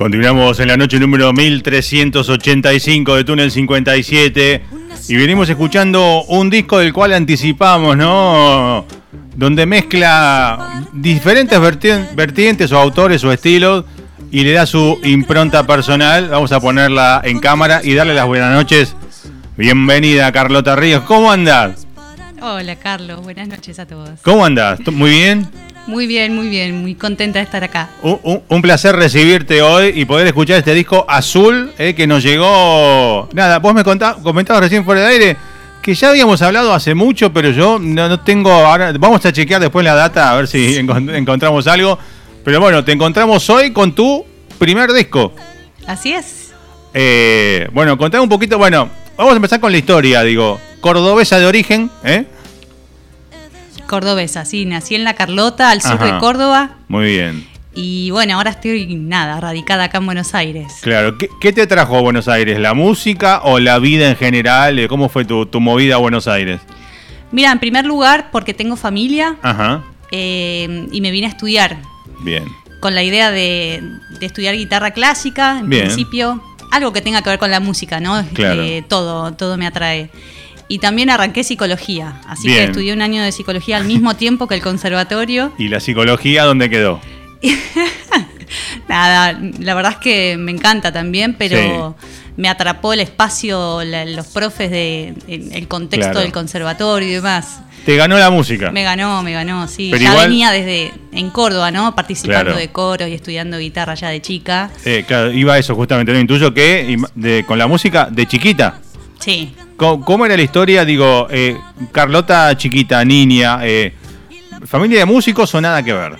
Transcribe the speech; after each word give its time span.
Continuamos 0.00 0.58
en 0.60 0.68
la 0.68 0.78
noche 0.78 0.98
número 0.98 1.30
1385 1.30 3.16
de 3.16 3.22
Túnel 3.24 3.50
57 3.50 4.62
y 5.08 5.16
venimos 5.16 5.46
escuchando 5.50 6.22
un 6.22 6.48
disco 6.48 6.78
del 6.78 6.90
cual 6.90 7.12
anticipamos, 7.12 7.98
¿no? 7.98 8.86
Donde 9.36 9.66
mezcla 9.66 10.86
diferentes 10.94 11.60
vertientes 11.60 12.72
o 12.72 12.78
autores 12.78 13.22
o 13.24 13.30
estilos 13.30 13.84
y 14.30 14.42
le 14.42 14.52
da 14.52 14.64
su 14.64 14.98
impronta 15.04 15.66
personal. 15.66 16.30
Vamos 16.30 16.50
a 16.52 16.60
ponerla 16.60 17.20
en 17.22 17.38
cámara 17.38 17.82
y 17.84 17.92
darle 17.92 18.14
las 18.14 18.24
buenas 18.24 18.54
noches. 18.54 18.96
Bienvenida 19.58 20.32
Carlota 20.32 20.76
Ríos, 20.76 21.02
¿cómo 21.02 21.30
andas? 21.30 21.86
Hola 22.40 22.74
Carlos, 22.76 23.20
buenas 23.22 23.48
noches 23.48 23.78
a 23.78 23.84
todos. 23.84 24.18
¿Cómo 24.22 24.46
andas? 24.46 24.80
¿Muy 24.90 25.10
bien? 25.10 25.46
Muy 25.86 26.06
bien, 26.06 26.34
muy 26.34 26.48
bien, 26.48 26.80
muy 26.82 26.94
contenta 26.94 27.38
de 27.38 27.44
estar 27.44 27.64
acá. 27.64 27.88
Un, 28.02 28.62
placer 28.62 28.94
recibirte 28.94 29.62
hoy 29.62 29.92
y 29.94 30.04
poder 30.04 30.26
escuchar 30.26 30.58
este 30.58 30.74
disco 30.74 31.04
azul 31.08 31.72
eh, 31.78 31.94
que 31.94 32.06
nos 32.06 32.22
llegó. 32.22 33.28
Nada, 33.32 33.58
vos 33.58 33.74
me 33.74 33.82
comentabas 33.82 34.60
recién 34.60 34.84
fuera 34.84 35.00
de 35.02 35.06
aire 35.06 35.36
que 35.82 35.94
ya 35.94 36.10
habíamos 36.10 36.42
hablado 36.42 36.74
hace 36.74 36.94
mucho, 36.94 37.32
pero 37.32 37.50
yo 37.50 37.78
no, 37.78 38.20
tengo. 38.20 38.50
Ahora 38.52 38.92
vamos 38.98 39.24
a 39.24 39.32
chequear 39.32 39.60
después 39.60 39.84
la 39.84 39.94
data 39.94 40.30
a 40.30 40.36
ver 40.36 40.46
si 40.46 40.76
encontramos 40.76 41.66
algo. 41.66 41.98
Pero 42.44 42.60
bueno, 42.60 42.84
te 42.84 42.92
encontramos 42.92 43.48
hoy 43.50 43.72
con 43.72 43.94
tu 43.94 44.24
primer 44.58 44.92
disco. 44.92 45.32
Así 45.86 46.12
es. 46.12 46.52
Eh, 46.94 47.68
bueno, 47.72 47.96
contame 47.98 48.22
un 48.22 48.28
poquito. 48.28 48.58
Bueno, 48.58 48.88
vamos 49.16 49.32
a 49.32 49.36
empezar 49.36 49.60
con 49.60 49.72
la 49.72 49.78
historia, 49.78 50.22
digo. 50.22 50.60
Cordobesa 50.80 51.38
de 51.38 51.46
origen, 51.46 51.90
¿eh? 52.04 52.24
Cordobesa, 53.90 54.44
sí, 54.44 54.66
nací 54.66 54.94
en 54.94 55.02
La 55.02 55.14
Carlota, 55.14 55.72
al 55.72 55.82
sur 55.82 55.98
de 55.98 56.16
Córdoba. 56.18 56.76
Muy 56.86 57.06
bien. 57.06 57.44
Y 57.74 58.12
bueno, 58.12 58.36
ahora 58.36 58.50
estoy, 58.50 58.86
nada, 58.94 59.40
radicada 59.40 59.84
acá 59.84 59.98
en 59.98 60.06
Buenos 60.06 60.32
Aires. 60.32 60.74
Claro, 60.80 61.18
¿qué, 61.18 61.52
te 61.52 61.66
trajo 61.66 61.96
a 61.96 62.00
Buenos 62.00 62.28
Aires? 62.28 62.60
¿La 62.60 62.72
música 62.72 63.40
o 63.42 63.58
la 63.58 63.80
vida 63.80 64.08
en 64.08 64.14
general? 64.14 64.86
¿Cómo 64.86 65.08
fue 65.08 65.24
tu, 65.24 65.48
movida 65.54 65.96
a 65.96 65.98
Buenos 65.98 66.28
Aires? 66.28 66.60
Mira, 67.32 67.50
en 67.50 67.58
primer 67.58 67.84
lugar, 67.84 68.28
porque 68.30 68.54
tengo 68.54 68.76
familia 68.76 69.34
Ajá. 69.42 69.82
Eh, 70.12 70.86
y 70.92 71.00
me 71.00 71.10
vine 71.10 71.26
a 71.26 71.30
estudiar. 71.30 71.78
Bien. 72.20 72.44
Con 72.78 72.94
la 72.94 73.02
idea 73.02 73.32
de, 73.32 73.82
estudiar 74.20 74.54
guitarra 74.54 74.92
clásica, 74.92 75.58
en 75.58 75.68
principio. 75.68 76.40
Algo 76.70 76.92
que 76.92 77.00
tenga 77.00 77.22
que 77.22 77.30
ver 77.30 77.40
con 77.40 77.50
la 77.50 77.58
música, 77.58 77.98
¿no? 77.98 78.24
Claro. 78.34 78.62
Eh, 78.62 78.84
todo, 78.86 79.32
todo 79.32 79.56
me 79.56 79.66
atrae 79.66 80.12
y 80.70 80.78
también 80.78 81.10
arranqué 81.10 81.42
psicología. 81.42 82.20
Así 82.28 82.46
que 82.46 82.62
estudié 82.62 82.92
un 82.92 83.02
año 83.02 83.24
de 83.24 83.32
psicología 83.32 83.76
al 83.76 83.86
mismo 83.86 84.14
tiempo 84.14 84.46
que 84.46 84.54
el 84.54 84.62
conservatorio. 84.62 85.52
¿Y 85.58 85.66
la 85.66 85.80
psicología 85.80 86.44
dónde 86.44 86.70
quedó? 86.70 87.00
Nada, 88.88 89.36
la 89.58 89.74
verdad 89.74 89.92
es 89.92 89.98
que 89.98 90.36
me 90.38 90.52
encanta 90.52 90.92
también, 90.92 91.34
pero 91.34 91.96
me 92.36 92.48
atrapó 92.48 92.92
el 92.92 93.00
espacio, 93.00 93.82
los 93.84 94.28
profes, 94.28 94.70
de, 94.70 95.14
el, 95.26 95.66
contexto 95.66 96.20
del 96.20 96.30
conservatorio 96.30 97.08
y 97.08 97.12
demás. 97.14 97.62
¿Te 97.84 97.96
ganó 97.96 98.16
la 98.16 98.30
música? 98.30 98.70
Me 98.70 98.84
ganó, 98.84 99.24
me 99.24 99.32
ganó, 99.32 99.66
sí. 99.66 99.90
ya 99.98 100.14
venía 100.14 100.52
desde 100.52 100.92
en 101.10 101.30
Córdoba, 101.30 101.72
¿no? 101.72 101.96
Participando 101.96 102.54
de 102.54 102.68
coros 102.68 103.08
y 103.08 103.14
estudiando 103.14 103.58
guitarra 103.58 103.94
ya 103.94 104.10
de 104.10 104.22
chica. 104.22 104.70
Eh, 104.84 105.04
claro, 105.04 105.32
iba 105.32 105.58
eso 105.58 105.74
justamente. 105.74 106.12
No 106.12 106.20
intuyo 106.20 106.54
que 106.54 106.96
con 107.48 107.58
la 107.58 107.66
música 107.66 108.08
de 108.08 108.26
chiquita. 108.26 108.78
Sí. 109.18 109.52
¿Cómo, 109.80 110.26
era 110.26 110.36
la 110.36 110.42
historia? 110.42 110.84
Digo, 110.84 111.26
eh, 111.30 111.58
Carlota 111.90 112.54
chiquita, 112.54 113.02
niña, 113.02 113.60
eh, 113.62 113.94
familia 114.66 114.98
de 114.98 115.06
músicos 115.06 115.54
o 115.54 115.60
nada 115.60 115.82
que 115.82 115.94
ver. 115.94 116.18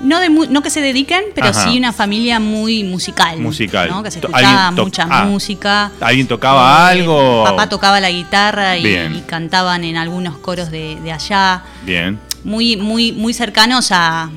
No, 0.00 0.18
de 0.18 0.30
no 0.30 0.60
que 0.60 0.70
se 0.70 0.80
dediquen, 0.80 1.26
pero 1.32 1.54
sí 1.54 1.78
una 1.78 1.92
familia 1.92 2.40
muy 2.40 2.82
musical. 2.82 3.38
Musical. 3.38 3.90
¿no? 3.90 4.02
Que 4.02 4.10
se 4.10 4.18
escuchaba 4.18 4.72
mucha 4.72 5.06
ah, 5.08 5.24
música. 5.26 5.92
¿Alguien 6.00 6.26
tocaba 6.26 6.88
eh, 6.88 6.98
algo? 6.98 7.44
Papá 7.44 7.68
tocaba 7.68 8.00
la 8.00 8.10
guitarra 8.10 8.76
y, 8.76 9.22
cantaban 9.28 9.84
en 9.84 9.96
algunos 9.96 10.36
coros 10.38 10.72
de, 10.72 10.98
allá. 11.12 11.62
Bien. 11.84 12.18
Muy, 12.42 12.76
muy, 12.76 13.12
muy 13.12 13.32
cercanos 13.32 13.92
a, 13.92 14.28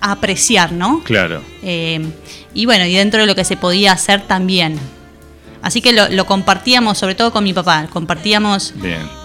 apreciar, 0.00 0.70
¿no? 0.70 1.02
Claro. 1.02 1.42
y 1.60 2.66
bueno, 2.66 2.84
y 2.84 2.94
dentro 2.94 3.22
de 3.22 3.26
lo 3.26 3.34
que 3.34 3.44
se 3.44 3.56
podía 3.56 3.90
hacer 3.90 4.20
también. 4.20 4.78
Así 5.66 5.80
que 5.80 5.92
lo, 5.92 6.26
compartíamos, 6.26 6.96
sobre 6.96 7.16
todo 7.16 7.32
con 7.32 7.42
mi 7.42 7.52
papá, 7.52 7.88
compartíamos, 7.92 8.72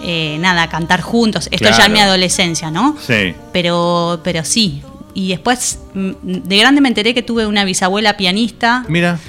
eh, 0.02 0.38
nada, 0.40 0.68
cantar 0.68 1.00
juntos. 1.00 1.48
Esto 1.52 1.70
ya 1.70 1.86
en 1.86 1.92
mi 1.92 2.00
adolescencia, 2.00 2.68
¿no? 2.68 2.96
Sí. 3.00 3.32
Pero, 3.52 4.18
pero 4.24 4.44
sí. 4.44 4.82
Y 5.14 5.28
después, 5.28 5.78
mm, 5.94 6.10
de 6.22 6.56
grande 6.56 6.80
me 6.80 6.88
enteré 6.88 7.14
que 7.14 7.22
tuve 7.22 7.46
una 7.46 7.64
bisabuela 7.64 8.16
pianista. 8.16 8.84
Mira. 8.88 9.20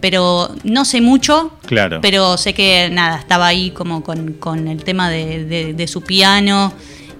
Pero 0.00 0.54
no 0.62 0.84
sé 0.84 1.00
mucho. 1.00 1.50
Claro. 1.66 1.98
Pero 2.02 2.36
sé 2.36 2.54
que, 2.54 2.88
nada, 2.92 3.18
estaba 3.18 3.48
ahí 3.48 3.72
como 3.72 4.04
con, 4.04 4.68
el 4.68 4.84
tema 4.84 5.10
de, 5.10 5.86
su 5.88 6.02
piano 6.02 6.72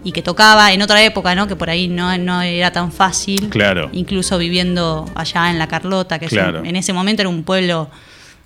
y 0.04 0.12
que 0.12 0.22
tocaba 0.22 0.72
en 0.72 0.80
otra 0.80 1.02
época, 1.02 1.34
¿no? 1.34 1.48
Que 1.48 1.56
por 1.56 1.70
ahí 1.70 1.88
no, 1.88 2.16
no 2.18 2.40
era 2.40 2.70
tan 2.70 2.92
fácil. 2.92 3.48
Claro. 3.48 3.88
Incluso 3.90 4.38
viviendo 4.38 5.10
allá 5.16 5.50
en 5.50 5.58
La 5.58 5.66
Carlota, 5.66 6.20
que 6.20 6.28
en 6.36 6.76
ese 6.76 6.92
momento 6.92 7.22
era 7.22 7.28
un 7.28 7.42
pueblo 7.42 7.90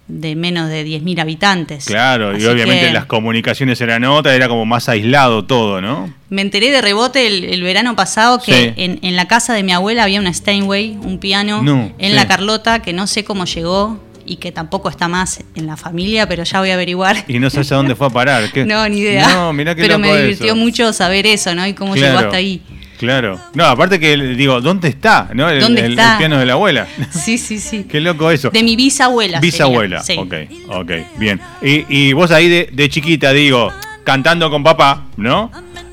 de 0.07 0.37
menos 0.37 0.69
de 0.69 0.85
10.000 0.85 1.21
habitantes. 1.21 1.87
Claro, 1.87 2.39
y 2.39 2.45
obviamente 2.45 2.93
las 2.93 3.07
comunicaciones 3.07 3.81
eran 3.81 4.05
otra, 4.05 4.35
era 4.35 4.49
como 4.49 4.67
más 4.67 4.89
aislado 4.89 5.45
todo, 5.45 5.81
¿no? 5.81 6.13
Me 6.29 6.43
enteré 6.43 6.71
de 6.71 6.83
rebote 6.83 7.27
el, 7.27 7.63
verano 7.63 7.97
pasado 7.97 8.41
que 8.41 8.75
en, 8.77 9.17
la 9.17 9.27
casa 9.27 9.55
de 9.55 9.63
mi 9.63 9.73
abuela 9.73 10.05
había 10.05 10.21
una 10.21 10.33
Steinway, 10.33 10.99
un 11.03 11.19
piano, 11.19 11.93
en 11.99 12.15
la 12.15 12.27
Carlota, 12.27 12.83
que 12.83 12.93
no 12.93 13.06
sé 13.06 13.25
cómo 13.25 13.45
llegó 13.45 14.01
y 14.27 14.37
que 14.37 14.53
tampoco 14.53 14.89
está 14.89 15.09
más 15.09 15.41
en 15.55 15.67
la 15.67 15.77
familia, 15.77 16.27
pero 16.29 16.45
ya 16.45 16.61
voy 16.61 16.71
a 16.71 16.75
averiguar. 16.75 17.25
Y 17.29 17.39
no 17.39 17.50
sé 17.50 17.61
a 17.61 17.77
dónde 17.77 17.95
fue 17.95 18.07
a 18.07 18.11
parar. 18.11 18.45
No, 18.65 18.89
ni 18.89 18.99
idea. 18.99 19.29
No, 19.29 19.53
mirá 19.53 19.75
qué 19.75 19.83
Pero 19.83 19.99
me 19.99 20.17
divirtió 20.17 20.57
mucho 20.57 20.93
saber 20.93 21.27
eso, 21.27 21.55
¿no? 21.55 21.67
Y 21.67 21.75
cómo 21.75 21.95
llegó 21.95 22.19
hasta 22.19 22.37
ahí. 22.37 22.62
Claro. 22.99 23.41
No, 23.55 23.64
aparte 23.64 23.99
que 23.99 24.17
digo, 24.17 24.61
¿dónde 24.61 24.88
está? 24.88 25.29
¿no? 25.35 25.49
El, 25.49 25.61
¿Dónde 25.61 25.87
está? 25.87 26.19
piano 26.19 26.38
de 26.38 26.46
la 26.46 26.55
abuela. 26.55 26.87
Sí, 27.11 27.38
sí, 27.38 27.58
sí. 27.58 27.85
Qué 27.88 28.00
loco 28.00 28.31
eso. 28.31 28.50
De 28.50 28.62
mi 28.62 28.76
bisabuela. 28.76 29.41
Bisabuela. 29.41 30.02
Sí. 30.02 30.17
Ok, 30.19 30.35
ok, 30.69 30.91
bien. 31.17 31.41
Y, 31.62 32.12
vos 32.12 32.31
ahí 32.31 32.49
de, 32.49 32.88
chiquita, 32.88 33.32
digo, 33.32 33.73
cantando 34.05 34.50
con 34.50 34.62
papá, 34.62 35.05
¿no? 35.17 35.50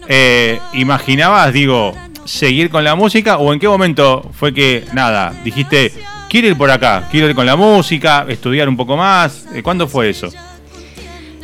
Eh, 0.08 0.60
¿Imaginabas, 0.74 1.54
digo, 1.54 1.96
seguir 2.26 2.70
con 2.70 2.84
la 2.84 2.96
música 2.96 3.38
o 3.38 3.54
en 3.54 3.60
qué 3.60 3.68
momento 3.68 4.30
fue 4.34 4.54
que, 4.54 4.84
nada, 4.94 5.34
dijiste, 5.44 5.94
quiero 6.30 6.48
ir 6.48 6.58
por 6.58 6.70
acá, 6.70 7.08
quiero 7.12 7.30
ir 7.30 7.36
con 7.36 7.46
la 7.46 7.56
música, 7.56 8.26
estudiar 8.28 8.68
un 8.68 8.78
poco 8.78 8.98
más? 8.98 9.46
Eh, 9.54 9.64
¿Cuándo 9.64 9.88
fue 9.88 10.10
eso? 10.10 10.30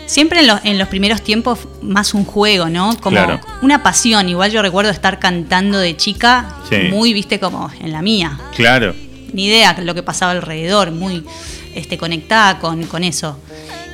Siempre 0.08 0.40
en, 0.64 0.78
los 0.78 0.88
primeros 0.88 1.22
tiempos 1.22 1.60
más 1.82 2.14
un 2.14 2.24
juego, 2.24 2.70
¿no? 2.70 2.98
Como 3.00 3.20
una 3.62 3.84
pasión. 3.84 4.30
Igual 4.30 4.52
yo 4.52 4.62
recuerdo 4.62 4.90
estar 4.90 5.20
cantando 5.20 5.78
de 5.80 5.96
chica, 5.98 6.56
muy, 6.90 7.14
viste, 7.14 7.40
como 7.40 7.70
en 7.82 7.92
la 7.92 8.02
mía. 8.02 8.40
Claro. 8.56 8.96
Ni 9.34 9.48
idea 9.48 9.78
lo 9.82 9.94
que 9.94 10.04
pasaba 10.04 10.32
alrededor, 10.32 10.92
muy 10.92 11.26
este, 11.76 11.98
conectada 11.98 12.58
con, 12.60 12.86
con 12.86 13.04
eso. 13.04 13.38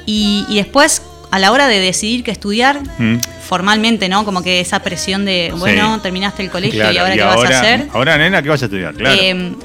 Y, 0.06 0.45
después, 0.50 1.01
a 1.31 1.39
la 1.39 1.51
hora 1.51 1.68
de 1.68 1.80
decidir 1.80 2.24
qué 2.24 2.30
estudiar, 2.31 2.81
mm. 3.00 3.19
formalmente, 3.42 4.07
¿no? 4.07 4.24
Como 4.24 4.44
que 4.44 4.59
esa 4.59 4.83
presión 4.83 5.25
de, 5.25 5.51
bueno, 5.57 6.00
terminaste 6.01 6.44
el 6.44 6.51
colegio 6.51 6.92
y 6.92 6.98
ahora 6.98 7.16
qué 7.16 7.24
vas 7.24 7.44
a 7.44 7.59
hacer. 7.59 7.88
Ahora, 7.92 8.18
nena, 8.19 8.44
¿qué 8.44 8.50
vas 8.50 8.62
a 8.62 8.66
estudiar? 8.66 8.94
Claro. 8.94 9.19
Em, 9.19 9.56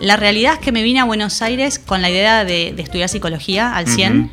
la 0.00 0.16
realidad 0.16 0.54
es 0.54 0.58
que 0.60 0.72
me 0.72 0.82
vine 0.82 1.00
a 1.00 1.04
Buenos 1.04 1.42
Aires 1.42 1.78
con 1.78 2.02
la 2.02 2.10
idea 2.10 2.44
de, 2.44 2.74
estudiar 2.78 3.08
psicología 3.08 3.74
al 3.74 3.88
100. 3.88 4.30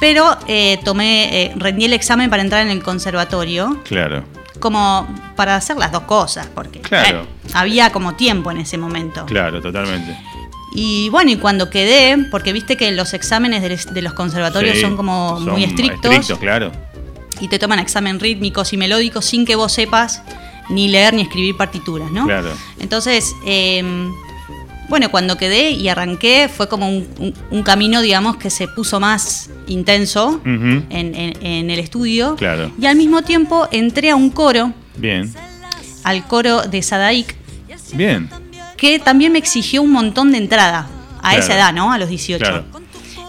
Pero 0.00 0.36
eh, 0.46 0.78
tomé, 0.84 1.44
eh, 1.44 1.52
rendí 1.56 1.84
el 1.84 1.92
examen 1.92 2.30
para 2.30 2.42
entrar 2.42 2.62
en 2.62 2.70
el 2.70 2.82
conservatorio. 2.82 3.80
Claro. 3.84 4.24
Como 4.60 5.08
para 5.36 5.56
hacer 5.56 5.76
las 5.76 5.92
dos 5.92 6.02
cosas, 6.02 6.48
porque 6.54 6.80
claro. 6.80 7.26
había 7.52 7.90
como 7.90 8.14
tiempo 8.14 8.50
en 8.50 8.58
ese 8.58 8.78
momento. 8.78 9.26
Claro, 9.26 9.60
totalmente. 9.60 10.16
Y 10.74 11.08
bueno, 11.10 11.30
y 11.30 11.36
cuando 11.36 11.70
quedé, 11.70 12.16
porque 12.30 12.52
viste 12.52 12.76
que 12.76 12.90
los 12.92 13.14
exámenes 13.14 13.62
de, 13.62 14.02
los 14.02 14.12
conservatorios 14.12 14.80
son 14.80 14.96
como 14.96 15.38
muy 15.40 15.64
estrictos. 15.64 16.10
Estrictos, 16.10 16.38
claro. 16.38 16.72
Y 17.40 17.48
te 17.48 17.58
toman 17.58 17.78
examen 17.78 18.18
rítmicos 18.18 18.72
y 18.72 18.76
melódicos 18.76 19.24
sin 19.24 19.44
que 19.44 19.54
vos 19.54 19.72
sepas 19.72 20.22
ni 20.68 20.88
leer 20.88 21.14
ni 21.14 21.22
escribir 21.22 21.56
partituras, 21.56 22.10
¿no? 22.10 22.24
Claro. 22.24 22.50
Entonces, 22.80 23.34
em, 23.44 24.12
bueno, 24.88 25.10
cuando 25.10 25.36
quedé 25.36 25.70
y 25.70 25.88
arranqué 25.88 26.48
fue 26.54 26.68
como 26.68 26.88
un, 26.88 27.62
camino, 27.62 28.02
digamos, 28.02 28.36
que 28.36 28.50
se 28.50 28.68
puso 28.68 29.00
más 29.00 29.50
intenso 29.66 30.40
en, 30.44 31.70
el 31.70 31.78
estudio. 31.78 32.36
Claro. 32.36 32.70
Y 32.78 32.86
al 32.86 32.96
mismo 32.96 33.22
tiempo 33.22 33.68
entré 33.72 34.10
a 34.10 34.16
un 34.16 34.30
coro. 34.30 34.72
Bien. 34.96 35.32
Al 36.02 36.26
coro 36.26 36.62
de 36.62 36.82
Sadaik. 36.82 37.34
Bien. 37.94 38.28
Que 38.76 38.98
también 38.98 39.32
me 39.32 39.38
exigió 39.38 39.82
un 39.82 39.90
montón 39.90 40.32
de 40.32 40.38
entrada. 40.38 40.88
A 41.22 41.36
esa 41.36 41.54
edad, 41.54 41.72
¿no? 41.72 41.90
A 41.90 41.96
los 41.96 42.10
18. 42.10 42.44
Claro. 42.44 42.64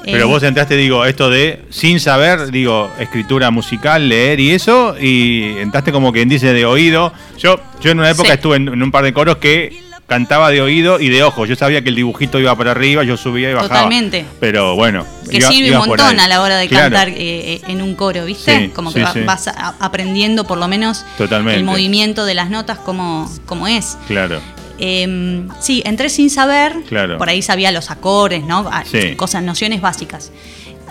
Pero 0.06 0.28
vos 0.28 0.44
entraste, 0.44 0.75
digo, 0.75 1.06
esto 1.06 1.30
de 1.30 1.63
sin 1.69 2.00
saber, 2.00 2.52
digo, 2.52 2.92
escritura 3.00 3.50
musical, 3.52 4.07
leer 4.07 4.40
y 4.40 4.52
eso, 4.52 4.96
y 5.00 5.57
entraste 5.57 5.92
como 5.92 6.12
quien 6.12 6.30
dice 6.30 6.54
de 6.54 6.66
oído. 6.66 7.12
Yo, 7.40 7.60
yo 7.81 7.92
en 7.92 8.00
una 8.00 8.12
época 8.12 8.34
estuve 8.34 8.57
en, 8.57 8.81
un 8.81 8.92
par 8.92 9.04
de 9.04 9.13
coros 9.13 9.38
que 9.38 9.84
cantaba 10.07 10.52
de 10.52 10.62
oído 10.62 11.00
y 11.00 11.10
de 11.10 11.24
ojo. 11.24 11.46
Yo 11.46 11.56
sabía 11.56 11.81
que 11.81 11.90
el 11.90 11.96
dibujito 11.96 12.40
iba 12.40 12.56
para 12.56 12.72
arriba, 12.72 13.04
yo 13.04 13.18
subía 13.18 13.50
y 13.50 13.54
bajaba. 13.54 13.69
Totalmente. 13.69 14.25
Pero 14.40 14.75
bueno. 14.75 15.06
Que 15.30 15.42
sirve 15.42 15.72
un 15.72 15.88
montón 15.88 16.19
a 16.19 16.28
la 16.28 16.42
hora 16.42 16.57
de 16.57 16.69
cantar 16.69 17.10
eh, 17.10 17.13
eh, 17.18 17.62
en 17.68 17.81
un 17.81 17.96
coro, 17.96 18.25
¿viste? 18.25 18.72
como 18.74 18.94
que 18.94 19.04
vas 19.25 19.50
aprendiendo 19.80 20.46
por 20.46 20.57
lo 20.57 20.68
menos 20.68 21.06
el 21.19 21.63
movimiento 21.63 22.25
de 22.25 22.34
las 22.34 22.50
notas 22.50 22.78
como, 22.80 23.31
como 23.46 23.68
es. 23.68 23.98
Claro. 24.07 24.40
Em, 24.78 25.48
sí, 25.62 25.81
entré 25.86 26.10
sin 26.10 26.30
saber, 26.30 26.74
por 27.18 27.30
ahí 27.30 27.42
sabía 27.42 27.72
los 27.72 27.92
acordes, 27.92 28.44
¿no? 28.44 28.69
Ah, 28.72 28.84
cosas, 29.16 29.42
nociones 29.44 29.81
básicas. 29.81 30.31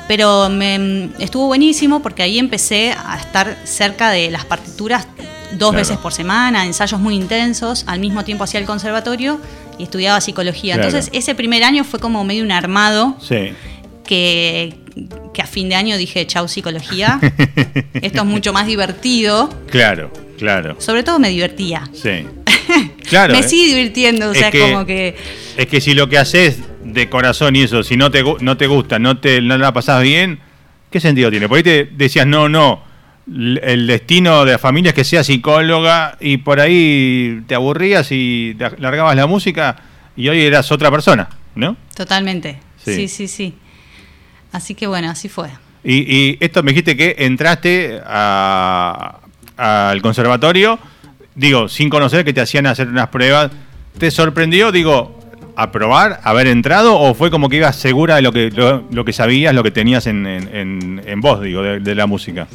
Pero 0.08 0.50
me, 0.50 1.10
estuvo 1.18 1.46
buenísimo 1.46 2.02
porque 2.02 2.22
ahí 2.22 2.38
empecé 2.38 2.92
a 2.92 3.16
estar 3.16 3.56
cerca 3.64 4.10
de 4.10 4.30
las 4.30 4.44
partituras 4.44 5.06
dos 5.58 5.74
veces 5.74 5.96
por 5.98 6.12
semana, 6.12 6.64
ensayos 6.64 7.00
muy 7.00 7.14
intensos, 7.14 7.84
al 7.86 8.00
mismo 8.00 8.24
tiempo 8.24 8.44
hacía 8.44 8.60
el 8.60 8.66
conservatorio 8.66 9.40
y 9.78 9.84
estudiaba 9.84 10.20
psicología. 10.20 10.74
Entonces 10.76 11.10
ese 11.12 11.34
primer 11.34 11.64
año 11.64 11.84
fue 11.84 12.00
como 12.00 12.24
medio 12.24 12.44
un 12.44 12.52
armado 12.52 13.16
que, 14.04 14.74
que 15.32 15.42
a 15.42 15.46
fin 15.46 15.68
de 15.68 15.74
año 15.74 15.96
dije, 15.96 16.26
chau 16.26 16.48
psicología, 16.48 17.20
esto 17.94 18.20
es 18.20 18.24
mucho 18.24 18.52
más 18.52 18.66
divertido. 18.66 19.48
Claro, 19.70 20.12
claro. 20.38 20.76
Sobre 20.78 21.02
todo 21.02 21.18
me 21.18 21.30
divertía. 21.30 21.88
Sí. 21.92 22.26
Claro. 23.08 23.34
me 23.34 23.40
¿eh? 23.40 23.42
sigue 23.42 23.68
divirtiendo, 23.68 24.30
o 24.30 24.34
sea, 24.34 24.50
como 24.50 24.86
que... 24.86 25.14
Es 25.56 25.66
que 25.66 25.80
si 25.82 25.92
lo 25.92 26.08
que 26.08 26.16
haces 26.18 26.58
de 26.82 27.08
corazón 27.08 27.54
y 27.54 27.62
eso, 27.62 27.82
si 27.82 27.96
no 27.96 28.10
te, 28.10 28.24
no 28.40 28.56
te 28.56 28.66
gusta, 28.66 28.98
no, 28.98 29.18
te, 29.18 29.40
no 29.42 29.58
la 29.58 29.72
pasás 29.72 30.02
bien, 30.02 30.40
¿qué 30.90 30.98
sentido 30.98 31.30
tiene? 31.30 31.46
Por 31.46 31.58
ahí 31.58 31.62
te 31.62 31.84
decías, 31.84 32.26
no, 32.26 32.48
no, 32.48 32.82
el 33.26 33.86
destino 33.86 34.44
de 34.44 34.52
la 34.52 34.58
familia 34.58 34.90
es 34.90 34.94
que 34.94 35.04
sea 35.04 35.24
psicóloga 35.24 36.16
y 36.20 36.38
por 36.38 36.60
ahí 36.60 37.42
te 37.46 37.54
aburrías 37.54 38.12
y 38.12 38.56
largabas 38.78 39.16
la 39.16 39.26
música 39.26 39.76
y 40.16 40.28
hoy 40.28 40.42
eras 40.42 40.70
otra 40.70 40.90
persona, 40.90 41.28
¿no? 41.54 41.76
Totalmente. 41.94 42.58
Sí, 42.84 43.08
sí, 43.08 43.28
sí. 43.28 43.54
Así 44.52 44.74
que 44.74 44.86
bueno, 44.86 45.10
así 45.10 45.28
fue. 45.28 45.48
Y, 45.82 46.36
esto 46.44 46.62
me 46.62 46.72
dijiste 46.72 46.96
que 46.96 47.16
entraste 47.18 48.00
al 48.06 50.02
conservatorio 50.02 50.78
digo, 51.34 51.68
sin 51.68 51.90
conocer 51.90 52.24
que 52.24 52.32
te 52.32 52.40
hacían 52.40 52.66
hacer 52.66 52.88
unas 52.88 53.08
pruebas, 53.08 53.50
¿te 53.98 54.10
sorprendió, 54.10 54.72
digo, 54.72 55.20
aprobar, 55.56 56.20
haber 56.24 56.46
entrado 56.46 56.98
o 56.98 57.14
fue 57.14 57.30
como 57.30 57.48
que 57.48 57.56
ibas 57.56 57.76
segura 57.76 58.16
de 58.16 58.22
lo 58.22 58.32
que, 58.32 58.50
lo, 58.50 59.04
que 59.04 59.12
sabías, 59.12 59.54
lo 59.54 59.62
que 59.62 59.70
tenías 59.70 60.06
en, 60.06 60.26
en, 60.26 61.20
voz, 61.20 61.40
digo, 61.42 61.62
de, 61.62 61.94
la 61.94 62.06
música? 62.06 62.46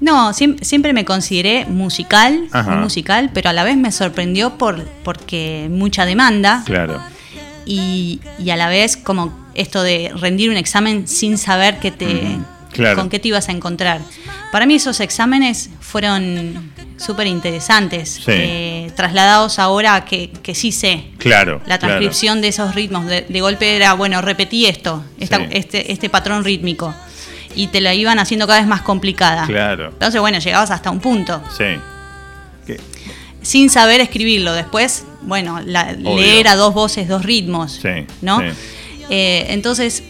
No, 0.00 0.32
siempre, 0.32 0.92
me 0.92 1.04
consideré 1.04 1.66
musical, 1.66 2.48
musical, 2.80 3.30
pero 3.34 3.50
a 3.50 3.52
la 3.52 3.64
vez 3.64 3.76
me 3.76 3.90
sorprendió 3.90 4.56
por 4.56 4.84
porque 5.02 5.68
mucha 5.70 6.06
demanda. 6.06 6.62
Claro. 6.64 7.00
Y, 7.66 8.20
y 8.38 8.50
a 8.50 8.56
la 8.56 8.68
vez 8.68 8.96
como 8.96 9.48
esto 9.54 9.82
de 9.82 10.12
rendir 10.14 10.50
un 10.50 10.56
examen 10.56 11.08
sin 11.08 11.36
saber 11.36 11.80
que 11.80 11.90
te, 11.90 12.38
con 12.94 13.08
qué 13.10 13.18
te 13.18 13.28
ibas 13.28 13.48
a 13.48 13.52
encontrar. 13.52 14.00
Para 14.52 14.66
mí 14.66 14.76
esos 14.76 15.00
exámenes 15.00 15.70
fueron 15.80 16.72
súper 16.96 17.26
interesantes, 17.26 18.20
eh, 18.26 18.90
trasladados 18.94 19.58
ahora 19.58 20.04
que, 20.04 20.30
que, 20.42 20.54
sí 20.54 20.72
sé. 20.72 21.06
Claro. 21.18 21.60
La 21.66 21.78
transcripción 21.78 22.40
de 22.40 22.48
esos 22.48 22.74
ritmos. 22.74 23.06
De, 23.06 23.40
golpe 23.40 23.76
era, 23.76 23.94
bueno, 23.94 24.22
repetí 24.22 24.66
esto, 24.66 25.04
este, 25.18 25.92
este 25.92 26.08
patrón 26.08 26.44
rítmico. 26.44 26.94
Y 27.54 27.68
te 27.68 27.80
la 27.80 27.94
iban 27.94 28.18
haciendo 28.18 28.46
cada 28.46 28.60
vez 28.60 28.68
más 28.68 28.82
complicada. 28.82 29.46
Claro. 29.46 29.88
Entonces, 29.88 30.20
bueno, 30.20 30.38
llegabas 30.38 30.70
hasta 30.70 30.90
un 30.90 31.00
punto. 31.00 31.42
Sí. 31.56 32.76
Sin 33.42 33.70
saber 33.70 34.00
escribirlo. 34.00 34.52
Después, 34.52 35.04
bueno, 35.22 35.60
leer 35.60 36.48
a 36.48 36.56
dos 36.56 36.74
voces, 36.74 37.08
dos 37.08 37.24
ritmos. 37.24 37.80
Sí. 37.82 38.06
¿No? 38.20 38.40
Eh, 39.10 39.46
entonces, 39.48 40.02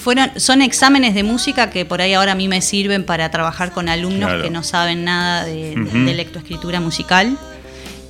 fueron, 0.00 0.30
son 0.36 0.62
exámenes 0.62 1.14
de 1.14 1.22
música 1.22 1.70
que 1.70 1.84
por 1.84 2.00
ahí 2.00 2.14
ahora 2.14 2.32
a 2.32 2.34
mí 2.34 2.48
me 2.48 2.60
sirven 2.62 3.04
para 3.04 3.30
trabajar 3.30 3.72
con 3.72 3.88
alumnos 3.88 4.42
que 4.42 4.50
no 4.50 4.62
saben 4.62 5.04
nada 5.04 5.44
de, 5.44 5.76
lectoescritura 6.14 6.80
musical 6.80 7.38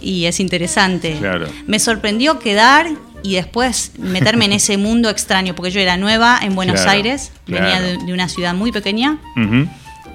y 0.01 0.25
es 0.25 0.41
interesante. 0.41 1.19
Me 1.67 1.79
sorprendió 1.79 2.39
quedar 2.39 2.89
y 3.23 3.35
después 3.35 3.93
meterme 3.99 4.47
en 4.47 4.53
ese 4.53 4.77
mundo 4.77 5.11
extraño, 5.11 5.55
porque 5.55 5.71
yo 5.71 5.81
era 5.81 5.97
nueva 5.97 6.39
en 6.43 6.55
Buenos 6.55 6.87
Aires, 6.87 7.33
venía 7.47 7.81
de, 7.81 8.13
una 8.13 8.29
ciudad 8.29 8.55
muy 8.55 8.73
pequeña, 8.73 9.19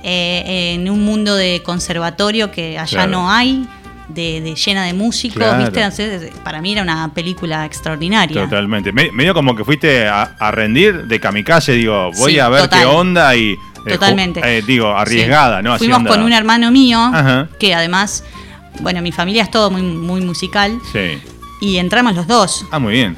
eh, 0.03 0.74
en 0.75 0.89
un 0.89 1.03
mundo 1.03 1.36
de 1.36 1.62
conservatorio 1.63 2.51
que 2.51 2.77
allá 2.77 3.08
no 3.08 3.32
hay, 3.32 3.68
de, 4.10 4.56
llena 4.56 4.86
de 4.86 4.94
músicos, 4.94 5.46
¿viste? 5.58 6.32
para 6.44 6.62
mí 6.62 6.74
era 6.74 6.84
una 6.84 7.12
película 7.13 7.65
extraordinaria. 7.65 8.44
Totalmente. 8.44 8.91
medio 8.91 9.34
como 9.34 9.56
que 9.56 9.63
fuiste 9.63 10.08
a, 10.08 10.51
rendir 10.51 11.06
de 11.06 11.20
kamikaze, 11.20 11.74
digo, 11.74 12.12
voy 12.18 12.39
a 12.39 12.50
ver 12.50 12.70
qué 12.70 12.86
onda 12.86 13.36
y... 13.36 13.58
Eh, 13.86 13.91
Totalmente. 13.94 14.41
Eh, 14.44 14.63
digo, 14.65 14.89
arriesgada, 14.96 15.62
¿no? 15.62 15.77
Fuimos 15.77 16.03
con 16.08 16.24
un 16.24 16.34
hermano 16.34 16.72
mío, 16.72 17.12
que 17.60 17.74
además, 17.74 18.24
bueno, 18.82 19.01
mi 19.01 19.12
familia 19.12 19.44
es 19.44 19.51
todo 19.51 19.70
muy, 19.70 19.82
muy 19.82 20.22
musical. 20.22 20.79
Sí. 20.91 21.20
Y 21.62 21.77
entramos 21.77 22.15
los 22.15 22.27
dos. 22.27 22.65
Ah, 22.71 22.79
muy 22.79 22.93
bien. 22.93 23.17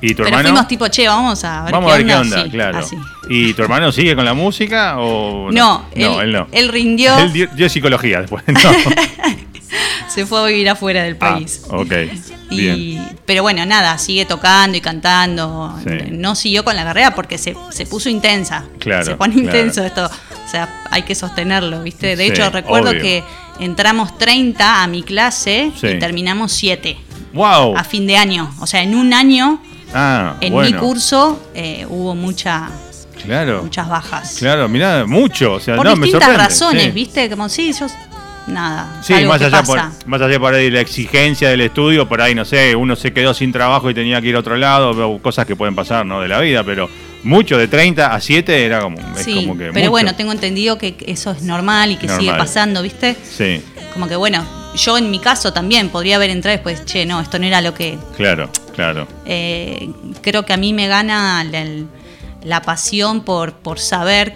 ¿Y 0.00 0.14
tu 0.14 0.22
Pero 0.24 0.38
fuimos 0.40 0.68
tipo, 0.68 0.88
che, 0.88 1.08
vamos 1.08 1.42
a 1.44 1.64
ver 1.64 1.72
vamos 1.72 1.88
qué 1.88 1.94
a 1.94 2.04
ver 2.04 2.16
onda. 2.16 2.36
qué 2.36 2.42
onda, 2.42 2.50
claro. 2.50 2.86
¿Y 3.28 3.54
tu 3.54 3.62
hermano 3.62 3.90
sigue 3.92 4.14
con 4.14 4.24
la 4.24 4.34
música 4.34 4.98
o 4.98 5.50
no? 5.50 5.86
No, 5.94 6.20
él, 6.20 6.32
no. 6.32 6.46
Él 6.52 6.68
rindió. 6.68 7.16
Él 7.18 7.32
dio, 7.32 7.68
psicología 7.68 8.20
después. 8.20 8.44
No. 8.56 8.72
se 10.08 10.26
fue 10.26 10.40
a 10.40 10.44
vivir 10.46 10.68
afuera 10.68 11.02
del 11.02 11.16
ah, 11.20 11.34
país. 11.34 11.62
ok. 11.68 11.92
Pero 13.24 13.42
bueno, 13.42 13.66
nada, 13.66 13.98
sigue 13.98 14.24
tocando 14.24 14.76
y 14.76 14.80
cantando. 14.80 15.74
No 16.10 16.34
siguió 16.34 16.64
con 16.64 16.76
la 16.76 16.84
carrera 16.84 17.14
porque 17.14 17.38
se, 17.38 17.54
puso 17.88 18.08
intensa. 18.08 18.64
Claro. 18.78 19.04
Se 19.04 19.14
pone 19.16 19.34
intenso 19.34 19.84
esto. 19.84 20.06
O 20.06 20.48
sea, 20.48 20.82
hay 20.90 21.02
que 21.02 21.14
sostenerlo, 21.14 21.82
¿viste? 21.82 22.16
De 22.16 22.26
hecho, 22.26 22.48
recuerdo 22.50 22.92
que 22.92 23.24
entramos 23.58 24.16
30 24.18 24.82
a 24.82 24.86
mi 24.86 25.02
clase 25.02 25.72
y 25.82 25.98
terminamos 25.98 26.52
7. 26.52 26.96
¡Wow! 27.36 27.76
A 27.76 27.84
fin 27.84 28.06
de 28.06 28.16
año. 28.16 28.52
O 28.60 28.66
sea, 28.66 28.82
en 28.82 28.94
un 28.94 29.12
año, 29.12 29.60
ah, 29.94 30.36
en 30.40 30.56
mi 30.58 30.72
curso, 30.72 31.40
eh, 31.54 31.86
hubo 31.88 32.14
mucha. 32.14 32.68
Claro. 33.24 33.62
Muchas 33.62 33.88
bajas. 33.88 34.36
Claro, 34.38 34.68
mira, 34.68 35.04
mucho. 35.06 35.54
O 35.54 35.60
sea, 35.60 35.76
Por 35.76 35.86
no, 35.86 35.96
distintas 35.96 36.36
razones, 36.36 36.92
¿viste? 36.94 37.28
Como 37.28 37.48
sí, 37.48 37.72
yo 37.72 37.86
nada. 38.46 39.00
Sí, 39.02 39.14
más 39.26 39.42
allá, 39.42 39.62
por, 39.62 39.80
más 40.06 40.20
allá 40.20 40.38
por 40.38 40.54
ahí 40.54 40.70
la 40.70 40.80
exigencia 40.80 41.48
del 41.48 41.60
estudio, 41.62 42.08
por 42.08 42.20
ahí, 42.20 42.34
no 42.34 42.44
sé, 42.44 42.76
uno 42.76 42.96
se 42.96 43.12
quedó 43.12 43.34
sin 43.34 43.52
trabajo 43.52 43.90
y 43.90 43.94
tenía 43.94 44.20
que 44.20 44.28
ir 44.28 44.36
a 44.36 44.40
otro 44.40 44.56
lado, 44.56 45.18
cosas 45.20 45.46
que 45.46 45.56
pueden 45.56 45.74
pasar, 45.74 46.06
¿no? 46.06 46.20
De 46.20 46.28
la 46.28 46.40
vida, 46.40 46.62
pero 46.64 46.88
mucho, 47.24 47.58
de 47.58 47.68
30 47.68 48.14
a 48.14 48.20
7 48.20 48.64
era 48.64 48.80
como, 48.80 48.98
sí, 49.16 49.50
Pero 49.72 49.90
bueno, 49.90 50.14
tengo 50.14 50.32
entendido 50.32 50.78
que 50.78 50.96
eso 51.06 51.32
es 51.32 51.42
normal 51.42 51.92
y 51.92 51.96
que 51.96 52.08
sigue 52.08 52.32
pasando, 52.32 52.82
¿viste? 52.82 53.16
Sí. 53.22 53.60
Como 53.92 54.08
que 54.08 54.16
bueno, 54.16 54.44
yo 54.76 54.98
en 54.98 55.10
mi 55.10 55.18
caso 55.18 55.52
también 55.52 55.88
podría 55.88 56.16
haber 56.16 56.30
entrado 56.30 56.56
después, 56.56 56.84
che, 56.84 57.06
no, 57.06 57.20
esto 57.20 57.38
no 57.38 57.46
era 57.46 57.60
lo 57.60 57.74
que. 57.74 57.98
Claro, 58.16 58.50
claro. 58.74 59.08
Eh, 59.24 59.90
creo 60.22 60.44
que 60.44 60.52
a 60.52 60.56
mí 60.56 60.72
me 60.72 60.86
gana 60.88 61.44
la, 62.44 62.62
pasión 62.62 63.24
por, 63.24 63.54
por 63.54 63.78
saber 63.78 64.34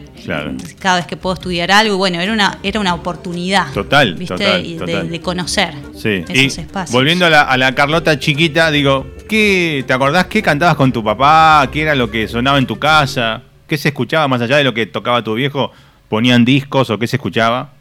cada 0.78 0.97
vez 0.97 1.06
que 1.06 1.16
puedo 1.16 1.35
estudiar 1.35 1.70
algo. 1.70 1.94
Y 1.94 1.97
bueno, 1.97 2.20
era 2.20 2.32
una, 2.32 2.59
era 2.62 2.80
una 2.80 2.94
oportunidad. 2.94 3.73
Total, 3.73 4.18
total, 4.26 5.11
De, 5.11 5.20
conocer 5.20 5.75
sí. 5.94 6.25
esos 6.28 6.59
espacios. 6.59 6.92
Volviendo 6.92 7.26
a 7.26 7.30
la, 7.30 7.42
a 7.42 7.56
la 7.56 7.75
Carlota 7.75 8.18
chiquita, 8.18 8.70
digo, 8.70 9.06
¿qué, 9.28 9.85
¿te 9.87 9.92
acordás 9.92 10.26
qué 10.26 10.42
cantabas 10.42 10.76
con 10.76 10.92
tu 10.92 11.04
papá? 11.04 11.68
¿Qué 11.73 11.82
era 11.82 11.94
lo 11.94 12.11
que 12.11 12.26
sonaba 12.26 12.59
en 12.59 12.66
tu 12.66 12.78
casa? 12.78 13.42
¿Qué 13.66 13.76
se 13.76 13.88
escuchaba 13.88 14.26
más 14.26 14.40
allá 14.40 14.56
de 14.56 14.64
lo 14.64 14.75
que 14.75 14.87
tocaba 14.87 15.23
tu 15.23 15.35
viejo? 15.35 15.70
¿Ponían 16.09 16.44
discos 16.44 16.90
o 16.90 16.99
qué 16.99 17.06
se 17.06 17.16
escuchaba? 17.16 17.75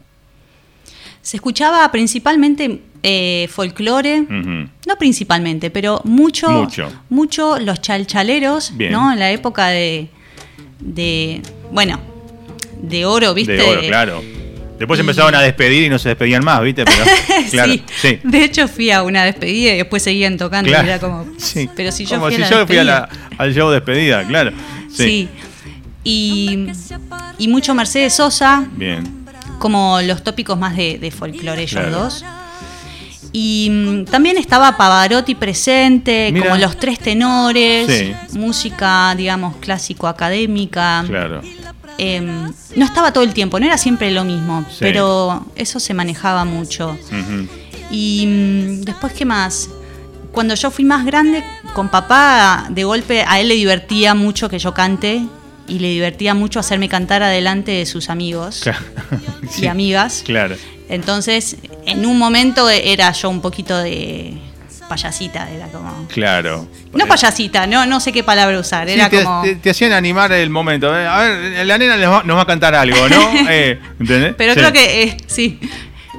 Se 1.22 1.36
escuchaba 1.36 1.90
principalmente 1.92 2.80
eh, 3.02 3.48
folclore, 3.50 4.20
no 4.20 4.96
principalmente, 4.98 5.70
pero 5.70 6.00
mucho, 6.04 6.68
mucho, 7.08 7.58
los 7.58 7.80
chalchaleros, 7.80 8.72
¿no? 8.72 9.12
En 9.12 9.18
la 9.18 9.30
época 9.30 9.68
de, 9.68 10.08
de, 10.80 11.42
bueno, 11.72 12.00
de 12.82 13.04
oro, 13.04 13.34
¿viste? 13.34 13.52
De 13.52 13.62
oro, 13.62 13.80
claro. 13.82 14.22
Después 14.78 14.98
empezaron 14.98 15.34
a 15.34 15.42
despedir 15.42 15.82
y 15.82 15.88
no 15.90 15.98
se 15.98 16.08
despedían 16.08 16.42
más, 16.42 16.62
¿viste? 16.62 16.84
Pero, 16.86 17.04
claro, 17.50 17.72
sí. 18.00 18.18
De 18.22 18.44
hecho, 18.44 18.66
fui 18.66 18.90
a 18.90 19.02
una 19.02 19.24
despedida 19.24 19.74
y 19.74 19.76
después 19.76 20.02
seguían 20.02 20.38
tocando. 20.38 20.70
Y 20.70 20.72
era 20.72 20.98
como. 20.98 21.26
Pero 21.76 21.92
si 21.92 22.06
yo 22.06 22.16
como 22.16 22.28
fui 22.28 22.36
si 22.36 22.42
a 22.42 22.50
la 22.50 22.50
yo 22.50 22.66
fui 22.66 22.78
al 22.78 23.54
show 23.54 23.70
despedida, 23.70 24.26
claro. 24.26 24.52
Sí. 24.90 25.28
Y, 26.02 26.66
y 27.36 27.48
mucho 27.48 27.74
Mercedes 27.74 28.14
Sosa. 28.14 28.66
Bien 28.72 29.19
como 29.60 30.00
los 30.00 30.24
tópicos 30.24 30.58
más 30.58 30.74
de, 30.76 31.12
folclore 31.16 31.62
ellos 31.62 31.92
dos. 31.92 32.24
Y 33.32 33.68
mm, 33.70 34.04
también 34.06 34.38
estaba 34.38 34.76
Pavarotti 34.76 35.36
presente, 35.36 36.34
como 36.36 36.56
los 36.56 36.76
tres 36.78 36.98
tenores, 36.98 38.16
música, 38.32 39.14
digamos, 39.14 39.56
clásico-académica. 39.58 41.04
Claro. 41.06 41.42
Em, 41.98 42.50
no 42.74 42.84
estaba 42.84 43.12
todo 43.12 43.22
el 43.22 43.34
tiempo, 43.34 43.60
no 43.60 43.66
era 43.66 43.76
siempre 43.76 44.10
lo 44.10 44.24
mismo, 44.24 44.64
pero 44.80 45.46
eso 45.54 45.78
se 45.78 45.94
manejaba 45.94 46.44
mucho. 46.44 46.98
Y 47.90 48.26
mm, 48.26 48.80
después, 48.82 49.12
¿qué 49.12 49.24
más? 49.24 49.68
Cuando 50.32 50.54
yo 50.54 50.70
fui 50.70 50.84
más 50.84 51.04
grande, 51.04 51.44
con 51.74 51.88
papá, 51.90 52.66
de 52.70 52.84
golpe 52.84 53.24
a 53.28 53.38
él 53.40 53.48
le 53.48 53.54
divertía 53.54 54.14
mucho 54.14 54.48
que 54.48 54.58
yo 54.58 54.72
cante 54.72 55.26
y 55.70 55.78
le 55.78 55.88
divertía 55.88 56.34
mucho 56.34 56.60
hacerme 56.60 56.88
cantar 56.88 57.22
adelante 57.22 57.70
de 57.70 57.86
sus 57.86 58.10
amigos 58.10 58.68
y 59.58 59.66
amigas. 59.66 60.22
Claro. 60.26 60.56
Entonces, 60.88 61.56
en 61.86 62.04
un 62.04 62.18
momento 62.18 62.68
era 62.68 63.12
yo 63.12 63.30
un 63.30 63.40
poquito 63.40 63.78
de 63.78 64.36
payasita, 64.88 65.48
era 65.48 65.68
como. 65.68 66.08
Claro. 66.08 66.68
No 66.92 67.06
payasita, 67.06 67.66
no, 67.68 67.86
no 67.86 68.00
sé 68.00 68.10
qué 68.10 68.24
palabra 68.24 68.58
usar. 68.58 68.88
Era 68.88 69.08
te, 69.08 69.22
como. 69.22 69.44
Te, 69.62 69.70
hacían 69.70 69.92
animar 69.92 70.32
el 70.32 70.50
momento. 70.50 70.94
Eh, 70.94 71.06
a 71.06 71.18
ver, 71.20 71.66
la 71.66 71.78
nena 71.78 71.96
nos 71.96 72.36
va, 72.36 72.42
a 72.42 72.46
cantar 72.46 72.74
algo, 72.74 73.08
¿no? 73.08 73.30
Eh, 73.48 73.78
¿Entendés? 74.00 74.34
Pero 74.36 74.54
creo 74.54 74.72
que 74.72 75.02
eh, 75.04 75.16
sí. 75.26 75.60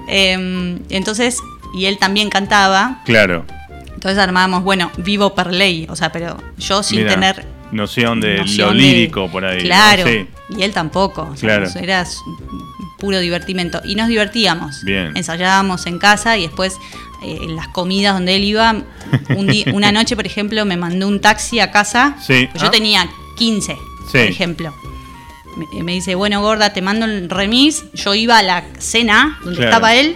Em, 0.08 0.80
entonces, 0.90 1.40
y 1.76 1.86
él 1.86 1.98
también 1.98 2.30
cantaba. 2.30 3.02
Claro. 3.06 3.46
Entonces 3.94 4.18
armábamos, 4.18 4.64
bueno, 4.64 4.90
vivo 4.98 5.36
per 5.36 5.54
ley, 5.54 5.86
o 5.90 5.96
sea, 5.96 6.12
pero 6.12 6.38
yo 6.58 6.82
sin 6.82 7.06
tener 7.06 7.46
noción 7.72 8.22
de 8.22 8.44
lo 8.58 8.74
lírico 8.74 9.30
por 9.30 9.46
ahí. 9.46 9.62
Claro, 9.62 10.10
y 10.10 10.64
él 10.64 10.74
tampoco. 10.74 11.34
claro. 11.40 11.68
era 11.80 12.06
puro 13.00 13.20
divertimento. 13.20 13.82
Y 13.84 13.96
nos 13.96 14.08
divertíamos. 14.08 14.84
Bien. 14.84 15.12
Ensayábamos 15.16 15.88
en 15.88 15.98
casa 15.98 16.38
y 16.38 16.44
después 16.44 16.78
eh, 17.24 17.40
en 17.42 17.56
las 17.56 17.68
comidas 17.70 18.14
donde 18.14 18.36
él 18.36 18.44
iba, 18.44 18.84
una 19.74 19.92
noche, 19.92 20.16
por 20.16 20.26
ejemplo, 20.26 20.66
me 20.66 20.78
mandó 20.78 21.08
un 21.08 21.20
taxi 21.20 21.60
a 21.60 21.72
casa. 21.72 22.16
Sí. 22.22 22.48
Yo 22.56 22.68
ah. 22.68 22.72
tenía 22.72 23.10
15, 23.38 23.76
por 24.12 24.22
ejemplo. 24.22 24.74
Me, 25.84 25.94
dice, 25.94 26.16
bueno, 26.16 26.42
gorda, 26.42 26.72
te 26.74 26.82
mando 26.82 27.06
el 27.06 27.30
remis. 27.30 27.84
Yo 27.94 28.16
iba 28.16 28.38
a 28.38 28.44
la 28.44 28.64
cena 28.80 29.40
donde 29.44 29.66
estaba 29.66 29.96
él, 29.96 30.16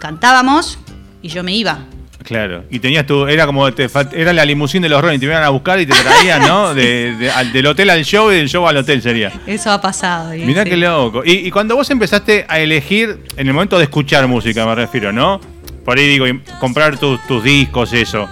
cantábamos 0.00 0.78
y 1.22 1.28
yo 1.28 1.42
me 1.42 1.54
iba. 1.54 1.86
Claro, 2.26 2.64
y 2.70 2.80
tenías 2.80 3.06
tu, 3.06 3.28
era 3.28 3.46
como, 3.46 3.72
te, 3.72 3.88
era 4.12 4.32
la 4.32 4.44
limusín 4.44 4.82
de 4.82 4.88
los 4.88 5.00
Rolling, 5.00 5.20
te 5.20 5.26
iban 5.26 5.44
a 5.44 5.48
buscar 5.50 5.78
y 5.78 5.86
te 5.86 5.94
traían, 5.94 6.42
¿no? 6.42 6.74
del 6.74 7.66
hotel 7.66 7.88
al 7.88 8.04
show 8.04 8.32
y 8.32 8.34
del 8.34 8.48
show 8.48 8.66
al 8.66 8.78
hotel 8.78 9.00
sería. 9.00 9.30
Eso 9.46 9.70
ha 9.70 9.80
pasado. 9.80 10.30
Mirá 10.30 10.64
qué 10.64 10.76
loco. 10.76 11.22
Y, 11.24 11.48
cuando 11.52 11.76
vos 11.76 11.88
empezaste 11.88 12.44
a 12.48 12.58
elegir, 12.58 13.20
en 13.36 13.46
el 13.46 13.54
momento 13.54 13.78
de 13.78 13.84
escuchar 13.84 14.26
música 14.26 14.66
me 14.66 14.74
refiero, 14.74 15.12
¿no? 15.12 15.40
Por 15.84 15.98
ahí 15.98 16.08
digo, 16.08 16.26
comprar 16.58 16.98
tus, 16.98 17.44
discos, 17.44 17.92
eso. 17.92 18.28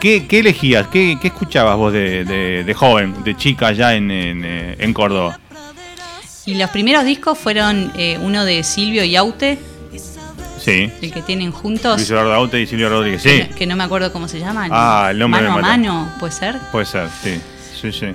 ¿Qué, 0.00 0.26
elegías? 0.30 0.86
¿Qué, 0.86 1.18
escuchabas 1.22 1.76
vos 1.76 1.92
de, 1.92 2.74
joven, 2.74 3.22
de 3.22 3.36
chica 3.36 3.66
allá 3.66 3.96
en, 3.96 4.10
en, 4.10 4.94
Córdoba? 4.94 5.38
Y 6.46 6.54
los 6.54 6.70
primeros 6.70 7.04
discos 7.04 7.36
fueron 7.36 7.92
eh, 7.98 8.18
uno 8.22 8.46
de 8.46 8.64
Silvio 8.64 9.04
y 9.04 9.14
Aute, 9.14 9.58
el 10.66 11.12
que 11.12 11.22
tienen 11.22 11.52
juntos. 11.52 11.96
Luis 11.96 12.10
Eduardo 12.10 12.34
Aute 12.34 12.60
y 12.60 12.66
Silvio 12.66 12.88
Rodríguez, 12.88 13.22
sí. 13.22 13.48
Que 13.56 13.66
no, 13.66 13.76
me 13.76 13.84
acuerdo 13.84 14.12
cómo 14.12 14.28
se 14.28 14.38
llama. 14.38 14.68
Ah, 14.70 15.08
el 15.10 15.18
nombre 15.18 15.42
Mano 15.42 15.58
a 15.58 15.60
mano, 15.60 16.12
¿puede 16.18 16.32
ser? 16.32 16.58
Puede 16.72 16.86
ser, 16.86 17.08
sí. 17.22 17.40
Sí, 17.80 17.92
sí. 17.92 18.06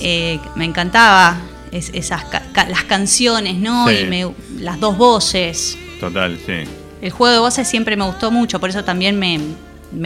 Eh, 0.00 0.38
me 0.54 0.64
encantaba 0.64 1.38
esas 1.72 2.24
las 2.68 2.84
canciones, 2.84 3.56
¿no? 3.56 3.90
Y 3.90 4.24
las 4.58 4.80
dos 4.80 4.96
voces. 4.96 5.78
Total, 6.00 6.38
sí. 6.44 6.64
El 7.02 7.10
juego 7.10 7.32
de 7.32 7.38
voces 7.38 7.68
siempre 7.68 7.96
me 7.96 8.04
gustó 8.04 8.30
mucho, 8.30 8.58
por 8.58 8.70
eso 8.70 8.84
también 8.84 9.18
me, 9.18 9.38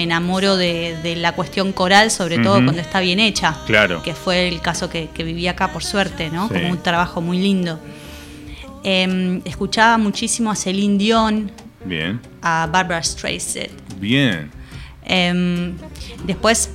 enamoro 0.02 0.56
de, 0.56 1.14
la 1.16 1.32
cuestión 1.32 1.73
coral, 1.73 2.11
sobre 2.11 2.38
todo 2.38 2.54
cuando 2.54 2.80
está 2.80 3.00
bien 3.00 3.20
hecha. 3.20 3.56
Claro. 3.66 4.02
Que 4.02 4.14
fue 4.14 4.49
el 4.49 4.61
caso 4.61 4.90
que, 4.90 5.09
viví 5.16 5.47
acá, 5.49 5.73
por 5.73 5.85
suerte, 5.85 6.30
¿no? 6.30 6.49
Como 6.49 6.68
un 6.68 6.82
trabajo 6.82 7.20
muy 7.20 7.38
lindo. 7.38 7.78
Em, 8.82 9.42
escuchaba 9.44 9.99
muchísimo 9.99 10.50
a 10.50 10.56
Celine 10.56 10.97
Dion, 10.97 11.52
Bien. 11.84 12.20
A 12.42 12.68
Barbara 12.70 13.02
Streisand. 13.02 13.70
Bien. 13.99 14.50
Em, 15.04 15.75
después 16.25 16.70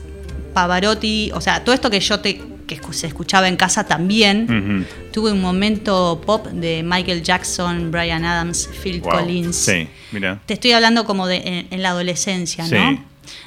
Pavarotti, 0.54 1.32
o 1.34 1.42
sea, 1.42 1.64
todo 1.64 1.76
esto 1.76 1.90
que 1.90 2.00
yo 2.00 2.20
te 2.20 2.56
que 2.66 2.80
se 2.92 3.08
escuchaba 3.08 3.48
en 3.48 3.58
casa 3.58 3.86
también. 3.86 4.88
Tuve 5.12 5.32
un 5.32 5.42
momento 5.42 6.22
pop 6.26 6.48
de 6.48 6.84
Michael 6.84 7.24
Jackson, 7.24 7.92
Brian 7.92 8.26
Adams, 8.26 8.70
Phil 8.82 9.02
Collins. 9.02 9.56
Sí, 9.56 9.88
mira. 10.12 10.42
Te 10.46 10.56
estoy 10.56 10.72
hablando 10.72 11.06
como 11.06 11.28
de 11.28 11.68
en, 11.70 11.82
la 11.82 11.90
adolescencia, 11.90 12.68
¿no? 12.68 13.04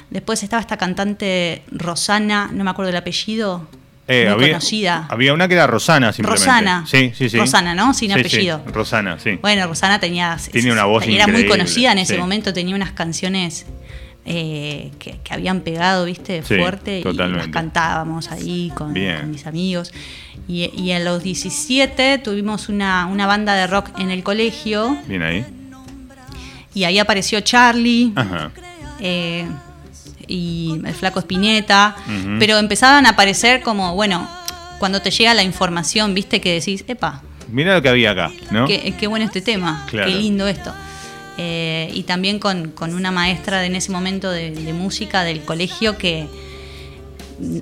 Después 0.09 0.41
estaba 0.43 0.61
esta 0.61 0.77
cantante 0.77 1.61
Rosana, 1.71 2.49
no 2.51 2.63
me 2.63 2.69
acuerdo 2.69 2.89
el 2.89 2.97
apellido. 2.97 3.67
Eh, 4.11 4.23
muy 4.25 4.33
había, 4.33 4.47
conocida. 4.53 5.05
Había 5.07 5.33
una 5.35 5.47
que 5.47 5.53
era 5.53 5.67
Rosana, 5.67 6.11
simplemente. 6.11 6.45
Rosana. 6.45 6.83
Sí, 6.87 7.11
sí, 7.15 7.29
sí. 7.29 7.37
Rosana, 7.37 7.75
¿no? 7.75 7.93
Sin 7.93 8.11
apellido. 8.11 8.63
Rosana, 8.65 9.19
sí. 9.19 9.37
Bueno, 9.39 9.67
Rosana 9.67 9.99
tenía. 9.99 10.35
Tiene 10.51 10.71
una 10.71 10.85
voz 10.85 11.05
Era 11.07 11.27
muy 11.27 11.45
conocida 11.45 11.91
en 11.91 11.99
ese 11.99 12.17
momento, 12.17 12.51
tenía 12.51 12.75
unas 12.75 12.91
canciones 12.91 13.67
eh, 14.25 14.89
que, 14.97 15.19
habían 15.29 15.61
pegado, 15.61 16.05
¿viste? 16.05 16.41
Fuerte. 16.41 17.03
Y 17.05 17.13
las 17.13 17.47
cantábamos 17.49 18.31
ahí 18.31 18.71
con, 18.73 18.93
mis 18.93 19.45
amigos. 19.45 19.93
Y, 20.47 20.71
y, 20.75 20.91
a 20.93 20.99
los 20.99 21.21
17 21.21 22.17
tuvimos 22.17 22.69
una, 22.69 23.05
una 23.05 23.27
banda 23.27 23.53
de 23.53 23.67
rock 23.67 23.99
en 23.99 24.09
el 24.09 24.23
colegio. 24.23 24.97
Bien 25.07 25.21
ahí. 25.21 25.45
Y 26.73 26.85
ahí 26.85 26.97
apareció 26.97 27.41
Charlie. 27.41 28.11
Ajá. 28.15 28.49
Eh, 28.99 29.47
y 30.29 30.79
el 30.85 30.93
flaco 30.93 31.19
Espineta, 31.19 31.95
pero 32.39 32.57
empezaban 32.57 33.05
a 33.05 33.09
aparecer 33.09 33.61
como, 33.61 33.95
bueno, 33.95 34.29
cuando 34.77 35.01
te 35.01 35.11
llega 35.11 35.33
la 35.33 35.43
información, 35.43 36.13
viste 36.13 36.39
que 36.39 36.53
decís, 36.53 36.85
epa. 36.87 37.23
Mira 37.49 37.73
lo 37.73 37.81
que 37.81 37.89
había 37.89 38.11
acá, 38.11 38.31
¿no? 38.51 38.67
Qué, 38.67 38.93
qué 38.97 39.07
bueno 39.07 39.25
este 39.25 39.41
tema, 39.41 39.85
qué 39.89 40.05
lindo 40.05 40.47
esto. 40.47 40.73
Eh, 41.41 41.89
y 41.93 42.03
también 42.03 42.37
con, 42.37 42.73
una 42.81 43.11
maestra 43.11 43.61
de, 43.61 43.67
en 43.67 43.75
ese 43.77 43.93
momento 43.93 44.29
de, 44.29 44.73
música 44.73 45.23
del 45.23 45.39
colegio 45.41 45.97
que 45.97 46.27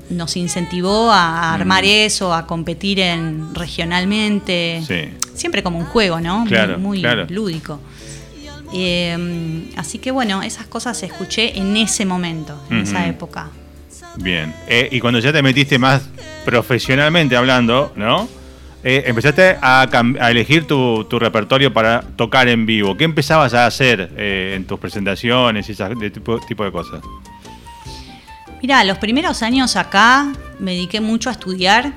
nos 0.09 0.35
incentivó 0.35 1.11
a 1.11 1.53
armar 1.53 1.85
eso, 1.85 2.33
a 2.33 2.47
competir 2.47 2.99
en 2.99 3.53
regionalmente. 3.53 4.81
Siempre 5.35 5.61
como 5.61 5.77
un 5.77 5.85
juego, 5.85 6.19
¿no? 6.19 6.45
muy, 6.79 7.03
lúdico. 7.29 7.79
Eh, 8.73 9.69
así 9.77 9.99
que 9.99 10.11
bueno, 10.11 10.43
esas 10.43 10.67
cosas 10.67 11.01
escuché 11.03 11.57
en 11.57 11.77
ese 11.77 12.05
momento, 12.05 12.59
en 12.69 12.79
esa 12.79 13.07
época. 13.07 13.49
Bien. 14.17 14.53
Eh, 14.67 14.89
y 14.91 14.99
cuando 14.99 15.19
ya 15.19 15.31
te 15.31 15.41
metiste 15.41 15.79
más 15.79 16.09
profesionalmente 16.45 17.35
hablando, 17.35 17.93
¿no? 17.95 18.27
Eh, 18.83 19.03
empezaste 19.07 19.57
a, 19.61 19.87
elegir 20.29 20.65
tu, 20.65 21.05
repertorio 21.11 21.73
para 21.73 22.01
tocar 22.01 22.47
en 22.47 22.65
vivo. 22.65 22.95
¿Qué 22.95 23.03
empezabas 23.03 23.53
a 23.53 23.65
hacer 23.65 24.13
en 24.17 24.65
tus 24.65 24.79
presentaciones 24.79 25.67
y 25.69 25.71
ese 25.71 26.09
tipo, 26.11 26.63
de 26.63 26.71
cosas? 26.71 27.01
Mira, 28.61 28.83
los 28.83 28.97
primeros 28.97 29.43
años 29.43 29.75
acá 29.75 30.31
me 30.59 30.71
dediqué 30.71 31.01
mucho 31.01 31.29
a 31.29 31.33
estudiar. 31.33 31.93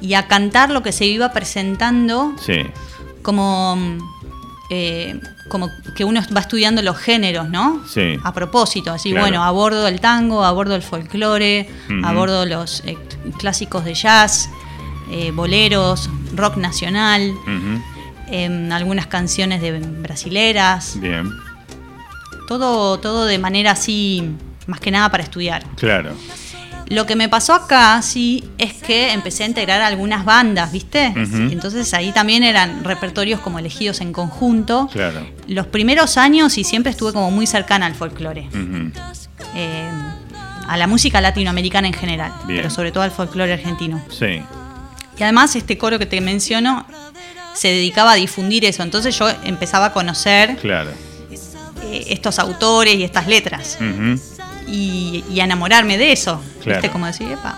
y 0.00 0.14
a 0.14 0.26
cantar 0.26 0.70
lo 0.70 0.82
que 0.82 0.92
se 0.92 1.04
iba 1.04 1.30
presentando 1.30 2.34
sí. 2.40 2.62
como, 3.22 3.76
eh, 4.72 5.20
como 5.48 5.68
que 5.96 6.04
uno 6.04 6.20
va 6.34 6.40
estudiando 6.42 6.80
los 6.80 6.96
géneros, 6.96 7.48
¿no? 7.48 7.84
Sí. 7.88 8.16
A 8.22 8.32
propósito, 8.32 8.92
así, 8.92 9.12
bueno, 9.12 9.42
a 9.42 9.50
bordo 9.50 9.84
del 9.84 10.00
tango, 10.00 10.44
a 10.44 10.52
bordo 10.52 10.74
del 10.74 10.82
folclore, 10.82 11.68
a 12.04 12.12
bordo 12.12 12.42
de 12.42 12.46
los 12.46 12.84
eh, 12.86 12.96
clásicos 13.36 13.84
de 13.84 13.94
jazz, 13.94 14.48
eh, 15.10 15.32
boleros, 15.32 16.08
rock 16.36 16.56
nacional, 16.56 17.34
em, 18.28 18.70
algunas 18.70 19.08
canciones 19.08 19.60
de 19.60 19.80
brasileras. 19.80 21.00
Bien. 21.00 21.28
Todo, 22.46 23.00
todo 23.00 23.26
de 23.26 23.38
manera 23.38 23.72
así, 23.72 24.30
más 24.68 24.78
que 24.78 24.92
nada 24.92 25.10
para 25.10 25.24
estudiar. 25.24 25.64
Claro. 25.74 26.12
Lo 26.90 27.06
que 27.06 27.14
me 27.14 27.28
pasó 27.28 27.54
acá, 27.54 28.02
sí, 28.02 28.44
es 28.58 28.74
que 28.74 29.12
empecé 29.12 29.44
a 29.44 29.46
integrar 29.46 29.80
algunas 29.80 30.24
bandas, 30.24 30.72
¿viste? 30.72 31.14
Entonces 31.14 31.94
ahí 31.94 32.10
también 32.10 32.42
eran 32.42 32.82
repertorios 32.82 33.38
como 33.38 33.60
elegidos 33.60 34.00
en 34.00 34.12
conjunto. 34.12 34.88
Claro. 34.92 35.24
Los 35.46 35.68
primeros 35.68 36.16
años 36.16 36.58
y 36.58 36.64
siempre 36.64 36.90
estuve 36.90 37.12
como 37.12 37.30
muy 37.30 37.46
cercana 37.46 37.86
al 37.86 37.94
folclore. 37.94 38.48
Eh, 39.54 39.90
a 40.66 40.76
la 40.76 40.88
música 40.88 41.20
latinoamericana 41.20 41.86
en 41.86 41.94
general, 41.94 42.32
pero 42.48 42.70
sobre 42.70 42.90
todo 42.90 43.04
al 43.04 43.12
folclore 43.12 43.52
argentino. 43.52 44.02
Sí. 44.10 44.42
Y 45.16 45.22
además 45.22 45.54
este 45.54 45.78
coro 45.78 45.96
que 46.00 46.06
te 46.06 46.20
menciono 46.20 46.86
se 47.54 47.68
dedicaba 47.68 48.12
a 48.12 48.14
difundir 48.16 48.64
eso, 48.64 48.82
entonces 48.82 49.16
yo 49.16 49.28
empezaba 49.44 49.86
a 49.86 49.92
conocer 49.92 50.56
claro. 50.56 50.90
Eh, 51.84 52.06
estos 52.08 52.40
autores 52.40 52.96
y 52.96 53.04
estas 53.04 53.28
letras 53.28 53.78
y, 54.70 55.24
enamorarme 55.40 55.98
de 55.98 56.12
eso. 56.12 56.40
¿Viste? 56.64 56.90
Como 56.90 57.06
decir, 57.06 57.30
epa, 57.30 57.56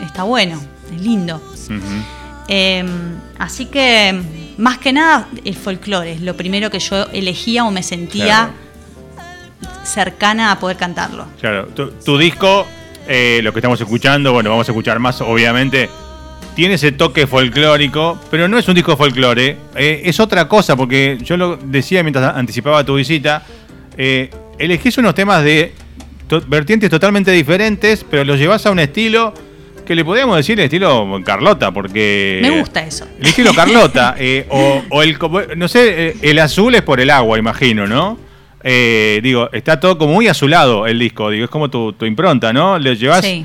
está 0.00 0.22
bueno, 0.22 0.60
es 0.92 1.00
lindo. 1.00 1.40
Em, 2.48 2.88
así 3.38 3.66
que, 3.66 4.20
más 4.58 4.78
que 4.78 4.92
nada, 4.92 5.28
el 5.44 5.54
folclore 5.54 6.12
es 6.12 6.20
lo 6.20 6.36
primero 6.36 6.70
que 6.70 6.78
yo 6.78 7.06
elegía 7.12 7.64
o 7.64 7.70
me 7.70 7.82
sentía 7.82 8.50
cercana 9.84 10.52
a 10.52 10.58
poder 10.58 10.76
cantarlo. 10.76 11.26
Claro, 11.40 11.66
tu, 11.66 12.18
disco, 12.18 12.66
eh, 13.08 13.40
lo 13.42 13.52
que 13.52 13.60
estamos 13.60 13.80
escuchando, 13.80 14.32
bueno, 14.32 14.50
vamos 14.50 14.68
a 14.68 14.72
escuchar 14.72 14.98
más, 14.98 15.20
obviamente. 15.20 15.88
Tiene 16.54 16.74
ese 16.74 16.92
toque 16.92 17.26
folclórico, 17.26 18.20
pero 18.30 18.46
no 18.46 18.58
es 18.58 18.68
un 18.68 18.74
disco 18.74 18.92
de 18.92 18.96
folclore, 18.96 19.56
eh, 19.74 20.02
es 20.04 20.20
otra 20.20 20.46
cosa, 20.46 20.76
porque 20.76 21.18
yo 21.20 21.36
lo 21.36 21.56
decía 21.56 22.04
mientras 22.04 22.36
anticipaba 22.36 22.84
tu 22.84 22.94
visita, 22.94 23.42
eh, 23.96 24.30
elegís 24.58 24.96
unos 24.98 25.16
temas 25.16 25.42
de 25.42 25.74
vertientes 26.46 26.90
totalmente 26.90 27.30
diferentes, 27.30 28.04
pero 28.08 28.24
los 28.24 28.38
llevas 28.38 28.64
a 28.66 28.70
un 28.70 28.78
estilo 28.78 29.34
que 29.84 29.94
le 29.94 30.04
podríamos 30.04 30.36
decir 30.36 30.58
el 30.58 30.64
estilo 30.64 31.20
Carlota, 31.24 31.70
porque... 31.72 32.38
Me 32.42 32.50
gusta 32.50 32.84
eso. 32.84 33.06
El 33.20 33.26
estilo 33.26 33.52
Carlota, 33.54 34.14
eh, 34.18 34.46
o, 34.48 35.02
el, 35.02 35.18
no 35.56 35.68
sé, 35.68 36.08
eh, 36.08 36.16
el 36.22 36.38
azul 36.38 36.74
es 36.74 36.82
por 36.82 37.00
el 37.00 37.10
agua, 37.10 37.38
imagino, 37.38 37.86
¿no? 37.86 38.18
Eh, 38.62 39.20
digo, 39.22 39.50
está 39.52 39.78
todo 39.78 39.98
como 39.98 40.14
muy 40.14 40.26
azulado 40.26 40.86
el 40.86 40.98
disco, 40.98 41.30
digo, 41.30 41.44
es 41.44 41.50
como 41.50 41.68
tu, 41.68 41.94
impronta, 42.02 42.52
¿no? 42.52 42.78
Le 42.78 42.96
llevas... 42.96 43.24
Sí. 43.24 43.44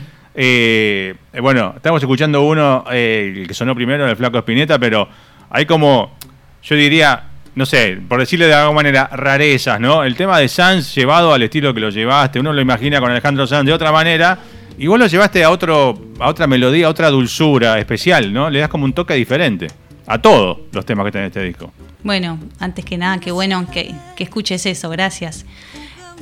bueno, 1.41 1.73
estamos 1.75 2.01
escuchando 2.01 2.41
uno, 2.41 2.85
el 2.89 3.45
que 3.47 3.53
sonó 3.53 3.75
primero, 3.75 4.07
el 4.07 4.15
Flaco 4.15 4.37
Espineta, 4.37 4.79
pero 4.79 5.09
hay 5.49 5.65
como, 5.65 6.15
yo 6.63 6.75
diría, 6.75 7.28
no 7.59 7.65
sé, 7.65 7.99
por 8.07 8.21
decirle 8.21 8.47
de 8.47 8.53
alguna 8.53 8.73
manera, 8.73 9.09
rarezas, 9.11 9.81
¿no? 9.81 10.05
El 10.05 10.15
tema 10.15 10.39
de 10.39 10.47
Sanz 10.47 10.95
llevado 10.95 11.33
al 11.33 11.43
estilo 11.43 11.73
que 11.73 11.81
lo 11.81 11.89
llevaste, 11.89 12.39
uno 12.39 12.53
lo 12.53 12.61
imagina 12.61 13.01
con 13.01 13.11
Alejandro 13.11 13.45
Sanz 13.45 13.65
de 13.65 13.73
otra 13.73 13.91
manera, 13.91 14.39
y 14.77 14.87
vos 14.87 14.97
lo 14.97 15.07
llevaste 15.07 15.43
a, 15.43 15.49
otro, 15.49 16.01
a 16.19 16.29
otra 16.29 16.47
melodía, 16.47 16.87
a 16.87 16.89
otra 16.89 17.09
dulzura 17.09 17.77
especial, 17.77 18.31
¿no? 18.31 18.49
Le 18.49 18.59
das 18.59 18.69
como 18.69 18.85
un 18.85 18.93
toque 18.93 19.13
diferente 19.15 19.67
a 20.07 20.21
todos 20.21 20.59
los 20.71 20.85
temas 20.85 21.03
que 21.07 21.11
tiene 21.11 21.27
este 21.27 21.43
disco. 21.43 21.73
Bueno, 22.01 22.39
antes 22.61 22.85
que 22.85 22.97
nada, 22.97 23.19
qué 23.19 23.33
bueno 23.33 23.67
que, 23.69 23.93
que 24.15 24.23
escuches 24.23 24.65
eso, 24.65 24.89
gracias. 24.89 25.45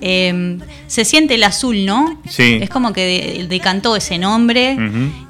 Em, 0.02 0.60
se 0.88 1.06
siente 1.06 1.36
el 1.36 1.44
azul, 1.44 1.86
¿no? 1.86 2.22
Sí. 2.30 2.60
Es 2.62 2.70
como 2.70 2.94
que 2.94 3.46
decantó 3.50 3.96
ese 3.96 4.18
nombre 4.18 4.78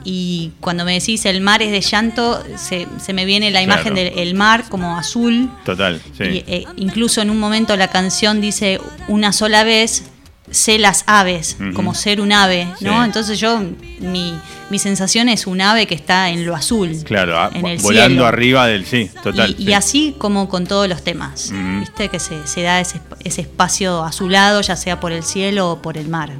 y 0.03 0.51
cuando 0.59 0.85
me 0.85 0.93
decís 0.93 1.25
el 1.25 1.41
mar 1.41 1.61
es 1.61 1.71
de 1.71 1.81
llanto, 1.81 2.43
se, 2.57 2.87
me 3.13 3.25
viene 3.25 3.51
la 3.51 3.61
imagen 3.61 3.95
del 3.95 4.35
mar 4.35 4.65
como 4.69 4.97
azul. 4.97 5.49
Total, 5.65 6.01
sí. 6.17 6.43
Eh, 6.47 6.65
incluso 6.77 7.21
en 7.21 7.29
un 7.29 7.39
momento 7.39 7.75
la 7.75 7.87
canción 7.89 8.41
dice 8.41 8.79
una 9.07 9.31
sola 9.33 9.63
vez 9.63 10.03
sé 10.51 10.79
las 10.79 11.03
aves, 11.07 11.57
como 11.73 11.93
ser 11.93 12.21
un 12.21 12.31
ave, 12.31 12.67
¿no? 12.81 13.03
Entonces 13.03 13.39
yo, 13.39 13.59
mi, 13.99 14.33
mi, 14.69 14.79
sensación 14.79 15.29
es 15.29 15.45
un 15.47 15.61
ave 15.61 15.87
que 15.87 15.95
está 15.95 16.29
en 16.29 16.45
lo 16.45 16.55
azul. 16.55 16.95
Claro, 17.03 17.49
en 17.53 17.65
el 17.65 17.79
volando 17.79 18.25
arriba 18.25 18.67
del, 18.67 18.85
sí, 18.85 19.09
total. 19.23 19.55
Y, 19.57 19.73
así 19.73 20.15
como 20.17 20.47
con 20.47 20.65
todos 20.65 20.87
los 20.87 21.03
temas, 21.03 21.51
¿viste? 21.79 22.09
Que 22.09 22.19
se, 22.19 22.47
se 22.47 22.61
da 22.61 22.79
ese, 22.79 22.99
ese, 23.23 23.41
espacio 23.41 24.03
azulado, 24.03 24.61
ya 24.61 24.75
sea 24.75 24.99
por 24.99 25.11
el 25.11 25.23
cielo 25.23 25.71
o 25.71 25.81
por 25.81 25.97
el 25.97 26.07
mar. 26.07 26.31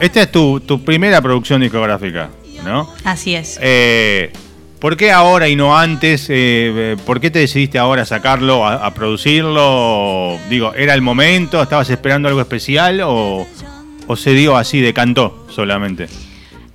Esta 0.00 0.22
es 0.22 0.32
tu, 0.32 0.60
tu 0.60 0.84
primera 0.84 1.20
producción 1.20 1.60
discográfica, 1.60 2.30
¿no? 2.64 2.92
Así 3.04 3.34
es. 3.34 3.58
Eh, 3.60 4.32
¿Por 4.80 4.96
qué 4.96 5.12
ahora 5.12 5.46
y 5.48 5.56
no 5.56 5.78
antes? 5.78 6.26
Eh, 6.30 6.96
¿Por 7.04 7.20
qué 7.20 7.30
te 7.30 7.38
decidiste 7.38 7.78
ahora 7.78 8.06
sacarlo, 8.06 8.66
a, 8.66 8.92
producirlo? 8.94 10.38
Digo, 10.48 10.72
¿era 10.74 10.94
el 10.94 11.02
momento? 11.02 11.62
¿Estabas 11.62 11.90
esperando 11.90 12.28
algo 12.28 12.40
especial 12.40 13.02
o, 13.04 13.46
se 14.16 14.32
dio 14.32 14.56
así, 14.56 14.80
de 14.80 14.94
canto 14.94 15.46
solamente? 15.50 16.08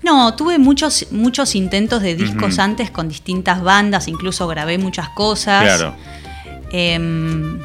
No, 0.04 0.36
tuve 0.36 0.60
muchos, 0.60 1.08
muchos 1.10 1.56
intentos 1.56 2.04
de 2.04 2.16
discos 2.16 2.60
antes 2.60 2.92
con 2.92 3.10
distintas 3.10 3.64
bandas, 3.64 4.08
incluso 4.08 4.48
grabé 4.48 4.78
muchas 4.78 5.10
cosas. 5.10 5.64
Claro. 5.64 5.96
Em, 6.72 7.60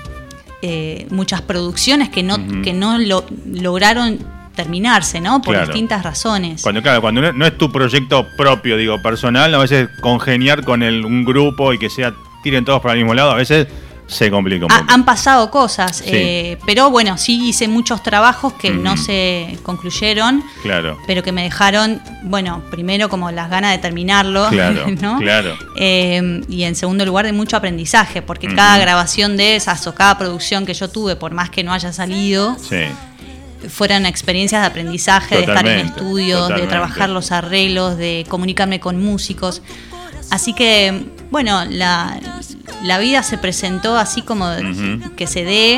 eh, 0.62 1.06
muchas 1.10 1.42
producciones 1.42 2.08
que 2.08 2.22
no, 2.22 2.36
que 2.62 2.72
no 2.72 2.96
lo, 2.98 3.26
lograron 3.46 4.18
terminarse, 4.62 5.20
¿no? 5.20 5.40
Por 5.40 5.58
distintas 5.58 6.02
razones. 6.02 6.62
Cuando, 6.62 6.82
claro, 6.82 7.00
cuando 7.00 7.32
no, 7.32 7.46
es 7.46 7.56
tu 7.56 7.72
proyecto 7.72 8.26
propio, 8.36 8.76
digo, 8.76 9.00
personal, 9.00 9.54
a 9.54 9.58
veces 9.58 9.88
congeniar 10.00 10.64
con 10.64 10.82
el, 10.82 11.04
un 11.04 11.24
grupo 11.24 11.72
y 11.72 11.78
que 11.78 11.88
sea 11.88 12.12
tiren 12.42 12.64
todos 12.64 12.80
para 12.82 12.94
el 12.94 13.00
mismo 13.00 13.14
lado, 13.14 13.30
a 13.30 13.36
veces 13.36 13.66
se 14.06 14.30
complica 14.30 14.66
un 14.66 14.68
poco. 14.68 14.84
han 14.88 15.04
pasado 15.04 15.50
cosas, 15.50 16.02
eh, 16.04 16.58
pero 16.66 16.90
bueno, 16.90 17.16
sí 17.16 17.48
hice 17.48 17.68
muchos 17.68 18.02
trabajos 18.02 18.52
que 18.54 18.70
no 18.70 18.96
se 18.96 19.58
concluyeron, 19.62 20.42
claro. 20.62 20.98
pero 21.06 21.22
que 21.22 21.32
me 21.32 21.42
dejaron, 21.42 22.02
bueno, 22.24 22.62
primero 22.70 23.08
como 23.08 23.30
las 23.30 23.48
ganas 23.48 23.70
de 23.70 23.78
terminarlo, 23.78 24.48
claro, 24.48 24.86
¿no? 25.00 25.18
Claro. 25.18 25.56
Eh, 25.76 26.42
y 26.48 26.64
en 26.64 26.74
segundo 26.74 27.06
lugar 27.06 27.24
de 27.24 27.32
mucho 27.32 27.56
aprendizaje, 27.56 28.20
porque 28.20 28.52
cada 28.54 28.78
grabación 28.78 29.36
de 29.36 29.56
esas 29.56 29.86
o 29.86 29.94
cada 29.94 30.18
producción 30.18 30.66
que 30.66 30.74
yo 30.74 30.88
tuve, 30.88 31.14
por 31.14 31.32
más 31.32 31.48
que 31.50 31.62
no 31.62 31.72
haya 31.72 31.92
salido, 31.92 32.56
sí 32.58 32.86
fueran 33.68 34.06
experiencias 34.06 34.62
de 34.62 34.66
aprendizaje, 34.66 35.36
de 35.36 35.42
estar 35.42 35.66
en 35.66 35.86
estudios, 35.86 36.48
de 36.48 36.66
trabajar 36.66 37.10
los 37.10 37.32
arreglos, 37.32 37.96
de 37.96 38.24
comunicarme 38.28 38.80
con 38.80 39.02
músicos. 39.02 39.62
Así 40.30 40.54
que, 40.54 41.06
bueno, 41.30 41.64
la, 41.64 42.18
vida 43.00 43.22
se 43.22 43.38
presentó 43.38 43.96
así 43.96 44.22
como 44.22 44.46
que 45.16 45.26
se 45.26 45.44
dé 45.44 45.74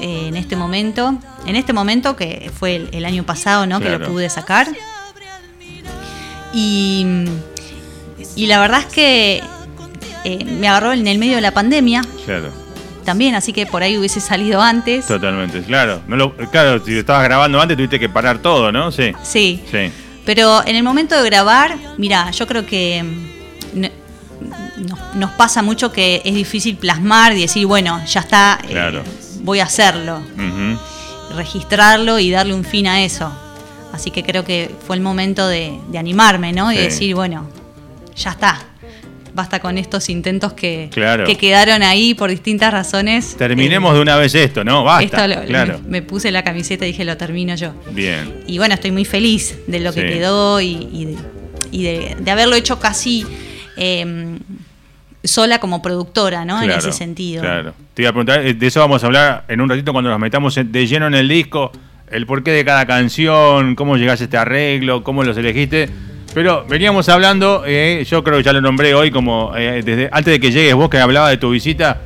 eh, 0.00 0.28
en 0.28 0.36
este 0.36 0.56
momento. 0.56 1.18
En 1.46 1.56
este 1.56 1.72
momento, 1.72 2.16
que 2.16 2.50
fue 2.54 2.88
el, 2.92 3.04
año 3.04 3.24
pasado, 3.24 3.66
¿no? 3.66 3.80
Que 3.80 3.90
lo 3.90 4.06
pude 4.06 4.28
sacar. 4.30 4.68
Y, 6.52 7.06
y 8.34 8.46
la 8.46 8.60
verdad 8.60 8.80
es 8.80 8.86
que 8.86 9.42
eh, 10.24 10.44
me 10.44 10.68
agarró 10.68 10.92
en 10.92 11.06
el 11.06 11.18
medio 11.18 11.36
de 11.36 11.42
la 11.42 11.52
pandemia. 11.52 12.02
Claro 12.24 12.69
también, 13.04 13.34
así 13.34 13.52
que 13.52 13.66
por 13.66 13.82
ahí 13.82 13.98
hubiese 13.98 14.20
salido 14.20 14.60
antes. 14.60 15.06
Totalmente, 15.06 15.62
claro. 15.62 16.00
No 16.06 16.16
lo, 16.16 16.36
claro, 16.50 16.84
si 16.84 16.98
estabas 16.98 17.24
grabando 17.24 17.60
antes 17.60 17.76
tuviste 17.76 17.98
que 17.98 18.08
parar 18.08 18.38
todo, 18.38 18.72
¿no? 18.72 18.92
Sí. 18.92 19.12
Sí. 19.22 19.62
sí. 19.70 19.90
Pero 20.24 20.62
en 20.66 20.76
el 20.76 20.82
momento 20.82 21.16
de 21.16 21.24
grabar, 21.24 21.76
mira, 21.98 22.30
yo 22.30 22.46
creo 22.46 22.66
que 22.66 23.02
mm, 23.02 23.84
nos 25.14 25.30
pasa 25.32 25.62
mucho 25.62 25.92
que 25.92 26.22
es 26.24 26.34
difícil 26.34 26.76
plasmar 26.76 27.32
y 27.32 27.42
decir, 27.42 27.66
bueno, 27.66 28.00
ya 28.06 28.20
está, 28.20 28.58
eh, 28.68 29.02
voy 29.42 29.60
a 29.60 29.64
hacerlo. 29.64 30.22
Registrarlo 31.34 32.18
y 32.18 32.30
darle 32.30 32.54
un 32.54 32.64
fin 32.64 32.86
a 32.86 33.02
eso. 33.02 33.32
Así 33.92 34.10
que 34.10 34.22
creo 34.22 34.44
que 34.44 34.74
fue 34.86 34.96
el 34.96 35.02
momento 35.02 35.46
de, 35.46 35.78
animarme, 35.96 36.52
¿no? 36.52 36.72
Y 36.72 36.76
decir, 36.76 37.14
bueno, 37.14 37.48
ya 38.14 38.30
está 38.30 38.69
basta 39.40 39.58
con 39.58 39.78
estos 39.78 40.10
intentos 40.10 40.52
que, 40.52 40.90
que 40.92 41.36
quedaron 41.38 41.82
ahí 41.82 42.12
por 42.12 42.28
distintas 42.28 42.72
razones. 42.72 43.36
Terminemos 43.38 43.94
de 43.94 44.00
una 44.02 44.16
vez 44.16 44.34
esto, 44.34 44.64
¿no? 44.64 44.84
Basta. 44.84 45.44
claro. 45.46 45.80
me, 45.88 46.02
puse 46.02 46.30
la 46.30 46.44
camiseta 46.44 46.84
y 46.84 46.88
dije, 46.88 47.06
lo 47.06 47.16
termino 47.16 47.54
yo. 47.54 47.72
Bien. 47.92 48.42
Y 48.46 48.58
bueno, 48.58 48.74
estoy 48.74 48.90
muy 48.90 49.06
feliz 49.06 49.58
de 49.66 49.80
lo 49.80 49.94
que 49.94 50.06
quedó 50.06 50.60
y, 50.60 51.16
de, 51.72 52.16
haberlo 52.30 52.54
hecho 52.54 52.78
casi 52.78 53.26
em, 53.78 54.38
sola 55.24 55.58
como 55.58 55.80
productora, 55.80 56.44
¿no? 56.44 56.62
en 56.62 56.70
ese 56.70 56.92
sentido. 56.92 57.40
Claro. 57.40 57.72
Te 57.94 58.02
iba 58.02 58.10
a 58.10 58.12
preguntar, 58.12 58.46
eh, 58.46 58.52
de 58.52 58.66
eso 58.66 58.80
vamos 58.80 59.02
a 59.02 59.06
hablar 59.06 59.44
en 59.48 59.62
un 59.62 59.70
ratito 59.70 59.92
cuando 59.92 60.10
nos 60.10 60.20
metamos 60.20 60.54
de 60.54 60.86
lleno 60.86 61.06
en 61.06 61.14
el 61.14 61.28
disco, 61.28 61.72
el 62.10 62.26
porqué 62.26 62.50
de 62.50 62.64
cada 62.64 62.84
canción, 62.84 63.74
cómo 63.74 63.96
llegaste 63.96 64.24
a 64.24 64.26
este 64.26 64.36
arreglo, 64.36 65.02
cómo 65.02 65.24
los 65.24 65.36
elegiste. 65.38 65.88
Pero 66.32 66.64
veníamos 66.68 67.08
hablando, 67.08 67.64
eh, 67.66 68.04
yo 68.08 68.22
creo 68.22 68.38
que 68.38 68.44
ya 68.44 68.52
lo 68.52 68.60
nombré 68.60 68.94
hoy 68.94 69.10
como 69.10 69.52
eh, 69.56 69.82
desde 69.84 70.08
antes 70.12 70.32
de 70.32 70.40
que 70.40 70.52
llegues 70.52 70.74
vos 70.74 70.88
que 70.88 70.98
hablaba 70.98 71.28
de 71.28 71.38
tu 71.38 71.50
visita, 71.50 72.00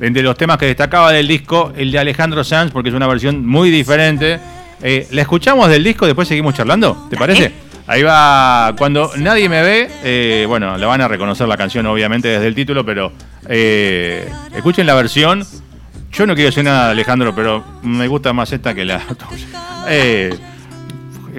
entre 0.00 0.22
los 0.22 0.36
temas 0.36 0.56
que 0.56 0.66
destacaba 0.66 1.12
del 1.12 1.28
disco, 1.28 1.72
el 1.76 1.90
de 1.90 1.98
Alejandro 1.98 2.42
Sanz, 2.42 2.72
porque 2.72 2.88
es 2.88 2.94
una 2.94 3.06
versión 3.06 3.46
muy 3.46 3.70
diferente. 3.70 4.40
Eh, 4.82 5.06
¿La 5.10 5.22
escuchamos 5.22 5.68
del 5.68 5.84
disco, 5.84 6.06
después 6.06 6.26
seguimos 6.26 6.54
charlando? 6.54 7.06
¿Te 7.10 7.16
parece? 7.16 7.52
Ahí 7.86 8.02
va, 8.02 8.74
cuando 8.76 9.12
nadie 9.16 9.48
me 9.48 9.62
ve, 9.62 10.44
bueno, 10.48 10.76
la 10.76 10.86
van 10.86 11.02
a 11.02 11.08
reconocer 11.08 11.46
la 11.46 11.56
canción 11.56 11.86
obviamente 11.86 12.28
desde 12.28 12.46
el 12.46 12.54
título, 12.54 12.84
pero 12.84 13.12
escuchen 13.48 14.86
la 14.86 14.94
versión. 14.94 15.44
Yo 16.12 16.26
no 16.26 16.34
quiero 16.34 16.48
decir 16.48 16.64
nada 16.64 16.86
de 16.86 16.92
Alejandro, 16.92 17.34
pero 17.34 17.62
me 17.82 18.08
gusta 18.08 18.32
más 18.32 18.50
esta 18.50 18.74
que 18.74 18.86
la 18.86 19.02
eh, 19.88 20.34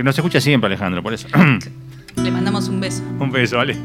no 0.03 0.13
se 0.13 0.21
escucha 0.21 0.39
siempre 0.39 0.67
Alejandro, 0.67 1.01
por 1.01 1.13
eso. 1.13 1.27
Le 2.23 2.31
mandamos 2.31 2.67
un 2.67 2.79
beso. 2.79 3.03
Un 3.19 3.31
beso, 3.31 3.57
vale. 3.57 3.77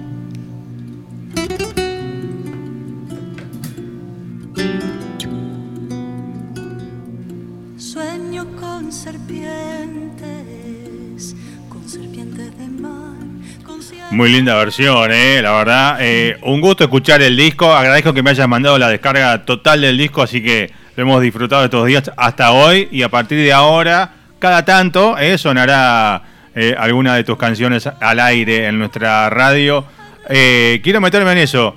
Sueño 7.77 8.47
con 8.61 8.90
serpientes, 8.92 10.16
con 11.68 11.88
serpientes 11.88 12.57
de 12.59 12.68
mar. 12.68 13.12
Muy 14.11 14.31
linda 14.31 14.57
versión, 14.57 15.11
eh, 15.12 15.40
la 15.42 15.53
verdad. 15.53 15.97
Eh, 16.01 16.37
un 16.42 16.61
gusto 16.61 16.85
escuchar 16.85 17.23
el 17.23 17.37
disco. 17.37 17.73
Agradezco 17.73 18.12
que 18.12 18.23
me 18.23 18.31
hayas 18.31 18.49
mandado 18.49 18.79
la 18.79 18.88
descarga 18.88 19.45
total 19.45 19.81
del 19.81 19.97
disco, 19.97 20.23
así 20.23 20.42
que 20.42 20.71
lo 20.97 21.03
hemos 21.03 21.23
disfrutado 21.23 21.64
estos 21.64 21.87
días 21.87 22.11
hasta 22.16 22.53
hoy. 22.53 22.88
Y 22.90 23.03
a 23.03 23.09
partir 23.09 23.38
de 23.38 23.53
ahora, 23.53 24.12
cada 24.38 24.64
tanto 24.64 25.16
eh, 25.18 25.38
sonará 25.38 26.23
eh, 26.55 26.75
alguna 26.79 27.15
de 27.15 27.25
tus 27.25 27.38
canciones 27.38 27.87
al 27.87 28.21
aire 28.21 28.67
en 28.67 28.79
nuestra 28.79 29.31
radio. 29.31 29.85
Eh, 30.29 30.81
quiero 30.83 31.01
meterme 31.01 31.33
en 31.33 31.38
eso. 31.38 31.75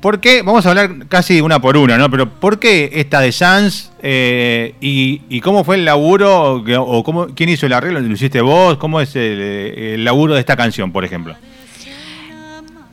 ¿Por 0.00 0.20
qué? 0.20 0.42
Vamos 0.42 0.64
a 0.64 0.70
hablar 0.70 1.06
casi 1.08 1.40
una 1.40 1.60
por 1.60 1.76
una, 1.76 1.98
¿no? 1.98 2.10
Pero 2.10 2.30
¿por 2.30 2.58
qué 2.58 2.90
esta 2.94 3.20
de 3.20 3.32
Sans? 3.32 3.92
Eh, 4.02 4.74
y, 4.80 5.40
cómo 5.40 5.64
fue 5.64 5.76
el 5.76 5.84
laburo? 5.84 6.62
¿O 6.80 7.04
cómo, 7.04 7.26
quién 7.34 7.48
hizo 7.48 7.66
el 7.66 7.72
arreglo? 7.72 8.00
¿Lo 8.00 8.12
hiciste 8.12 8.40
vos? 8.40 8.76
¿Cómo 8.78 9.00
es 9.00 9.16
el, 9.16 10.04
laburo 10.04 10.34
de 10.34 10.40
esta 10.40 10.56
canción, 10.56 10.92
por 10.92 11.04
ejemplo? 11.04 11.34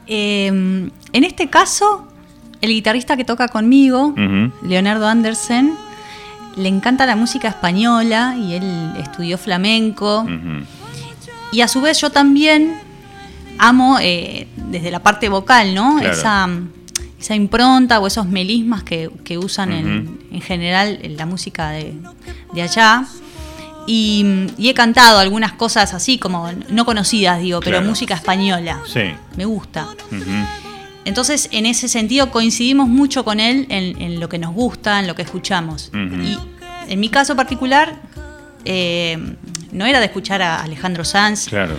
Em, 0.07 0.89
en 1.13 1.23
este 1.23 1.49
caso, 1.49 2.07
el 2.61 2.71
guitarrista 2.71 3.15
que 3.15 3.25
toca 3.25 3.47
conmigo, 3.47 4.13
Leonardo 4.63 5.07
Andersen, 5.07 5.73
le 6.55 6.69
encanta 6.69 7.05
la 7.05 7.15
música 7.15 7.47
española 7.47 8.35
y 8.37 8.53
él 8.53 8.93
estudió 8.97 9.37
flamenco. 9.37 10.25
Y 11.51 11.61
a 11.61 11.67
su 11.67 11.81
vez 11.81 11.99
yo 12.01 12.09
también 12.09 12.75
amo 13.57 13.97
eh, 14.01 14.47
desde 14.55 14.91
la 14.91 14.99
parte 14.99 15.29
vocal, 15.29 15.75
¿no? 15.75 15.99
Esa, 15.99 16.49
esa, 17.19 17.35
impronta 17.35 17.99
o 17.99 18.07
esos 18.07 18.25
melismas 18.25 18.83
que, 18.83 19.37
usan 19.37 19.71
en, 19.71 20.41
general 20.41 20.99
en 21.01 21.17
la 21.17 21.25
música 21.25 21.69
de, 21.69 21.93
allá. 22.61 23.05
Y, 23.85 24.47
he 24.57 24.73
cantado 24.73 25.19
algunas 25.19 25.53
cosas 25.53 25.93
así, 25.93 26.17
como 26.17 26.49
no 26.69 26.85
conocidas, 26.85 27.39
digo, 27.41 27.59
pero 27.59 27.81
música 27.81 28.15
española. 28.15 28.81
Sí. 28.91 29.13
Me 29.37 29.45
gusta. 29.45 29.87
Entonces, 31.05 31.49
en 31.51 31.65
ese 31.65 31.87
sentido, 31.87 32.31
coincidimos 32.31 32.87
mucho 32.87 33.25
con 33.25 33.39
él 33.39 33.65
en, 33.69 34.19
lo 34.19 34.29
que 34.29 34.37
nos 34.37 34.53
gusta, 34.53 34.99
en 34.99 35.07
lo 35.07 35.15
que 35.15 35.21
escuchamos. 35.23 35.91
Y 35.93 36.37
en 36.87 36.99
mi 36.99 37.09
caso 37.09 37.35
particular, 37.35 38.01
eh, 38.65 39.17
no 39.71 39.85
era 39.85 39.99
de 39.99 40.05
escuchar 40.05 40.41
a 40.41 40.61
Alejandro 40.61 41.03
Sanz. 41.03 41.47
Claro. 41.47 41.77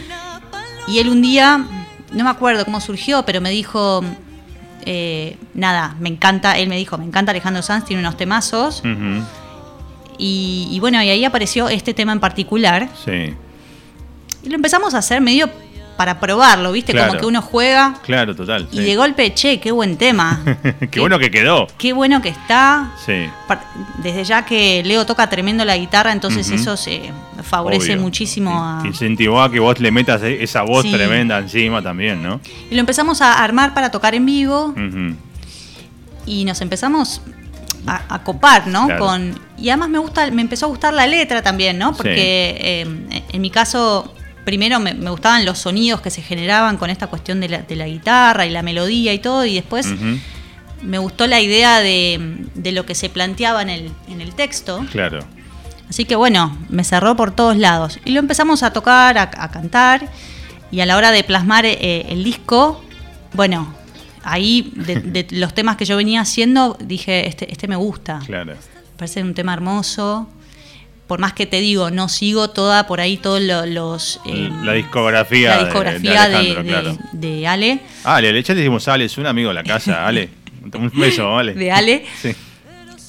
Y 0.86 0.98
él 0.98 1.08
un 1.08 1.22
día, 1.22 1.64
no 2.12 2.24
me 2.24 2.30
acuerdo 2.30 2.64
cómo 2.64 2.80
surgió, 2.80 3.24
pero 3.24 3.40
me 3.40 3.50
dijo, 3.50 4.04
eh, 4.84 5.38
nada, 5.54 5.96
me 5.98 6.10
encanta, 6.10 6.58
él 6.58 6.68
me 6.68 6.76
dijo, 6.76 6.98
me 6.98 7.04
encanta 7.04 7.30
Alejandro 7.30 7.62
Sanz, 7.62 7.86
tiene 7.86 8.00
unos 8.00 8.18
temazos. 8.18 8.82
y, 10.18 10.68
y, 10.70 10.80
bueno, 10.80 11.02
y 11.02 11.08
ahí 11.08 11.24
apareció 11.24 11.70
este 11.70 11.94
tema 11.94 12.12
en 12.12 12.20
particular. 12.20 12.90
Sí. 13.04 13.34
Y 14.42 14.48
lo 14.50 14.56
empezamos 14.56 14.92
a 14.92 14.98
hacer 14.98 15.22
medio 15.22 15.48
para 15.96 16.18
probarlo, 16.18 16.72
¿viste? 16.72 16.94
Como 16.94 17.18
que 17.18 17.26
uno 17.26 17.40
juega. 17.40 17.94
Claro, 18.02 18.34
total. 18.34 18.68
Y 18.72 18.80
de 18.80 18.96
golpe, 18.96 19.32
che, 19.34 19.60
qué 19.60 19.70
buen 19.70 19.96
tema. 19.96 20.42
qué, 20.90 21.00
bueno 21.00 21.18
que 21.18 21.30
quedó. 21.30 21.66
Qué 21.78 21.92
bueno 21.92 22.20
que 22.20 22.30
está. 22.30 22.92
Sí. 23.04 23.26
Desde 24.02 24.24
ya 24.24 24.44
que 24.44 24.82
Leo 24.84 25.06
toca 25.06 25.28
tremendo 25.28 25.64
la 25.64 25.76
guitarra, 25.76 26.12
entonces 26.12 26.50
eso 26.50 26.76
se 26.76 27.10
favorece 27.42 27.96
muchísimo 27.96 28.50
a. 28.62 28.82
Incentivó 28.84 29.40
a 29.40 29.50
que 29.50 29.60
vos 29.60 29.78
le 29.80 29.90
metas 29.90 30.22
e-, 30.22 30.42
esa 30.42 30.62
voz 30.62 30.90
tremenda 30.90 31.38
encima 31.38 31.82
también, 31.82 32.22
¿no? 32.22 32.40
Y 32.70 32.74
lo 32.74 32.80
empezamos 32.80 33.20
a 33.22 33.42
armar 33.42 33.74
para 33.74 33.90
tocar 33.90 34.14
en 34.14 34.26
vivo. 34.26 34.74
Y 36.26 36.44
nos 36.44 36.60
empezamos 36.60 37.20
a, 37.86 38.22
copar, 38.24 38.66
¿no? 38.66 38.88
Con, 38.98 39.38
y 39.58 39.68
además 39.68 39.90
me 39.90 39.98
gusta, 39.98 40.30
me 40.30 40.42
empezó 40.42 40.66
a 40.66 40.68
gustar 40.70 40.94
la 40.94 41.06
letra 41.06 41.42
también, 41.42 41.78
¿no? 41.78 41.94
Porque 41.94 42.56
eh, 42.58 43.22
en 43.32 43.40
mi 43.40 43.50
caso 43.50 44.12
primero 44.44 44.80
me, 44.80 44.92
gustaban 44.92 45.44
los 45.44 45.58
sonidos 45.58 46.00
que 46.00 46.10
se 46.10 46.22
generaban 46.22 46.76
con 46.76 46.90
esta 46.90 47.06
cuestión 47.06 47.40
de 47.40 47.48
la, 47.48 47.86
guitarra 47.86 48.46
y 48.46 48.50
la 48.50 48.62
melodía 48.62 49.12
y 49.12 49.18
todo, 49.18 49.44
y 49.44 49.54
después 49.54 49.88
me 50.82 50.98
gustó 50.98 51.26
la 51.26 51.40
idea 51.40 51.80
de, 51.80 52.72
lo 52.72 52.86
que 52.86 52.94
se 52.94 53.08
planteaba 53.08 53.62
en 53.62 53.70
el, 53.70 53.92
en 54.08 54.20
el 54.20 54.34
texto. 54.34 54.84
Claro. 54.92 55.24
Así 55.88 56.04
que 56.04 56.16
bueno, 56.16 56.56
me 56.68 56.84
cerró 56.84 57.16
por 57.16 57.32
todos 57.32 57.56
lados. 57.56 57.98
Y 58.04 58.12
lo 58.12 58.20
empezamos 58.20 58.62
a 58.62 58.72
tocar, 58.72 59.18
a, 59.18 59.50
cantar, 59.50 60.08
y 60.70 60.80
a 60.80 60.86
la 60.86 60.96
hora 60.96 61.10
de 61.10 61.24
plasmar 61.24 61.66
eh, 61.66 62.06
el 62.08 62.24
disco, 62.24 62.82
bueno, 63.32 63.74
ahí 64.22 64.72
de, 64.74 65.26
los 65.30 65.54
temas 65.54 65.76
que 65.76 65.84
yo 65.84 65.96
venía 65.96 66.20
haciendo, 66.20 66.76
dije, 66.80 67.28
este, 67.28 67.50
este 67.50 67.68
me 67.68 67.76
gusta. 67.76 68.20
Claro. 68.26 68.54
Parece 68.96 69.22
un 69.22 69.34
tema 69.34 69.52
hermoso 69.52 70.28
por 71.06 71.18
más 71.18 71.34
que 71.34 71.46
te 71.46 71.60
digo, 71.60 71.90
no 71.90 72.08
sigo 72.08 72.50
toda 72.50 72.86
por 72.86 73.00
ahí 73.00 73.16
todos 73.16 73.40
los... 73.40 74.20
Eh, 74.24 74.50
la 74.62 74.72
discografía, 74.72 75.56
la 75.56 75.64
discografía 75.64 76.28
de, 76.28 77.46
Ale. 77.46 77.80
Ale, 78.04 78.42
ya 78.42 78.54
le 78.54 78.60
decimos 78.60 78.88
Ale, 78.88 79.04
es 79.04 79.18
un 79.18 79.26
amigo 79.26 79.48
de 79.48 79.54
la 79.54 79.64
casa, 79.64 80.06
Ale. 80.06 80.30
Un 80.72 80.90
beso, 80.94 81.36
Ale. 81.36 81.54
De 81.54 81.70
Ale. 81.70 82.04
Sí. 82.20 82.34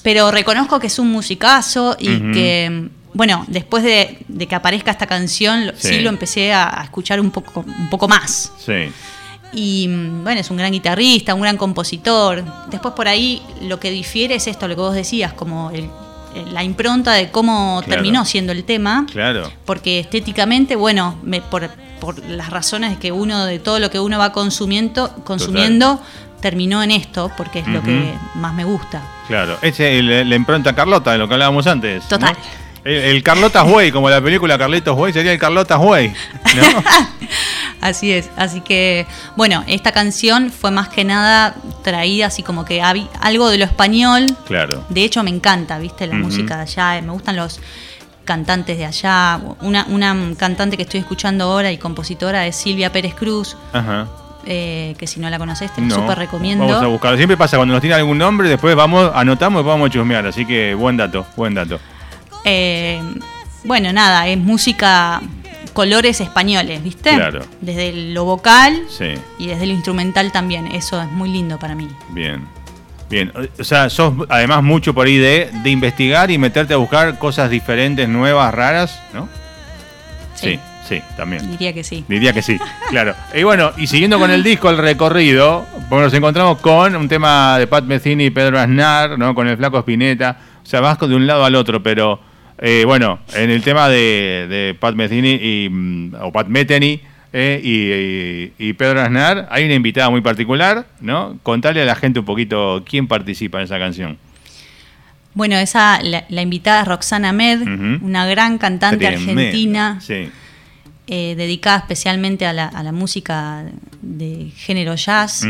Pero 0.03 0.29
reconozco 0.29 0.79
que 0.79 0.85
es 0.85 0.99
un 0.99 1.09
musicazo 1.09 1.97
y 1.99 2.31
que, 2.31 2.89
bueno, 3.13 3.43
después 3.47 3.83
de, 3.83 4.19
que 4.47 4.53
aparezca 4.53 4.91
esta 4.91 5.07
canción, 5.07 5.71
sí, 5.75 6.01
lo 6.01 6.09
empecé 6.09 6.53
a, 6.53 6.81
escuchar 6.83 7.19
un 7.19 7.31
poco, 7.31 7.65
un 7.65 7.89
poco 7.89 8.07
más. 8.07 8.51
Sí. 8.63 8.91
Y 9.51 9.87
bueno, 9.87 10.41
es 10.41 10.51
un 10.51 10.57
gran 10.57 10.71
guitarrista, 10.71 11.33
un 11.33 11.41
gran 11.41 11.57
compositor. 11.57 12.43
Después 12.69 12.93
por 12.93 13.07
ahí 13.07 13.41
lo 13.63 13.79
que 13.79 13.89
difiere 13.89 14.35
es 14.35 14.45
esto, 14.45 14.67
lo 14.67 14.75
que 14.75 14.81
vos 14.81 14.93
decías, 14.93 15.33
como 15.33 15.71
el, 15.71 15.85
eh, 15.85 15.89
la 16.51 16.63
impronta 16.63 17.13
de 17.13 17.29
cómo 17.31 17.81
terminó 17.87 18.25
siendo 18.25 18.51
el 18.51 18.63
tema. 18.63 19.05
Claro. 19.11 19.51
Porque 19.65 19.99
estéticamente, 19.99 20.75
bueno, 20.75 21.17
me, 21.23 21.41
por, 21.41 21.69
las 22.27 22.49
razones 22.49 22.97
que 22.97 23.11
uno, 23.11 23.45
de 23.45 23.59
todo 23.59 23.79
lo 23.79 23.89
que 23.89 23.99
uno 23.99 24.17
va 24.17 24.31
consumiendo, 24.31 25.09
consumiendo 25.23 26.01
terminó 26.41 26.83
en 26.83 26.91
esto, 26.91 27.31
porque 27.37 27.59
es 27.59 27.67
lo 27.67 27.81
que 27.81 28.13
más 28.35 28.53
me 28.53 28.63
gusta. 28.63 29.01
Claro, 29.27 29.57
es 29.61 29.79
la 29.79 30.35
impronta 30.35 30.75
Carlota, 30.75 31.13
de 31.13 31.17
lo 31.17 31.27
que 31.27 31.33
hablábamos 31.33 31.65
antes. 31.65 32.07
Total. 32.07 32.35
El, 32.85 33.23
Carlota's 33.23 33.67
Way, 33.67 33.91
como 33.91 34.11
la 34.11 34.21
película 34.21 34.59
Carlitos 34.59 34.95
Way, 34.95 35.11
sería 35.11 35.31
el 35.31 35.39
Carlota's 35.39 35.79
Way. 35.81 36.13
así 37.81 38.11
es. 38.11 38.29
Así 38.37 38.61
que, 38.61 39.07
bueno, 39.35 39.63
esta 39.65 39.91
canción 39.91 40.51
fue 40.51 40.69
más 40.69 40.89
que 40.89 41.03
nada 41.03 41.55
traída 41.83 42.27
así 42.27 42.43
como 42.43 42.63
que 42.63 42.83
algo 42.83 43.49
de 43.49 43.57
lo 43.57 43.65
español. 43.65 44.27
Claro. 44.45 44.83
De 44.89 45.03
hecho, 45.03 45.23
me 45.23 45.31
encanta, 45.31 45.79
¿viste? 45.79 46.05
La 46.05 46.13
música 46.13 46.57
de 46.57 46.61
allá. 46.61 47.01
Me 47.01 47.11
gustan 47.11 47.35
los 47.35 47.59
cantantes 48.23 48.77
de 48.77 48.85
allá. 48.85 49.39
Una, 49.61 49.85
una 49.89 50.15
cantante 50.37 50.77
que 50.77 50.83
estoy 50.83 50.99
escuchando 50.99 51.45
ahora 51.45 51.71
y 51.71 51.79
compositora 51.79 52.45
es 52.45 52.55
Silvia 52.55 52.91
Pérez 52.91 53.15
Cruz. 53.15 53.57
Ajá. 53.73 54.07
Eh, 54.47 54.93
que 54.99 55.07
si 55.07 55.19
no 55.19 55.27
la 55.27 55.39
conoces 55.39 55.73
te 55.73 55.89
súper 55.89 56.19
recomiendo. 56.19 56.67
Vamos 56.67 56.83
a 56.83 56.85
buscarlo. 56.85 57.17
Siempre 57.17 57.35
pasa 57.35 57.57
cuando 57.57 57.73
nos 57.73 57.81
tiene 57.81 57.95
algún 57.95 58.19
nombre, 58.19 58.47
después 58.47 58.75
vamos, 58.75 59.11
anotamos 59.15 59.63
y 59.63 59.65
vamos 59.65 59.89
a 59.89 59.91
chusmear. 59.91 60.27
Así 60.27 60.45
que 60.45 60.75
buen 60.75 60.97
dato, 60.97 61.25
buen 61.35 61.55
dato. 61.55 61.79
Eh, 62.45 63.01
bueno, 63.63 63.91
nada, 63.91 64.27
es 64.27 64.37
música 64.37 65.21
colores 65.75 66.21
españoles, 66.21 66.81
¿viste? 66.81 67.13
Claro. 67.13 67.41
Desde 67.61 67.91
lo 67.91 68.23
vocal 68.23 68.81
y 69.37 69.47
desde 69.47 69.67
lo 69.67 69.73
instrumental 69.73 70.31
también. 70.31 70.67
Eso 70.67 70.99
es 70.99 71.11
muy 71.11 71.29
lindo 71.29 71.59
para 71.59 71.75
mí. 71.75 71.87
Bien. 72.09 72.47
Bien, 73.07 73.31
o 73.59 73.63
sea, 73.63 73.87
sos 73.91 74.13
además 74.29 74.63
mucho 74.63 74.95
por 74.95 75.05
ahí 75.05 75.17
de, 75.17 75.51
investigar 75.65 76.31
y 76.31 76.39
meterte 76.39 76.73
a 76.73 76.77
buscar 76.77 77.19
cosas 77.19 77.51
diferentes, 77.51 78.09
nuevas, 78.09 78.51
raras, 78.51 78.99
¿no? 79.13 79.29
Sí. 80.33 80.59
sí, 80.89 81.03
también. 81.15 81.51
Diría 81.51 81.71
que 81.71 81.83
sí. 81.83 82.03
Diría 82.07 82.33
que 82.33 82.41
sí, 82.41 82.57
claro. 82.89 83.13
Y 83.35 83.43
bueno, 83.43 83.73
y 83.77 83.85
siguiendo 83.85 84.17
con 84.17 84.31
el 84.31 84.41
disco, 84.41 84.71
el 84.71 84.79
recorrido, 84.79 85.67
pues 85.87 86.01
nos 86.01 86.13
encontramos 86.15 86.57
con 86.59 86.95
un 86.95 87.07
tema 87.07 87.59
de 87.59 87.67
Pat 87.67 87.83
Metheny 87.83 88.25
y 88.25 88.29
Pedro 88.31 88.59
Aznar, 88.59 89.19
¿no? 89.19 89.35
Con 89.35 89.47
el 89.47 89.57
flaco 89.57 89.77
Spinetta. 89.77 90.39
O 90.63 90.65
sea, 90.65 90.81
vas 90.81 90.99
de 90.99 91.15
un 91.15 91.27
lado 91.27 91.45
al 91.45 91.53
otro, 91.53 91.83
pero 91.83 92.19
eh, 92.59 92.83
bueno, 92.85 93.19
en 93.33 93.49
el 93.49 93.61
tema 93.61 93.89
de, 93.89 94.75
Pat 94.79 94.95
Metheny 94.95 95.39
y, 95.41 95.69
mm, 95.69 96.15
o 96.21 96.31
Pat 96.31 96.47
Metheny, 96.47 97.01
Eh, 97.37 98.53
y, 98.57 98.73
Pedro 98.73 99.01
Aznar, 99.01 99.49
hay 99.51 99.65
una 99.65 99.73
invitada 99.73 100.09
muy 100.09 100.21
particular, 100.21 100.87
¿no? 101.01 101.37
Contale 101.43 101.81
a 101.81 101.85
la 101.85 101.95
gente 101.95 102.19
un 102.19 102.25
poquito 102.25 102.81
quién 102.89 103.09
participa 103.09 103.57
en 103.57 103.65
esa 103.65 103.77
canción. 103.77 104.17
Bueno, 105.33 105.57
esa, 105.57 105.99
la, 106.01 106.41
invitada 106.41 106.83
es 106.83 106.87
Roxana 106.87 107.33
Med, 107.33 107.61
una 108.01 108.25
gran 108.25 108.57
cantante 108.57 109.05
argentina, 109.05 109.99
eh, 111.07 111.35
dedicada 111.35 111.79
especialmente 111.79 112.45
a 112.45 112.53
la, 112.53 112.91
música 112.93 113.65
de 114.01 114.51
género 114.55 114.95
jazz. 114.95 115.45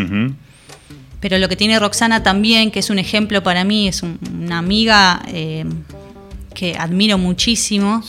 Pero 1.19 1.37
lo 1.37 1.47
que 1.47 1.55
tiene 1.55 1.77
Roxana 1.77 2.23
también, 2.23 2.71
que 2.71 2.79
es 2.79 2.89
un 2.89 2.97
ejemplo 2.97 3.43
para 3.43 3.63
mí, 3.63 3.87
es 3.87 4.01
una 4.01 4.57
amiga 4.57 5.21
eh, 5.27 5.65
que 6.55 6.75
admiro 6.75 7.19
muchísimo. 7.19 8.03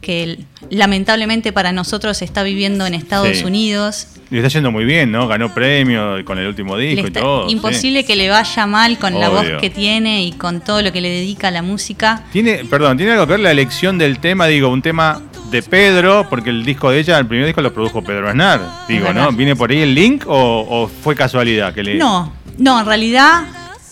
que 0.00 0.38
lamentablemente 0.70 1.52
para 1.52 1.72
nosotros 1.72 2.22
está 2.22 2.42
viviendo 2.42 2.86
en 2.86 2.94
Estados 2.94 3.42
Unidos. 3.42 4.06
Y 4.30 4.36
está 4.38 4.48
yendo 4.48 4.70
muy 4.70 4.84
bien, 4.84 5.12
¿no? 5.12 5.28
Ganó 5.28 5.52
premio 5.52 6.24
con 6.24 6.38
el 6.38 6.46
último 6.46 6.78
disco 6.78 7.08
y 7.08 7.10
todo. 7.10 7.50
Imposible 7.50 8.04
que 8.04 8.16
le 8.16 8.30
vaya 8.30 8.66
mal 8.66 8.96
con 8.98 9.20
la 9.20 9.28
voz 9.28 9.44
que 9.60 9.68
tiene 9.68 10.24
y 10.24 10.32
con 10.32 10.62
todo 10.62 10.80
lo 10.80 10.90
que 10.90 11.02
le 11.02 11.10
dedica 11.10 11.48
a 11.48 11.50
la 11.50 11.60
música. 11.60 12.24
Tiene, 12.32 12.64
perdón, 12.64 12.96
tiene 12.96 13.12
algo 13.12 13.26
que 13.26 13.32
ver 13.32 13.40
la 13.40 13.50
elección 13.50 13.98
del 13.98 14.20
tema, 14.20 14.46
digo, 14.46 14.68
un 14.68 14.80
tema 14.80 15.20
de 15.50 15.62
Pedro, 15.62 16.26
porque 16.30 16.50
el 16.50 16.64
disco 16.64 16.90
de 16.90 17.00
ella, 17.00 17.18
el 17.18 17.26
primer 17.26 17.44
disco 17.46 17.60
lo 17.60 17.74
produjo 17.74 18.02
Pedro 18.02 18.28
Aznar. 18.28 18.60
Digo, 18.88 19.12
¿no? 19.12 19.32
¿Viene 19.32 19.56
por 19.56 19.70
ahí 19.70 19.80
el 19.80 19.94
link 19.94 20.24
o, 20.26 20.88
fue 21.02 21.14
casualidad 21.14 21.74
que 21.74 21.82
le.? 21.82 21.96
No, 21.96 22.32
no, 22.56 22.80
en 22.80 22.86
realidad. 22.86 23.42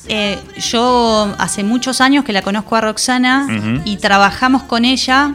Eh, 0.09 0.39
yo 0.71 1.35
hace 1.39 1.65
muchos 1.65 2.01
años 2.01 2.25
que 2.25 2.33
la 2.33 2.43
conozco 2.43 2.77
a 2.77 2.81
Roxana 2.81 3.47
y 3.85 3.97
trabajamos 3.99 4.63
con 4.63 4.85
ella 4.85 5.35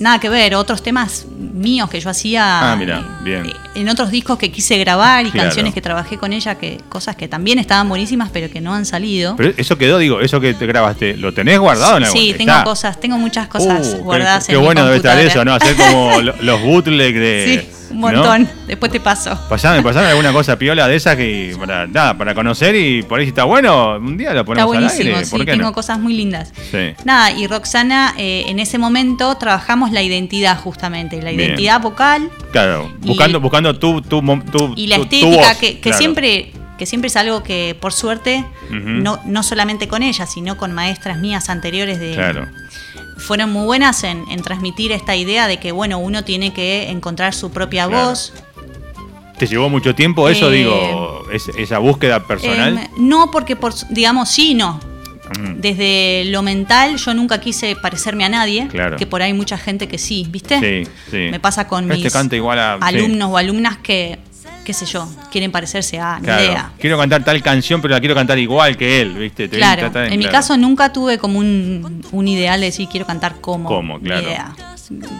nada 0.00 0.18
que 0.18 0.30
ver, 0.30 0.54
otros 0.54 0.82
temas 0.82 1.26
míos 1.28 1.88
que 1.90 2.00
yo 2.00 2.08
hacía 2.08 2.72
ah, 2.72 2.76
bien. 2.76 3.46
Eh, 3.46 3.52
en 3.74 3.88
otros 3.88 4.10
discos 4.10 4.38
que 4.38 4.50
quise 4.50 4.78
grabar 4.78 5.26
y 5.26 5.30
canciones 5.30 5.74
que 5.74 5.82
trabajé 5.82 6.16
con 6.16 6.32
ella, 6.32 6.54
que 6.56 6.80
cosas 6.88 7.16
que 7.16 7.28
también 7.28 7.58
estaban 7.58 7.88
buenísimas 7.88 8.30
pero 8.32 8.50
que 8.50 8.60
no 8.60 8.74
han 8.74 8.86
salido. 8.86 9.36
Pero 9.36 9.52
eso 9.56 9.76
quedó, 9.76 9.98
digo, 9.98 10.20
eso 10.20 10.40
que 10.40 10.54
te 10.54 10.66
grabaste, 10.66 11.16
¿lo 11.18 11.32
tenés 11.34 11.58
guardado 11.58 11.98
en 11.98 12.06
Sí, 12.06 12.34
tengo 12.36 12.64
cosas, 12.64 12.98
tengo 12.98 13.18
muchas 13.18 13.46
cosas 13.46 13.94
uh, 13.98 14.02
guardadas 14.02 14.46
qué, 14.46 14.52
en 14.54 14.58
Qué 14.58 14.64
bueno 14.64 14.84
debe 14.84 14.96
estar 14.96 15.18
eso, 15.18 15.44
¿no? 15.44 15.52
Hacer 15.52 15.76
como 15.76 16.20
los 16.40 16.62
bootlegs 16.62 17.20
de... 17.20 17.68
Sí 17.70 17.79
un 17.90 18.00
montón. 18.00 18.48
Después 18.66 18.90
te 18.92 19.00
paso. 19.00 19.38
Pasame, 19.48 19.82
pasame 19.84 20.08
alguna 20.08 20.32
cosa 20.32 20.58
piola 20.58 20.88
de 20.88 20.96
esas 20.96 21.16
que 21.16 21.54
para 21.58 21.86
nada, 21.86 22.16
para 22.16 22.34
conocer 22.34 22.74
y 22.74 23.02
por 23.02 23.18
ahí 23.18 23.26
si 23.26 23.30
está 23.30 23.44
bueno, 23.44 23.96
un 23.96 24.16
día 24.16 24.32
lo 24.32 24.44
ponemos 24.44 24.74
está 24.74 24.80
buenísimo, 24.80 25.16
al 25.16 25.26
Sí, 25.26 25.44
tengo 25.44 25.72
cosas 25.72 25.98
muy 25.98 26.14
lindas. 26.14 26.52
Nada, 27.04 27.32
y 27.32 27.46
Roxana, 27.46 28.14
eh, 28.16 28.44
en 28.48 28.58
ese 28.58 28.78
momento 28.78 29.34
trabajamos 29.36 29.92
la 29.92 30.02
identidad 30.02 30.58
justamente, 30.58 31.20
la 31.22 31.32
identidad 31.32 31.80
vocal. 31.80 32.30
Claro, 32.52 32.90
buscando, 33.00 33.40
buscando 33.40 33.78
tu, 33.78 34.02
tu, 34.02 34.20
tu, 34.20 34.74
Y 34.76 34.86
la 34.86 34.96
estética, 34.96 35.54
que, 35.58 35.92
siempre 35.92 36.52
que 36.78 36.86
siempre 36.86 37.08
es 37.08 37.16
algo 37.16 37.42
que 37.42 37.76
por 37.78 37.92
suerte, 37.92 38.44
no, 38.70 39.20
no 39.26 39.42
solamente 39.42 39.86
con 39.86 40.02
ella, 40.02 40.26
sino 40.26 40.56
con 40.56 40.72
maestras 40.72 41.18
mías 41.18 41.50
anteriores 41.50 42.00
de, 42.00 42.14
claro 42.14 42.48
fueron 43.20 43.52
muy 43.52 43.64
buenas 43.64 44.04
en, 44.04 44.24
transmitir 44.42 44.92
esta 44.92 45.14
idea 45.14 45.46
de 45.46 45.58
que, 45.58 45.72
bueno, 45.72 45.98
uno 45.98 46.24
tiene 46.24 46.52
que 46.52 46.90
encontrar 46.90 47.34
su 47.34 47.50
propia 47.50 47.86
voz. 47.86 48.32
¿Te 49.38 49.46
llevó 49.46 49.68
mucho 49.68 49.94
tiempo 49.94 50.28
eso, 50.28 50.50
eh, 50.50 50.56
digo, 50.56 51.26
esa 51.32 51.78
búsqueda 51.78 52.26
personal? 52.26 52.78
Eh, 52.78 52.90
no, 52.98 53.30
porque, 53.30 53.56
por, 53.56 53.72
digamos, 53.90 54.28
sí 54.28 54.54
no. 54.54 54.80
Desde 55.56 56.24
lo 56.26 56.42
mental, 56.42 56.96
yo 56.96 57.14
nunca 57.14 57.38
quise 57.40 57.76
parecerme 57.76 58.24
a 58.24 58.28
nadie, 58.28 58.66
claro. 58.66 58.96
que 58.96 59.06
por 59.06 59.22
ahí 59.22 59.28
hay 59.30 59.36
mucha 59.36 59.56
gente 59.56 59.86
que 59.86 59.96
sí, 59.96 60.26
¿viste? 60.28 60.58
Sí, 60.58 60.90
sí. 61.08 61.28
Me 61.30 61.38
pasa 61.38 61.68
con 61.68 61.90
este 61.92 62.04
mis 62.04 62.16
alumnos 62.80 63.30
o 63.30 63.36
alumnas 63.36 63.78
que 63.78 64.18
qué 64.70 64.74
sé 64.74 64.86
yo, 64.86 65.08
quieren 65.32 65.50
parecerse 65.50 65.98
a 65.98 66.20
idea. 66.22 66.70
Quiero 66.78 66.96
cantar 66.96 67.24
tal 67.24 67.42
canción, 67.42 67.82
pero 67.82 67.92
la 67.92 67.98
quiero 67.98 68.14
cantar 68.14 68.38
igual 68.38 68.76
que 68.76 69.00
él, 69.00 69.14
¿viste? 69.14 69.48
claro, 69.48 69.90
en, 70.04 70.16
mi 70.16 70.26
caso 70.26 70.56
nunca 70.56 70.92
tuve 70.92 71.18
como 71.18 71.40
un, 71.40 72.28
ideal 72.28 72.60
de 72.60 72.66
decir 72.66 72.88
quiero 72.88 73.04
cantar 73.04 73.40
como, 73.40 73.68
como 73.68 73.98
claro. 73.98 74.22
idea. 74.22 74.54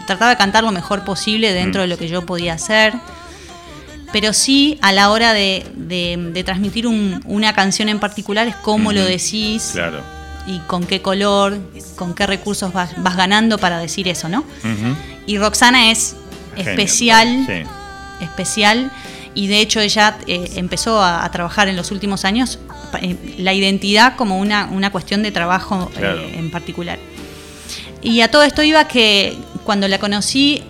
Trataba 0.07 0.31
de 0.31 0.37
cantar 0.37 0.63
lo 0.63 0.71
mejor 0.71 1.03
posible 1.03 1.51
dentro 1.51 1.81
mm. 1.81 1.83
de 1.83 1.87
lo 1.89 1.97
que 1.97 2.07
yo 2.07 2.25
podía 2.25 2.53
hacer, 2.53 2.93
pero 4.13 4.31
sí 4.31 4.79
a 4.81 4.93
la 4.93 5.11
hora 5.11 5.33
de, 5.33 6.43
transmitir 6.45 6.87
una 6.87 7.53
canción 7.53 7.89
en 7.89 7.99
particular 7.99 8.47
es 8.47 8.55
cómo 8.55 8.93
lo 8.93 9.03
decís. 9.03 9.71
Claro. 9.73 9.99
Y 10.47 10.59
con 10.59 10.85
qué 10.85 11.01
color, 11.01 11.59
con 11.97 12.15
qué 12.15 12.25
recursos 12.25 12.71
vas, 12.71 12.95
ganando 13.17 13.57
para 13.57 13.79
decir 13.79 14.07
eso, 14.07 14.29
¿no? 14.29 14.45
Y 15.27 15.37
Roxana 15.37 15.91
es 15.91 16.15
especial, 16.55 17.45
especial 18.21 18.89
y 19.33 19.47
de 19.47 19.61
hecho 19.61 19.79
ella 19.79 20.17
eh, 20.27 20.51
empezó 20.55 21.01
a, 21.01 21.29
trabajar 21.31 21.67
en 21.67 21.75
los 21.75 21.91
últimos 21.91 22.25
años 22.25 22.59
eh, 23.01 23.15
la 23.37 23.53
identidad 23.53 24.15
como 24.15 24.39
una, 24.39 24.65
una 24.71 24.91
cuestión 24.91 25.23
de 25.23 25.31
trabajo 25.31 25.91
eh, 25.97 26.35
en 26.37 26.51
particular. 26.51 26.99
Y 28.01 28.21
a 28.21 28.29
todo 28.29 28.43
esto 28.43 28.63
iba 28.63 28.87
que 28.87 29.37
cuando 29.63 29.87
la 29.87 29.99
conocí 29.99 30.63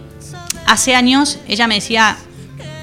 hace 0.67 0.95
años, 0.95 1.39
ella 1.47 1.67
me 1.67 1.75
decía, 1.75 2.17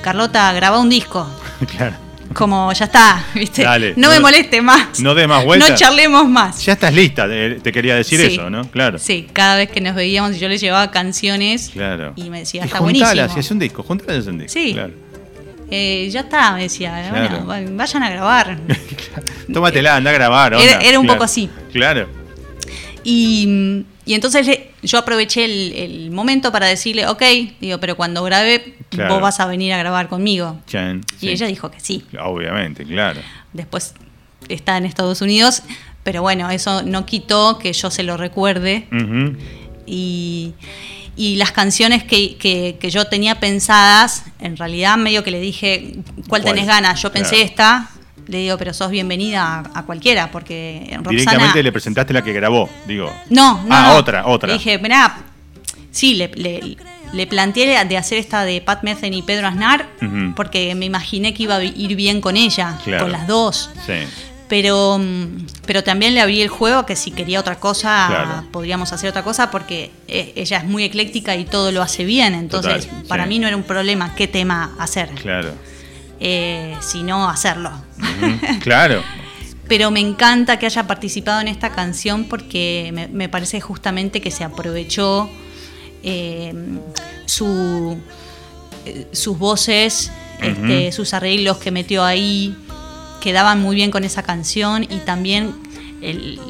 Carlota, 0.03 0.53
graba 0.53 0.79
un 0.81 0.88
disco. 0.88 1.29
Claro. 1.77 1.97
Como 2.35 2.71
ya 2.75 2.85
está, 2.85 3.25
¿viste? 3.35 3.64
no, 3.97 4.11
me 4.11 4.21
moleste 4.21 4.61
más. 4.61 5.01
No 5.01 5.14
de 5.14 5.27
más 5.27 5.45
vueltas. 5.45 5.71
No 5.71 5.77
charlemos 5.77 6.29
más. 6.29 6.62
Ya 6.64 6.75
estás 6.75 6.93
lista, 6.93 7.27
te 7.27 7.73
quería 7.73 7.97
decir 7.97 8.21
eso, 8.21 8.51
¿no? 8.51 8.71
Claro. 8.71 8.99
Sí, 8.99 9.27
cada 9.33 9.57
vez 9.57 9.71
que 9.71 9.81
nos 9.81 9.95
veíamos 9.95 10.38
yo 10.38 10.47
le 10.49 10.59
llevaba 10.59 10.91
canciones 10.91 11.71
claro. 11.73 12.12
y 12.17 12.29
me 12.29 12.41
decía, 12.41 12.64
está 12.64 12.81
buenísimo. 12.81 13.29
si 13.33 13.41
es 13.41 13.51
un 13.51 13.59
disco, 13.59 13.83
juntalas 13.83 14.19
es 14.19 14.27
un 14.27 14.38
disco. 14.38 14.53
Sí. 14.53 14.75
Claro. 14.75 14.93
Eh, 15.70 16.09
ya 16.11 16.20
está, 16.20 16.52
me 16.52 16.62
decía, 16.62 17.11
bueno, 17.44 17.76
vayan 17.76 18.02
a 18.02 18.11
grabar. 18.11 18.59
Tómatela, 19.52 19.96
anda 19.96 20.11
a 20.11 20.14
grabar. 20.14 20.54
era, 20.54 20.98
un 20.98 21.07
poco 21.07 21.24
así. 21.24 21.50
Claro. 21.72 22.09
Y, 23.04 23.85
entonces 24.07 24.48
yo 24.83 24.98
aproveché 24.98 25.44
el, 25.85 26.11
momento 26.11 26.50
para 26.50 26.66
decirle, 26.66 27.07
ok, 27.07 27.22
digo, 27.61 27.78
pero 27.78 27.96
cuando 27.96 28.22
grabe, 28.24 28.76
vos 29.09 29.20
vas 29.20 29.40
a 29.40 29.46
venir 29.46 29.72
a 29.72 29.78
grabar 29.78 30.09
conmigo. 30.09 30.59
y 31.20 31.28
ella 31.28 31.46
dijo 31.46 31.70
que 31.70 31.81
sí. 31.81 32.04
Obviamente, 32.18 32.85
claro. 32.85 33.20
Después 33.52 33.94
está 34.48 34.78
en 34.78 34.87
Estados 34.87 35.20
Unidos, 35.20 35.62
pero 36.02 36.22
bueno, 36.22 36.48
eso 36.50 36.83
no 36.83 37.04
quitó 37.04 37.59
que 37.59 37.72
yo 37.72 37.90
se 37.90 38.02
lo 38.02 38.16
recuerde. 38.16 38.87
Y 39.85 40.54
y 41.18 41.35
las 41.35 41.50
canciones 41.50 42.04
que, 42.04 42.78
yo 42.81 43.07
tenía 43.07 43.40
pensadas, 43.40 44.24
en 44.40 44.57
realidad 44.57 44.96
medio 44.96 45.24
que 45.24 45.33
le 45.33 45.40
dije, 45.40 45.96
¿cuál, 46.28 46.44
tenés 46.44 46.66
ganas? 46.66 47.02
Yo 47.02 47.11
pensé 47.11 47.42
esta, 47.42 47.90
le 48.28 48.38
digo, 48.38 48.57
pero 48.57 48.72
sos 48.72 48.90
bienvenida 48.90 49.64
a, 49.74 49.83
cualquiera, 49.83 50.31
porque 50.31 50.87
Roxana... 50.92 51.11
Directamente 51.11 51.62
le 51.64 51.72
presentaste 51.72 52.12
la 52.12 52.22
que 52.22 52.33
grabó, 52.33 52.70
digo. 52.87 53.12
No, 53.31 53.64
no. 53.64 53.68
Ah, 53.68 53.96
otra, 53.98 54.28
otra. 54.28 54.46
Le 54.46 54.54
dije, 54.54 54.78
mirá, 54.78 55.18
sí, 55.90 56.14
le, 56.14 56.31
le, 57.12 57.26
planteé 57.26 57.85
de 57.85 57.96
hacer 57.96 58.18
esta 58.18 58.44
de 58.44 58.61
Pat 58.61 58.85
Metheny 58.85 59.18
y 59.18 59.22
Pedro 59.22 59.48
Aznar, 59.48 59.88
porque 60.37 60.72
me 60.76 60.87
imaginé 60.87 61.35
que 61.35 61.42
iba 61.42 61.57
a 61.57 61.64
ir 61.64 61.96
bien 61.96 62.20
con 62.20 62.37
ella, 62.37 62.78
con 63.00 63.11
las 63.11 63.26
dos. 63.26 63.70
Sí. 63.85 63.94
Pero, 64.48 64.98
mm, 64.98 65.46
pero 65.66 65.84
también 65.84 66.14
le 66.14 66.20
abrí 66.20 66.40
el 66.40 66.48
juego 66.48 66.87
que 66.87 66.96
si 66.96 67.11
quería 67.11 67.40
otra 67.40 67.61
cosa, 67.61 68.44
podríamos 68.50 68.92
hacer 68.92 69.11
otra 69.11 69.22
cosa, 69.22 69.50
porque 69.50 69.90
e, 70.08 70.32
ella 70.37 70.58
es 70.58 70.64
muy 70.64 70.84
ecléctica 70.84 71.37
y 71.37 71.44
todo 71.44 71.70
lo 71.70 71.82
hace 71.82 72.04
bien. 72.04 72.34
Entonces, 72.34 72.88
para 73.08 73.26
mí 73.26 73.38
no 73.38 73.46
era 73.46 73.56
un 73.56 73.62
problema 73.62 74.14
qué 74.14 74.26
tema 74.26 74.74
hacer. 74.78 75.11
Claro. 75.11 75.52
Eh, 76.20 76.76
sino 76.80 77.28
hacerlo. 77.28 77.70
Claro. 78.61 79.02
pero 79.68 79.90
me 79.90 80.00
encanta 80.00 80.58
que 80.58 80.66
haya 80.66 80.87
participado 80.87 81.40
en 81.40 81.48
esta 81.48 81.70
canción 81.70 82.24
porque 82.24 83.08
me, 83.12 83.28
parece 83.28 83.61
justamente 83.61 84.20
que 84.20 84.30
se 84.30 84.42
aprovechó 84.42 85.30
eh, 86.02 86.54
su, 87.26 87.98
eh, 88.87 89.06
sus 89.12 89.38
voces, 89.38 90.11
este, 90.40 90.90
sus 90.92 91.14
arreglos 91.14 91.58
que 91.58 91.70
metió 91.70 92.04
ahí 92.04 92.56
quedaban 93.20 93.61
muy 93.61 93.76
bien 93.76 93.90
con 93.90 94.04
esa 94.04 94.22
canción 94.22 94.85
y 94.85 94.98
también 95.04 95.54
el, 96.02 96.40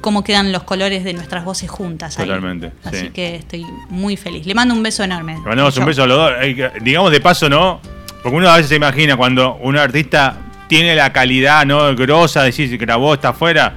cómo 0.00 0.22
quedan 0.22 0.52
los 0.52 0.62
colores 0.62 1.02
de 1.02 1.12
nuestras 1.14 1.44
voces 1.44 1.68
juntas. 1.68 2.16
Totalmente. 2.16 2.70
Así 2.84 3.08
que 3.10 3.34
estoy 3.34 3.66
muy 3.88 4.16
feliz. 4.16 4.46
Le 4.46 4.54
mando 4.54 4.72
un 4.72 4.82
beso 4.82 5.02
enorme. 5.02 5.34
Le 5.34 5.40
mandamos 5.40 5.76
un 5.78 5.84
beso 5.84 6.04
a 6.04 6.06
los 6.06 6.16
dos. 6.16 6.32
Digamos 6.80 7.10
de 7.10 7.20
paso, 7.20 7.48
¿no? 7.48 7.80
Porque 8.22 8.36
uno 8.36 8.48
a 8.48 8.54
veces 8.54 8.68
se 8.68 8.76
imagina 8.76 9.16
cuando 9.16 9.56
un 9.56 9.76
artista 9.76 10.36
tiene 10.68 10.94
la 10.94 11.12
calidad, 11.12 11.66
¿no? 11.66 11.94
Grosa, 11.96 12.42
decir 12.42 12.76
grabó 12.78 13.14
está 13.14 13.30
afuera. 13.30 13.74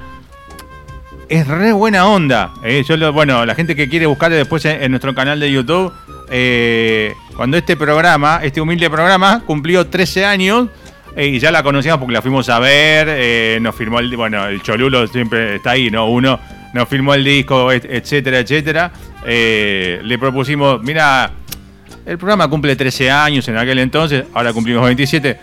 Es 1.27 1.47
re 1.47 1.71
buena 1.71 2.07
onda. 2.07 2.53
¿eh? 2.63 2.83
Yo 2.87 3.11
bueno, 3.11 3.45
la 3.45 3.55
gente 3.55 3.75
que 3.75 3.89
quiere 3.89 4.05
buscarle 4.05 4.37
después 4.37 4.65
en, 4.65 4.91
nuestro 4.91 5.13
canal 5.15 5.39
de 5.39 5.51
YouTube, 5.51 5.91
eh, 6.29 7.13
cuando 7.35 7.57
este 7.57 7.75
programa, 7.75 8.39
este 8.43 8.61
humilde 8.61 8.89
programa, 8.89 9.41
cumplió 9.45 9.87
13 9.87 10.25
años, 10.25 10.69
y 11.27 11.39
ya 11.39 11.51
la 11.51 11.63
conocíamos 11.63 11.99
porque 11.99 12.13
la 12.13 12.21
fuimos 12.21 12.47
a 12.49 12.59
ver, 12.59 13.07
eh, 13.09 13.59
nos 13.61 13.75
firmó 13.75 13.99
el, 13.99 14.15
bueno, 14.15 14.47
el 14.47 14.61
Cholulo 14.61 15.07
siempre 15.07 15.55
está 15.55 15.71
ahí, 15.71 15.89
¿no? 15.91 16.09
Uno 16.09 16.39
nos 16.73 16.87
firmó 16.87 17.13
el 17.13 17.23
disco, 17.23 17.71
etcétera, 17.71 18.39
etcétera. 18.39 18.91
Eh, 19.25 19.99
le 20.03 20.17
propusimos, 20.17 20.81
mira, 20.81 21.31
el 22.05 22.17
programa 22.17 22.47
cumple 22.47 22.75
13 22.75 23.11
años 23.11 23.47
en 23.47 23.57
aquel 23.57 23.79
entonces, 23.79 24.25
ahora 24.33 24.53
cumplimos 24.53 24.85
27. 24.85 25.39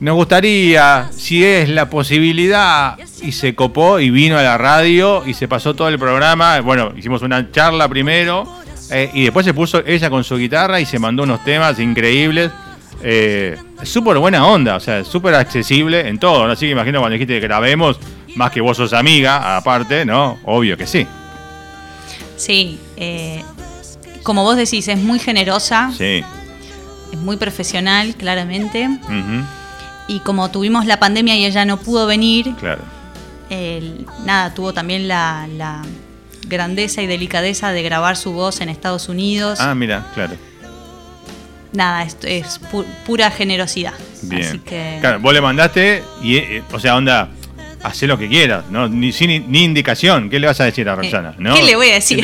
Nos 0.00 0.14
gustaría, 0.14 1.08
si 1.10 1.44
es 1.44 1.68
la 1.68 1.90
posibilidad, 1.90 2.96
y 3.20 3.32
se 3.32 3.54
copó 3.54 3.98
y 3.98 4.10
vino 4.10 4.38
a 4.38 4.42
la 4.42 4.56
radio 4.56 5.24
y 5.26 5.34
se 5.34 5.48
pasó 5.48 5.74
todo 5.74 5.88
el 5.88 5.98
programa. 5.98 6.60
Bueno, 6.60 6.92
hicimos 6.96 7.22
una 7.22 7.50
charla 7.50 7.88
primero 7.88 8.46
eh, 8.90 9.10
y 9.12 9.24
después 9.24 9.44
se 9.44 9.54
puso 9.54 9.82
ella 9.84 10.08
con 10.08 10.22
su 10.22 10.36
guitarra 10.36 10.80
y 10.80 10.86
se 10.86 10.98
mandó 10.98 11.24
unos 11.24 11.44
temas 11.44 11.78
increíbles. 11.80 12.52
Eh, 13.02 13.56
súper 13.82 14.18
buena 14.18 14.46
onda, 14.46 14.76
o 14.76 14.80
sea, 14.80 15.04
súper 15.04 15.34
accesible 15.34 16.08
en 16.08 16.18
todo. 16.18 16.44
Así 16.44 16.66
que 16.66 16.72
imagino 16.72 17.00
cuando 17.00 17.14
dijiste 17.14 17.34
que 17.34 17.40
grabemos, 17.40 17.98
más 18.34 18.50
que 18.50 18.60
vos 18.60 18.76
sos 18.76 18.92
amiga, 18.92 19.56
aparte, 19.56 20.04
¿no? 20.04 20.38
Obvio 20.44 20.76
que 20.76 20.86
sí. 20.86 21.06
Sí, 22.36 22.78
eh, 22.96 23.42
como 24.22 24.42
vos 24.44 24.56
decís, 24.56 24.86
es 24.88 24.98
muy 24.98 25.18
generosa. 25.18 25.90
Sí. 25.96 26.24
Es 27.12 27.18
muy 27.18 27.36
profesional, 27.36 28.14
claramente. 28.16 28.88
Y 30.06 30.20
como 30.20 30.50
tuvimos 30.50 30.86
la 30.86 30.98
pandemia 30.98 31.36
y 31.36 31.44
ella 31.44 31.64
no 31.64 31.78
pudo 31.78 32.06
venir, 32.06 32.54
claro. 32.58 32.82
nada, 34.24 34.54
tuvo 34.54 34.72
también 34.72 35.08
la, 35.08 35.82
grandeza 36.46 37.02
y 37.02 37.06
delicadeza 37.06 37.72
de 37.72 37.82
grabar 37.82 38.16
su 38.16 38.32
voz 38.32 38.60
en 38.60 38.70
Estados 38.70 39.08
Unidos. 39.08 39.60
Ah, 39.60 39.74
mira, 39.74 40.06
claro. 40.14 40.34
Nada, 41.78 42.02
esto 42.02 42.26
es 42.26 42.60
pura 43.06 43.30
generosidad. 43.30 43.92
Bien. 44.22 44.42
Así 44.42 44.58
que... 44.58 44.98
Claro, 45.00 45.20
vos 45.20 45.32
le 45.32 45.40
mandaste 45.40 46.02
y, 46.20 46.36
eh, 46.36 46.62
o 46.72 46.80
sea, 46.80 46.96
onda, 46.96 47.28
hacé 47.84 48.08
lo 48.08 48.18
que 48.18 48.28
quieras, 48.28 48.64
¿no? 48.68 48.88
Ni, 48.88 49.12
sin, 49.12 49.48
ni 49.48 49.62
indicación. 49.62 50.28
¿Qué 50.28 50.40
le 50.40 50.48
vas 50.48 50.60
a 50.60 50.64
decir 50.64 50.88
a 50.88 50.94
eh, 50.94 50.96
Roxana? 50.96 51.36
¿no? 51.38 51.54
¿Qué 51.54 51.62
le 51.62 51.76
voy 51.76 51.90
a 51.90 51.94
decir? 51.94 52.20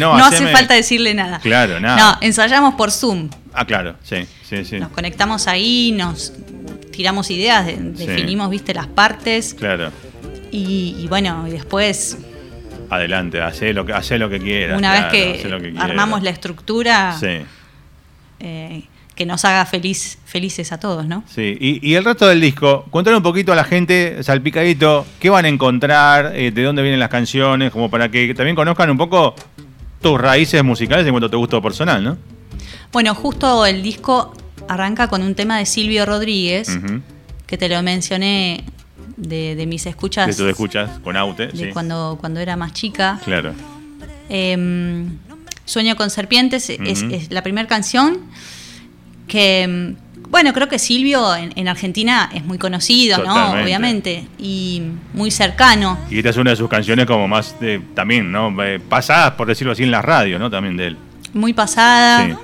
no, 0.00 0.18
no 0.18 0.24
hace 0.24 0.48
falta 0.48 0.74
decirle 0.74 1.14
nada. 1.14 1.38
Claro, 1.38 1.78
nada. 1.78 1.96
No, 1.96 2.26
ensayamos 2.26 2.74
por 2.74 2.90
Zoom. 2.90 3.30
Ah, 3.54 3.64
claro, 3.64 3.94
sí, 4.02 4.26
sí, 4.48 4.64
sí. 4.64 4.80
Nos 4.80 4.88
conectamos 4.88 5.46
ahí, 5.46 5.92
nos 5.92 6.32
tiramos 6.90 7.30
ideas, 7.30 7.64
definimos, 7.66 8.50
viste, 8.50 8.74
las 8.74 8.88
partes. 8.88 9.54
Claro. 9.54 9.92
Y, 10.50 11.06
bueno, 11.08 11.46
y 11.46 11.52
después... 11.52 12.18
Adelante, 12.90 13.40
hacé 13.40 13.72
lo 13.72 13.86
que, 13.86 13.92
hacé 13.92 14.18
lo 14.18 14.28
que 14.28 14.40
quieras. 14.40 14.76
Una 14.76 15.08
vez 15.08 15.12
que, 15.12 15.76
armamos 15.78 16.24
la 16.24 16.30
estructura... 16.30 17.16
Sí. 17.20 17.42
Eh, 18.42 18.82
que 19.14 19.26
nos 19.26 19.44
haga 19.44 19.66
feliz, 19.66 20.18
felices 20.24 20.72
a 20.72 20.80
todos, 20.80 21.06
¿no? 21.06 21.22
Sí, 21.28 21.56
y, 21.60 21.94
el 21.94 22.04
resto 22.04 22.26
del 22.26 22.40
disco, 22.40 22.86
cuéntale 22.90 23.16
un 23.16 23.22
poquito 23.22 23.52
a 23.52 23.54
la 23.54 23.64
gente, 23.64 24.22
salpicadito, 24.22 25.06
qué 25.20 25.28
van 25.28 25.44
a 25.44 25.48
encontrar, 25.48 26.32
eh, 26.34 26.50
de 26.50 26.62
dónde 26.62 26.80
vienen 26.82 26.98
las 26.98 27.10
canciones, 27.10 27.70
como 27.70 27.90
para 27.90 28.10
que 28.10 28.34
también 28.34 28.56
conozcan 28.56 28.90
un 28.90 28.96
poco 28.96 29.34
tus 30.00 30.18
raíces 30.18 30.64
musicales 30.64 31.06
en 31.06 31.12
cuanto 31.12 31.26
a 31.26 31.30
tu 31.30 31.38
gusto 31.38 31.60
personal, 31.60 32.02
¿no? 32.02 32.16
Bueno, 32.90 33.14
justo 33.14 33.66
el 33.66 33.82
disco 33.82 34.34
arranca 34.66 35.08
con 35.08 35.22
un 35.22 35.34
tema 35.34 35.58
de 35.58 35.66
Silvio 35.66 36.06
Rodríguez, 36.06 36.68
que 37.46 37.58
te 37.58 37.68
lo 37.68 37.82
mencioné 37.82 38.64
de, 39.16 39.64
mis 39.66 39.86
escuchas. 39.86 40.26
De 40.26 40.34
tus 40.34 40.50
escuchas 40.50 40.98
con 41.00 41.16
Aute, 41.16 41.48
de 41.48 41.70
cuando, 41.70 42.16
cuando 42.20 42.40
era 42.40 42.56
más 42.56 42.72
chica. 42.72 43.20
Claro. 43.24 43.52
Em, 44.28 45.18
Sueño 45.64 45.96
con 45.96 46.10
serpientes 46.10 46.70
es, 46.70 47.02
es, 47.02 47.30
la 47.30 47.42
primera 47.42 47.68
canción 47.68 48.18
que, 49.28 49.94
bueno, 50.28 50.52
creo 50.52 50.68
que 50.68 50.78
Silvio 50.78 51.34
en, 51.34 51.68
Argentina 51.68 52.30
es 52.34 52.44
muy 52.44 52.58
conocido, 52.58 53.22
¿no? 53.24 53.52
Obviamente, 53.52 54.26
y 54.38 54.82
muy 55.14 55.30
cercano. 55.30 55.98
Y 56.10 56.18
esta 56.18 56.30
es 56.30 56.36
una 56.36 56.50
de 56.50 56.56
sus 56.56 56.68
canciones 56.68 57.06
como 57.06 57.28
más 57.28 57.58
de, 57.60 57.80
también, 57.94 58.32
¿no? 58.32 58.54
Eh, 58.62 58.80
pasadas, 58.80 59.32
por 59.32 59.46
decirlo 59.46 59.72
así, 59.72 59.82
en 59.82 59.90
la 59.90 60.02
radio, 60.02 60.38
¿no? 60.38 60.50
También 60.50 60.76
de 60.76 60.88
él. 60.88 60.96
Muy 61.32 61.52
pasada. 61.52 62.38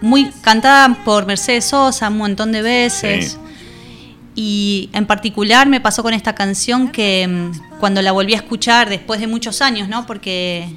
Muy 0.00 0.30
cantada 0.42 0.94
por 1.04 1.26
Mercedes 1.26 1.64
Sosa 1.66 2.08
un 2.08 2.18
montón 2.18 2.52
de 2.52 2.62
veces. 2.62 3.38
Y 4.36 4.90
en 4.92 5.06
particular 5.06 5.68
me 5.68 5.80
pasó 5.80 6.02
con 6.02 6.12
esta 6.12 6.34
canción 6.34 6.88
que 6.88 7.26
mm, 7.28 7.78
cuando 7.78 8.02
la 8.02 8.10
volví 8.12 8.34
a 8.34 8.38
escuchar 8.38 8.88
después 8.88 9.20
de 9.20 9.28
muchos 9.28 9.62
años, 9.62 9.88
¿no? 9.88 10.06
Porque 10.06 10.68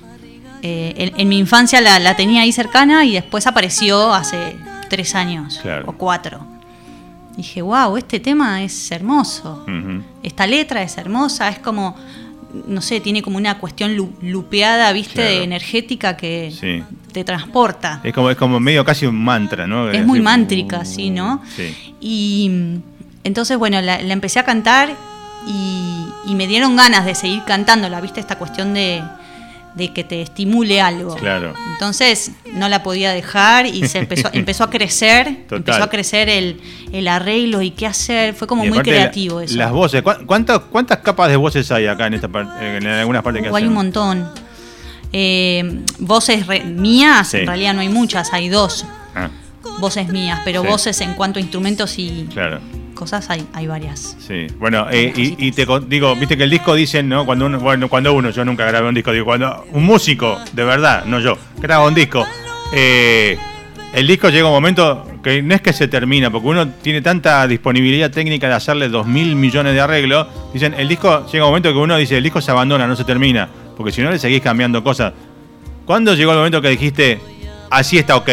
eh, 0.62 1.14
en, 1.16 1.30
mi 1.30 1.38
infancia 1.38 1.82
la, 1.82 2.00
la, 2.00 2.16
tenía 2.16 2.42
ahí 2.42 2.52
cercana 2.52 3.06
y 3.06 3.14
después 3.14 3.46
apareció 3.48 4.14
hace 4.14 4.56
tres 4.90 5.16
años 5.16 5.62
o 5.86 5.94
cuatro. 5.94 6.46
Dije, 7.36 7.62
wow, 7.62 7.98
este 7.98 8.20
tema 8.20 8.64
es 8.64 8.92
hermoso. 8.92 9.64
Esta 10.24 10.48
letra 10.48 10.82
es 10.82 10.98
hermosa, 10.98 11.50
es 11.50 11.60
como, 11.60 11.96
no 12.66 12.82
sé, 12.82 13.00
tiene 13.00 13.22
como 13.22 13.38
una 13.38 13.60
cuestión 13.60 13.96
lupeada, 13.96 14.92
viste, 14.92 15.44
energética 15.44 16.18
que 16.18 16.84
te 17.12 17.24
transporta. 17.24 18.02
Es 18.04 18.14
como, 18.14 18.32
es 18.32 18.38
como 18.38 18.60
medio 18.60 18.84
casi 18.84 19.06
un 19.06 19.24
mantra, 19.24 19.68
¿no? 19.68 19.92
Es, 19.92 20.04
muy 20.04 20.20
mántrica, 20.20 20.84
sí, 20.84 21.12
¿no? 21.12 21.44
Y 22.02 22.80
entonces, 23.24 23.58
bueno, 23.58 23.82
la, 23.82 24.00
empecé 24.00 24.40
a 24.40 24.44
cantar 24.44 24.96
y, 25.48 26.08
y 26.26 26.34
me 26.34 26.48
dieron 26.48 26.76
ganas 26.76 27.06
de 27.06 27.14
seguir 27.14 27.44
cantándola, 27.46 28.02
viste, 28.02 28.20
esta 28.20 28.38
cuestión 28.40 28.74
de 28.74 29.04
de 29.78 29.94
que 29.94 30.04
te 30.04 30.22
estimule 30.22 30.82
algo. 30.82 31.16
Claro. 31.16 31.54
Entonces 31.74 32.32
no 32.54 32.68
la 32.68 32.84
podía 32.84 33.12
dejar 33.12 33.66
y 33.66 33.88
se 33.88 34.00
empezó, 34.00 34.30
empezó 34.34 34.64
a 34.64 34.70
crecer, 34.70 35.46
empezó 35.50 35.84
a 35.84 35.90
crecer 35.90 36.30
el, 36.30 37.08
arreglo 37.08 37.62
y 37.62 37.72
qué 37.72 37.86
hacer. 37.86 38.34
Fue 38.34 38.48
como 38.48 38.66
muy 38.66 38.80
creativo 38.80 39.40
eso. 39.40 39.58
Las 39.58 39.72
voces, 39.72 40.02
¿cuántas, 40.02 40.60
¿cuántas 40.60 40.98
capas 41.00 41.30
de 41.30 41.38
voces 41.38 41.72
hay 41.72 41.88
acá 41.88 42.08
en 42.08 42.16
esta 42.16 42.28
parte, 42.28 42.78
en 42.78 42.88
algunas 42.88 43.24
partes 43.24 43.44
que 43.44 43.50
Hay 43.56 43.66
un 43.66 43.74
montón. 43.74 44.28
Eh, 45.14 45.84
voces 46.00 46.46
mías, 46.66 47.34
en 47.34 47.48
realidad 47.48 47.74
no 47.74 47.80
hay 47.80 47.90
muchas, 47.90 48.34
hay 48.34 48.50
dos. 48.50 48.86
Ah. 49.16 49.30
Voces 49.80 50.10
mías, 50.10 50.42
pero 50.44 50.64
voces 50.64 51.00
en 51.02 51.14
cuanto 51.14 51.40
a 51.40 51.42
instrumentos 51.42 51.98
y, 51.98 52.28
claro 52.34 52.60
cosas 52.98 53.30
hay, 53.30 53.48
hay 53.54 53.68
varias. 53.68 54.18
Sí, 54.20 54.48
bueno, 54.60 54.88
eh, 54.92 55.14
y, 55.16 55.52
te 55.52 55.66
digo, 55.88 56.16
viste 56.16 56.36
que 56.36 56.44
el 56.44 56.50
disco 56.50 56.74
dicen, 56.74 57.08
¿no? 57.08 57.26
Cuando 57.26 57.46
uno, 57.46 57.60
bueno, 57.60 57.88
cuando 57.88 58.14
uno, 58.14 58.32
yo 58.32 58.44
nunca 58.44 58.66
grabé 58.66 58.90
un 58.90 58.96
disco, 58.96 59.12
digo, 59.12 59.26
cuando 59.26 59.66
un 59.72 59.84
músico, 59.84 60.40
de 60.52 60.64
verdad, 60.64 61.06
no 61.06 61.20
yo, 61.20 61.38
graba 61.60 61.88
un 61.88 61.94
disco, 61.94 62.26
eh, 62.74 63.38
el 63.94 64.08
disco 64.08 64.30
llega 64.30 64.48
un 64.48 64.54
momento 64.54 65.06
que 65.24 65.42
no 65.42 65.56
es 65.56 65.62
que 65.62 65.74
se 65.74 65.88
termina, 65.88 66.30
porque 66.30 66.48
uno 66.48 66.70
tiene 66.82 67.02
tanta 67.02 67.48
disponibilidad 67.48 68.12
técnica 68.12 68.48
de 68.48 68.54
hacerle 68.54 68.90
dos 68.90 69.08
mil 69.08 69.36
millones 69.36 69.74
de 69.74 69.82
arreglos, 69.82 70.28
dicen, 70.54 70.74
el 70.74 70.88
disco 70.88 71.26
llega 71.32 71.46
un 71.46 71.52
momento 71.52 71.72
que 71.72 71.80
uno 71.80 71.98
dice, 71.98 72.18
el 72.18 72.24
disco 72.24 72.42
se 72.42 72.52
abandona, 72.52 72.88
no 72.88 72.96
se 72.96 73.04
termina, 73.04 73.48
porque 73.76 73.92
si 73.92 74.02
no 74.02 74.10
le 74.10 74.20
seguís 74.20 74.42
cambiando 74.42 74.84
cosas. 74.84 75.14
¿Cuándo 75.86 76.16
llegó 76.16 76.32
el 76.32 76.38
momento 76.38 76.62
que 76.62 76.70
dijiste, 76.70 77.20
así 77.70 77.98
está 77.98 78.16
ok? 78.18 78.30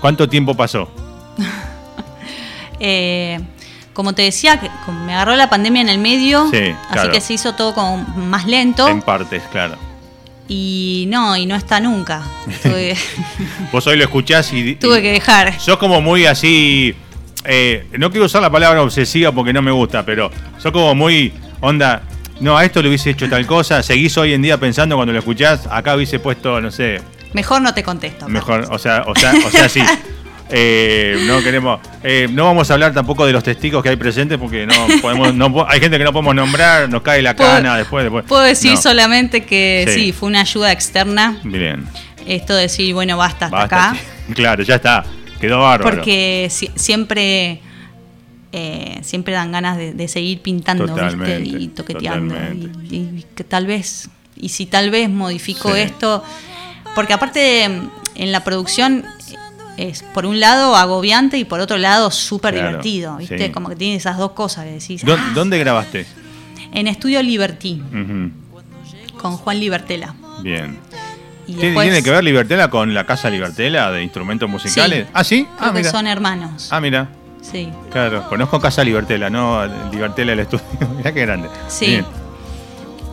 ¿Cuánto 0.00 0.28
tiempo 0.28 0.54
pasó? 0.54 0.88
eh, 2.80 3.40
como 3.96 4.12
te 4.12 4.20
decía, 4.20 4.60
que 4.60 4.68
me 5.06 5.14
agarró 5.14 5.34
la 5.36 5.48
pandemia 5.48 5.80
en 5.80 5.88
el 5.88 5.96
medio, 5.96 6.50
así 6.90 7.08
que 7.10 7.22
se 7.22 7.32
hizo 7.32 7.54
todo 7.54 7.74
como 7.74 7.96
más 8.14 8.44
lento. 8.44 8.86
En 8.88 9.00
partes, 9.00 9.42
claro. 9.50 9.76
Y 10.48 11.06
no, 11.08 11.34
y 11.34 11.46
no 11.46 11.56
está 11.56 11.80
nunca. 11.80 12.20
Vos 13.72 13.86
hoy 13.86 13.96
lo 13.96 14.04
escuchás 14.04 14.52
y... 14.52 14.74
Tuve 14.74 15.00
que 15.00 15.12
dejar. 15.12 15.58
Sos 15.58 15.78
como 15.78 16.02
muy 16.02 16.26
así... 16.26 16.94
Eh, 17.46 17.86
no 17.98 18.10
quiero 18.10 18.26
usar 18.26 18.42
la 18.42 18.50
palabra 18.50 18.82
obsesiva 18.82 19.32
porque 19.32 19.54
no 19.54 19.62
me 19.62 19.70
gusta, 19.70 20.04
pero 20.04 20.30
sos 20.58 20.72
como 20.72 20.94
muy 20.94 21.32
onda... 21.62 22.02
No, 22.38 22.58
a 22.58 22.66
esto 22.66 22.82
le 22.82 22.88
hubiese 22.88 23.08
hecho 23.08 23.30
tal 23.30 23.46
cosa. 23.46 23.82
Seguís 23.82 24.14
hoy 24.18 24.34
en 24.34 24.42
día 24.42 24.60
pensando 24.60 24.96
cuando 24.96 25.14
lo 25.14 25.20
escuchás, 25.20 25.66
acá 25.70 25.96
hubiese 25.96 26.18
puesto, 26.18 26.60
no 26.60 26.70
sé... 26.70 27.00
Mejor 27.32 27.62
no 27.62 27.72
te 27.72 27.82
contesto. 27.82 28.28
Mejor, 28.28 28.68
o 28.70 28.78
sea, 28.78 29.04
o 29.06 29.14
sea, 29.14 29.32
o 29.46 29.50
sea, 29.50 29.70
sí. 29.70 29.80
Eh, 30.48 31.24
no 31.26 31.42
queremos, 31.42 31.80
eh, 32.04 32.28
no 32.30 32.44
vamos 32.44 32.70
a 32.70 32.74
hablar 32.74 32.92
tampoco 32.94 33.26
de 33.26 33.32
los 33.32 33.42
testigos 33.42 33.82
que 33.82 33.88
hay 33.88 33.96
presentes 33.96 34.38
porque 34.38 34.64
no 34.64 34.74
podemos, 35.02 35.34
no, 35.34 35.66
hay 35.68 35.80
gente 35.80 35.98
que 35.98 36.04
no 36.04 36.12
podemos 36.12 36.34
nombrar, 36.34 36.88
nos 36.88 37.02
cae 37.02 37.20
la 37.20 37.34
cana 37.34 37.76
después, 37.76 38.04
después. 38.04 38.24
Puedo 38.26 38.42
decir 38.42 38.76
solamente 38.76 39.44
que 39.44 39.86
sí. 39.92 40.12
fue 40.12 40.28
una 40.28 40.42
ayuda 40.42 40.70
externa. 40.70 41.40
Bien. 41.42 41.84
Esto 42.26 42.54
de 42.54 42.62
decir, 42.62 42.94
bueno, 42.94 43.16
basta 43.16 43.46
hasta 43.46 43.62
acá. 43.62 43.96
Claro, 44.34 44.64
ya 44.64 44.74
está, 44.74 45.04
quedó 45.40 45.60
bárbaro. 45.60 45.98
Porque 45.98 46.48
siempre, 46.50 47.60
eh, 48.50 48.98
siempre 49.02 49.34
dan 49.34 49.52
ganas 49.52 49.78
de, 49.78 50.08
seguir 50.08 50.40
pintando 50.42 50.84
y 51.44 51.68
toqueteando. 51.68 52.34
Y, 52.90 53.24
que 53.36 53.44
tal 53.44 53.66
vez, 53.66 54.10
y 54.34 54.48
si 54.48 54.66
tal 54.66 54.90
vez 54.90 55.08
modifico 55.08 55.76
esto, 55.76 56.24
porque 56.96 57.12
aparte 57.12 57.64
en 58.16 58.32
la 58.32 58.42
producción 58.42 59.04
es 59.76 60.02
por 60.02 60.26
un 60.26 60.40
lado 60.40 60.76
agobiante 60.76 61.38
y 61.38 61.44
por 61.44 61.60
otro 61.60 61.76
lado 61.76 62.10
súper 62.10 62.54
divertido, 62.54 63.16
¿viste? 63.16 63.52
Como 63.52 63.68
que 63.68 63.76
tiene 63.76 63.96
esas 63.96 64.18
dos 64.18 64.32
cosas 64.32 64.64
que 64.64 64.72
decís. 64.72 65.02
Ah". 65.06 65.32
¿Dónde, 65.34 65.58
grabaste? 65.58 66.06
En 66.72 66.86
Estudio 66.86 67.22
Liberty, 67.22 67.82
con 69.18 69.36
Juan 69.36 69.60
Libertela. 69.60 70.14
Bien. 70.42 70.78
¿Tiene, 71.46 72.02
que 72.02 72.10
ver 72.10 72.24
Libertela 72.24 72.68
con 72.68 72.92
la 72.92 73.06
Casa 73.06 73.30
Libertela 73.30 73.92
de 73.92 74.02
instrumentos 74.02 74.50
musicales? 74.50 75.06
¿Ah, 75.12 75.22
sí? 75.22 75.46
ah, 75.60 75.70
mira. 75.72 75.90
son 75.90 76.06
hermanos. 76.06 76.68
Ah, 76.72 76.80
mira. 76.80 77.08
Sí. 77.40 77.68
Claro, 77.92 78.28
conozco 78.28 78.60
Casa 78.60 78.82
Libertela, 78.82 79.30
no 79.30 79.64
Libertela 79.92 80.32
el 80.32 80.40
estudio. 80.40 80.64
Mirá 80.96 81.14
qué 81.14 81.20
grande. 81.20 81.48
Sí. 81.68 82.02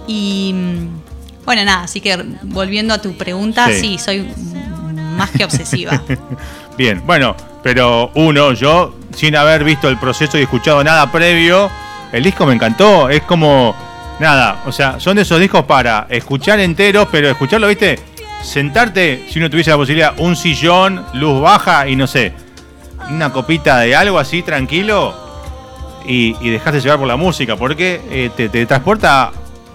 Y 0.08 0.52
mm, 0.54 1.46
bueno, 1.46 1.64
nada, 1.64 1.84
así 1.84 2.02
que 2.02 2.18
volviendo 2.42 2.94
a 2.94 3.02
tu 3.02 3.16
pregunta, 3.16 3.70
sí, 3.70 3.98
soy 4.00 4.28
más 5.16 5.32
que 5.32 5.46
obsesiva. 5.46 6.02
Bien, 6.78 7.02
bueno, 7.06 7.36
pero 7.62 8.12
uno, 8.16 8.54
yo, 8.54 8.96
sin 9.16 9.36
haber 9.36 9.64
visto 9.64 9.88
el 9.88 9.98
proceso 9.98 10.38
y 10.38 10.42
escuchado 10.42 10.84
nada 10.84 11.12
previo, 11.12 11.70
el 12.12 12.24
disco 12.24 12.46
me 12.46 12.54
encantó. 12.54 13.10
Es 13.10 13.24
como, 13.24 13.76
nada, 14.20 14.62
o 14.66 14.72
sea, 14.72 15.00
son 15.00 15.16
de 15.16 15.22
esos 15.24 15.40
discos 15.40 15.66
para 15.66 16.08
escuchar 16.10 16.60
enteros, 16.60 17.08
pero 17.12 17.30
escucharlo, 17.30 17.68
viste, 17.68 18.00
sentarte, 18.44 19.26
si 19.30 19.40
uno 19.40 19.50
tuviese 19.50 19.72
la 19.72 19.78
posibilidad, 19.78 20.14
un 20.18 20.36
sillón, 20.36 21.06
luz 21.14 21.42
baja 21.42 21.88
y 21.88 21.96
no 21.96 22.08
sé, 22.08 22.34
una 23.10 23.32
copita 23.32 23.80
de 23.80 23.96
algo 23.96 24.20
así 24.20 24.42
tranquilo 24.44 25.16
y, 26.06 26.36
y 26.42 26.50
dejarse 26.50 26.82
llevar 26.82 27.00
por 27.00 27.08
la 27.08 27.16
música, 27.16 27.56
porque 27.56 28.02
eh, 28.10 28.30
te, 28.36 28.50
te 28.50 28.66
transporta, 28.66 29.32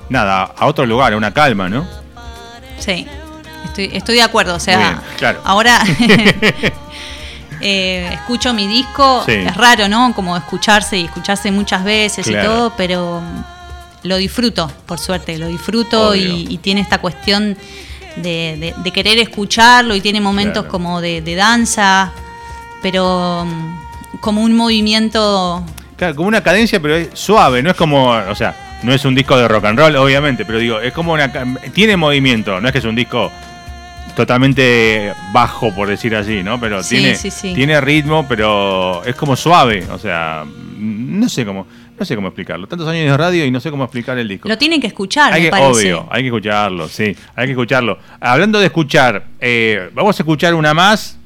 nada, 0.08 0.52
a 0.56 0.66
otro 0.66 0.84
lugar, 0.86 1.12
a 1.12 1.16
una 1.16 1.32
calma, 1.32 1.68
¿no? 1.68 1.86
Sí, 2.78 3.06
estoy, 3.64 3.90
estoy 3.92 4.16
de 4.16 4.22
acuerdo. 4.22 4.54
O 4.54 4.60
sea, 4.60 4.78
Bien, 4.78 4.96
claro. 5.18 5.40
ahora 5.44 5.80
eh, 7.60 8.10
escucho 8.12 8.54
mi 8.54 8.66
disco, 8.66 9.22
Sí. 9.26 9.32
es 9.32 9.56
raro, 9.56 9.88
¿no? 9.88 10.14
Como 10.14 10.36
escucharse 10.36 10.96
y 10.98 11.04
escucharse 11.04 11.50
muchas 11.50 11.84
veces 11.84 12.26
y 12.28 12.34
todo, 12.34 12.72
pero 12.76 13.20
lo 14.04 14.16
disfruto, 14.16 14.70
por 14.86 14.98
suerte, 14.98 15.36
lo 15.38 15.48
disfruto 15.48 16.14
y, 16.14 16.46
y 16.48 16.58
tiene 16.58 16.80
esta 16.80 16.98
cuestión 16.98 17.56
de, 18.16 18.56
de- 18.58 18.74
de 18.76 18.90
querer 18.92 19.18
escucharlo 19.18 19.94
y 19.94 20.00
tiene 20.00 20.20
momentos 20.20 20.62
Claro. 20.64 20.68
como 20.72 21.00
de, 21.00 21.20
de 21.20 21.34
danza, 21.34 22.12
pero 22.82 23.44
mm, 23.44 24.18
como 24.20 24.42
un 24.42 24.56
movimiento 24.56 25.64
Claro, 25.96 26.14
como 26.14 26.28
una 26.28 26.42
cadencia, 26.42 26.80
pero 26.80 26.94
es 26.94 27.08
suave, 27.14 27.60
no 27.62 27.70
es 27.70 27.76
como, 27.76 28.10
o 28.10 28.34
sea, 28.36 28.54
no 28.82 28.92
es 28.92 29.04
un 29.04 29.14
disco 29.14 29.36
de 29.36 29.48
rock 29.48 29.64
and 29.66 29.78
roll, 29.78 29.96
obviamente, 29.96 30.44
pero 30.44 30.58
digo, 30.58 30.80
es 30.80 30.92
como 30.92 31.12
una, 31.12 31.30
tiene 31.72 31.96
movimiento, 31.96 32.60
no 32.60 32.68
es 32.68 32.72
que 32.72 32.78
es 32.78 32.84
un 32.84 32.94
disco 32.94 33.30
totalmente 34.16 35.12
bajo, 35.32 35.74
por 35.74 35.88
decir 35.88 36.14
así, 36.16 36.42
¿no? 36.42 36.58
Pero 36.60 36.82
Sí, 36.82 36.96
tiene, 36.96 37.14
sí, 37.14 37.30
sí. 37.30 37.54
tiene 37.54 37.80
ritmo, 37.80 38.26
pero 38.28 39.04
es 39.04 39.14
como 39.14 39.36
suave, 39.36 39.84
o 39.92 39.98
sea, 39.98 40.44
no 40.76 41.28
sé 41.28 41.44
cómo, 41.44 41.66
no 41.98 42.04
sé 42.04 42.14
cómo 42.16 42.28
explicarlo. 42.28 42.66
Tantos 42.66 42.88
años 42.88 43.10
de 43.10 43.16
radio 43.16 43.44
y 43.44 43.50
no 43.50 43.60
sé 43.60 43.70
cómo 43.70 43.84
explicar 43.84 44.18
el 44.18 44.28
disco. 44.28 44.48
lo 44.48 44.58
tienen 44.58 44.80
que 44.80 44.86
escuchar, 44.88 45.32
Hay 45.32 45.42
me 45.42 45.46
que, 45.46 45.50
parece. 45.50 45.68
obvio, 45.94 46.08
hay 46.10 46.22
que 46.22 46.28
escucharlo, 46.28 46.88
sí, 46.88 47.16
hay 47.36 47.46
que 47.46 47.52
escucharlo. 47.52 47.98
Hablando 48.20 48.58
de 48.58 48.66
escuchar, 48.66 49.24
eh, 49.40 49.90
vamos 49.94 50.18
a 50.18 50.22
escuchar 50.22 50.54
una 50.54 50.74
más 50.74 51.17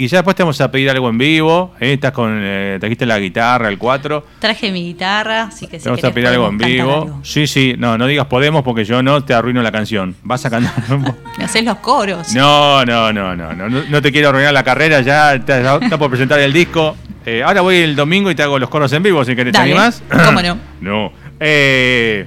y 0.00 0.08
ya 0.08 0.18
después 0.18 0.34
te 0.34 0.42
vamos 0.42 0.60
a 0.60 0.70
pedir 0.70 0.88
algo 0.90 1.08
en 1.10 1.18
vivo. 1.18 1.74
eh, 1.78 1.92
estás 1.92 2.12
con, 2.12 2.40
eh, 2.42 2.78
trajiste 2.80 3.04
la 3.04 3.18
guitarra, 3.18 3.68
el 3.68 3.76
4. 3.76 4.24
Traje 4.38 4.72
mi 4.72 4.82
guitarra, 4.84 5.42
así 5.44 5.66
que 5.66 5.78
Te 5.78 5.88
vamos 5.88 6.02
a 6.02 6.10
pedir 6.12 6.28
algo 6.28 6.48
en 6.48 6.56
vivo. 6.58 7.02
algo. 7.02 7.20
Sí, 7.22 7.46
sí, 7.46 7.74
no, 7.76 7.98
no 7.98 8.06
digas 8.06 8.26
podemos 8.26 8.62
porque 8.62 8.84
yo 8.84 9.02
no 9.02 9.22
te 9.22 9.34
arruino 9.34 9.62
la 9.62 9.70
canción. 9.70 10.16
Vas 10.22 10.46
a 10.46 10.50
cantar. 10.50 10.72
Me 11.38 11.44
haces 11.44 11.64
los 11.64 11.76
coros. 11.78 12.32
No, 12.34 12.84
no, 12.84 13.12
no, 13.12 13.36
no, 13.36 13.52
no, 13.54 14.02
te 14.02 14.10
quiero 14.10 14.30
arruinar 14.30 14.54
la 14.54 14.62
carrera, 14.64 15.02
ya 15.02 15.34
está, 15.34 15.76
está 15.76 15.98
por 15.98 16.08
presentar 16.08 16.40
el 16.40 16.52
disco. 16.52 16.96
Eh, 17.26 17.42
ahora 17.42 17.60
voy 17.60 17.76
el 17.76 17.94
domingo 17.94 18.30
y 18.30 18.34
te 18.34 18.42
hago 18.42 18.58
los 18.58 18.70
coros 18.70 18.90
en 18.94 19.02
vivo, 19.02 19.22
si 19.24 19.36
querés, 19.36 19.52
¿te 19.52 19.58
Dale, 19.58 19.72
animás? 19.72 20.02
cómo 20.24 20.40
no. 20.40 20.58
no. 20.80 21.12
Eh, 21.38 22.26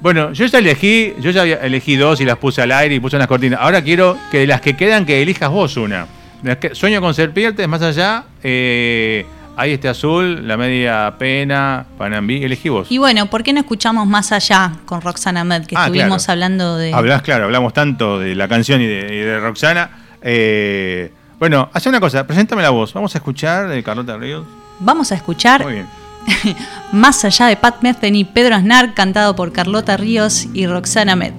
bueno, 0.00 0.32
yo 0.32 0.46
ya 0.46 0.58
elegí, 0.58 1.14
yo 1.20 1.30
ya 1.30 1.42
elegí 1.44 1.96
dos 1.96 2.20
y 2.20 2.24
las 2.24 2.36
puse 2.38 2.62
al 2.62 2.70
aire 2.72 2.94
y 2.94 3.00
puse 3.00 3.16
unas 3.16 3.26
cortinas. 3.28 3.58
Ahora 3.60 3.82
quiero 3.82 4.16
que 4.30 4.40
de 4.40 4.46
las 4.46 4.60
que 4.60 4.76
quedan 4.76 5.06
que 5.06 5.22
elijas 5.22 5.50
vos 5.50 5.76
una. 5.76 6.06
Sueño 6.72 7.00
con 7.00 7.14
serpientes, 7.14 7.66
más 7.68 7.82
allá, 7.82 8.24
eh, 8.42 9.26
hay 9.56 9.72
este 9.72 9.88
azul, 9.88 10.46
la 10.46 10.56
media 10.56 11.14
pena, 11.18 11.84
Panambí, 11.98 12.44
elegí 12.44 12.68
vos. 12.68 12.86
Y 12.90 12.98
bueno, 12.98 13.26
¿por 13.26 13.42
qué 13.42 13.52
no 13.52 13.58
escuchamos 13.60 14.06
más 14.06 14.30
allá 14.30 14.72
con 14.84 15.00
Roxana 15.00 15.42
Med? 15.42 15.66
Que 15.66 15.74
Ah, 15.76 15.86
estuvimos 15.86 16.24
claro. 16.24 16.32
hablando 16.32 16.76
de. 16.76 16.94
Hablás, 16.94 17.22
claro, 17.22 17.44
hablamos 17.46 17.72
tanto 17.72 18.18
de 18.20 18.34
la 18.36 18.46
canción 18.46 18.80
y 18.80 18.86
de, 18.86 19.14
y 19.14 19.18
de 19.18 19.40
Roxana. 19.40 19.90
Eh, 20.22 21.10
bueno, 21.40 21.68
hace 21.72 21.88
una 21.88 21.98
cosa, 22.00 22.26
preséntame 22.26 22.62
la 22.62 22.70
voz. 22.70 22.92
Vamos 22.94 23.14
a 23.14 23.18
escuchar 23.18 23.68
de 23.68 23.82
Carlota 23.82 24.16
Ríos. 24.16 24.46
Vamos 24.80 25.10
a 25.10 25.16
escuchar 25.16 25.64
Muy 25.64 25.72
bien. 25.74 25.86
Más 26.92 27.24
allá 27.24 27.46
de 27.46 27.56
Pat 27.56 27.82
Metheny 27.82 28.20
y 28.20 28.24
Pedro 28.24 28.54
Aznar, 28.54 28.94
cantado 28.94 29.34
por 29.34 29.52
Carlota 29.52 29.96
Ríos 29.96 30.46
y 30.54 30.66
Roxana 30.66 31.16
Med. 31.16 31.32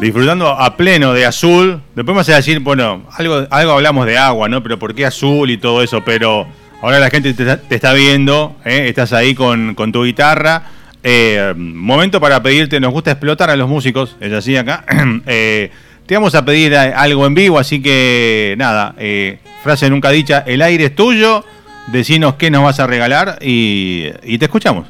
Disfrutando 0.00 0.48
a 0.48 0.76
pleno 0.76 1.12
de 1.12 1.24
azul. 1.26 1.80
Después 1.94 2.16
vas 2.16 2.28
a 2.28 2.36
decir, 2.36 2.60
bueno, 2.60 3.04
algo, 3.16 3.46
algo 3.50 3.72
hablamos 3.72 4.06
de 4.06 4.18
agua, 4.18 4.48
¿no? 4.48 4.62
Pero 4.62 4.78
¿por 4.78 4.94
qué 4.94 5.06
azul 5.06 5.50
y 5.50 5.56
todo 5.58 5.82
eso? 5.82 6.02
Pero 6.04 6.46
ahora 6.82 6.98
la 6.98 7.10
gente 7.10 7.32
te, 7.34 7.42
está- 7.42 7.56
te 7.60 7.74
está 7.74 7.92
viendo, 7.92 8.56
¿eh? 8.64 8.86
estás 8.88 9.12
ahí 9.12 9.34
con, 9.34 9.74
con 9.74 9.92
tu 9.92 10.04
guitarra. 10.04 10.62
Eh, 11.02 11.52
momento 11.56 12.18
para 12.20 12.42
pedirte, 12.42 12.80
nos 12.80 12.92
gusta 12.92 13.10
explotar 13.12 13.50
a 13.50 13.56
los 13.56 13.68
músicos, 13.68 14.16
es 14.20 14.32
así 14.32 14.56
acá. 14.56 14.84
Eh, 15.26 15.70
te 16.06 16.14
vamos 16.14 16.34
a 16.34 16.44
pedir 16.44 16.76
algo 16.76 17.26
en 17.26 17.34
vivo, 17.34 17.58
así 17.58 17.80
que 17.80 18.54
nada, 18.58 18.94
eh, 18.98 19.38
frase 19.62 19.88
nunca 19.88 20.10
dicha, 20.10 20.44
el 20.46 20.60
aire 20.60 20.84
es 20.86 20.94
tuyo, 20.94 21.42
decinos 21.86 22.34
qué 22.34 22.50
nos 22.50 22.62
vas 22.62 22.78
a 22.78 22.86
regalar 22.86 23.38
y, 23.40 24.08
y 24.22 24.36
te 24.36 24.44
escuchamos. 24.44 24.86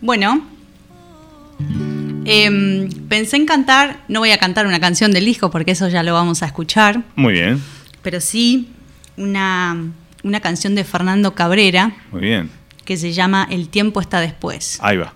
Bueno, 0.00 0.42
em, 2.24 2.88
pensé 3.08 3.36
en 3.36 3.46
cantar, 3.46 4.00
no 4.08 4.20
voy 4.20 4.30
a 4.30 4.38
cantar 4.38 4.66
una 4.66 4.80
canción 4.80 5.12
del 5.12 5.24
disco 5.24 5.50
porque 5.50 5.72
eso 5.72 5.88
ya 5.88 6.02
lo 6.02 6.12
vamos 6.14 6.42
a 6.42 6.46
escuchar, 6.46 7.02
Muy 7.16 7.32
bien, 7.34 7.62
pero 8.02 8.20
sí 8.20 8.68
una, 9.16 9.76
una 10.22 10.40
canción 10.40 10.74
de 10.74 10.84
Fernando 10.84 11.34
Cabrera 11.34 11.94
muy 12.10 12.22
bien, 12.22 12.50
que 12.84 12.96
se 12.96 13.12
llama 13.12 13.46
El 13.50 13.68
tiempo 13.68 14.00
está 14.00 14.20
después. 14.20 14.78
ahí 14.82 14.96
va. 14.96 15.12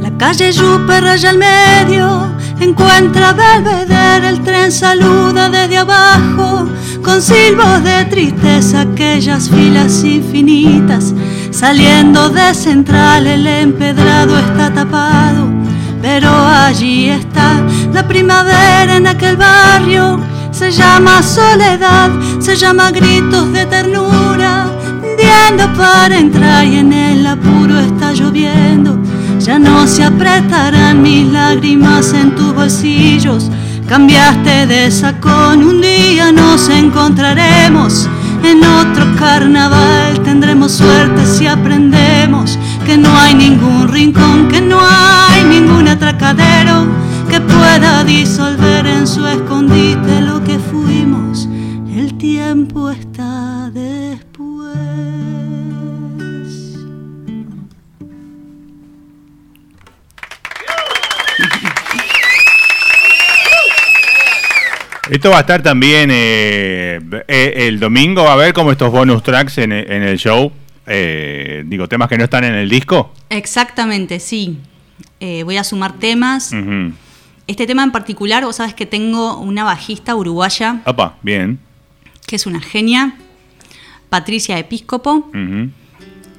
La 0.00 0.16
calle 0.18 0.52
Yupe 0.52 1.00
raya 1.00 1.30
al 1.30 1.38
medio, 1.38 2.36
encuentra 2.60 3.32
Belvedere, 3.32 4.28
el 4.28 4.42
tren 4.42 4.72
saluda 4.72 5.48
desde 5.48 5.78
abajo, 5.78 6.68
con 7.02 7.22
silbos 7.22 7.82
de 7.84 8.04
tristeza 8.06 8.80
aquellas 8.80 9.48
filas 9.48 10.02
infinitas. 10.04 11.14
Saliendo 11.50 12.28
de 12.28 12.54
central 12.54 13.26
el 13.26 13.46
empedrado 13.46 14.38
está 14.38 14.72
tapado, 14.72 15.48
pero 16.02 16.30
allí 16.30 17.08
está 17.08 17.60
la 17.92 18.06
primavera 18.06 18.96
en 18.96 19.06
aquel 19.06 19.36
barrio. 19.36 20.20
Se 20.50 20.70
llama 20.70 21.22
soledad, 21.22 22.10
se 22.40 22.56
llama 22.56 22.90
gritos 22.90 23.52
de 23.52 23.66
ternura, 23.66 24.66
hundiendo 25.02 25.72
para 25.76 26.18
entrar 26.18 26.64
y 26.66 26.78
en 26.78 26.92
el 26.92 27.26
apuro 27.26 27.78
está 27.78 28.12
lloviendo. 28.12 28.67
Ya 29.48 29.58
no 29.58 29.86
se 29.86 30.04
apretarán 30.04 31.00
mis 31.00 31.26
lágrimas 31.32 32.12
en 32.12 32.34
tus 32.34 32.54
bolsillos. 32.54 33.50
Cambiaste 33.88 34.66
de 34.66 34.90
sacón, 34.90 35.64
un 35.64 35.80
día 35.80 36.30
nos 36.32 36.68
encontraremos. 36.68 38.06
En 38.44 38.62
otro 38.62 39.06
carnaval 39.18 40.22
tendremos 40.22 40.72
suerte 40.72 41.24
si 41.24 41.46
aprendemos 41.46 42.58
que 42.84 42.98
no 42.98 43.08
hay 43.16 43.32
ningún 43.32 43.88
rincón, 43.88 44.48
que 44.48 44.60
no 44.60 44.80
hay 44.82 45.42
ningún 45.44 45.88
atracadero 45.88 46.84
que 47.30 47.40
pueda 47.40 48.04
disolver 48.04 48.86
en 48.86 49.06
su 49.06 49.26
escondite 49.26 50.20
lo 50.20 50.44
que 50.44 50.58
fuimos. 50.58 51.48
El 51.96 52.18
tiempo 52.18 52.90
está 52.90 53.07
Esto 65.10 65.30
va 65.30 65.38
a 65.38 65.40
estar 65.40 65.62
también 65.62 66.10
eh, 66.12 67.00
eh, 67.28 67.54
el 67.68 67.80
domingo, 67.80 68.24
va 68.24 68.30
a 68.30 68.34
haber 68.34 68.52
como 68.52 68.70
estos 68.72 68.90
bonus 68.92 69.22
tracks 69.22 69.58
en, 69.58 69.72
en 69.72 70.02
el 70.02 70.18
show. 70.18 70.52
Eh, 70.86 71.64
digo, 71.66 71.88
temas 71.88 72.08
que 72.08 72.16
no 72.18 72.24
están 72.24 72.44
en 72.44 72.54
el 72.54 72.68
disco. 72.68 73.12
Exactamente, 73.30 74.20
sí. 74.20 74.58
Eh, 75.20 75.42
voy 75.44 75.56
a 75.56 75.64
sumar 75.64 75.98
temas. 75.98 76.52
Este 77.46 77.66
tema 77.66 77.82
en 77.82 77.92
particular, 77.92 78.44
vos 78.44 78.56
sabes 78.56 78.74
que 78.74 78.86
tengo 78.86 79.38
una 79.38 79.64
bajista 79.64 80.14
uruguaya 80.14 80.80
Opa, 80.84 81.16
bien. 81.22 81.58
que 82.26 82.36
es 82.36 82.44
una 82.46 82.60
genia, 82.60 83.14
Patricia 84.10 84.58
Episcopo. 84.58 85.30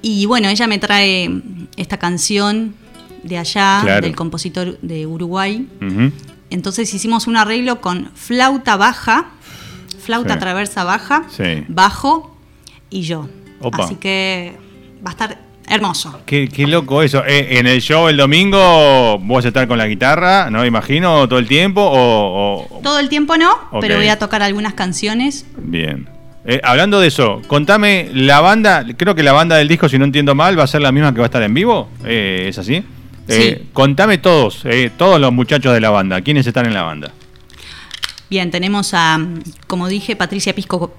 Y 0.01 0.25
bueno, 0.27 0.47
ella 0.49 0.67
me 0.67 0.77
trae 0.77 1.29
esta 1.75 1.97
canción 1.97 2.75
de 3.23 3.37
allá, 3.37 3.79
Claro. 3.83 4.05
del 4.05 4.15
compositor 4.15 4.79
de 4.81 5.05
Uruguay. 5.07 5.67
Entonces 6.49 6.93
hicimos 6.93 7.27
un 7.27 7.37
arreglo 7.37 7.79
con 7.81 8.11
flauta 8.15 8.75
baja, 8.75 9.27
flauta 10.03 10.33
Sí. 10.35 10.39
traversa 10.39 10.83
baja, 10.83 11.23
Sí. 11.29 11.63
bajo 11.67 12.35
y 12.89 13.01
yo. 13.01 13.27
Opa. 13.61 13.83
Así 13.83 13.95
que 13.95 14.53
va 15.05 15.09
a 15.09 15.13
estar 15.13 15.37
hermoso. 15.67 16.19
Qué, 16.25 16.47
qué 16.49 16.65
loco 16.65 17.03
eso. 17.03 17.23
Eh, 17.27 17.59
en 17.59 17.67
el 17.67 17.81
show 17.81 18.07
el 18.07 18.17
domingo 18.17 19.19
vos 19.19 19.37
vas 19.37 19.45
a 19.45 19.47
estar 19.49 19.67
con 19.67 19.77
la 19.77 19.85
guitarra, 19.87 20.49
¿no? 20.49 20.65
Imagino, 20.65 21.27
todo 21.27 21.37
el 21.37 21.47
tiempo. 21.47 21.81
O, 21.81 22.65
o- 22.67 22.79
Todo 22.81 22.99
el 22.99 23.09
tiempo 23.09 23.37
no, 23.37 23.49
pero 23.79 23.97
voy 23.97 24.07
a 24.07 24.17
tocar 24.17 24.41
algunas 24.41 24.73
canciones. 24.73 25.45
Bien. 25.57 26.09
Eh, 26.45 26.59
hablando 26.63 26.99
de 26.99 27.09
eso, 27.09 27.41
contame, 27.47 28.09
la 28.13 28.39
banda, 28.41 28.83
creo 28.97 29.13
que 29.13 29.21
la 29.21 29.33
banda 29.33 29.57
del 29.57 29.67
disco, 29.67 29.87
si 29.89 29.99
no 29.99 30.05
entiendo 30.05 30.33
mal, 30.33 30.57
va 30.57 30.63
a 30.63 30.67
ser 30.67 30.81
la 30.81 30.91
misma 30.91 31.11
que 31.13 31.19
va 31.19 31.25
a 31.25 31.27
estar 31.27 31.43
en 31.43 31.53
vivo. 31.53 31.89
Eh, 32.05 32.45
¿Es 32.47 32.57
así? 32.57 32.83
Sí. 33.29 33.69
Contame 33.73 34.17
todos, 34.17 34.63
todos 34.97 35.21
los 35.21 35.31
muchachos 35.31 35.73
de 35.73 35.79
la 35.79 35.89
banda, 35.89 36.21
¿quiénes 36.21 36.47
están 36.47 36.65
en 36.65 36.73
la 36.73 36.83
banda? 36.83 37.11
Bien, 38.29 38.51
tenemos 38.51 38.93
a, 38.93 39.19
como 39.67 39.87
dije, 39.87 40.15
Patricia 40.15 40.53
Pisco 40.53 40.95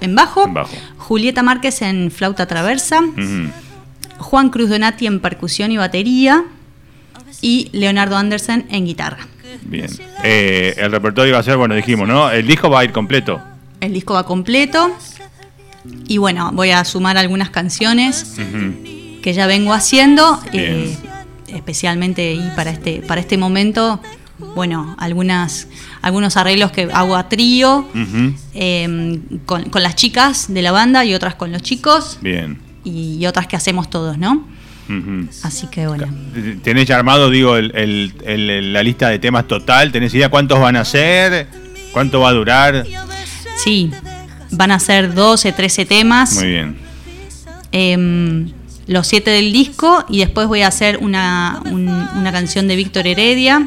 en 0.00 0.14
bajo, 0.14 0.52
Julieta 0.98 1.42
Márquez 1.42 1.82
en 1.82 2.10
flauta 2.10 2.46
traversa, 2.46 3.02
Juan 4.18 4.50
Cruz 4.50 4.68
Donati 4.68 5.06
en 5.06 5.20
percusión 5.20 5.72
y 5.72 5.78
batería 5.78 6.44
y 7.40 7.70
Leonardo 7.72 8.16
Andersen 8.16 8.66
en 8.70 8.84
guitarra. 8.84 9.26
Bien. 9.62 9.88
Eh, 10.22 10.74
el 10.76 10.92
repertorio 10.92 11.32
va 11.32 11.40
a 11.40 11.42
ser, 11.42 11.56
bueno, 11.56 11.74
dijimos, 11.74 12.06
¿no? 12.06 12.30
El 12.30 12.46
disco 12.46 12.68
va 12.68 12.80
a 12.80 12.84
ir 12.84 12.92
completo. 12.92 13.40
El 13.80 13.92
disco 13.94 14.14
va 14.14 14.24
completo. 14.24 14.96
Y 16.06 16.18
bueno, 16.18 16.50
voy 16.52 16.70
a 16.70 16.84
sumar 16.84 17.16
algunas 17.16 17.50
canciones 17.50 18.36
que 19.22 19.32
ya 19.32 19.46
vengo 19.46 19.72
haciendo, 19.72 20.40
eh, 20.52 20.94
especialmente 21.54 22.34
y 22.34 22.50
para 22.56 22.70
este, 22.70 23.02
para 23.02 23.20
este 23.20 23.36
momento. 23.36 24.00
Bueno, 24.54 24.96
algunas, 24.98 25.68
algunos 26.00 26.36
arreglos 26.36 26.72
que 26.72 26.88
hago 26.92 27.14
a 27.14 27.28
trío, 27.28 27.86
em, 28.54 29.20
con, 29.44 29.64
con 29.64 29.82
las 29.82 29.96
chicas 29.96 30.52
de 30.52 30.62
la 30.62 30.72
banda 30.72 31.04
y 31.04 31.14
otras 31.14 31.34
con 31.34 31.52
los 31.52 31.62
chicos. 31.62 32.18
Bien. 32.22 32.58
Y, 32.82 33.26
otras 33.26 33.46
que 33.46 33.56
hacemos 33.56 33.90
todos, 33.90 34.16
¿no? 34.16 34.48
Así 35.44 35.68
que 35.68 35.86
bueno. 35.86 36.08
¿Tenés 36.64 36.88
ya 36.88 36.96
armado, 36.96 37.30
digo, 37.30 37.56
la 37.56 38.82
lista 38.82 39.08
de 39.08 39.18
temas 39.18 39.46
total? 39.46 39.92
¿Tenés 39.92 40.12
idea 40.14 40.30
cuántos 40.30 40.58
van 40.58 40.76
a 40.76 40.84
ser? 40.84 41.46
¿Cuánto 41.92 42.20
va 42.20 42.30
a 42.30 42.32
durar? 42.32 42.86
Sí, 43.62 43.90
van 44.50 44.70
a 44.72 44.80
ser 44.80 45.14
12, 45.14 45.52
13 45.52 45.84
temas. 45.86 46.34
Muy 46.34 46.48
bien. 46.48 46.76
Em, 47.72 48.50
los 48.90 49.06
siete 49.06 49.30
del 49.30 49.52
disco 49.52 50.04
y 50.08 50.18
después 50.18 50.48
voy 50.48 50.62
a 50.62 50.66
hacer 50.66 50.98
una, 51.00 51.62
una 51.64 52.32
canción 52.32 52.66
de 52.66 52.74
Víctor 52.74 53.06
Heredia. 53.06 53.64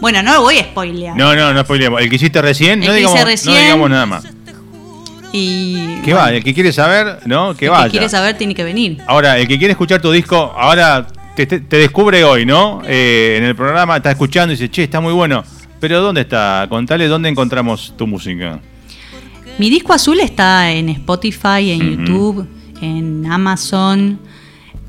Bueno, 0.00 0.20
no 0.24 0.32
lo 0.34 0.40
voy 0.42 0.58
a 0.58 0.64
spoilear. 0.64 1.16
No, 1.16 1.36
no, 1.36 1.54
no 1.54 1.60
spoileamos. 1.60 2.02
El 2.02 2.10
que 2.10 2.16
hiciste 2.16 2.42
recién, 2.42 2.80
no, 2.80 2.92
digamos, 2.92 3.46
no 3.46 3.54
digamos 3.54 3.88
nada 3.88 4.04
más. 4.04 4.24
Y, 5.32 6.00
¿Qué 6.04 6.12
va? 6.12 6.32
El 6.32 6.42
que 6.42 6.52
quiere 6.52 6.72
saber, 6.72 7.20
¿no? 7.24 7.54
Que 7.54 7.66
el 7.66 7.70
vaya. 7.70 7.84
El 7.84 7.92
que 7.92 7.98
quiere 7.98 8.08
saber 8.08 8.36
tiene 8.36 8.52
que 8.52 8.64
venir. 8.64 8.98
Ahora, 9.06 9.38
el 9.38 9.46
que 9.46 9.58
quiere 9.58 9.70
escuchar 9.70 10.02
tu 10.02 10.10
disco, 10.10 10.52
ahora 10.56 11.06
te, 11.36 11.46
descubre 11.46 12.24
hoy, 12.24 12.44
¿no? 12.44 12.82
Eh, 12.84 13.36
en 13.38 13.44
el 13.44 13.54
programa 13.54 13.98
está 13.98 14.10
escuchando 14.10 14.54
y 14.54 14.56
dice, 14.56 14.68
che, 14.72 14.82
está 14.82 15.00
muy 15.00 15.12
bueno. 15.12 15.44
Pero 15.78 16.00
¿dónde 16.00 16.22
está? 16.22 16.66
Contale 16.68 17.06
dónde 17.06 17.28
encontramos 17.28 17.94
tu 17.96 18.08
música. 18.08 18.58
Mi 19.56 19.70
disco 19.70 19.92
azul 19.92 20.18
está 20.18 20.72
en 20.72 20.88
Spotify, 20.88 21.70
en 21.70 21.96
YouTube, 21.96 22.48
en 22.80 23.24
Amazon, 23.30 24.18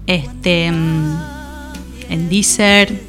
este, 0.08 0.72
mm, 0.72 1.18
en 2.10 2.30
Deezer. 2.30 3.02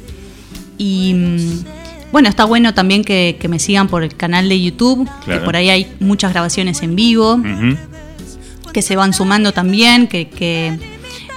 Y 0.77 1.13
mm, 1.13 1.65
bueno, 2.11 2.29
está 2.29 2.45
bueno 2.45 2.73
también 2.73 3.03
que, 3.03 3.37
me 3.49 3.59
sigan 3.59 3.87
por 3.87 4.03
el 4.03 4.15
canal 4.15 4.49
de 4.49 4.61
YouTube, 4.61 5.09
que 5.25 5.37
por 5.37 5.55
ahí 5.55 5.69
hay 5.69 5.91
muchas 5.99 6.31
grabaciones 6.31 6.81
en 6.81 6.95
vivo, 6.95 7.39
que 8.73 8.81
se 8.81 8.95
van 8.95 9.13
sumando 9.13 9.51
también, 9.51 10.07
que, 10.07 10.77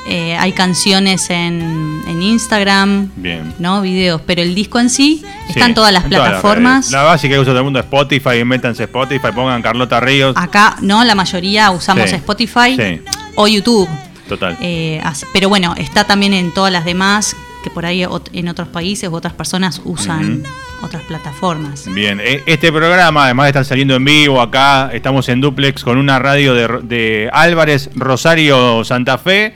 eh, 0.09 0.37
hay 0.37 0.53
canciones 0.53 1.29
en, 1.31 2.01
Instagram, 2.21 3.11
Bien. 3.17 3.55
¿no? 3.59 3.81
Videos, 3.83 4.21
pero 4.27 4.43
el 4.43 4.55
disco 4.55 4.79
en 4.79 4.91
sí 4.91 5.25
está 5.49 5.67
en 5.67 5.75
todas 5.75 5.93
las 5.93 6.05
plataformas. 6.05 6.91
la 6.91 7.03
básica 7.03 7.35
que 7.35 7.41
usa 7.41 7.53
todo 7.53 7.59
el 7.59 7.65
mundo 7.65 7.79
es 7.79 7.85
Spotify, 7.87 8.45
métanse 8.45 8.85
Spotify, 8.85 9.29
pongan 9.35 9.63
Carlota 9.63 10.01
Ríos. 10.01 10.37
Acá, 10.37 10.77
no, 10.81 11.03
la 11.05 11.15
mayoría 11.15 11.71
usamos 11.71 12.13
Spotify 12.13 13.01
o 13.35 13.49
YouTube. 13.49 13.89
Total. 14.31 14.57
Eh, 14.61 15.03
pero 15.33 15.49
bueno, 15.49 15.75
está 15.77 16.05
también 16.05 16.35
en 16.35 16.53
todas 16.53 16.73
las 16.73 16.85
demás 16.85 17.37
que 17.65 17.71
por 17.71 17.85
ahí 17.85 18.07
en 18.33 18.49
otros 18.49 18.69
países 18.69 19.11
u 19.11 19.15
otras 19.15 19.33
personas 19.33 19.83
usan 19.85 20.45
otras 20.83 21.03
plataformas. 21.03 21.93
Bien, 21.93 22.21
e, 22.21 22.45
este 22.47 22.71
programa, 22.71 23.25
además 23.25 23.47
de 23.47 23.49
estar 23.49 23.65
saliendo 23.65 23.97
en 23.97 24.05
vivo 24.05 24.41
acá, 24.41 24.91
estamos 24.93 25.29
en 25.29 25.41
duplex 25.41 25.83
con 25.83 25.99
una 25.99 26.21
radio 26.21 26.55
de, 26.55 27.29
Álvarez, 27.33 27.91
Rosario, 27.97 28.85
Santa 28.85 29.19
Fe, 29.19 29.53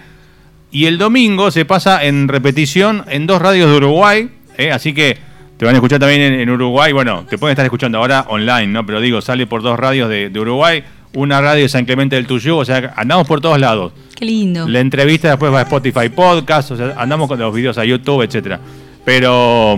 y 0.73 0.87
el 0.87 0.99
domingo 0.99 1.53
se 1.53 1.65
pasa 1.65 2.05
en 2.05 2.27
repetición 2.27 3.05
en 3.09 3.29
dos 3.29 3.41
radios 3.41 3.71
de 3.71 3.77
Uruguay, 3.77 4.29
¿eh? 4.59 4.73
así 4.73 4.93
que 4.93 5.17
te 5.57 5.65
van 5.65 5.77
a 5.77 5.79
escuchar 5.79 6.01
también 6.01 6.21
en, 6.21 6.51
Uruguay, 6.51 6.93
bueno, 6.93 7.25
te 7.31 7.39
pueden 7.39 7.53
estar 7.53 7.65
escuchando 7.65 7.99
ahora 7.99 8.27
online, 8.29 8.67
¿no? 8.67 8.85
Pero 8.85 9.01
digo, 9.01 9.21
sale 9.21 9.47
por 9.47 9.63
dos 9.63 9.79
radios 9.79 10.09
de, 10.09 10.31
de 10.31 10.41
Uruguay, 10.41 10.83
una 11.15 11.41
radio 11.41 11.63
de 11.63 11.69
San 11.69 11.85
Clemente 11.85 12.17
del 12.17 12.27
Tuyo, 12.27 12.59
o 12.59 12.65
sea, 12.65 12.93
andamos 12.97 13.27
por 13.27 13.41
todos 13.41 13.59
lados. 13.59 13.93
Qué 14.15 14.25
lindo. 14.25 14.69
La 14.69 14.81
entrevista 14.81 15.29
después 15.29 15.53
va 15.53 15.61
a 15.61 15.63
Spotify 15.63 16.09
Podcast, 16.09 16.73
o 16.73 16.77
sea, 16.77 16.95
andamos 16.97 17.29
con 17.29 17.39
los 17.39 17.55
videos 17.55 17.79
a 17.79 17.85
YouTube, 17.85 18.23
etcétera. 18.23 18.61
Pero 19.05 19.77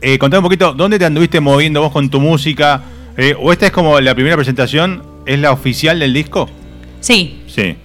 eh, 0.00 0.18
contame 0.18 0.38
un 0.38 0.44
poquito, 0.44 0.72
¿dónde 0.74 0.98
te 0.98 1.04
anduviste 1.04 1.40
moviendo 1.40 1.80
vos 1.80 1.92
con 1.92 2.08
tu 2.08 2.20
música? 2.20 2.82
Eh, 3.16 3.34
¿O 3.38 3.52
esta 3.52 3.66
es 3.66 3.72
como 3.72 4.00
la 4.00 4.14
primera 4.14 4.36
presentación? 4.36 5.02
¿Es 5.26 5.38
la 5.38 5.52
oficial 5.52 5.98
del 5.98 6.12
disco? 6.12 6.48
Sí. 7.00 7.42
Sí. 7.46 7.76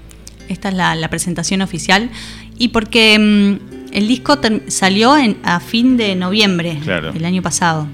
Esta 0.48 0.70
es 0.70 0.76
la, 0.76 1.10
presentación 1.10 1.62
oficial. 1.62 2.10
Y 2.58 2.70
porque 2.70 3.18
mm, 3.18 3.94
el 3.94 4.08
disco 4.08 4.39
salió 4.68 5.18
en, 5.18 5.38
a 5.44 5.60
fin 5.60 5.98
de 5.98 6.16
noviembre 6.16 6.80
del 7.14 7.26
año 7.26 7.41
pasado. 7.41 7.88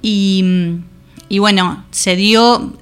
Y 0.00 0.42
mm, 0.44 0.91
y 1.32 1.38
bueno, 1.38 1.82
se 1.90 2.14
dio, 2.14 2.74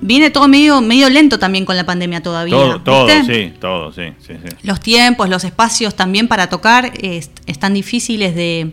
viene 0.00 0.30
todo 0.30 0.46
medio, 0.46 0.80
medio 0.80 1.10
lento 1.10 1.40
también 1.40 1.64
con 1.64 1.76
la 1.76 1.84
pandemia 1.84 2.22
todavía. 2.22 2.54
Todo, 2.54 2.80
todo 2.80 3.08
sí, 3.08 3.52
todo, 3.60 3.92
sí, 3.92 4.12
sí, 4.24 4.34
Los 4.62 4.78
tiempos, 4.78 5.28
los 5.28 5.42
espacios 5.42 5.96
también 5.96 6.28
para 6.28 6.48
tocar 6.48 6.92
están 7.02 7.74
difíciles 7.74 8.36
de, 8.36 8.70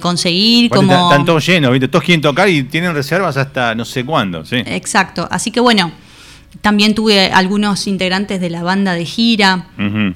conseguir. 0.00 0.70
como... 0.70 0.92
Están, 0.92 1.24
todos 1.24 1.46
llenos, 1.46 1.70
¿viste? 1.70 1.86
todos 1.86 2.04
quieren 2.04 2.20
tocar 2.20 2.48
y 2.48 2.64
tienen 2.64 2.94
reservas 2.94 3.36
hasta 3.36 3.76
no 3.76 3.84
sé 3.84 4.04
cuándo, 4.04 4.44
sí. 4.44 4.56
Exacto, 4.66 5.28
así 5.30 5.52
que 5.52 5.60
bueno, 5.60 5.92
también 6.60 6.96
tuve 6.96 7.30
algunos 7.30 7.86
integrantes 7.86 8.40
de 8.40 8.50
la 8.50 8.64
banda 8.64 8.94
de 8.94 9.04
gira. 9.04 9.68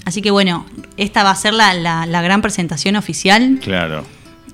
Así 0.05 0.20
que 0.20 0.32
bueno, 0.32 0.66
esta 0.97 1.22
va 1.22 1.30
a 1.30 1.36
ser 1.36 1.55
la, 1.55 1.74
la 1.74 2.22
gran 2.22 2.43
presentación 2.43 2.97
oficial. 2.97 3.61
Claro 3.62 4.05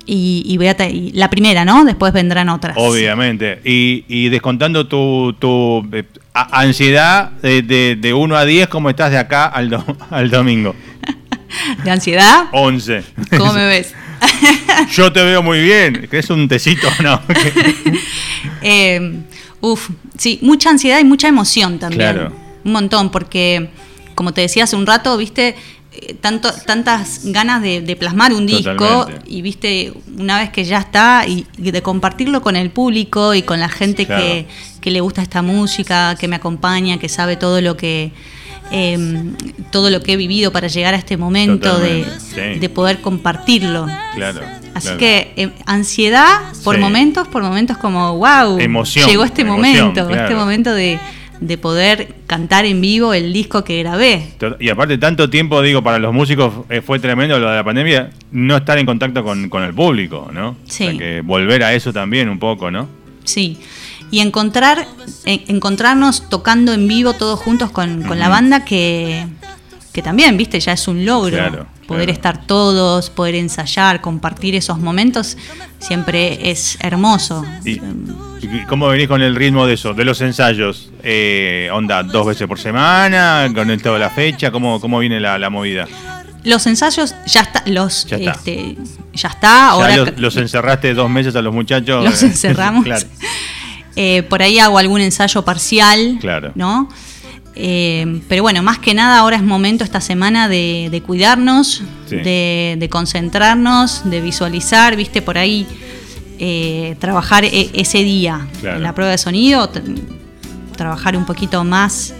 y, 0.08 0.42
y, 0.46 1.12
la 1.12 1.28
primera, 1.28 1.66
¿no? 1.66 1.84
Después 1.84 2.12
vendrán 2.14 2.48
otras. 2.48 2.74
Obviamente. 2.78 3.60
Y, 3.62 4.28
descontando 4.30 4.86
tu, 4.86 5.34
tu 5.38 5.86
eh, 5.92 6.04
ansiedad 6.32 7.30
de, 7.42 7.96
de, 8.00 8.14
1 8.14 8.36
a 8.36 8.44
10, 8.46 8.68
¿cómo 8.68 8.88
estás 8.88 9.10
de 9.10 9.18
acá 9.18 9.46
al, 9.46 9.84
al 10.10 10.30
domingo? 10.30 10.74
¿De 11.84 11.90
ansiedad? 11.90 12.46
11. 12.52 13.04
¿Cómo 13.36 13.52
me 13.52 13.66
ves? 13.66 13.94
Yo 14.92 15.12
te 15.12 15.22
veo 15.22 15.42
muy 15.42 15.60
bien. 15.60 16.06
¿Crees 16.08 16.30
un 16.30 16.48
tecito 16.48 16.88
no? 17.02 17.20
eh, 18.62 19.20
uf, 19.60 19.90
sí, 20.16 20.38
mucha 20.40 20.70
ansiedad 20.70 20.98
y 21.00 21.04
mucha 21.04 21.28
emoción 21.28 21.78
también. 21.78 22.00
Claro. 22.00 22.32
Un 22.64 22.72
montón, 22.72 23.10
porque, 23.10 23.68
como 24.14 24.32
te 24.32 24.40
decía 24.40 24.64
hace 24.64 24.74
un 24.74 24.86
rato, 24.86 25.16
viste, 25.18 25.54
tanto, 26.20 26.52
tantas 26.66 27.20
ganas 27.24 27.62
de, 27.62 27.96
plasmar 27.98 28.32
un 28.32 28.46
disco 28.46 29.08
y 29.26 29.42
viste 29.42 29.92
una 30.16 30.38
vez 30.38 30.50
que 30.50 30.64
ya 30.64 30.78
está 30.78 31.24
y, 31.26 31.46
de 31.56 31.82
compartirlo 31.82 32.42
con 32.42 32.56
el 32.56 32.70
público 32.70 33.34
y 33.34 33.42
con 33.42 33.60
la 33.60 33.68
gente 33.68 34.06
que, 34.06 34.46
le 34.90 35.00
gusta 35.02 35.20
esta 35.20 35.42
música, 35.42 36.16
que 36.18 36.28
me 36.28 36.36
acompaña, 36.36 36.98
que 36.98 37.10
sabe 37.10 37.36
todo 37.36 37.60
lo 37.60 37.76
que 37.76 38.10
em, 38.70 39.34
todo 39.70 39.90
lo 39.90 40.00
que 40.00 40.14
he 40.14 40.16
vivido 40.16 40.50
para 40.50 40.68
llegar 40.68 40.94
a 40.94 40.96
este 40.96 41.18
momento 41.18 41.78
de, 41.78 42.70
poder 42.74 43.00
compartirlo. 43.02 43.86
Así 44.74 44.96
que 44.96 45.32
em, 45.36 45.50
ansiedad 45.66 46.40
por 46.64 46.78
momentos, 46.78 47.28
por 47.28 47.42
momentos 47.42 47.76
como 47.76 48.16
wow, 48.16 48.58
llegó 48.58 49.24
este 49.24 49.44
momento, 49.44 50.08
este 50.08 50.34
momento 50.34 50.72
de 50.72 50.98
de 51.40 51.58
poder 51.58 52.14
cantar 52.26 52.64
en 52.64 52.80
vivo 52.80 53.14
el 53.14 53.32
disco 53.32 53.64
que 53.64 53.78
grabé. 53.78 54.34
Y 54.60 54.68
aparte, 54.68 54.98
tanto 54.98 55.30
tiempo, 55.30 55.62
digo, 55.62 55.82
para 55.82 55.98
los 55.98 56.12
músicos 56.12 56.52
eh, 56.68 56.80
fue 56.80 56.98
tremendo 56.98 57.38
lo 57.38 57.48
de 57.48 57.56
la 57.56 57.64
pandemia, 57.64 58.10
no 58.32 58.56
estar 58.56 58.78
en 58.78 58.86
contacto 58.86 59.22
con, 59.24 59.62
el 59.62 59.74
público, 59.74 60.30
¿no? 60.32 60.56
Sí. 60.64 60.98
que 60.98 61.20
volver 61.20 61.62
a 61.62 61.74
eso 61.74 61.92
también 61.92 62.28
un 62.28 62.38
poco, 62.38 62.70
¿no? 62.70 62.88
Sí. 63.24 63.58
Y 64.10 64.20
encontrar, 64.20 64.86
encontrarnos 65.26 66.30
tocando 66.30 66.72
en 66.72 66.88
vivo 66.88 67.12
todos 67.12 67.38
juntos 67.38 67.70
con, 67.70 68.04
la 68.18 68.28
banda 68.28 68.64
que, 68.64 69.26
que 69.98 70.02
también, 70.02 70.36
viste, 70.36 70.60
ya 70.60 70.74
es 70.74 70.86
un 70.86 71.04
logro. 71.04 71.36
Claro, 71.36 71.66
poder 71.88 72.08
estar 72.08 72.46
todos, 72.46 73.10
poder 73.10 73.34
ensayar, 73.34 74.00
compartir 74.00 74.54
esos 74.54 74.78
momentos, 74.78 75.36
siempre 75.80 76.52
es 76.52 76.78
hermoso. 76.80 77.44
¿Cómo 78.68 78.86
venís 78.86 79.08
con 79.08 79.22
el 79.22 79.34
ritmo 79.34 79.66
de 79.66 79.74
eso, 79.74 79.94
de 79.94 80.04
los 80.04 80.20
ensayos? 80.20 80.92
Eh, 81.02 81.68
¿Onda 81.72 82.04
dos 82.04 82.28
veces 82.28 82.46
por 82.46 82.60
semana? 82.60 83.50
¿Con 83.52 83.70
el 83.70 83.82
toda 83.82 83.98
la 83.98 84.08
fecha? 84.08 84.52
¿Cómo, 84.52 84.80
cómo 84.80 85.00
viene 85.00 85.18
la, 85.18 85.50
movida? 85.50 85.88
Los 86.44 86.64
ensayos 86.68 87.16
ya 87.26 87.40
está, 87.40 87.64
los 87.66 88.06
ya 88.06 88.18
está. 88.18 88.30
Este, 88.30 88.76
ya 89.14 89.28
está 89.30 89.70
ahora 89.70 89.96
los, 90.16 90.36
encerraste 90.36 90.94
dos 90.94 91.10
meses 91.10 91.34
a 91.34 91.42
los 91.42 91.52
muchachos. 91.52 92.04
Los 92.04 92.22
encerramos. 92.22 92.86
Eh, 93.96 94.22
por 94.22 94.42
ahí 94.42 94.60
hago 94.60 94.78
algún 94.78 95.00
ensayo 95.00 95.44
parcial, 95.44 96.18
claro. 96.20 96.52
¿no? 96.54 96.88
Eh, 97.60 98.20
pero 98.28 98.42
bueno, 98.42 98.62
más 98.62 98.78
que 98.78 98.94
nada 98.94 99.18
ahora 99.18 99.36
es 99.36 99.42
momento 99.42 99.82
esta 99.82 100.00
semana 100.00 100.48
de, 100.48 101.02
cuidarnos, 101.04 101.82
de, 102.08 102.88
concentrarnos, 102.88 104.08
de 104.08 104.20
visualizar, 104.20 104.94
viste, 104.94 105.22
por 105.22 105.38
ahí 105.38 105.66
eh, 106.38 106.94
trabajar 107.00 107.44
e, 107.44 107.70
ese 107.74 108.04
día 108.04 108.46
en 108.62 108.84
la 108.84 108.94
prueba 108.94 109.10
de 109.10 109.18
sonido, 109.18 109.68
trabajar 110.76 111.16
un 111.16 111.24
poquito 111.24 111.64
más 111.64 112.14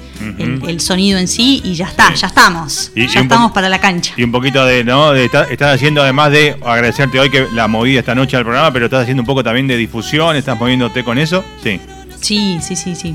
el, 0.67 0.81
sonido 0.81 1.21
en 1.21 1.29
sí 1.29 1.63
y 1.65 1.75
ya 1.75 1.87
está, 1.87 2.13
ya 2.15 2.27
estamos. 2.27 2.91
ya 2.97 3.21
estamos 3.21 3.53
para 3.53 3.69
la 3.69 3.81
cancha. 3.81 4.15
Y 4.17 4.25
un 4.25 4.33
poquito 4.33 4.67
de, 4.67 4.83
¿no? 4.83 5.15
estás, 5.15 5.47
haciendo, 5.63 6.03
además 6.03 6.33
de 6.33 6.57
agradecerte 6.67 7.21
hoy 7.21 7.31
que 7.31 7.47
la 7.55 7.69
movida 7.69 8.01
esta 8.01 8.17
noche 8.17 8.37
al 8.37 8.43
programa, 8.43 8.73
pero 8.73 8.87
estás 8.87 9.03
haciendo 9.03 9.23
un 9.23 9.27
poco 9.27 9.45
también 9.45 9.69
de 9.69 9.77
difusión, 9.77 10.35
estás 10.35 10.59
moviéndote 10.59 11.05
con 11.05 11.17
eso. 11.17 11.45
Sí. 11.63 11.81
Sí, 12.21 12.59
sí, 12.61 12.75
sí, 12.75 12.97
sí. 12.97 13.15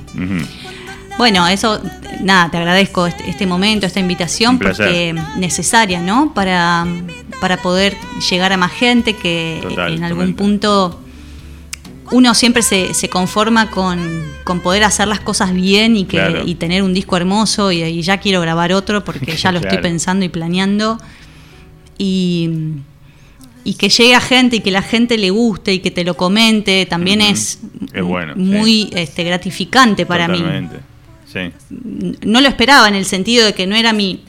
Bueno, 1.18 1.48
eso, 1.48 1.80
nada, 2.22 2.50
te 2.50 2.58
agradezco 2.58 3.06
este, 3.06 3.30
este 3.30 3.46
momento, 3.46 3.86
esta 3.86 4.00
invitación, 4.00 4.58
porque 4.58 5.16
necesaria, 5.38 6.02
¿no? 6.02 6.34
Para, 6.34 6.86
para 7.40 7.58
poder 7.58 7.96
llegar 8.30 8.52
a 8.54 8.58
más 8.58 8.72
gente 8.72 9.16
que 9.16 9.62
en 9.88 10.04
algún 10.04 10.34
punto 10.34 11.00
uno 12.12 12.34
siempre 12.36 12.62
se, 12.62 12.94
se 12.94 13.10
conforma 13.10 13.70
con, 13.72 14.00
poder 14.64 14.84
hacer 14.84 15.08
las 15.08 15.20
cosas 15.20 15.54
bien 15.54 15.96
y, 15.96 16.06
que, 16.06 16.44
y 16.46 16.56
tener 16.56 16.84
un 16.84 16.94
disco 16.94 17.18
hermoso 17.18 17.72
y, 17.72 18.02
ya 18.02 18.18
quiero 18.20 18.40
grabar 18.42 18.72
otro 18.74 19.04
porque 19.04 19.36
ya 19.38 19.52
lo 19.52 19.60
estoy 19.60 19.80
pensando 19.80 20.24
y 20.24 20.30
planeando. 20.30 20.98
Y, 21.98 22.82
que 23.80 23.90
llegue 23.90 24.14
a 24.14 24.20
gente 24.20 24.58
y 24.58 24.60
que 24.60 24.72
la 24.72 24.82
gente 24.82 25.18
le 25.18 25.30
guste 25.30 25.74
y 25.74 25.80
que 25.80 25.90
te 25.90 26.04
lo 26.04 26.16
comente 26.16 26.86
también 26.86 27.22
es, 27.22 27.60
muy 28.36 28.90
este, 28.94 29.24
gratificante 29.24 30.06
para 30.06 30.28
mí. 30.28 30.44
No 31.70 32.42
lo 32.42 32.48
esperaba 32.48 32.88
en 32.88 32.96
el 32.96 33.06
sentido 33.06 33.46
de 33.46 33.54
que 33.54 33.68
no 33.68 33.76
era 33.76 33.94
mi, 33.94 34.24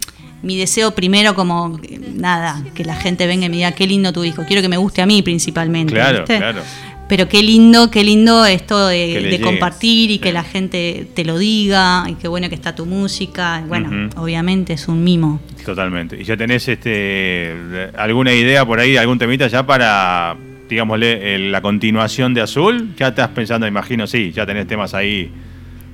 mi 0.44 0.56
deseo 0.58 0.94
primero 0.94 1.34
como 1.34 1.80
nada, 2.14 2.62
que 2.74 2.84
la 2.84 2.94
gente 2.94 3.26
venga 3.26 3.46
y 3.46 3.48
me 3.48 3.56
diga 3.56 3.72
qué 3.72 3.86
lindo 3.86 4.12
tu 4.12 4.22
disco, 4.22 4.44
quiero 4.46 4.62
que 4.62 4.68
me 4.68 4.76
guste 4.76 5.02
a 5.02 5.06
mí 5.06 5.22
principalmente. 5.22 5.94
Claro, 5.94 6.24
claro. 6.24 6.62
Pero 7.08 7.28
qué 7.28 7.42
lindo, 7.42 7.90
qué 7.90 8.02
lindo 8.02 8.46
esto 8.46 8.88
de, 8.88 9.38
compartir 9.42 10.10
y 10.10 10.18
que 10.18 10.32
la 10.32 10.42
gente 10.42 11.06
te 11.14 11.24
lo 11.24 11.38
diga 11.38 12.04
y 12.08 12.14
qué 12.14 12.28
bueno 12.28 12.48
que 12.48 12.54
está 12.54 12.74
tu 12.74 12.86
música. 12.86 13.62
Bueno, 13.66 14.10
obviamente 14.16 14.72
es 14.72 14.88
un 14.88 15.04
mimo. 15.04 15.40
Totalmente. 15.64 16.20
¿Y 16.20 16.24
ya 16.24 16.36
tenés 16.36 16.66
este 16.68 17.52
alguna 17.96 18.32
idea 18.32 18.64
por 18.64 18.80
ahí, 18.80 18.96
algún 18.96 19.18
temita 19.18 19.48
ya 19.48 19.66
para, 19.66 20.34
digámosle, 20.68 21.50
la 21.50 21.60
continuación 21.60 22.32
de 22.32 22.40
Azul? 22.40 22.94
¿Ya 22.96 23.08
estás 23.08 23.28
pensando, 23.28 23.66
imagino, 23.66 24.06
sí, 24.06 24.32
ya 24.32 24.46
tenés 24.46 24.66
temas 24.66 24.94
ahí 24.94 25.30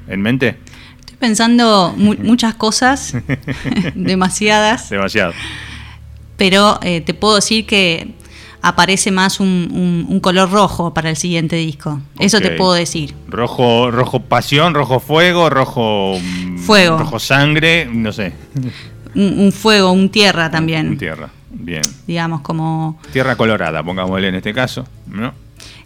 en 0.07 0.23
mente? 0.23 0.57
Pensando 1.21 1.95
muchas 1.97 2.55
cosas, 2.55 3.15
demasiadas. 3.95 4.89
Demasiado. 4.89 5.35
Pero 6.39 6.81
eh, 6.83 7.03
te 7.03 7.13
puedo 7.13 7.37
decir 7.37 7.67
que 7.67 8.15
aparece 8.63 9.11
más 9.11 9.39
un, 9.39 10.19
color 10.23 10.51
rojo 10.51 10.95
para 10.95 11.11
el 11.11 11.17
siguiente 11.17 11.57
disco. 11.57 12.01
Eso 12.19 12.41
te 12.41 12.53
puedo 12.53 12.73
decir. 12.73 13.15
Rojo, 13.29 13.91
rojo 13.91 14.21
pasión, 14.21 14.75
rojo 14.75 15.01
fuego, 15.01 15.51
rojo 15.51 16.19
mm, 16.19 16.59
fuego, 16.59 16.99
rojo 16.99 17.19
sangre, 17.19 17.87
no 17.87 18.13
sé. 18.13 18.33
Un, 19.15 19.53
fuego, 19.53 19.93
un 19.93 20.09
tierra 20.09 20.51
también. 20.51 20.89
Un 20.89 20.99
tierra, 20.99 21.29
bien. 21.51 21.83
Digamos 22.07 22.41
como 22.41 22.99
tierra 23.13 23.37
colorada, 23.37 23.83
pongámosle 23.83 24.29
en 24.29 24.37
este 24.37 24.55
caso, 24.55 24.87
¿no? 25.07 25.35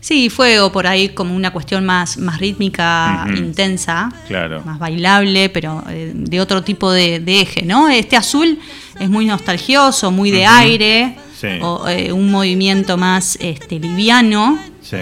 Sí, 0.04 0.28
fuego 0.28 0.70
por 0.70 0.86
ahí 0.86 1.08
como 1.08 1.34
una 1.34 1.50
cuestión 1.50 1.86
más, 1.86 2.18
más 2.18 2.38
rítmica, 2.38 3.24
intensa, 3.38 4.12
claro. 4.28 4.62
más 4.62 4.78
bailable, 4.78 5.48
pero 5.48 5.82
eh, 5.88 6.12
de 6.14 6.40
otro 6.42 6.62
tipo 6.62 6.92
de, 6.92 7.22
eje, 7.26 7.64
¿no? 7.64 7.88
Este 7.88 8.14
azul 8.14 8.58
es 9.00 9.08
muy 9.08 9.24
nostalgioso, 9.24 10.10
muy 10.10 10.30
de 10.30 10.44
aire, 10.44 11.16
o 11.62 11.88
eh, 11.88 12.12
un 12.12 12.30
movimiento 12.30 12.98
más 12.98 13.38
este, 13.40 13.78
liviano. 13.78 14.58
Sí. 14.82 14.98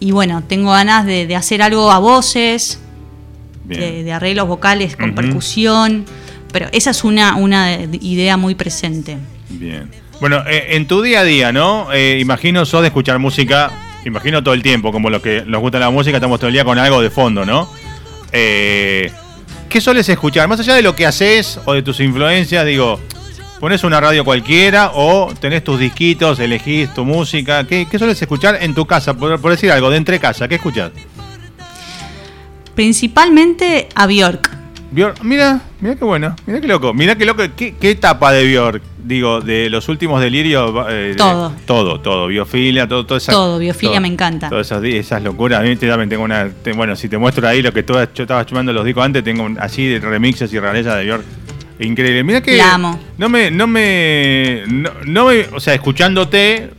Y 0.00 0.10
bueno, 0.10 0.42
tengo 0.46 0.72
ganas 0.72 1.06
de, 1.06 1.34
hacer 1.34 1.62
algo 1.62 1.90
a 1.90 1.98
voces, 1.98 2.80
de, 3.64 4.12
arreglos 4.12 4.48
vocales 4.48 4.96
con 4.96 5.14
percusión, 5.14 6.04
pero 6.52 6.68
esa 6.72 6.90
es 6.90 7.04
una, 7.04 7.36
una 7.36 7.80
idea 7.80 8.36
muy 8.36 8.54
presente. 8.54 9.16
Bien. 9.48 9.88
Bueno, 10.20 10.42
eh, 10.46 10.76
en 10.76 10.86
tu 10.86 11.02
día 11.02 11.20
a 11.20 11.24
día, 11.24 11.52
¿no? 11.52 11.92
Eh, 11.92 12.18
imagino 12.20 12.64
sos 12.64 12.80
de 12.80 12.88
escuchar 12.88 13.18
música, 13.18 13.70
imagino 14.04 14.42
todo 14.42 14.54
el 14.54 14.62
tiempo, 14.62 14.90
como 14.90 15.10
los 15.10 15.22
que 15.22 15.44
nos 15.46 15.60
gusta 15.60 15.78
la 15.78 15.90
música, 15.90 16.16
estamos 16.16 16.40
todo 16.40 16.48
el 16.48 16.54
día 16.54 16.64
con 16.64 16.78
algo 16.78 17.00
de 17.00 17.10
fondo, 17.10 17.44
¿no? 17.44 17.70
¿Qué 18.30 19.80
sueles 19.80 20.08
escuchar? 20.08 20.48
Más 20.48 20.60
allá 20.60 20.74
de 20.74 20.82
lo 20.82 20.96
que 20.96 21.04
haces 21.04 21.60
o 21.66 21.74
de 21.74 21.82
tus 21.82 22.00
influencias, 22.00 22.64
digo, 22.64 22.98
pones 23.60 23.84
una 23.84 24.00
radio 24.00 24.24
cualquiera 24.24 24.92
o 24.94 25.32
tenés 25.38 25.62
tus 25.64 25.78
disquitos, 25.78 26.38
elegís 26.38 26.92
tu 26.94 27.04
música. 27.04 27.64
¿Qué, 27.64 27.86
sueles 27.98 28.20
escuchar 28.20 28.58
en 28.62 28.74
tu 28.74 28.86
casa? 28.86 29.14
Por, 29.14 29.50
decir 29.50 29.70
algo, 29.70 29.90
de 29.90 29.98
entre 29.98 30.18
casa, 30.18 30.48
¿qué 30.48 30.56
escuchas? 30.56 30.92
Principalmente 32.74 33.88
a 33.94 34.06
Bjork. 34.06 34.57
Bjork, 34.90 35.22
mira, 35.22 35.60
mira 35.80 35.96
qué 35.96 36.04
bueno, 36.04 36.34
mira 36.46 36.60
qué 36.60 36.66
loco, 36.66 36.94
mira 36.94 37.16
qué 37.16 37.26
loco, 37.26 37.42
qué, 37.56 37.74
etapa 37.82 38.32
de 38.32 38.46
Bjork, 38.46 38.82
digo, 39.04 39.40
de 39.40 39.68
los 39.68 39.88
últimos 39.88 40.20
delirios. 40.20 40.72
Eh, 40.88 41.14
todo. 41.16 41.52
todo, 41.66 42.00
todo, 42.00 42.26
biofilia, 42.28 42.88
todo, 42.88 43.04
todo 43.04 43.18
esa, 43.18 43.32
Todo, 43.32 43.58
biofilia 43.58 44.00
me 44.00 44.08
encanta. 44.08 44.48
Todas 44.48 44.66
esas, 44.66 44.82
esas 44.84 45.22
locuras, 45.22 45.60
a 45.60 45.62
mí 45.62 45.76
también 45.76 46.08
tengo 46.08 46.24
una, 46.24 46.50
bueno, 46.74 46.96
si 46.96 47.08
te 47.08 47.18
muestro 47.18 47.46
ahí 47.46 47.60
lo 47.60 47.72
que 47.72 47.82
tú, 47.82 47.94
yo 48.14 48.22
estaba 48.24 48.46
chumando 48.46 48.72
los 48.72 48.84
discos 48.84 49.04
antes, 49.04 49.22
tengo 49.22 49.48
así 49.60 49.86
de 49.86 50.00
remixes 50.00 50.52
y 50.52 50.58
rarezas 50.58 50.96
de 50.96 51.04
Bjork 51.04 51.24
Increíble. 51.80 52.24
Mira 52.24 52.40
que. 52.40 52.56
La 52.56 52.74
amo. 52.74 52.98
No 53.16 53.28
me. 53.28 53.50
No 53.50 53.66
me. 53.66 54.64
No, 54.66 55.26
me 55.26 55.46
o 55.52 55.60
sea, 55.60 55.74
escuchándote. 55.74 56.70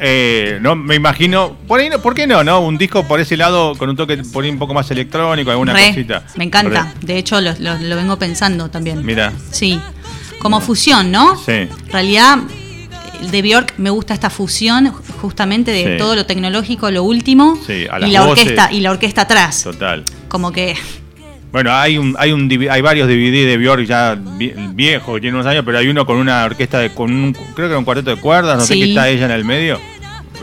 Eh, 0.00 0.58
no 0.60 0.76
me 0.76 0.94
imagino. 0.94 1.56
Por 1.66 1.80
ahí 1.80 1.90
¿por 2.02 2.14
qué 2.14 2.26
no? 2.26 2.44
¿No? 2.44 2.60
Un 2.60 2.78
disco 2.78 3.04
por 3.04 3.20
ese 3.20 3.36
lado 3.36 3.74
con 3.76 3.88
un 3.88 3.96
toque 3.96 4.16
por 4.18 4.44
ahí 4.44 4.50
un 4.50 4.58
poco 4.58 4.74
más 4.74 4.90
electrónico, 4.90 5.50
alguna 5.50 5.72
cosita. 5.72 6.24
Me 6.36 6.44
encanta. 6.44 6.92
De 7.00 7.16
hecho, 7.18 7.40
lo, 7.40 7.54
vengo 7.96 8.18
pensando 8.18 8.68
también. 8.70 9.04
Mira. 9.04 9.32
Sí. 9.50 9.80
Como 10.38 10.60
fusión, 10.60 11.10
¿no? 11.10 11.36
Sí. 11.36 11.52
En 11.52 11.70
realidad, 11.90 12.38
de 13.30 13.42
Bjork 13.42 13.74
me 13.78 13.90
gusta 13.90 14.14
esta 14.14 14.30
fusión 14.30 14.92
justamente 15.20 15.70
de 15.70 15.96
todo 15.96 16.14
lo 16.14 16.26
tecnológico, 16.26 16.90
lo 16.90 17.02
último. 17.02 17.58
Sí, 17.66 17.86
y 18.06 18.10
la 18.10 18.24
orquesta 18.24 18.72
y 18.72 18.80
la 18.80 18.90
orquesta 18.90 19.22
atrás. 19.22 19.62
Total. 19.62 20.04
Como 20.28 20.52
que 20.52 20.76
bueno, 21.56 21.72
hay 21.72 21.96
un, 21.96 22.14
hay 22.18 22.32
un 22.32 22.50
hay 22.70 22.82
varios 22.82 23.08
DVD 23.08 23.46
de 23.46 23.56
Björk 23.56 23.86
ya 23.86 24.14
viejo, 24.74 25.14
que 25.14 25.22
tiene 25.22 25.38
unos 25.38 25.46
años, 25.46 25.64
pero 25.64 25.78
hay 25.78 25.88
uno 25.88 26.04
con 26.04 26.18
una 26.18 26.44
orquesta 26.44 26.80
de, 26.80 26.90
con 26.90 27.10
un, 27.10 27.32
creo 27.54 27.70
que 27.70 27.74
un 27.74 27.86
cuarteto 27.86 28.14
de 28.14 28.20
cuerdas, 28.20 28.58
no 28.58 28.64
sé 28.66 28.74
qué 28.74 28.90
está 28.90 29.08
ella 29.08 29.24
en 29.24 29.30
el 29.30 29.46
medio. 29.46 29.80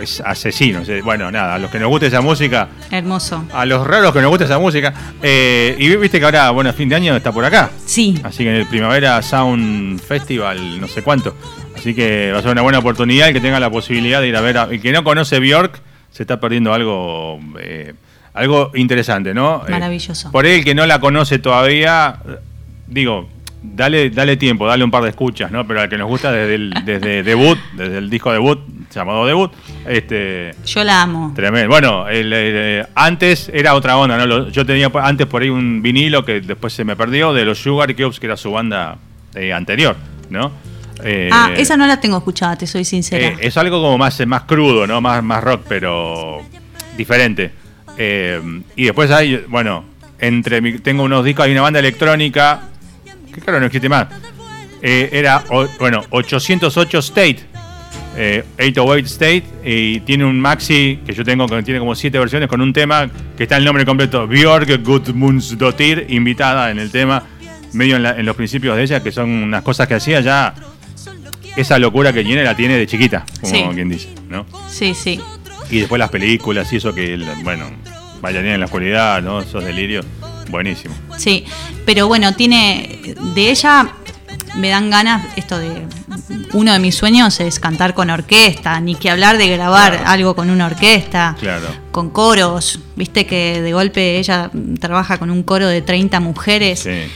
Es 0.01 0.21
asesino. 0.21 0.81
Bueno, 1.03 1.29
nada, 1.29 1.53
a 1.53 1.59
los 1.59 1.69
que 1.69 1.77
nos 1.77 1.89
guste 1.89 2.07
esa 2.07 2.21
música. 2.21 2.67
Hermoso. 2.89 3.45
A 3.53 3.63
los 3.63 3.85
raros 3.85 4.11
que 4.11 4.21
nos 4.21 4.31
guste 4.31 4.45
esa 4.45 4.57
música. 4.57 4.91
Eh, 5.21 5.75
y 5.77 5.95
viste 5.97 6.17
que 6.17 6.25
ahora, 6.25 6.49
bueno, 6.49 6.73
fin 6.73 6.89
de 6.89 6.95
año 6.95 7.15
está 7.15 7.31
por 7.31 7.45
acá. 7.45 7.69
Sí. 7.85 8.19
Así 8.23 8.43
que 8.43 8.49
en 8.49 8.55
el 8.55 8.65
Primavera 8.65 9.21
Sound 9.21 9.99
Festival, 9.99 10.81
no 10.81 10.87
sé 10.87 11.03
cuánto. 11.03 11.35
Así 11.75 11.93
que 11.93 12.31
va 12.31 12.39
a 12.39 12.41
ser 12.41 12.49
una 12.49 12.63
buena 12.63 12.79
oportunidad 12.79 13.27
el 13.27 13.35
que 13.35 13.39
tenga 13.39 13.59
la 13.59 13.69
posibilidad 13.69 14.19
de 14.19 14.29
ir 14.29 14.35
a 14.35 14.41
ver. 14.41 14.57
A, 14.57 14.63
el 14.63 14.81
que 14.81 14.91
no 14.91 15.03
conoce 15.03 15.39
Bjork 15.39 15.79
se 16.09 16.23
está 16.23 16.39
perdiendo 16.39 16.73
algo. 16.73 17.39
Eh, 17.59 17.93
algo 18.33 18.71
interesante, 18.75 19.33
¿no? 19.33 19.63
Eh, 19.67 19.71
Maravilloso. 19.71 20.31
por 20.31 20.45
él 20.45 20.63
que 20.63 20.75
no 20.75 20.85
la 20.85 20.99
conoce 20.99 21.39
todavía, 21.39 22.17
digo, 22.87 23.29
dale, 23.63 24.09
dale 24.09 24.37
tiempo, 24.37 24.67
dale 24.67 24.83
un 24.83 24.91
par 24.91 25.03
de 25.03 25.09
escuchas, 25.09 25.51
¿no? 25.51 25.65
Pero 25.65 25.81
al 25.81 25.89
que 25.89 25.97
nos 25.97 26.07
gusta 26.07 26.31
desde 26.31 26.55
el 26.55 26.73
desde 26.85 27.23
debut, 27.23 27.57
desde 27.73 27.99
el 27.99 28.09
disco 28.09 28.31
debut, 28.31 28.59
llamado 28.93 29.25
debut, 29.25 29.51
este 29.87 30.55
Yo 30.65 30.83
la 30.83 31.03
amo. 31.03 31.31
Tremendo. 31.35 31.69
Bueno, 31.69 32.07
el, 32.09 32.85
antes 32.95 33.49
era 33.53 33.73
otra 33.75 33.97
onda, 33.97 34.23
¿no? 34.25 34.49
Yo 34.49 34.65
tenía 34.65 34.91
antes 35.01 35.27
por 35.27 35.41
ahí 35.41 35.49
un 35.49 35.81
vinilo 35.81 36.25
que 36.25 36.41
después 36.41 36.73
se 36.73 36.83
me 36.83 36.95
perdió 36.95 37.33
de 37.33 37.45
los 37.45 37.59
Sugar 37.59 37.95
Cubes, 37.95 38.19
que 38.19 38.25
era 38.25 38.37
su 38.37 38.51
banda 38.51 38.97
eh, 39.35 39.53
anterior, 39.53 39.95
¿no? 40.29 40.51
Eh, 41.03 41.29
ah, 41.31 41.51
esa 41.57 41.75
no 41.75 41.87
la 41.87 41.99
tengo 41.99 42.17
escuchada, 42.17 42.55
te 42.55 42.67
soy 42.67 42.85
sincera. 42.85 43.35
es 43.39 43.57
algo 43.57 43.81
como 43.81 43.97
más, 43.97 44.25
más 44.25 44.43
crudo, 44.43 44.85
¿no? 44.87 45.01
Más, 45.01 45.23
más 45.23 45.43
rock, 45.43 45.61
pero 45.67 46.41
diferente. 46.95 47.62
Eh, 47.97 48.41
y 48.75 48.85
después 48.85 49.11
hay, 49.11 49.43
bueno, 49.47 49.85
entre 50.19 50.61
tengo 50.79 51.03
unos 51.03 51.25
discos, 51.25 51.45
hay 51.45 51.51
una 51.51 51.61
banda 51.61 51.79
electrónica, 51.79 52.61
que 53.33 53.41
claro, 53.41 53.59
no 53.59 53.65
existe 53.65 53.89
más. 53.89 54.07
Eh, 54.81 55.09
era, 55.13 55.43
bueno, 55.79 56.03
808 56.09 56.99
State, 56.99 57.39
808 58.59 58.95
eh, 58.95 59.01
State, 59.05 59.43
y 59.63 59.99
tiene 60.01 60.25
un 60.25 60.39
maxi 60.39 60.99
que 61.05 61.13
yo 61.13 61.23
tengo, 61.23 61.47
que 61.47 61.63
tiene 61.63 61.79
como 61.79 61.95
siete 61.95 62.19
versiones, 62.19 62.49
con 62.49 62.61
un 62.61 62.73
tema 62.73 63.09
que 63.37 63.43
está 63.43 63.57
el 63.57 63.65
nombre 63.65 63.85
completo, 63.85 64.27
Björk 64.27 64.83
Gudmundsdottir, 64.83 66.07
invitada 66.09 66.71
en 66.71 66.79
el 66.79 66.91
tema, 66.91 67.23
medio 67.73 67.95
en, 67.95 68.25
los 68.25 68.35
principios 68.35 68.75
de 68.75 68.83
ella, 68.83 69.01
que 69.01 69.11
son 69.11 69.29
unas 69.29 69.61
cosas 69.61 69.87
que 69.87 69.95
hacía 69.95 70.21
ya, 70.21 70.53
esa 71.55 71.79
locura 71.79 72.11
que 72.11 72.23
tiene 72.23 72.43
la 72.43 72.55
tiene 72.55 72.77
de 72.77 72.87
chiquita, 72.87 73.25
como 73.41 73.73
quien 73.73 73.89
dice, 73.89 74.09
¿no? 74.27 74.45
Sí, 74.67 74.93
sí. 74.93 75.19
Y 75.69 75.79
después 75.79 75.99
las 75.99 76.09
películas 76.09 76.71
y 76.73 76.77
eso 76.77 76.93
que, 76.93 77.17
bueno, 77.43 77.65
Bailarín 78.21 78.51
en 78.51 78.59
la 78.59 78.65
oscuridad, 78.65 79.21
¿no? 79.21 79.41
Esos 79.41 79.63
delirios. 79.63 80.05
Buenísimo. 80.49 80.95
Sí, 81.17 81.45
pero 81.85 82.07
bueno, 82.07 82.35
tiene. 82.35 83.15
De 83.33 83.49
ella 83.49 83.95
me 84.55 84.69
dan 84.69 84.89
ganas, 84.89 85.25
esto 85.35 85.57
de. 85.57 85.87
Uno 86.53 86.73
de 86.73 86.79
mis 86.79 86.95
sueños 86.95 87.39
es 87.39 87.59
cantar 87.59 87.93
con 87.93 88.09
orquesta, 88.09 88.79
ni 88.79 88.95
que 88.95 89.09
hablar 89.09 89.37
de 89.37 89.47
grabar 89.49 90.03
algo 90.05 90.35
con 90.35 90.49
una 90.49 90.67
orquesta, 90.67 91.35
claro. 91.39 91.67
con 91.91 92.11
coros. 92.11 92.79
Viste 92.95 93.25
que 93.25 93.61
de 93.61 93.73
golpe 93.73 94.19
ella 94.19 94.51
trabaja 94.79 95.17
con 95.17 95.31
un 95.31 95.43
coro 95.43 95.67
de 95.67 95.81
30 95.81 96.19
mujeres. 96.19 96.81
Sí 96.81 97.09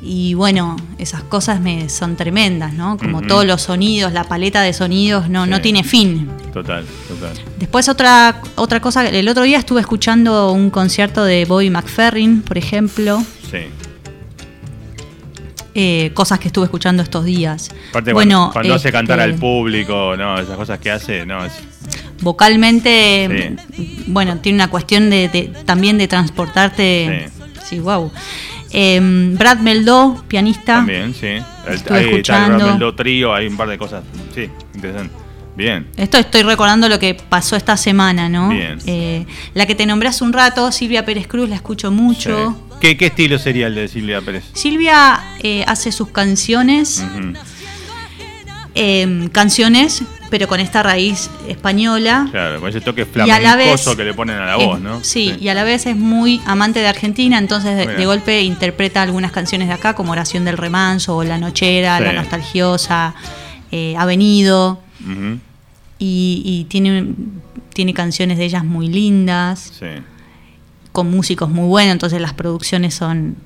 y 0.00 0.34
bueno, 0.34 0.76
esas 0.98 1.22
cosas 1.22 1.60
me 1.60 1.88
son 1.88 2.16
tremendas, 2.16 2.72
¿no? 2.72 2.96
Como 2.96 3.22
todos 3.22 3.44
los 3.44 3.62
sonidos, 3.62 4.12
la 4.12 4.24
paleta 4.24 4.62
de 4.62 4.72
sonidos 4.72 5.28
no, 5.28 5.46
no 5.46 5.60
tiene 5.60 5.82
fin. 5.82 6.28
Total, 6.52 6.84
total. 7.08 7.32
Después 7.58 7.88
otra, 7.88 8.40
otra 8.54 8.80
cosa, 8.80 9.08
el 9.08 9.28
otro 9.28 9.42
día 9.44 9.58
estuve 9.58 9.80
escuchando 9.80 10.52
un 10.52 10.70
concierto 10.70 11.24
de 11.24 11.44
Bobby 11.44 11.70
McFerrin, 11.70 12.42
por 12.42 12.58
ejemplo. 12.58 13.22
Sí. 13.50 13.66
Eh, 15.74 16.10
cosas 16.14 16.40
que 16.40 16.48
estuve 16.48 16.64
escuchando 16.64 17.02
estos 17.02 17.24
días. 17.24 17.70
Aparte, 17.90 18.12
bueno, 18.12 18.50
cuando, 18.52 18.74
hace 18.74 18.90
cantar 18.90 19.20
al 19.20 19.30
este, 19.30 19.40
público, 19.40 20.16
no, 20.16 20.38
esas 20.40 20.56
cosas 20.56 20.78
que 20.78 20.90
hace, 20.90 21.24
no, 21.24 21.38
vocalmente, 22.20 23.56
bueno, 24.06 24.38
tiene 24.38 24.56
una 24.56 24.70
cuestión 24.70 25.10
de, 25.10 25.52
también 25.64 25.98
de 25.98 26.08
transportarte. 26.08 27.30
Sí, 27.62 27.76
sí 27.76 27.78
wow. 27.80 28.10
Em, 28.70 29.36
Brad 29.36 29.58
Meldó, 29.58 30.24
pianista. 30.28 30.76
También, 30.76 31.14
sí. 31.14 31.38
Estuve 31.68 32.10
escuchando. 32.10 32.58
Brad 32.58 32.70
Meldó 32.72 32.94
trío, 32.94 33.34
hay 33.34 33.46
un 33.46 33.56
par 33.56 33.68
de 33.68 33.78
cosas. 33.78 34.04
Sí, 34.34 34.48
interesante. 34.74 35.14
Bien. 35.56 35.88
Esto 35.96 36.18
estoy 36.18 36.42
recordando 36.42 36.88
lo 36.88 37.00
que 37.00 37.14
pasó 37.14 37.56
esta 37.56 37.76
semana, 37.76 38.28
¿no? 38.28 38.50
Bien. 38.50 38.78
Eh, 38.86 39.26
la 39.54 39.66
que 39.66 39.74
te 39.74 39.86
nombré 39.86 40.08
hace 40.08 40.22
un 40.22 40.32
rato, 40.32 40.70
Silvia 40.70 41.04
Pérez 41.04 41.26
Cruz, 41.26 41.48
la 41.48 41.56
escucho 41.56 41.90
mucho. 41.90 42.56
¿Qué, 42.80 42.96
estilo 43.00 43.38
sería 43.38 43.66
el 43.66 43.74
de 43.74 43.88
Silvia 43.88 44.20
Pérez? 44.20 44.44
Silvia 44.52 45.20
eh, 45.42 45.64
hace 45.66 45.90
sus 45.90 46.10
canciones. 46.10 47.04
Em, 48.74 49.28
canciones 49.28 50.04
pero 50.30 50.46
con 50.48 50.60
esta 50.60 50.82
raíz 50.82 51.30
española. 51.48 52.28
Claro, 52.30 52.60
con 52.60 52.68
ese 52.68 52.80
toque 52.80 53.04
flamencoso 53.06 53.96
que 53.96 54.04
le 54.04 54.14
ponen 54.14 54.36
a 54.36 54.46
la 54.46 54.56
voz, 54.56 54.80
¿no? 54.80 55.02
Sí, 55.02 55.36
y 55.40 55.48
a 55.48 55.54
la 55.54 55.64
vez 55.64 55.86
es 55.86 55.96
muy 55.96 56.40
amante 56.46 56.80
de 56.80 56.86
Argentina, 56.86 57.38
entonces 57.38 57.76
de, 57.76 58.06
golpe 58.06 58.42
interpreta 58.42 59.02
algunas 59.02 59.32
canciones 59.32 59.68
de 59.68 59.74
acá, 59.74 59.94
como 59.94 60.12
Oración 60.12 60.44
del 60.44 60.56
Remanso, 60.56 61.16
o 61.16 61.24
La 61.24 61.38
Nochera, 61.38 62.00
La 62.00 62.12
Nostalgiosa, 62.12 63.14
eh, 63.70 63.94
Ha 63.96 64.06
venido. 64.06 64.80
y, 65.98 66.66
tiene, 66.68 67.06
tiene 67.72 67.94
canciones 67.94 68.38
de 68.38 68.44
ellas 68.44 68.64
muy 68.64 68.88
lindas, 68.88 69.72
sí. 69.78 69.86
con 70.92 71.10
músicos 71.10 71.48
muy 71.48 71.66
buenos, 71.68 71.92
entonces 71.92 72.20
las 72.20 72.34
producciones 72.34 72.94
son 72.94 73.36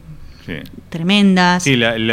tremendas. 0.91 1.63
Sí, 1.63 1.75
el, 1.75 2.11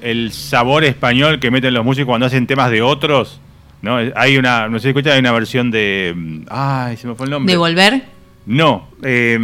el 0.00 0.32
sabor 0.32 0.84
español 0.84 1.40
que 1.40 1.50
meten 1.50 1.74
los 1.74 1.84
músicos 1.84 2.06
cuando 2.06 2.26
hacen 2.26 2.46
temas 2.46 2.70
de 2.70 2.80
otros 2.80 3.40
¿no? 3.84 3.98
Hay 4.16 4.36
una, 4.38 4.68
no 4.68 4.78
sé 4.78 4.84
si 4.84 4.88
escucha, 4.88 5.12
hay 5.12 5.20
una 5.20 5.32
versión 5.32 5.70
de. 5.70 6.42
Ay, 6.48 6.96
se 6.96 7.06
me 7.06 7.14
fue 7.14 7.26
el 7.26 7.30
nombre. 7.30 7.52
¿De 7.52 7.58
Volver? 7.58 8.02
No. 8.46 8.88
Eh, 9.02 9.38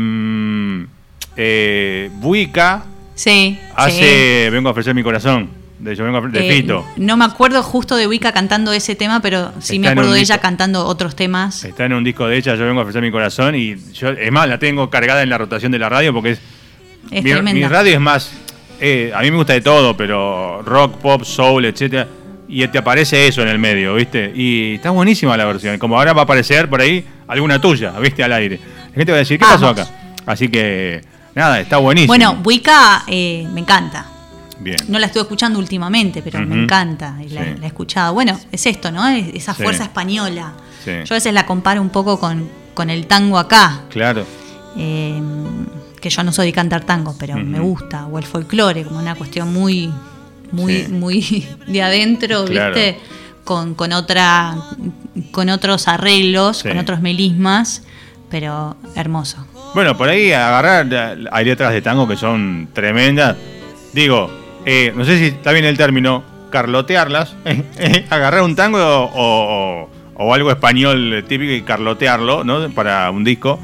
eh, 1.37 2.11
Buica. 2.15 2.85
Sí. 3.15 3.59
Hace 3.77 4.49
Vengo 4.51 4.71
a 4.71 4.73
ofrecer 4.73 4.95
mi 4.95 5.03
corazón. 5.03 5.61
De, 5.79 5.95
yo 5.95 6.05
vengo 6.05 6.21
de 6.29 6.47
eh, 6.47 6.53
Fito. 6.57 6.85
No 6.97 7.17
me 7.17 7.25
acuerdo 7.25 7.63
justo 7.63 7.97
de 7.97 8.07
Buica 8.07 8.33
cantando 8.33 8.73
ese 8.73 8.97
tema, 8.97 9.21
pero 9.21 9.53
sí 9.61 9.79
me 9.79 9.89
acuerdo 9.89 10.13
de 10.13 10.21
ella 10.21 10.39
cantando 10.39 10.85
otros 10.85 11.17
temas. 11.17 11.65
Está 11.65 11.87
en 11.87 11.95
un 11.95 12.05
disco 12.05 12.27
de 12.27 12.37
ella, 12.37 12.55
Yo 12.55 12.67
vengo 12.67 12.81
a 12.81 12.83
ofrecer 12.83 13.03
mi 13.03 13.11
corazón. 13.11 13.55
Y 13.55 13.77
yo, 13.93 14.11
es 14.11 14.33
más, 14.33 14.49
la 14.49 14.59
tengo 14.59 14.91
cargada 14.91 15.23
en 15.23 15.31
la 15.31 15.39
rotación 15.39 15.73
de 15.73 15.79
la 15.79 15.89
radio 15.89 16.13
porque 16.13 16.31
es. 16.33 16.41
es 17.11 17.25
mi, 17.25 17.53
mi 17.55 17.65
radio 17.65 17.95
es 17.95 18.01
más. 18.01 18.33
Eh, 18.81 19.13
a 19.15 19.21
mí 19.21 19.31
me 19.31 19.37
gusta 19.37 19.53
de 19.53 19.61
todo, 19.61 19.95
pero 19.97 20.63
rock, 20.63 20.97
pop, 20.97 21.25
soul, 21.25 21.67
etcétera 21.67 22.09
y 22.51 22.67
te 22.67 22.79
aparece 22.79 23.29
eso 23.29 23.43
en 23.43 23.49
el 23.49 23.59
medio, 23.59 23.95
¿viste? 23.95 24.33
Y 24.35 24.75
está 24.75 24.91
buenísima 24.91 25.37
la 25.37 25.45
versión. 25.45 25.79
Como 25.79 25.97
ahora 25.97 26.13
va 26.13 26.23
a 26.23 26.25
aparecer 26.25 26.69
por 26.69 26.81
ahí 26.81 27.05
alguna 27.29 27.61
tuya, 27.61 27.93
¿viste? 28.01 28.25
Al 28.25 28.33
aire. 28.33 28.59
La 28.91 28.95
gente 28.95 29.13
va 29.13 29.17
a 29.17 29.21
decir, 29.21 29.39
¿qué 29.39 29.45
pasó 29.45 29.69
acá? 29.69 29.87
Así 30.27 30.49
que, 30.49 31.01
nada, 31.35 31.61
está 31.61 31.77
buenísimo. 31.77 32.09
Bueno, 32.09 32.41
Wicca 32.45 33.05
eh, 33.07 33.47
me 33.53 33.61
encanta. 33.61 34.05
Bien. 34.59 34.77
No 34.89 34.99
la 34.99 35.07
estoy 35.07 35.23
escuchando 35.23 35.59
últimamente, 35.59 36.23
pero 36.23 36.41
me 36.41 36.65
encanta. 36.65 37.17
La, 37.31 37.43
he 37.43 37.67
escuchado. 37.67 38.13
Bueno, 38.13 38.39
es 38.51 38.67
esto, 38.67 38.91
¿no? 38.91 39.09
Esa 39.09 39.55
fuerza 39.55 39.85
española. 39.85 40.53
Yo 40.85 41.15
a 41.15 41.15
veces 41.15 41.33
la 41.33 41.47
comparo 41.47 41.81
un 41.81 41.91
poco 41.91 42.19
con, 42.19 42.49
con 42.75 42.91
el 42.91 43.07
tango 43.07 43.39
acá. 43.39 43.83
Claro. 43.91 44.27
Eh, 44.77 45.21
que 46.01 46.11
yo 46.11 46.23
no 46.25 46.33
soy 46.33 46.47
de 46.47 46.53
cantar 46.53 46.85
tango, 46.85 47.15
pero 47.19 47.37
me 47.37 47.61
gusta. 47.61 48.07
O 48.07 48.19
el 48.19 48.25
folclore, 48.25 48.85
como 48.85 48.99
una 48.99 49.15
cuestión 49.15 49.53
muy 49.53 49.91
muy, 50.53 50.89
muy 50.89 51.47
de 51.67 51.83
adentro, 51.83 52.45
¿viste? 52.45 52.99
Con, 53.45 53.75
con, 53.75 53.93
otra, 53.93 54.57
con 55.31 55.49
otros 55.49 55.89
arreglos, 55.89 56.63
con 56.63 56.79
otros 56.79 57.01
melismas, 57.01 57.83
pero 58.31 58.77
hermoso. 58.95 59.47
Bueno, 59.75 59.97
por 59.97 60.09
ahí 60.09 60.33
agarrar, 60.33 61.17
hay 61.31 61.45
letras 61.45 61.73
de 61.73 61.83
tango 61.83 62.07
que 62.07 62.17
son 62.17 62.69
tremendas. 62.73 63.37
Digo, 63.93 64.31
eh, 64.65 64.93
no 64.95 65.05
sé 65.05 65.19
si 65.19 65.25
está 65.27 65.53
bien 65.53 65.65
el 65.65 65.77
término, 65.77 66.23
carlotearlas, 66.51 67.35
agarrar 68.11 68.43
un 68.43 68.57
tango 68.57 68.79
o, 68.79 69.89
o, 70.15 70.35
algo 70.35 70.51
español 70.51 71.25
típico 71.29 71.53
y 71.53 71.63
carlotearlo, 71.63 72.45
¿no? 72.45 72.71
Para 72.71 73.11
un 73.11 73.25
disco. 73.25 73.59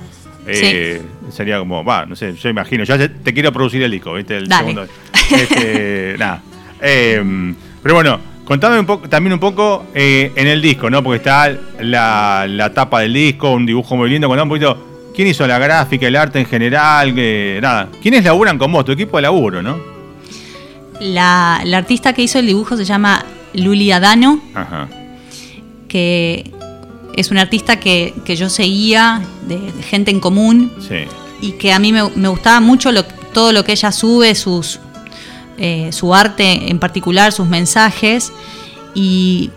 Eh, 0.49 1.03
sería 1.31 1.59
como, 1.59 1.85
va, 1.85 2.07
no 2.07 2.15
sé, 2.15 2.35
yo 2.35 2.49
imagino, 2.49 2.85
ya 2.85 2.97
te 3.09 3.35
quiero 3.35 3.53
producir 3.53 3.83
el 3.83 3.91
disco, 3.91 4.15
¿viste? 4.15 4.37
El 4.37 4.49
segundo. 4.49 4.87
Este, 5.29 6.15
nada. 6.21 6.41
Eh, 6.81 7.55
pero 7.83 7.95
bueno, 7.95 8.19
contame 8.47 8.79
un 8.79 8.87
poco, 8.87 9.09
también 9.09 9.35
un 9.35 9.41
poco 9.41 9.87
eh, 9.95 10.33
en 10.35 10.47
el 10.47 10.63
disco, 10.63 10.89
¿no? 10.89 11.03
Porque 11.03 11.19
está 11.19 11.53
la, 11.81 12.73
tapa 12.75 13.01
del 13.01 13.13
disco, 13.13 13.53
un 13.53 13.67
dibujo 13.67 13.97
muy 13.97 14.09
lindo. 14.09 14.29
Contame 14.29 14.45
un 14.45 14.49
poquito, 14.49 15.13
¿quién 15.15 15.29
hizo 15.29 15.47
la 15.47 15.59
gráfica, 15.59 16.07
el 16.07 16.17
arte 16.17 16.39
en 16.39 16.47
general? 16.47 17.15
Que, 17.15 17.59
nada, 17.61 17.89
¿quiénes 18.01 18.25
laburan 18.25 18.57
con 18.57 18.73
vos? 18.73 18.85
Tu 18.85 18.93
equipo 18.93 19.19
de 19.19 19.23
laburo, 19.23 19.63
¿no? 19.63 19.79
La, 21.01 21.57
artista 21.57 22.13
que 22.15 22.23
hizo 22.23 22.39
el 22.39 22.47
dibujo 22.47 22.77
se 22.77 22.85
llama 22.85 23.25
Luli 23.53 23.93
Adano, 23.93 24.41
Ajá. 24.55 24.89
que 25.89 26.51
es 27.17 27.31
una 27.31 27.43
artista 27.43 27.79
que, 27.81 28.15
yo 28.27 28.49
seguía, 28.49 29.23
de, 29.47 29.59
gente 29.83 30.11
en 30.11 30.21
común, 30.21 30.73
sí. 30.79 31.05
y 31.41 31.53
que 31.53 31.73
a 31.73 31.79
mí 31.79 31.93
me, 31.93 32.29
gustaba 32.29 32.61
mucho 32.61 32.91
todo 33.33 33.53
lo 33.53 33.65
que 33.65 33.73
ella 33.73 33.93
sube, 33.93 34.35
sus, 34.35 34.81
eh, 35.59 35.91
su 35.93 36.15
arte 36.15 36.71
en 36.71 36.79
particular, 36.79 37.33
sus 37.33 37.47
mensajes. 37.47 38.33
Y 38.95 39.51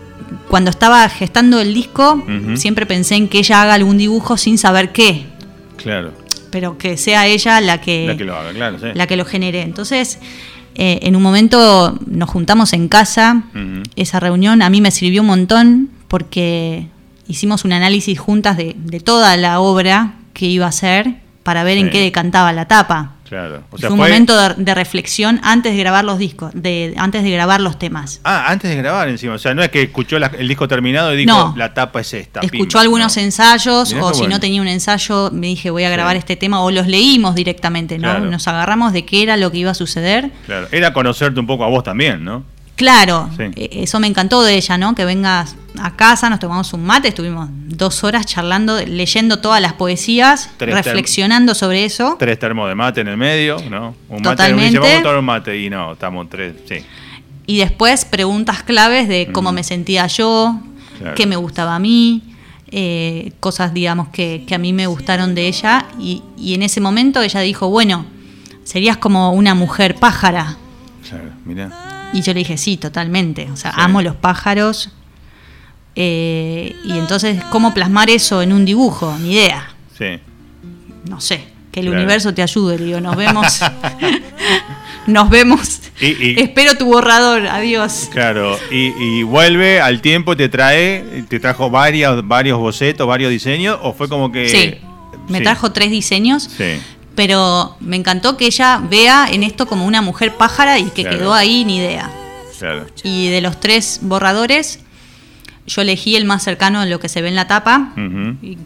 cuando 0.48 0.70
estaba 0.70 1.08
gestando 1.08 1.60
el 1.60 1.74
disco, 1.74 2.22
siempre 2.54 2.86
pensé 2.86 3.16
en 3.16 3.28
que 3.28 3.38
ella 3.38 3.62
haga 3.62 3.74
algún 3.74 3.98
dibujo 3.98 4.36
sin 4.36 4.58
saber 4.58 4.92
qué. 4.92 5.26
Claro. 5.76 6.12
Pero 6.50 6.78
que 6.78 6.96
sea 6.96 7.26
ella 7.26 7.60
la 7.60 7.80
que, 7.80 8.06
la 8.06 8.16
que 8.16 8.24
lo 8.24 8.36
haga, 8.36 8.52
claro, 8.52 8.78
La 8.94 9.06
que 9.06 9.16
lo 9.16 9.24
genere. 9.24 9.62
Entonces, 9.62 10.18
eh, 10.74 11.00
en 11.02 11.16
un 11.16 11.22
momento 11.22 11.98
nos 12.06 12.30
juntamos 12.30 12.72
en 12.72 12.88
casa. 12.88 13.44
Esa 13.96 14.20
reunión 14.20 14.62
a 14.62 14.70
mí 14.70 14.80
me 14.80 14.90
sirvió 14.90 15.22
un 15.22 15.28
montón 15.28 15.90
porque 16.08 16.86
hicimos 17.28 17.64
un 17.64 17.72
análisis 17.72 18.18
juntas 18.18 18.56
de, 18.56 18.74
toda 19.04 19.36
la 19.36 19.60
obra 19.60 20.14
que 20.32 20.46
iba 20.46 20.66
a 20.66 20.70
hacer 20.70 21.16
para 21.42 21.64
ver 21.64 21.78
en 21.78 21.90
qué 21.90 22.00
decantaba 22.00 22.52
la 22.52 22.66
tapa. 22.66 23.16
Claro. 23.30 23.62
fue 23.70 23.88
un 23.88 23.96
momento 23.96 24.54
de, 24.56 24.74
reflexión 24.74 25.38
antes 25.44 25.72
de 25.72 25.78
grabar 25.78 26.04
los 26.04 26.18
discos, 26.18 26.50
de, 26.52 26.94
antes 26.96 27.22
de 27.22 27.30
grabar 27.30 27.60
los 27.60 27.78
temas. 27.78 28.20
Ah, 28.24 28.46
antes 28.48 28.68
de 28.68 28.76
grabar 28.76 29.08
encima. 29.08 29.34
O 29.34 29.38
sea, 29.38 29.54
no 29.54 29.62
es 29.62 29.68
que 29.68 29.82
escuchó 29.82 30.16
el 30.16 30.48
disco 30.48 30.66
terminado 30.66 31.14
y 31.14 31.18
dijo, 31.18 31.54
la 31.56 31.72
tapa 31.72 32.00
es 32.00 32.12
esta. 32.12 32.40
Escuchó 32.40 32.80
algunos 32.80 33.16
ensayos, 33.18 33.94
o 34.00 34.14
si 34.14 34.26
no 34.26 34.40
tenía 34.40 34.60
un 34.60 34.66
ensayo, 34.66 35.30
me 35.30 35.46
dije, 35.46 35.70
voy 35.70 35.84
a 35.84 35.90
grabar 35.90 36.16
este 36.16 36.34
tema, 36.34 36.60
o 36.60 36.72
los 36.72 36.88
leímos 36.88 37.36
directamente, 37.36 37.98
¿no? 37.98 38.18
Nos 38.18 38.48
agarramos 38.48 38.92
de 38.92 39.04
qué 39.04 39.22
era 39.22 39.36
lo 39.36 39.52
que 39.52 39.58
iba 39.58 39.70
a 39.70 39.74
suceder. 39.74 40.32
Claro, 40.46 40.66
era 40.72 40.92
conocerte 40.92 41.38
un 41.38 41.46
poco 41.46 41.62
a 41.62 41.68
vos 41.68 41.84
también, 41.84 42.24
¿no? 42.24 42.42
Claro, 42.80 43.28
e, 43.38 43.82
eso 43.82 44.00
me 44.00 44.06
encantó 44.06 44.42
de 44.42 44.54
ella, 44.54 44.78
¿no? 44.78 44.94
Que 44.94 45.04
vengas 45.04 45.54
a 45.78 45.96
casa, 45.96 46.30
nos 46.30 46.40
tomamos 46.40 46.72
un 46.72 46.82
mate, 46.82 47.08
estuvimos 47.08 47.50
dos 47.52 48.04
horas 48.04 48.24
charlando, 48.24 48.80
leyendo 48.86 49.40
todas 49.40 49.60
las 49.60 49.74
poesías, 49.74 50.48
reflexionando 50.58 51.54
sobre 51.54 51.84
eso. 51.84 52.16
Tres 52.18 52.38
termos 52.38 52.70
de 52.70 52.74
mate 52.74 53.02
en 53.02 53.08
el 53.08 53.18
medio, 53.18 53.58
¿no? 53.68 53.94
Un 54.08 54.22
Totalmente. 54.22 54.78
mate, 54.78 54.94
vamos 54.94 55.14
a 55.14 55.18
un 55.18 55.24
mate 55.26 55.58
y 55.60 55.68
no, 55.68 55.92
estamos 55.92 56.30
tres, 56.30 56.54
sí. 56.66 56.76
Y 57.44 57.58
después 57.58 58.06
preguntas 58.06 58.62
claves 58.62 59.08
de 59.08 59.28
cómo 59.30 59.52
me 59.52 59.62
sentía 59.62 60.06
yo, 60.06 60.58
qué 61.16 61.26
me 61.26 61.36
gustaba 61.36 61.74
a 61.74 61.78
mí, 61.78 62.34
eh, 62.70 63.32
cosas, 63.40 63.74
digamos, 63.74 64.08
que, 64.08 64.46
a 64.50 64.56
mí 64.56 64.72
me 64.72 64.86
gustaron 64.86 65.34
de 65.34 65.48
ella. 65.48 65.84
Y, 65.98 66.22
y 66.38 66.54
en 66.54 66.62
ese 66.62 66.80
momento 66.80 67.20
ella 67.20 67.40
dijo, 67.40 67.68
bueno, 67.68 68.06
serías 68.64 68.96
como 68.96 69.32
una 69.34 69.54
mujer 69.54 69.96
pájara. 69.96 70.56
Claro, 71.06 71.28
mira. 71.44 71.89
Y 72.12 72.22
yo 72.22 72.32
le 72.32 72.40
dije, 72.40 72.56
sí, 72.56 72.76
totalmente. 72.76 73.48
O 73.52 73.56
sea, 73.56 73.70
amo 73.70 74.02
los 74.02 74.16
pájaros. 74.16 74.90
Eh, 75.94 76.74
y 76.84 76.92
entonces, 76.92 77.42
¿cómo 77.50 77.74
plasmar 77.74 78.10
eso 78.10 78.42
en 78.42 78.52
un 78.52 78.64
dibujo? 78.64 79.16
Ni 79.20 79.32
idea. 79.32 79.74
Sí. 79.96 80.18
no 81.04 81.20
sé, 81.20 81.44
que 81.70 81.80
el 81.80 81.90
universo 81.90 82.32
te 82.32 82.42
ayude, 82.42 82.78
digo, 82.78 83.00
nos 83.00 83.16
vemos. 83.16 83.60
nos 85.06 85.28
vemos. 85.28 85.80
Espero 86.00 86.76
tu 86.76 86.86
borrador, 86.86 87.46
adiós. 87.46 88.08
Claro, 88.10 88.58
y, 88.70 89.22
vuelve 89.24 89.80
al 89.80 90.00
tiempo, 90.00 90.36
te 90.36 90.48
trae, 90.48 91.24
te 91.28 91.38
trajo 91.38 91.70
varios, 91.70 92.26
varios 92.26 92.58
bocetos, 92.58 93.06
varios 93.06 93.30
diseños, 93.30 93.78
o 93.82 93.92
fue 93.92 94.08
como 94.08 94.32
que... 94.32 94.48
Sí, 94.48 94.78
me 95.28 95.40
trajo 95.42 95.70
tres 95.72 95.90
diseños. 95.90 96.44
Sí. 96.56 96.80
Pero 97.14 97.76
me 97.80 97.96
encantó 97.96 98.36
que 98.36 98.46
ella 98.46 98.80
vea 98.88 99.26
en 99.30 99.42
esto 99.42 99.66
como 99.66 99.86
una 99.86 100.02
mujer 100.02 100.36
pájara 100.36 100.78
y 100.78 100.90
que 100.90 101.04
quedó 101.04 101.34
ahí 101.34 101.64
ni 101.64 101.78
idea. 101.78 102.10
Claro. 102.58 102.86
Y 103.02 103.28
de 103.28 103.40
los 103.40 103.58
tres 103.58 104.00
borradores, 104.02 104.80
yo 105.66 105.82
elegí 105.82 106.16
el 106.16 106.24
más 106.24 106.42
cercano 106.42 106.80
a 106.80 106.86
lo 106.86 107.00
que 107.00 107.08
se 107.08 107.22
ve 107.22 107.28
en 107.28 107.36
la 107.36 107.46
tapa, 107.46 107.92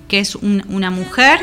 que 0.09 0.19
es 0.21 0.35
una 0.37 0.91
mujer, 0.91 1.41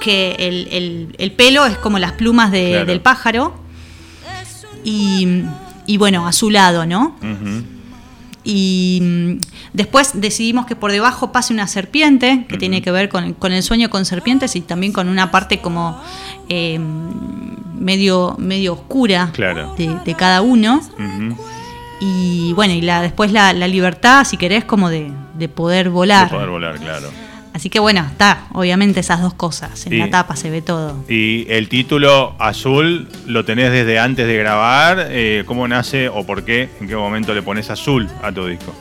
que 0.00 0.36
el, 0.38 1.32
pelo 1.32 1.66
es 1.66 1.76
como 1.78 1.98
las 1.98 2.12
plumas 2.12 2.50
del 2.52 3.00
pájaro, 3.00 3.54
y, 4.84 5.96
bueno, 5.98 6.26
a 6.26 6.32
su 6.32 6.50
lado, 6.50 6.86
¿no? 6.86 7.16
Y 8.44 9.00
mm, 9.02 9.32
después 9.72 10.20
decidimos 10.20 10.66
que 10.66 10.76
por 10.76 10.92
debajo 10.92 11.32
pase 11.32 11.52
una 11.52 11.66
serpiente, 11.66 12.44
que 12.48 12.58
tiene 12.58 12.82
que 12.82 12.90
ver 12.90 13.08
con, 13.08 13.52
el 13.52 13.62
sueño 13.62 13.90
con 13.90 14.04
serpientes 14.04 14.54
y 14.54 14.60
también 14.60 14.92
con 14.92 15.08
una 15.08 15.30
parte 15.30 15.60
como 15.60 16.00
eh, 16.48 16.78
medio, 17.74 18.36
medio 18.38 18.74
oscura 18.74 19.32
de, 19.76 20.14
cada 20.14 20.42
uno. 20.42 20.80
Y 22.00 22.52
bueno, 22.52 22.74
y 22.74 22.82
la, 22.82 23.00
después 23.00 23.32
la, 23.32 23.52
libertad, 23.52 24.24
si 24.24 24.36
querés, 24.36 24.64
como 24.64 24.90
de, 24.90 25.10
poder 25.54 25.90
volar. 25.90 26.28
De 26.28 26.36
poder 26.36 26.50
volar, 26.50 26.78
claro. 26.78 27.08
Así 27.54 27.70
que 27.70 27.78
bueno, 27.78 28.04
está, 28.10 28.48
obviamente 28.52 28.98
esas 28.98 29.22
dos 29.22 29.32
cosas. 29.32 29.86
En 29.86 30.00
la 30.00 30.10
tapa 30.10 30.34
se 30.34 30.50
ve 30.50 30.60
todo. 30.60 31.04
Y 31.08 31.46
el 31.48 31.68
título 31.68 32.34
azul 32.40 33.08
lo 33.26 33.44
tenés 33.44 33.70
desde 33.70 34.00
antes 34.00 34.26
de 34.26 34.36
grabar. 34.36 35.06
Eh, 35.10 35.44
¿Cómo 35.46 35.68
nace 35.68 36.08
o 36.08 36.26
por 36.26 36.44
qué? 36.44 36.68
¿En 36.80 36.88
qué 36.88 36.96
momento 36.96 37.32
le 37.32 37.42
pones 37.42 37.70
azul 37.70 38.10
a 38.24 38.32
tu 38.32 38.44
disco? 38.46 38.74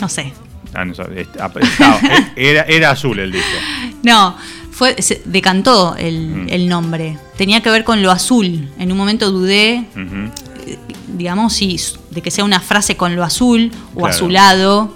No 0.00 0.08
sé. 0.08 0.32
Ah, 0.72 0.84
no, 0.84 0.94
era, 2.36 2.62
era 2.62 2.90
azul 2.90 3.18
el 3.18 3.32
disco. 3.32 3.56
No, 4.04 4.36
fue, 4.70 5.02
se 5.02 5.22
decantó 5.24 5.96
el, 5.96 6.28
mm. 6.28 6.48
el, 6.50 6.68
nombre. 6.68 7.18
Tenía 7.36 7.60
que 7.60 7.70
ver 7.70 7.82
con 7.82 8.04
lo 8.04 8.12
azul. 8.12 8.68
En 8.78 8.92
un 8.92 8.96
momento 8.96 9.32
dudé, 9.32 9.84
eh, 9.96 10.78
digamos, 11.08 11.54
si, 11.54 11.76
de 12.10 12.22
que 12.22 12.30
sea 12.30 12.44
una 12.44 12.60
frase 12.60 12.96
con 12.96 13.16
lo 13.16 13.24
azul 13.24 13.72
o 13.96 14.06
azulado. 14.06 14.94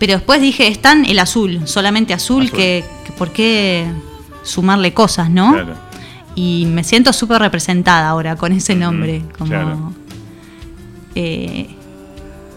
Pero 0.00 0.14
después 0.14 0.40
dije, 0.40 0.66
es 0.66 0.80
tan 0.80 1.04
el 1.04 1.18
azul, 1.18 1.60
solamente 1.66 2.14
azul, 2.14 2.50
Que, 2.50 2.82
por 3.18 3.32
qué 3.32 3.84
sumarle 4.42 4.94
cosas, 4.94 5.28
¿no? 5.28 5.54
Y 6.34 6.64
me 6.70 6.84
siento 6.84 7.12
súper 7.12 7.42
representada 7.42 8.08
ahora 8.08 8.34
con 8.34 8.52
ese 8.52 8.74
nombre. 8.74 9.22
Como, 9.36 9.92
eh, 11.14 11.66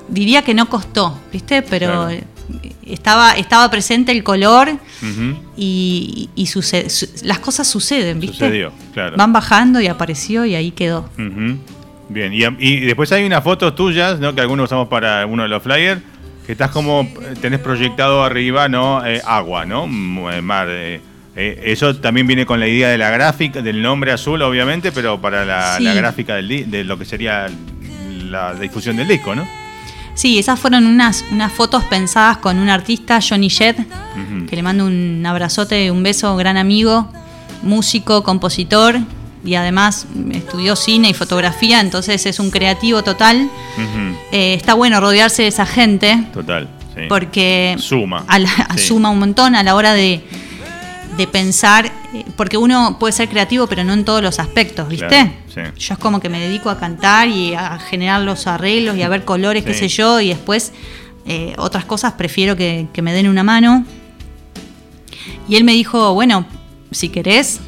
diría 0.08 0.44
que 0.44 0.54
no 0.54 0.70
costó, 0.70 1.20
¿viste? 1.34 1.62
Pero 1.64 2.08
estaba, 2.86 3.34
estaba 3.34 3.70
presente 3.70 4.14
el 4.14 4.24
color 4.24 4.80
y, 5.58 6.30
las 7.24 7.40
cosas 7.40 7.68
suceden, 7.68 8.22
¿viste? 8.22 8.38
Sucedió, 8.38 8.72
claro. 8.94 9.18
Van 9.18 9.34
bajando 9.34 9.82
y 9.82 9.88
apareció 9.88 10.46
y 10.46 10.56
ahí 10.56 10.72
quedó. 10.72 11.10
Bien, 12.08 12.34
y, 12.34 12.46
y, 12.60 12.80
después 12.86 13.12
hay 13.12 13.26
unas 13.26 13.44
fotos 13.44 13.76
tuyas, 13.76 14.22
¿no? 14.22 14.34
Que 14.34 14.40
algunos 14.40 14.66
usamos 14.66 14.88
para 14.88 15.26
uno 15.26 15.44
de 15.44 15.50
los 15.50 15.62
flyers 15.62 16.02
que 16.46 16.52
estás 16.52 16.72
como, 16.72 17.08
tenés 17.42 17.60
proyectado 17.60 18.24
arriba, 18.24 18.68
¿no? 18.68 19.06
Eh, 19.06 19.22
agua, 19.26 19.66
¿no? 19.66 19.86
Eh, 20.32 20.42
mar. 20.42 20.68
Eh, 20.70 21.02
eso 21.36 21.96
también 21.96 22.28
viene 22.28 22.46
con 22.46 22.60
la 22.60 22.68
idea 22.68 22.90
de 22.90 22.98
la 22.98 23.10
gráfica, 23.10 23.62
del 23.62 23.82
nombre 23.82 24.12
azul, 24.12 24.42
obviamente, 24.42 24.92
pero 24.92 25.20
para 25.20 25.46
la, 25.46 25.80
gráfica 25.94 26.36
del, 26.36 26.70
de 26.70 26.84
lo 26.84 26.98
que 27.00 27.06
sería 27.06 27.48
la, 28.30 28.54
difusión 28.54 28.98
del 28.98 29.08
disco, 29.08 29.34
¿no? 29.34 29.48
Sí, 30.14 30.38
esas 30.38 30.60
fueron 30.60 30.86
unas, 30.86 31.26
unas 31.32 31.52
fotos 31.52 31.84
pensadas 31.86 32.38
con 32.38 32.60
un 32.60 32.70
artista, 32.70 33.20
Johnny 33.28 33.50
Jett, 33.50 33.78
que 34.48 34.56
le 34.56 34.62
mando 34.62 34.86
un 34.86 35.26
abrazote, 35.26 35.90
un 35.90 36.04
beso, 36.04 36.36
gran 36.36 36.56
amigo, 36.56 37.10
músico, 37.64 38.22
compositor, 38.22 39.00
y 39.44 39.56
además 39.56 40.08
estudió 40.32 40.76
cine 40.76 41.10
y 41.10 41.14
fotografía, 41.14 41.82
entonces 41.82 42.26
es 42.26 42.40
un 42.40 42.50
creativo 42.50 43.04
total. 43.04 43.50
Eh, 44.32 44.54
está 44.54 44.74
bueno 44.74 45.00
rodearse 45.00 45.44
de 45.44 45.50
esa 45.50 45.66
gente. 45.66 46.28
Total. 46.34 46.70
Porque 47.10 47.76
suma. 47.80 48.26
suma 48.78 49.10
un 49.10 49.20
montón 49.20 49.56
a 49.56 49.64
la 49.64 49.76
hora 49.76 49.94
de, 49.94 50.24
pensar, 51.32 51.92
eh, 52.14 52.24
porque 52.36 52.58
uno 52.58 52.98
puede 53.00 53.12
ser 53.12 53.28
creativo, 53.28 53.68
pero 53.68 53.84
no 53.84 53.94
en 53.94 54.06
todos 54.06 54.22
los 54.22 54.40
aspectos, 54.40 54.88
¿viste? 54.88 55.32
Yo 55.56 55.94
es 55.94 56.00
como 56.00 56.20
que 56.20 56.30
me 56.30 56.40
dedico 56.40 56.70
a 56.70 56.80
cantar 56.80 57.28
y 57.28 57.54
a 57.54 57.80
generar 57.80 58.22
los 58.22 58.48
arreglos 58.48 58.96
y 58.96 59.02
a 59.02 59.10
ver 59.10 59.26
colores, 59.26 59.64
qué 59.64 59.74
sé 59.74 59.88
yo, 59.88 60.20
y 60.22 60.30
después 60.30 60.72
eh, 61.26 61.54
otras 61.58 61.86
cosas 61.86 62.14
prefiero 62.14 62.56
que, 62.56 62.88
que 62.94 63.02
me 63.02 63.14
den 63.14 63.28
una 63.28 63.44
mano. 63.44 63.86
Y 65.48 65.56
él 65.56 65.64
me 65.64 65.74
dijo, 65.74 66.14
bueno, 66.14 66.46
si 66.92 67.10
querés, 67.10 67.60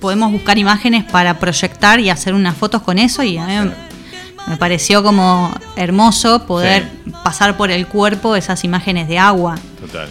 podemos 0.00 0.32
buscar 0.32 0.58
imágenes 0.58 1.04
para 1.04 1.38
proyectar 1.38 2.00
y 2.00 2.10
hacer 2.10 2.34
unas 2.34 2.56
fotos 2.56 2.82
con 2.82 2.98
eso 2.98 3.22
y 3.22 3.36
a 3.38 3.46
mí 3.46 3.70
me 4.48 4.56
pareció 4.56 5.02
como 5.02 5.52
hermoso 5.76 6.46
poder 6.46 6.88
pasar 7.22 7.56
por 7.56 7.70
el 7.70 7.86
cuerpo 7.86 8.34
esas 8.36 8.64
imágenes 8.64 9.08
de 9.08 9.18
agua. 9.18 9.56
Total. 9.80 10.08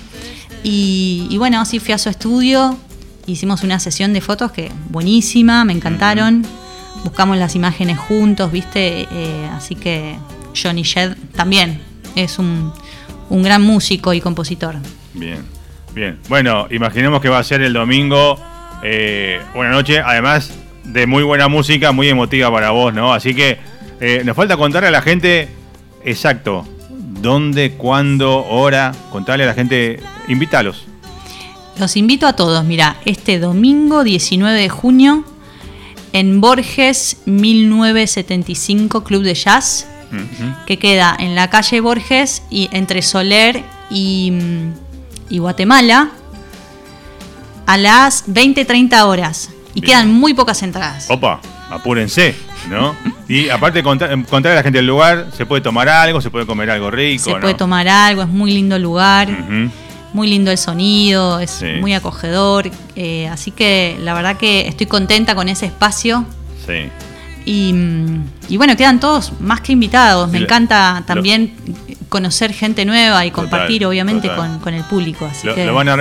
Y, 0.63 1.35
bueno, 1.37 1.61
así 1.61 1.79
fui 1.79 1.93
a 1.93 1.97
su 1.97 2.09
estudio, 2.09 2.77
hicimos 3.25 3.63
una 3.63 3.79
sesión 3.79 4.13
de 4.13 4.21
fotos 4.21 4.51
que 4.51 4.71
buenísima, 4.89 5.65
me 5.65 5.73
encantaron. 5.73 6.45
Buscamos 7.03 7.37
las 7.37 7.55
imágenes 7.55 7.97
juntos, 7.97 8.51
¿viste? 8.51 9.07
Eh, 9.09 9.49
así 9.53 9.75
que 9.75 10.17
Johnny 10.61 10.83
Shed 10.83 11.15
también 11.33 11.81
es 12.15 12.39
un, 12.39 12.73
un 13.29 13.41
gran 13.41 13.61
músico 13.61 14.13
y 14.13 14.19
compositor. 14.19 14.75
Bien, 15.13 15.45
bien. 15.93 16.19
Bueno, 16.27 16.67
imaginemos 16.69 17.21
que 17.21 17.29
va 17.29 17.39
a 17.39 17.43
ser 17.43 17.61
el 17.61 17.71
domingo 17.71 18.37
eh, 18.83 19.41
buena 19.53 19.71
noche, 19.71 19.99
además 19.99 20.51
de 20.83 21.05
muy 21.07 21.23
buena 21.23 21.47
música, 21.47 21.91
muy 21.91 22.09
emotiva 22.09 22.51
para 22.51 22.71
vos, 22.71 22.93
¿no? 22.93 23.13
Así 23.13 23.33
que 23.33 23.57
eh, 23.99 24.21
nos 24.25 24.35
falta 24.35 24.57
contarle 24.57 24.87
a 24.87 24.91
la 24.91 25.01
gente 25.01 25.49
exacto 26.03 26.65
dónde, 26.89 27.73
cuándo, 27.73 28.45
hora, 28.45 28.93
contarle 29.11 29.43
a 29.43 29.47
la 29.47 29.53
gente, 29.53 29.99
invítalos. 30.27 30.85
Los 31.77 31.95
invito 31.95 32.27
a 32.27 32.33
todos, 32.33 32.63
mira, 32.65 32.97
este 33.05 33.39
domingo 33.39 34.03
19 34.03 34.59
de 34.59 34.69
junio 34.69 35.23
en 36.13 36.41
Borges 36.41 37.17
1975 37.25 39.03
Club 39.03 39.23
de 39.23 39.35
Jazz, 39.35 39.87
que 40.65 40.77
queda 40.79 41.15
en 41.19 41.35
la 41.35 41.49
calle 41.49 41.81
Borges 41.81 42.41
y 42.49 42.69
entre 42.71 43.01
Soler 43.01 43.63
y, 43.91 44.33
y 45.29 45.37
Guatemala 45.37 46.11
a 47.69 47.77
las 47.77 48.27
20-30 48.27 49.03
horas. 49.05 49.51
Y 49.75 49.81
quedan 49.81 50.11
muy 50.11 50.33
pocas 50.33 50.63
entradas. 50.63 51.05
Opa, 51.07 51.39
apúrense, 51.69 52.33
¿no? 52.67 52.95
y 53.27 53.47
aparte, 53.49 53.83
contar, 53.83 54.11
a 54.11 54.55
la 54.55 54.63
gente 54.63 54.79
del 54.79 54.87
lugar, 54.87 55.27
se 55.37 55.45
puede 55.45 55.61
tomar 55.61 55.87
algo, 55.87 56.19
se 56.19 56.31
puede 56.31 56.47
comer 56.47 56.71
algo 56.71 56.89
rico. 56.89 57.25
Se 57.25 57.35
puede 57.35 57.53
tomar 57.53 57.87
algo, 57.87 58.23
es 58.23 58.27
muy 58.27 58.51
lindo 58.51 58.75
el 58.75 58.81
lugar. 58.81 59.29
Muy 60.11 60.27
lindo 60.27 60.49
el 60.49 60.57
sonido, 60.57 61.39
es 61.39 61.63
muy 61.79 61.93
acogedor. 61.93 62.71
Eh, 62.95 63.27
así 63.27 63.51
que 63.51 63.99
la 64.01 64.15
verdad 64.15 64.37
que 64.37 64.67
estoy 64.67 64.87
contenta 64.87 65.35
con 65.35 65.47
ese 65.47 65.67
espacio. 65.67 66.25
Sí. 66.65 66.89
Y, 67.45 68.57
bueno, 68.57 68.75
quedan 68.75 68.99
todos 68.99 69.33
más 69.39 69.61
que 69.61 69.73
invitados. 69.73 70.29
Me 70.31 70.39
encanta 70.39 71.03
también 71.05 71.53
conocer 72.09 72.53
gente 72.53 72.85
nueva 72.85 73.25
y 73.25 73.31
compartir, 73.31 73.85
obviamente, 73.85 74.29
con, 74.61 74.73
el 74.73 74.83
público. 74.83 75.25
Así 75.25 75.47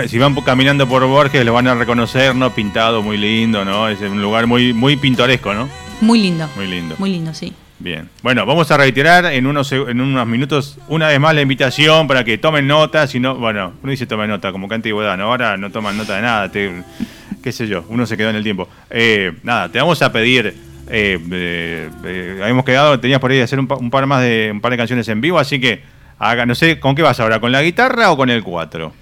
si 0.08 0.18
van 0.18 0.34
caminando 0.36 0.88
por 0.88 1.06
Borges, 1.06 1.44
lo 1.44 1.52
van 1.52 1.68
a 1.68 1.74
reconocer, 1.74 2.34
¿no? 2.34 2.54
Pintado, 2.54 3.02
muy 3.02 3.16
lindo, 3.16 3.64
¿no? 3.64 3.88
Es 3.88 4.00
un 4.00 4.20
lugar 4.20 4.46
muy, 4.46 4.72
muy 4.72 4.96
pintoresco, 4.96 5.54
¿no? 5.54 5.68
Muy 6.00 6.20
lindo. 6.20 6.48
Muy 6.56 6.66
lindo. 6.66 6.94
Muy 6.98 7.10
lindo, 7.10 7.34
sí. 7.34 7.52
Bien. 7.78 8.08
Bueno, 8.22 8.44
vamos 8.44 8.70
a 8.72 8.76
reiterar 8.76 9.26
en 9.26 9.46
unos, 9.46 9.70
en 9.70 10.00
unos 10.00 10.26
minutos 10.26 10.78
una 10.88 11.08
vez 11.08 11.20
más 11.20 11.34
la 11.34 11.42
invitación 11.42 12.08
para 12.08 12.24
que 12.24 12.36
tomen 12.38 12.66
nota. 12.66 13.06
Si 13.06 13.20
no, 13.20 13.36
bueno, 13.36 13.74
uno 13.82 13.90
dice 13.90 14.06
tomen 14.06 14.28
nota, 14.28 14.50
como 14.50 14.68
que 14.68 14.74
antigüedad, 14.74 15.16
¿no? 15.16 15.24
Ahora 15.24 15.56
no 15.56 15.70
toman 15.70 15.96
nota 15.96 16.16
de 16.16 16.22
nada, 16.22 16.50
qué 16.50 17.52
sé 17.52 17.68
yo, 17.68 17.84
uno 17.88 18.04
se 18.04 18.16
quedó 18.16 18.30
en 18.30 18.36
el 18.36 18.42
tiempo. 18.42 18.68
Eh, 18.90 19.32
nada, 19.44 19.68
te 19.68 19.78
vamos 19.78 20.02
a 20.02 20.10
pedir 20.10 20.68
eh, 20.90 21.18
eh, 21.30 21.90
eh, 22.04 22.38
habíamos 22.40 22.64
quedado, 22.64 22.98
tenías 22.98 23.20
por 23.20 23.30
ahí 23.30 23.36
de 23.36 23.42
hacer 23.42 23.58
un, 23.58 23.66
par 23.66 24.06
más 24.06 24.22
de 24.22 24.50
un 24.52 24.60
par 24.60 24.70
de 24.70 24.78
canciones 24.78 25.06
en 25.08 25.20
vivo, 25.20 25.38
así 25.38 25.60
que 25.60 25.82
haga, 26.18 26.46
no 26.46 26.54
sé, 26.54 26.80
¿con 26.80 26.94
qué 26.94 27.02
vas 27.02 27.18
ahora? 27.20 27.40
¿Con 27.40 27.52
la 27.52 27.62
guitarra 27.62 28.10
o 28.10 28.16
con 28.16 28.30
el 28.30 28.42
4? 28.42 28.92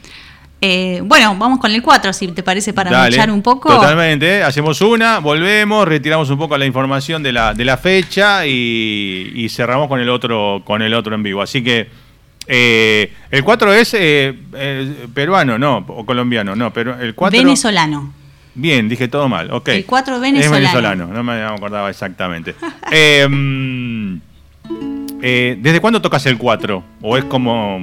bueno, 1.03 1.37
vamos 1.39 1.61
con 1.61 1.71
el 1.71 1.81
4, 1.81 2.13
si 2.13 2.29
te 2.29 2.43
parece, 2.43 2.73
para 2.73 3.09
luchar 3.09 3.31
un 3.31 3.43
poco. 3.43 3.69
Totalmente, 3.69 4.43
hacemos 4.43 4.81
una, 4.81 5.21
volvemos, 5.21 5.87
retiramos 5.87 6.29
un 6.31 6.39
poco 6.39 6.59
la 6.59 6.67
información 6.67 7.23
de 7.23 7.33
la, 7.33 7.55
de 7.55 7.65
la 7.65 7.77
fecha 7.77 8.47
y, 8.47 9.47
cerramos 9.51 9.89
con 9.89 10.01
el 10.01 10.09
otro, 10.09 10.63
con 10.65 10.83
el 10.83 10.95
otro 10.95 11.15
en 11.15 11.23
vivo. 11.23 11.43
Así 11.43 11.63
que 11.63 12.07
Eh, 12.49 13.13
el 13.31 13.43
4 13.43 13.73
es 13.73 13.95
eh, 13.99 14.33
peruano, 15.13 15.59
no, 15.59 15.85
o 15.89 16.07
colombiano, 16.07 16.55
no, 16.55 16.73
pero 16.73 16.99
el 17.01 17.15
4... 17.15 17.39
Venezolano. 17.39 18.13
Bien, 18.55 18.89
dije 18.89 19.09
todo 19.09 19.29
mal, 19.29 19.51
ok. 19.51 19.69
El 19.69 19.85
4 19.85 20.21
venezolano. 20.21 20.57
Es 20.57 20.63
venezolano, 20.63 21.07
no 21.09 21.25
me 21.25 21.43
acordaba 21.43 21.91
exactamente. 21.91 22.55
Em, 25.27 25.63
¿Desde 25.63 25.81
cuándo 25.81 26.01
tocas 26.01 26.25
el 26.27 26.39
4? 26.39 26.85
¿O 27.03 27.17
es 27.17 27.25
como...? 27.25 27.79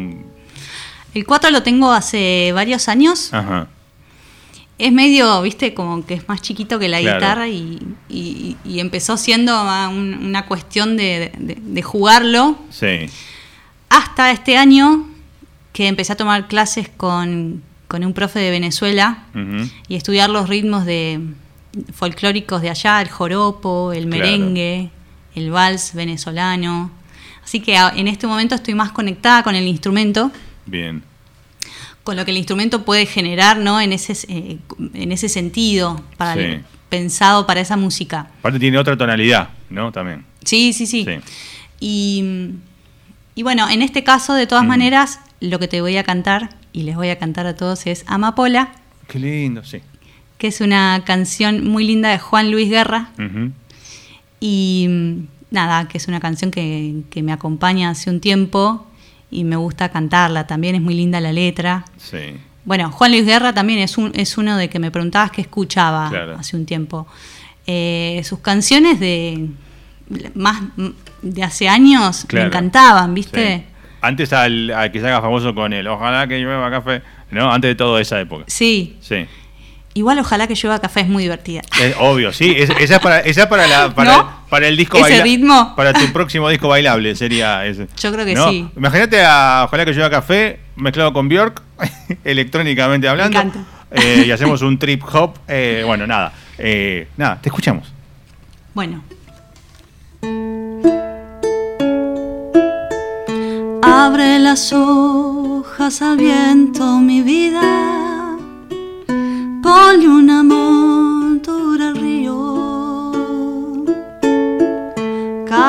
El 1.13 1.25
4 1.25 1.51
lo 1.51 1.61
tengo 1.61 1.91
hace 1.91 2.51
varios 2.53 2.87
años. 2.87 3.33
Ajá 3.33 3.67
es 4.77 4.91
medio, 4.91 5.41
viste, 5.41 5.73
como 5.73 6.05
que 6.05 6.15
es 6.15 6.27
más 6.27 6.41
chiquito 6.41 6.79
que 6.79 6.89
la 6.89 6.99
guitarra 6.99 7.47
y, 7.47 7.95
empezó 8.65 9.17
siendo 9.17 9.61
una 9.61 10.45
cuestión 10.45 10.97
de, 10.97 11.81
jugarlo. 11.83 12.57
Sí. 12.69 13.05
Hasta 13.89 14.31
este 14.31 14.57
año 14.57 15.07
que 15.71 15.87
empecé 15.87 16.13
a 16.13 16.17
tomar 16.17 16.47
clases 16.47 16.89
con, 16.89 17.63
un 17.93 18.13
profe 18.13 18.39
de 18.39 18.49
Venezuela 18.49 19.25
y 19.87 19.95
estudiar 19.95 20.29
los 20.29 20.49
ritmos 20.49 20.83
de 20.85 21.19
folclóricos 21.93 22.61
de 22.61 22.71
allá, 22.71 23.01
el 23.01 23.09
joropo, 23.09 23.93
el 23.93 24.07
merengue, 24.07 24.89
el 25.35 25.51
vals 25.51 25.93
venezolano. 25.93 26.91
Así 27.43 27.59
que 27.59 27.75
en 27.75 28.07
este 28.07 28.27
momento 28.27 28.55
estoy 28.55 28.73
más 28.73 28.91
conectada 28.91 29.43
con 29.43 29.55
el 29.55 29.67
instrumento. 29.67 30.31
Bien 30.65 31.03
con 32.03 32.17
lo 32.17 32.25
que 32.25 32.31
el 32.31 32.37
instrumento 32.37 32.83
puede 32.83 33.05
generar, 33.05 33.57
¿no? 33.57 33.79
En 33.79 33.93
ese, 33.93 34.13
eh, 34.27 34.57
en 34.93 35.11
ese 35.11 35.29
sentido, 35.29 36.03
para 36.17 36.35
pensado 36.93 37.47
para 37.47 37.59
esa 37.59 37.75
música. 37.75 38.27
Aparte 38.37 38.59
tiene 38.59 38.77
otra 38.77 38.95
tonalidad, 38.95 39.49
¿no? 39.71 39.91
También. 39.91 40.25
Sí, 40.43 40.73
sí, 40.73 40.85
sí. 40.85 41.07
Y, 41.79 43.41
bueno, 43.41 43.67
en 43.67 43.81
este 43.81 44.03
caso, 44.03 44.35
de 44.35 44.45
todas 44.45 44.63
maneras, 44.63 45.19
lo 45.39 45.57
que 45.57 45.67
te 45.67 45.81
voy 45.81 45.97
a 45.97 46.03
cantar, 46.03 46.51
y 46.71 46.83
les 46.83 46.95
voy 46.95 47.09
a 47.09 47.17
cantar 47.17 47.47
a 47.47 47.55
todos, 47.55 47.87
es 47.87 48.03
Amapola. 48.05 48.73
Qué 49.07 49.17
lindo, 49.17 49.63
sí. 49.63 49.81
Que 50.37 50.45
es 50.45 50.61
una 50.61 51.01
canción 51.03 51.67
muy 51.67 51.83
linda 51.83 52.09
de 52.09 52.19
Juan 52.19 52.51
Luis 52.51 52.69
Guerra. 52.69 53.09
Y 54.39 55.25
nada, 55.53 55.87
que 55.87 55.97
es 55.97 56.07
una 56.07 56.19
canción 56.19 56.51
que, 56.51 57.03
que 57.09 57.23
me 57.23 57.31
acompaña 57.31 57.89
hace 57.89 58.09
un 58.09 58.19
tiempo 58.19 58.85
y 59.31 59.43
me 59.43 59.55
gusta 59.55 59.89
cantarla, 59.89 60.45
también 60.45 60.75
es 60.75 60.81
muy 60.81 60.93
linda 60.93 61.19
la 61.21 61.31
letra. 61.31 61.85
Sí. 61.97 62.37
Bueno, 62.65 62.91
Juan 62.91 63.11
Luis 63.11 63.25
Guerra 63.25 63.53
también 63.53 63.79
es, 63.79 63.97
un, 63.97 64.11
es 64.15 64.37
uno 64.37 64.57
de 64.57 64.69
que 64.69 64.79
me 64.79 64.91
preguntabas 64.91 65.31
que 65.31 65.41
escuchaba 65.41 66.11
hace 66.37 66.55
un 66.55 66.65
tiempo. 66.65 67.07
Eh, 67.65 68.21
sus 68.23 68.39
canciones 68.39 68.99
de 68.99 69.47
más 70.35 70.61
de 71.21 71.43
hace 71.43 71.67
años 71.67 72.25
me 72.31 72.41
encantaban, 72.41 73.13
¿viste? 73.13 73.65
Antes 74.01 74.33
al, 74.33 74.71
que 74.91 74.99
se 74.99 75.07
haga 75.07 75.21
famoso 75.21 75.55
con 75.55 75.73
él, 75.73 75.87
ojalá 75.87 76.27
que 76.27 76.39
llueva 76.39 76.69
café, 76.69 77.01
¿no? 77.31 77.51
Antes 77.51 77.69
de 77.69 77.75
toda 77.75 78.01
esa 78.01 78.19
época. 78.19 78.45
Sí. 78.47 78.97
Sí. 79.01 79.25
Igual 79.95 80.19
ojalá 80.19 80.47
que 80.47 80.55
llueva 80.55 80.79
café 80.79 81.01
es 81.01 81.07
muy 81.07 81.23
divertida. 81.23 81.61
obvio, 81.99 82.33
sí. 82.33 82.55
esa 82.57 82.73
es 82.77 82.99
para, 82.99 83.19
esa 83.19 83.47
para, 83.47 83.67
la, 83.67 83.93
para, 83.93 84.37
el 84.61 84.77
disco 84.77 84.97
¿Ese 84.99 85.23
ritmo? 85.23 85.73
Para 85.75 85.93
tu 85.93 86.05
próximo 86.13 86.49
disco 86.49 86.67
bailable 86.67 87.15
sería 87.15 87.65
ese. 87.65 87.87
Yo 87.97 88.11
creo 88.11 88.25
que 88.25 88.35
sí. 88.35 88.69
Imagínate 88.75 89.23
a 89.25 89.63
Ojalá 89.65 89.85
que 89.85 89.93
llueva 89.93 90.09
café 90.09 90.59
mezclado 90.75 91.13
con 91.13 91.27
Bjork, 91.29 91.61
electrónicamente 92.23 93.07
hablando. 93.07 93.39
Me 93.39 93.45
encanta. 93.45 93.65
Eh, 93.91 94.25
y 94.27 94.31
hacemos 94.31 94.61
un 94.61 94.77
trip 94.77 95.03
hop. 95.11 95.39
Eh, 95.47 95.83
bueno, 95.85 96.05
nada. 96.05 96.33
Eh, 96.57 97.07
nada, 97.17 97.39
te 97.41 97.49
escuchamos. 97.49 97.91
Bueno. 98.73 99.03
Abre 103.81 104.39
las 104.39 104.73
hojas 104.73 106.01
al 106.01 106.17
viento, 106.17 106.99
mi 106.99 107.21
vida 107.21 108.03
ponle 109.63 110.07
una 110.07 110.43
montura 110.43 111.02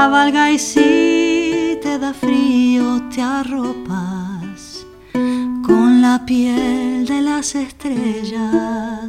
cabalga 0.05 0.51
y 0.51 0.59
si 0.59 1.79
te 1.83 1.99
da 1.99 2.13
frío 2.13 2.87
te 3.11 3.23
arropas 3.23 4.85
con 5.67 6.03
la 6.03 6.27
piel 6.27 7.07
de 7.07 7.23
las 7.23 7.55
estrellas. 7.55 9.09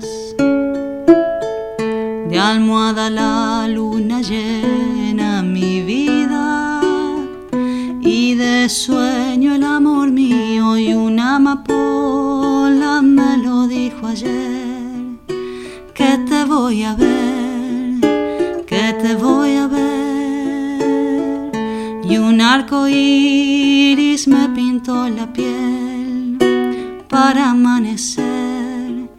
De 2.29 2.37
almohada 2.39 3.09
la 3.09 3.67
luna 3.67 4.21
llena 4.21 5.43
mi 5.43 5.81
vida 5.81 6.79
y 7.99 8.35
de 8.35 8.69
sueño 8.69 9.55
el 9.55 9.65
amor 9.65 10.11
mío 10.11 10.77
y 10.77 10.93
una 10.93 11.35
amapola 11.35 13.01
me 13.01 13.35
lo 13.45 13.67
dijo 13.67 14.07
ayer 14.07 15.17
que 15.93 16.11
te 16.29 16.45
voy 16.45 16.83
a 16.83 16.93
ver, 16.95 18.63
que 18.65 18.93
te 19.01 19.15
voy 19.15 19.57
a 19.57 19.67
ver. 19.67 19.84
Arco 22.53 22.87
iris 22.87 24.27
me 24.27 24.47
pintó 24.49 25.09
la 25.09 25.25
piel 25.33 26.37
para 27.09 27.49
amanecer 27.49 29.09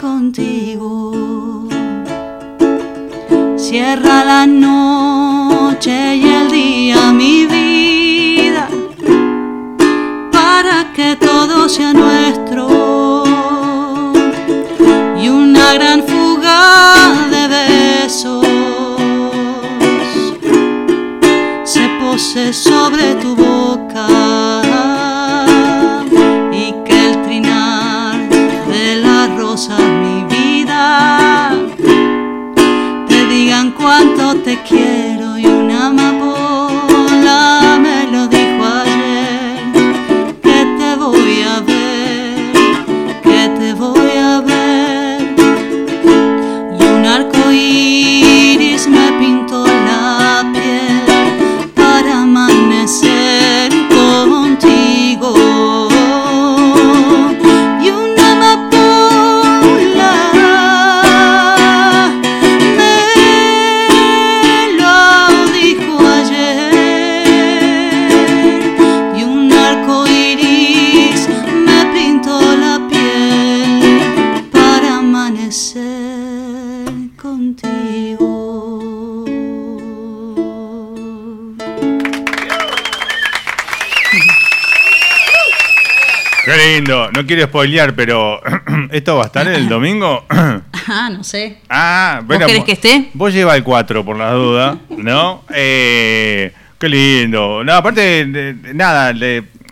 contigo. 0.00 1.68
Cierra 3.56 4.24
la 4.24 4.46
noche 4.46 6.16
y 6.16 6.28
el 6.28 6.48
día 6.48 7.12
mi 7.12 7.46
vida 7.46 8.68
para 10.30 10.92
que 10.94 11.16
todo 11.16 11.68
sea 11.68 11.92
nuestro 11.92 12.75
sobre 22.36 23.14
tu 23.14 23.34
boca 23.34 24.06
y 26.52 26.74
que 26.84 27.08
el 27.08 27.22
trinar 27.22 28.28
de 28.68 28.96
la 28.96 29.26
rosa 29.38 29.78
mi 29.78 30.22
vida 30.24 31.54
te 33.08 33.26
digan 33.28 33.70
cuánto 33.70 34.34
te 34.34 34.62
quiero 34.68 34.85
no 87.12 87.26
quiero 87.26 87.44
spoilear, 87.46 87.94
pero 87.94 88.40
¿esto 88.92 89.16
va 89.16 89.24
a 89.24 89.26
estar 89.26 89.48
el 89.48 89.68
domingo? 89.68 90.24
ah, 90.28 91.10
no 91.10 91.24
sé. 91.24 91.58
Ah, 91.68 92.22
¿Vos 92.24 92.38
querés 92.38 92.64
que 92.64 92.72
esté? 92.72 93.10
Vos 93.14 93.32
lleva 93.32 93.56
el 93.56 93.64
4 93.64 94.04
por 94.04 94.16
la 94.16 94.30
duda, 94.32 94.78
¿no? 94.90 95.42
Eh, 95.52 96.52
qué 96.78 96.88
lindo. 96.88 97.64
No, 97.64 97.72
aparte, 97.74 98.54
nada, 98.74 99.12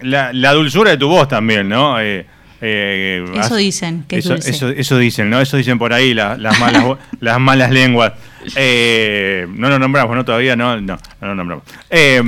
la, 0.03 0.53
dulzura 0.53 0.91
de 0.91 0.97
tu 0.97 1.09
voz 1.09 1.29
también, 1.29 1.69
¿no? 1.69 2.01
Eh, 2.01 2.27
eh, 2.61 3.25
eso 3.37 3.57
dicen, 3.57 4.05
que 4.09 4.19
eso, 4.19 4.35
Eso, 4.35 4.99
dicen, 4.99 5.29
¿no? 5.29 5.41
Eso 5.41 5.57
dicen 5.57 5.79
por 5.79 5.93
ahí 5.93 6.15
las, 6.15 6.39
malas, 6.59 6.85
las 7.21 7.39
malas 7.39 7.71
lenguas. 7.71 8.13
Eh, 8.57 9.47
no 9.55 9.69
lo 9.69 9.79
nombramos, 9.79 10.15
¿no? 10.17 10.25
Todavía 10.25 10.57
no, 10.57 10.81
no, 10.81 10.99
no 11.21 11.29
lo 11.29 11.35
nombramos. 11.35 11.65
Eh, 11.91 12.23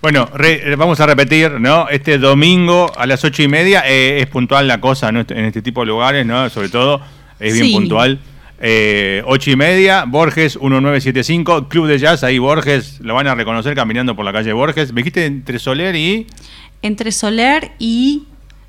bueno, 0.00 0.28
vamos 0.76 1.00
a 1.00 1.06
repetir, 1.06 1.52
¿no? 1.60 1.88
Este 1.88 2.18
domingo 2.18 2.92
a 2.96 3.06
las 3.06 3.24
ocho 3.24 3.42
y 3.42 3.48
media 3.48 3.80
es 3.80 4.26
puntual 4.26 4.68
la 4.68 4.80
cosa 4.80 5.08
en 5.08 5.44
este 5.44 5.62
tipo 5.62 5.80
de 5.80 5.86
lugares, 5.86 6.26
¿no? 6.26 6.48
Sobre 6.50 6.68
todo 6.68 7.00
es 7.40 7.58
bien 7.58 7.72
puntual. 7.72 8.18
ocho 9.24 9.50
y 9.50 9.56
media, 9.56 10.04
Borges 10.06 10.56
1975, 10.60 11.68
Club 11.68 11.86
de 11.86 11.98
Jazz, 11.98 12.24
ahí 12.24 12.38
Borges, 12.38 13.00
lo 13.00 13.14
van 13.14 13.26
a 13.26 13.34
reconocer 13.34 13.74
caminando 13.74 14.14
por 14.16 14.24
la 14.24 14.32
calle 14.32 14.52
Borges. 14.52 14.92
Me 14.92 15.00
dijiste 15.00 15.26
entre 15.26 15.58
Soler 15.58 15.94
y... 15.96 16.26
Entre 16.82 17.12
Soler 17.12 17.72
y 17.78 18.24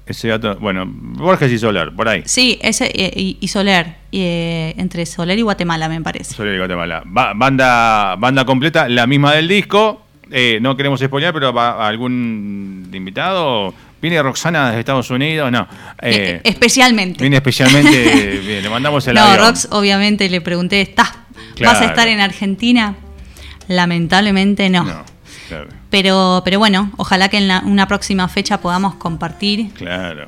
ese 0.06 0.28
gato, 0.28 0.56
bueno, 0.58 0.84
Borges 0.88 1.52
y 1.52 1.58
Soler, 1.58 1.92
por 1.92 2.08
ahí. 2.08 2.22
Sí, 2.26 2.60
ese 2.62 2.92
y, 2.94 3.38
y 3.40 3.48
Soler, 3.48 3.96
eh, 4.12 4.76
entre 4.78 5.06
Soler 5.06 5.38
y 5.40 5.42
Guatemala, 5.42 5.90
me 5.90 6.00
parece. 6.02 6.36
Soler 6.36 6.56
y 6.56 6.58
Guatemala. 6.60 7.02
banda, 7.06 8.16
banda 8.18 8.46
completa, 8.46 8.88
la 8.88 9.08
misma 9.08 9.34
del 9.34 9.48
disco. 9.48 10.04
Eh, 10.32 10.60
no 10.62 10.78
queremos 10.78 11.00
spoiler, 11.00 11.34
pero 11.34 11.52
va 11.54 11.88
algún 11.88 12.90
invitado. 12.94 13.74
¿Viene 14.00 14.22
Roxana 14.22 14.72
de 14.72 14.80
Estados 14.80 15.10
Unidos? 15.10 15.52
No. 15.52 15.68
Eh, 16.02 16.40
especialmente. 16.44 17.22
Viene 17.22 17.38
especialmente. 17.38 18.42
le 18.62 18.70
mandamos 18.70 19.08
el 19.08 19.16
No, 19.16 19.38
Rox, 19.38 19.70
obviamente 19.72 20.30
le 20.30 20.42
pregunté, 20.42 20.82
¿estás? 20.82 21.14
¿Vas 21.62 21.82
a 21.82 21.86
estar 21.86 22.08
en 22.08 22.20
Argentina? 22.20 22.96
Lamentablemente 23.68 24.70
no. 24.70 24.84
no 24.84 25.15
claro. 25.48 25.70
Pero, 25.90 26.42
pero 26.44 26.60
bueno, 26.60 26.92
ojalá 26.98 27.30
que 27.30 27.38
en 27.38 27.52
una 27.66 27.88
próxima 27.88 28.28
fecha 28.28 28.60
podamos 28.60 28.96
compartir. 28.96 29.72
Claro. 29.74 30.28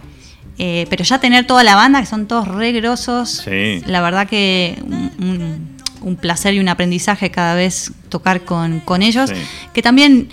Eh, 0.60 0.88
pero 0.90 1.04
ya 1.04 1.20
tener 1.20 1.46
toda 1.46 1.64
la 1.64 1.76
banda, 1.76 2.00
que 2.00 2.08
son 2.08 2.28
todos 2.28 2.48
re 2.48 2.72
grosos. 2.72 3.46
La 3.86 4.02
verdad 4.02 4.28
que 4.28 4.78
un, 6.02 6.16
placer 6.16 6.56
y 6.56 6.60
un 6.60 6.70
aprendizaje 6.70 7.30
cada 7.30 7.54
vez 7.54 7.92
tocar 8.10 8.42
con, 8.42 8.82
ellos. 9.02 9.32
Que 9.74 9.82
también 9.82 10.30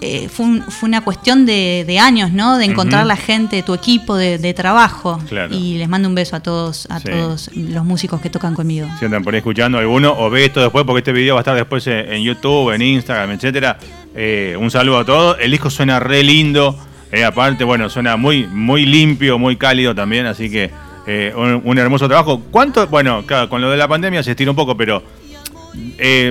eh, 0.00 0.28
fue, 0.28 0.46
una 0.82 1.00
cuestión 1.02 1.46
de, 1.46 1.98
años, 2.00 2.32
¿no? 2.32 2.58
De 2.58 2.64
encontrar 2.64 3.06
la 3.06 3.16
gente, 3.16 3.62
tu 3.62 3.74
equipo 3.74 4.16
de, 4.16 4.54
trabajo. 4.54 5.20
Y 5.50 5.78
les 5.78 5.88
mando 5.88 6.08
un 6.08 6.14
beso 6.14 6.36
a 6.36 6.40
todos, 6.40 6.86
a 6.90 7.00
todos 7.00 7.50
los 7.54 7.84
músicos 7.84 8.20
que 8.20 8.30
tocan 8.30 8.54
conmigo. 8.54 8.88
Si 8.98 9.04
andan 9.04 9.22
por 9.22 9.34
ahí 9.34 9.38
escuchando 9.38 9.78
alguno 9.78 10.14
o 10.16 10.30
ve 10.30 10.44
esto 10.44 10.60
después, 10.60 10.84
porque 10.84 10.98
este 10.98 11.12
video 11.12 11.34
va 11.34 11.40
a 11.40 11.42
estar 11.42 11.56
después 11.56 11.86
en 11.86 12.22
YouTube, 12.22 12.72
en 12.72 12.82
Instagram, 12.82 13.30
etcétera 13.32 13.78
eh, 14.14 14.56
un 14.58 14.70
saludo 14.70 14.98
a 14.98 15.04
todos. 15.04 15.36
El 15.40 15.50
disco 15.50 15.70
suena 15.70 16.00
re 16.00 16.22
lindo. 16.22 16.76
Eh, 17.10 17.24
aparte, 17.24 17.64
bueno, 17.64 17.88
suena 17.90 18.16
muy, 18.16 18.46
muy 18.46 18.86
limpio, 18.86 19.38
muy 19.38 19.56
cálido 19.56 19.94
también. 19.94 20.26
Así 20.26 20.50
que 20.50 20.70
eh, 21.06 21.32
un, 21.34 21.78
hermoso 21.78 22.06
trabajo. 22.06 22.42
¿Cuánto? 22.50 22.86
Bueno, 22.86 23.24
claro, 23.26 23.48
con 23.48 23.60
lo 23.60 23.70
de 23.70 23.76
la 23.76 23.88
pandemia 23.88 24.22
se 24.22 24.32
estira 24.32 24.50
un 24.50 24.56
poco, 24.56 24.76
pero 24.76 25.02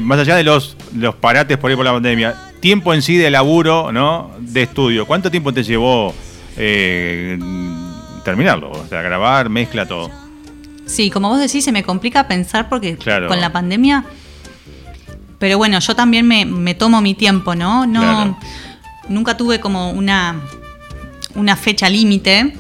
más 0.02 0.20
allá 0.20 0.36
de 0.36 0.44
los, 0.44 0.78
los 0.96 1.16
parates 1.16 1.58
por 1.58 1.70
ahí 1.70 1.76
por 1.76 1.86
la 1.86 1.94
pandemia, 1.94 2.36
tiempo 2.60 2.94
en 2.94 3.02
sí 3.02 3.18
de 3.18 3.30
laburo, 3.30 3.92
¿no? 3.92 4.32
De 4.40 4.64
estudio. 4.64 5.06
¿Cuánto 5.06 5.30
tiempo 5.32 5.54
te 5.54 5.64
llevó 5.64 6.14
terminarlo? 8.24 8.72
O 8.72 8.88
sea, 8.88 9.02
grabar, 9.02 9.50
mezcla, 9.50 9.86
todo. 9.86 10.10
Sí, 10.86 11.10
como 11.10 11.30
vos 11.30 11.40
decís, 11.40 11.64
se 11.64 11.72
me 11.72 11.84
complica 11.84 12.28
pensar 12.28 12.70
porque 12.70 12.98
con 12.98 13.40
la 13.40 13.52
pandemia 13.52 14.06
pero 15.44 15.58
bueno, 15.58 15.78
yo 15.80 15.94
también 15.94 16.26
me, 16.26 16.74
tomo 16.74 17.02
mi 17.02 17.16
tiempo, 17.16 17.54
¿no? 17.54 17.86
no 17.86 18.40
Nunca 19.10 19.36
tuve 19.36 19.60
como 19.60 19.92
una, 19.92 20.40
una 21.36 21.58
fecha 21.58 21.90
límite. 21.90 22.56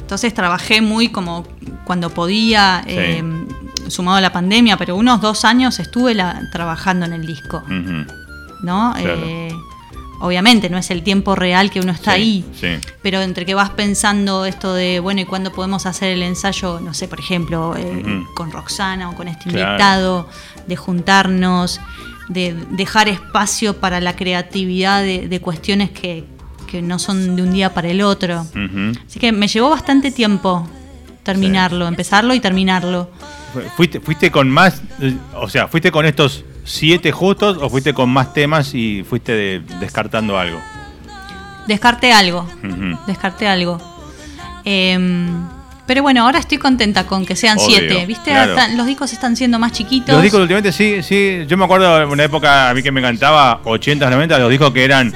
Entonces 0.00 0.34
trabajé 0.34 0.82
muy 0.82 1.08
como 1.08 1.46
cuando 1.84 2.10
podía, 2.10 2.84
eh, 2.86 3.22
sumado 3.88 4.18
a 4.18 4.20
la 4.20 4.32
pandemia, 4.32 4.76
pero 4.76 4.96
unos 4.96 5.20
dos 5.20 5.44
años 5.44 5.78
estuve 5.78 6.16
trabajando 6.50 7.06
en 7.06 7.12
el 7.12 7.26
disco. 7.26 7.62
¿No? 8.62 8.94
Eh, 8.96 9.52
obviamente 10.20 10.70
no 10.70 10.78
es 10.78 10.90
el 10.90 11.02
tiempo 11.02 11.34
real 11.34 11.70
que 11.70 11.80
uno 11.80 11.92
está 11.92 12.12
ahí, 12.12 12.44
pero 13.02 13.20
entre 13.20 13.44
que 13.44 13.54
vas 13.54 13.70
pensando 13.70 14.46
esto 14.46 14.72
de, 14.72 15.00
bueno, 15.00 15.20
¿y 15.20 15.24
cuándo 15.24 15.52
podemos 15.52 15.86
hacer 15.86 16.10
el 16.10 16.22
ensayo, 16.22 16.80
no 16.80 16.94
sé, 16.94 17.08
por 17.08 17.20
ejemplo, 17.20 17.74
eh, 17.76 18.24
con 18.34 18.50
Roxana 18.50 19.10
o 19.10 19.14
con 19.14 19.28
este 19.28 19.50
invitado, 19.50 20.28
de 20.66 20.76
juntarnos, 20.76 21.80
de 22.28 22.54
dejar 22.70 23.08
espacio 23.08 23.76
para 23.76 24.00
la 24.00 24.16
creatividad 24.16 25.02
de, 25.02 25.40
cuestiones 25.40 25.90
que, 25.90 26.24
no 26.82 26.98
son 26.98 27.36
de 27.36 27.42
un 27.42 27.52
día 27.52 27.72
para 27.72 27.88
el 27.88 28.02
otro. 28.02 28.44
Así 29.06 29.20
que 29.20 29.30
me 29.30 29.46
llevó 29.46 29.70
bastante 29.70 30.10
tiempo 30.10 30.68
terminarlo, 31.24 31.88
empezarlo 31.88 32.34
y 32.34 32.40
terminarlo. 32.40 33.10
¿Fuiste, 33.76 34.00
¿Fuiste 34.00 34.30
con 34.30 34.50
más, 34.50 34.82
o 35.34 35.48
sea, 35.48 35.68
fuiste 35.68 35.90
con 35.90 36.06
estos 36.06 36.44
siete 36.64 37.12
justos 37.12 37.58
o 37.60 37.68
fuiste 37.68 37.94
con 37.94 38.10
más 38.10 38.32
temas 38.32 38.74
y 38.74 39.02
fuiste 39.02 39.60
descartando 39.80 40.38
algo? 40.38 40.60
Descarté 41.66 42.12
algo, 42.12 42.48
descarté 43.06 43.48
algo. 43.48 43.80
Em, 44.64 45.46
pero 45.86 46.02
bueno, 46.02 46.24
ahora 46.24 46.38
estoy 46.38 46.58
contenta 46.58 47.06
con 47.06 47.26
que 47.26 47.36
sean 47.36 47.58
siete. 47.58 48.06
¿Viste? 48.06 48.32
los 48.76 48.86
discos 48.86 49.12
están 49.12 49.36
siendo 49.36 49.58
más 49.58 49.72
chiquitos. 49.72 50.14
Los 50.14 50.22
discos 50.22 50.40
últimamente 50.40 50.72
sí, 50.72 51.02
sí. 51.02 51.44
Yo 51.46 51.56
me 51.56 51.64
acuerdo 51.64 51.98
de 51.98 52.04
una 52.06 52.24
época 52.24 52.70
a 52.70 52.74
mí 52.74 52.82
que 52.82 52.90
me 52.90 53.00
encantaba, 53.00 53.60
80, 53.64 54.08
90, 54.10 54.38
los 54.38 54.50
discos 54.50 54.72
que 54.72 54.84
eran 54.84 55.12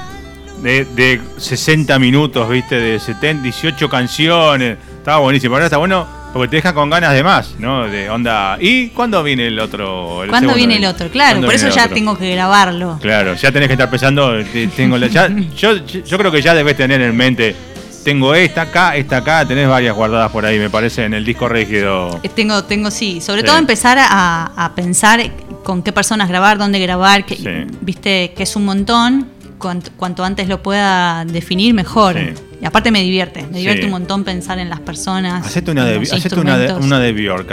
de, 0.62 0.84
de 0.84 1.20
60 1.38 1.98
minutos, 1.98 2.48
¿viste? 2.48 2.76
De 2.76 3.00
70, 3.00 3.42
18 3.42 3.88
canciones. 3.88 4.78
Estaba 5.08 5.22
buenísimo. 5.22 5.54
Ahora 5.54 5.64
está 5.64 5.78
bueno 5.78 6.06
porque 6.34 6.48
te 6.48 6.56
deja 6.56 6.74
con 6.74 6.90
ganas 6.90 7.14
de 7.14 7.22
más, 7.22 7.54
¿no? 7.58 7.88
De 7.88 8.10
onda. 8.10 8.58
¿Y 8.60 8.88
cuándo 8.88 9.22
viene 9.22 9.46
el 9.46 9.58
otro? 9.58 10.20
¿Cuándo 10.28 10.52
viene 10.52 10.76
el 10.76 10.84
otro? 10.84 11.08
Claro, 11.08 11.40
por 11.40 11.54
eso 11.54 11.70
ya 11.70 11.88
tengo 11.88 12.18
que 12.18 12.30
grabarlo. 12.30 12.98
Claro, 13.00 13.32
ya 13.32 13.50
tenés 13.50 13.68
que 13.68 13.72
estar 13.72 13.88
pensando. 13.88 14.34
Tengo 14.76 14.98
yo, 15.56 15.76
yo 15.86 16.18
creo 16.18 16.30
que 16.30 16.42
ya 16.42 16.52
debes 16.52 16.76
tener 16.76 17.00
en 17.00 17.16
mente 17.16 17.56
tengo 18.04 18.34
esta 18.34 18.62
acá, 18.62 18.96
esta 18.96 19.18
acá, 19.18 19.46
tenés 19.46 19.68
varias 19.68 19.94
guardadas 19.94 20.30
por 20.30 20.46
ahí, 20.46 20.58
me 20.58 20.70
parece, 20.70 21.04
en 21.04 21.14
el 21.14 21.24
disco 21.24 21.48
rígido. 21.48 22.20
Eh, 22.22 22.28
tengo, 22.28 22.64
tengo 22.64 22.90
sí. 22.90 23.20
Sobre 23.20 23.42
todo 23.42 23.58
empezar 23.58 23.98
a, 23.98 24.72
pensar 24.74 25.30
con 25.62 25.82
qué 25.82 25.92
personas 25.92 26.28
grabar, 26.28 26.58
dónde 26.58 26.78
grabar, 26.80 27.24
que, 27.26 27.66
viste 27.80 28.32
que 28.36 28.42
es 28.42 28.56
un 28.56 28.64
montón. 28.64 29.28
Cuanto, 29.58 30.24
antes 30.24 30.48
lo 30.48 30.62
pueda 30.62 31.24
definir, 31.24 31.74
mejor. 31.74 32.16
Y 32.60 32.64
aparte 32.64 32.90
me 32.90 33.02
divierte, 33.02 33.46
me 33.50 33.58
divierte 33.58 33.84
un 33.84 33.92
montón 33.92 34.24
pensar 34.24 34.58
en 34.58 34.68
las 34.68 34.80
personas. 34.80 35.46
Hacete 35.46 35.70
una, 35.70 35.84
de, 35.84 35.98
una, 36.36 36.58
de, 36.58 36.74
una 36.74 36.98
de 37.00 37.12
Bjork, 37.12 37.50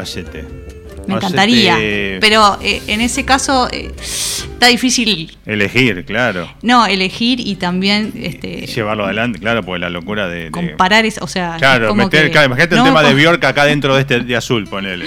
me 1.08 1.16
encantaría. 1.16 1.76
Pero 2.20 2.58
eh, 2.62 2.82
en 2.88 3.01
ese 3.01 3.26
caso 3.26 3.68
eh, 3.72 3.91
está 3.97 4.68
difícil. 4.68 5.36
Elegir, 5.45 6.06
claro. 6.06 6.49
No, 6.62 6.86
elegir 6.86 7.39
y 7.39 7.56
también. 7.56 8.14
Este, 8.16 8.66
Llevarlo 8.66 9.06
adelante, 9.06 9.39
claro, 9.39 9.64
porque 9.64 9.80
la 9.80 9.89
locura 9.89 10.28
de. 10.28 10.51
Comparar, 10.51 11.06
es, 11.06 11.20
o 11.22 11.28
sea. 11.28 11.56
Claro, 11.58 11.93
meter, 11.95 12.28
imagínate 12.28 12.76
el 12.76 12.84
tema 12.84 13.03
de 13.03 13.14
Bjork 13.14 13.43
acá 13.43 13.66
dentro 13.66 13.95
de 13.95 14.01
este 14.01 14.20
de 14.22 14.36
azul, 14.36 14.68
ponele. 14.68 15.06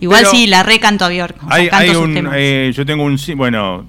Igual 0.00 0.26
sí, 0.26 0.46
la 0.46 0.62
recanto 0.62 1.04
a 1.04 1.08
Bjork. 1.08 1.36
hay, 1.48 1.68
hay 1.72 1.90
un, 1.90 2.30
eh, 2.34 2.72
yo 2.74 2.86
tengo 2.86 3.04
un. 3.04 3.18
Bueno, 3.36 3.84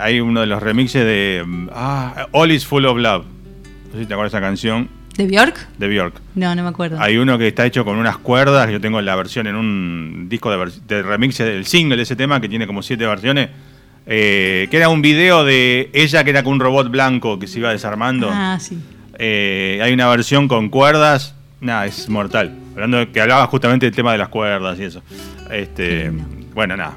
hay 0.00 0.20
uno 0.20 0.40
de 0.40 0.46
los 0.46 0.62
remixes 0.62 1.04
de. 1.04 1.44
Ah, 1.72 2.28
All 2.32 2.50
is 2.50 2.66
Full 2.66 2.84
of 2.84 2.98
Love. 2.98 3.24
No 3.24 3.92
sé 3.92 4.00
si 4.00 4.06
te 4.06 4.14
acuerdas 4.14 4.32
de 4.32 4.38
esa 4.38 4.46
canción 4.46 4.88
¿De 5.16 5.26
Bjork? 5.26 5.68
De 5.78 5.88
Bjork. 5.88 6.20
No, 6.34 6.54
no 6.54 6.62
me 6.62 6.68
acuerdo. 6.68 7.00
Hay 7.00 7.16
uno 7.16 7.38
que 7.38 7.48
está 7.48 7.64
hecho 7.64 7.84
con 7.84 7.96
unas 7.96 8.18
cuerdas, 8.18 8.70
yo 8.70 8.80
tengo 8.80 9.00
la 9.00 9.14
versión 9.14 9.46
en 9.46 9.54
un 9.54 10.26
disco 10.28 10.50
de, 10.50 11.02
remix 11.02 11.38
del 11.38 11.66
single 11.66 11.96
de 11.96 12.02
ese 12.02 12.16
tema, 12.16 12.40
que 12.40 12.48
tiene 12.48 12.66
como 12.66 12.82
siete 12.82 13.06
versiones, 13.06 13.50
eh, 14.06 14.66
que 14.70 14.76
era 14.76 14.88
un 14.88 15.02
video 15.02 15.44
de 15.44 15.90
ella 15.92 16.24
que 16.24 16.30
era 16.30 16.42
con 16.42 16.54
un 16.54 16.60
robot 16.60 16.90
blanco 16.90 17.38
que 17.38 17.46
se 17.46 17.60
iba 17.60 17.70
desarmando. 17.70 18.28
Ah, 18.32 18.58
sí. 18.60 18.76
Eh, 19.18 19.78
hay 19.82 19.92
una 19.92 20.08
versión 20.08 20.48
con 20.48 20.68
cuerdas, 20.68 21.36
nada, 21.60 21.86
es 21.86 22.08
mortal. 22.08 22.52
Hablando 22.74 23.12
que 23.12 23.20
hablaba 23.20 23.46
justamente 23.46 23.86
del 23.86 23.94
tema 23.94 24.10
de 24.10 24.18
las 24.18 24.28
cuerdas 24.28 24.80
y 24.80 24.84
eso. 24.84 25.02
Este, 25.52 26.10
bueno, 26.54 26.76
nada, 26.76 26.94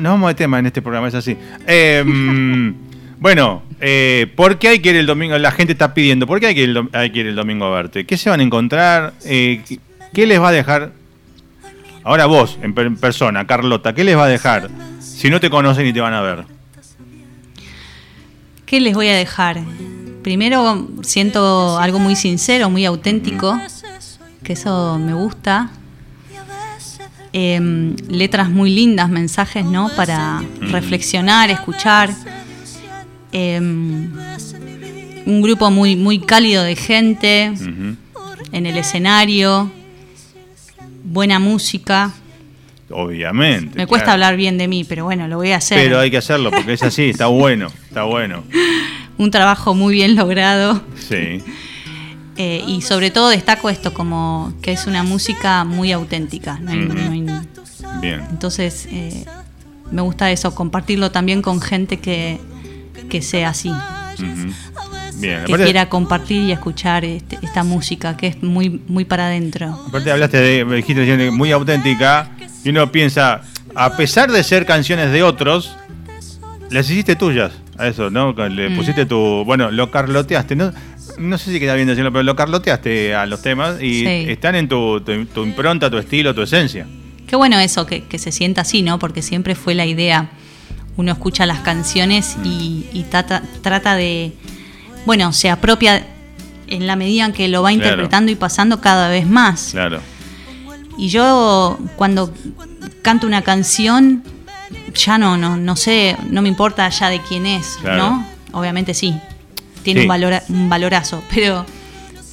no 0.00 0.10
vamos 0.10 0.28
de 0.28 0.34
tema 0.34 0.58
en 0.58 0.66
este 0.66 0.82
programa, 0.82 1.08
es 1.08 1.14
así. 1.14 1.36
Eh, 1.66 2.04
Bueno, 3.20 3.62
eh, 3.82 4.32
¿por 4.34 4.58
qué 4.58 4.68
hay 4.68 4.78
que 4.78 4.88
ir 4.88 4.96
el 4.96 5.04
domingo? 5.04 5.36
La 5.36 5.50
gente 5.50 5.74
está 5.74 5.92
pidiendo, 5.92 6.26
¿por 6.26 6.40
qué 6.40 6.46
hay 6.46 6.54
que 6.54 6.62
ir 6.62 7.26
el, 7.26 7.34
domingo 7.36 7.66
a 7.66 7.70
verte? 7.70 8.06
¿Qué 8.06 8.16
se 8.16 8.30
van 8.30 8.40
a 8.40 8.42
encontrar? 8.42 9.12
Eh, 9.26 9.62
¿Qué 10.14 10.26
les 10.26 10.40
va 10.40 10.48
a 10.48 10.52
dejar? 10.52 10.92
Ahora 12.02 12.24
vos, 12.24 12.58
en, 12.62 12.72
persona, 12.96 13.46
Carlota, 13.46 13.92
¿qué 13.92 14.04
les 14.04 14.16
va 14.16 14.24
a 14.24 14.28
dejar 14.28 14.70
si 15.00 15.28
no 15.28 15.38
te 15.38 15.50
conocen 15.50 15.86
y 15.86 15.92
te 15.92 16.00
van 16.00 16.14
a 16.14 16.22
ver? 16.22 16.44
¿Qué 18.64 18.80
les 18.80 18.94
voy 18.94 19.08
a 19.08 19.14
dejar? 19.14 19.60
Primero 20.22 20.88
siento 21.02 21.78
algo 21.78 21.98
muy 21.98 22.16
sincero, 22.16 22.70
muy 22.70 22.86
auténtico, 22.86 23.60
que 24.42 24.54
eso 24.54 24.98
me 24.98 25.12
gusta. 25.12 25.70
Em, 27.32 27.94
letras 28.08 28.50
muy 28.50 28.70
lindas, 28.70 29.08
mensajes, 29.08 29.64
¿no? 29.64 29.88
Para 29.96 30.42
reflexionar, 30.60 31.50
escuchar 31.50 32.10
Em, 33.32 34.10
un 35.26 35.42
grupo 35.42 35.70
muy, 35.70 35.94
muy 35.94 36.18
cálido 36.18 36.64
de 36.64 36.74
gente 36.74 37.52
en 38.52 38.66
el 38.66 38.76
escenario, 38.76 39.70
buena 41.04 41.38
música. 41.38 42.12
Obviamente. 42.90 43.76
Me 43.76 43.86
cuesta 43.86 44.12
hablar 44.12 44.36
bien 44.36 44.58
de 44.58 44.66
mí, 44.66 44.82
pero 44.82 45.04
bueno, 45.04 45.28
lo 45.28 45.36
voy 45.36 45.52
a 45.52 45.58
hacer. 45.58 45.78
Pero 45.78 46.00
hay 46.00 46.10
que 46.10 46.16
hacerlo 46.16 46.50
porque 46.50 46.72
es 46.72 46.82
así, 46.82 47.10
está 47.10 47.26
bueno, 47.26 47.68
está 47.86 48.02
bueno. 48.02 48.42
un 49.18 49.30
trabajo 49.30 49.74
muy 49.74 49.94
bien 49.94 50.16
logrado. 50.16 50.82
Sí. 50.96 51.40
Eh, 52.42 52.64
y 52.66 52.80
sobre 52.80 53.10
todo 53.10 53.28
destaco 53.28 53.68
esto 53.68 53.92
como 53.92 54.54
que 54.62 54.72
es 54.72 54.86
una 54.86 55.02
música 55.02 55.62
muy 55.64 55.92
auténtica. 55.92 56.58
bien. 58.00 58.22
Entonces 58.30 58.88
eh, 58.90 59.26
me 59.90 60.00
gusta 60.00 60.30
eso, 60.30 60.54
compartirlo 60.54 61.10
también 61.10 61.42
con 61.42 61.60
gente 61.60 61.98
que, 61.98 62.40
que 63.10 63.20
sea 63.20 63.50
así. 63.50 63.70
que 65.20 65.44
quiera 65.54 65.90
compartir 65.90 66.44
y 66.44 66.52
escuchar 66.52 67.04
este, 67.04 67.38
esta 67.42 67.62
música 67.62 68.16
que 68.16 68.28
es 68.28 68.42
muy, 68.42 68.70
muy 68.88 69.04
para 69.04 69.26
adentro. 69.26 69.78
Aparte 69.88 70.10
hablaste 70.10 70.38
de, 70.38 70.64
dijiste 70.76 71.30
muy 71.30 71.52
auténtica 71.52 72.30
y 72.64 72.70
uno 72.70 72.90
piensa, 72.90 73.42
a 73.74 73.98
pesar 73.98 74.32
de 74.32 74.42
ser 74.44 74.64
canciones 74.64 75.12
de 75.12 75.22
otros, 75.22 75.76
las 76.70 76.88
hiciste 76.88 77.16
tuyas 77.16 77.52
a 77.76 77.88
eso, 77.88 78.08
¿no? 78.08 78.32
Le 78.32 78.70
mm. 78.70 78.76
pusiste 78.76 79.04
tu, 79.04 79.44
bueno, 79.44 79.70
lo 79.70 79.90
carloteaste, 79.90 80.56
¿no? 80.56 80.72
No 81.20 81.38
sé 81.38 81.52
si 81.52 81.60
queda 81.60 81.74
bien 81.74 81.86
decirlo, 81.86 82.10
pero 82.12 82.22
lo 82.22 82.34
carloteaste 82.34 83.14
a 83.14 83.26
los 83.26 83.42
temas 83.42 83.80
y 83.80 84.06
están 84.06 84.54
en 84.54 84.68
tu, 84.68 85.00
tu, 85.00 85.42
impronta, 85.42 85.90
tu 85.90 85.98
estilo, 85.98 86.34
tu 86.34 86.42
esencia. 86.42 86.86
Qué 87.26 87.36
bueno 87.36 87.58
eso, 87.60 87.86
que, 87.86 88.04
que 88.04 88.18
se 88.18 88.32
sienta 88.32 88.62
así, 88.62 88.82
¿no? 88.82 88.98
Porque 88.98 89.22
siempre 89.22 89.54
fue 89.54 89.74
la 89.74 89.86
idea 89.86 90.30
uno 91.00 91.12
escucha 91.12 91.46
las 91.46 91.60
canciones 91.60 92.36
y, 92.44 93.04
trata, 93.10 93.96
de, 93.96 94.32
bueno, 95.06 95.32
se 95.32 95.50
apropia 95.50 96.06
en 96.66 96.86
la 96.86 96.94
medida 96.94 97.24
en 97.24 97.32
que 97.32 97.48
lo 97.48 97.62
va 97.62 97.72
interpretando 97.72 98.30
y 98.30 98.34
pasando 98.34 98.80
cada 98.80 99.08
vez 99.08 99.26
más. 99.26 99.70
Claro. 99.72 100.00
Y 100.98 101.08
yo 101.08 101.78
cuando 101.96 102.32
canto 103.02 103.26
una 103.26 103.42
canción, 103.42 104.22
ya 104.94 105.16
no, 105.16 105.38
no, 105.38 105.56
no 105.56 105.74
sé, 105.74 106.16
no 106.28 106.42
me 106.42 106.48
importa 106.48 106.88
ya 106.90 107.08
de 107.08 107.20
quién 107.20 107.46
es, 107.46 107.78
¿no? 107.82 108.26
Obviamente 108.52 108.92
sí, 108.92 109.18
tiene 109.82 110.02
Un, 110.02 110.08
valor, 110.08 110.34
un 110.48 110.68
valorazo, 110.68 111.22
pero... 111.34 111.64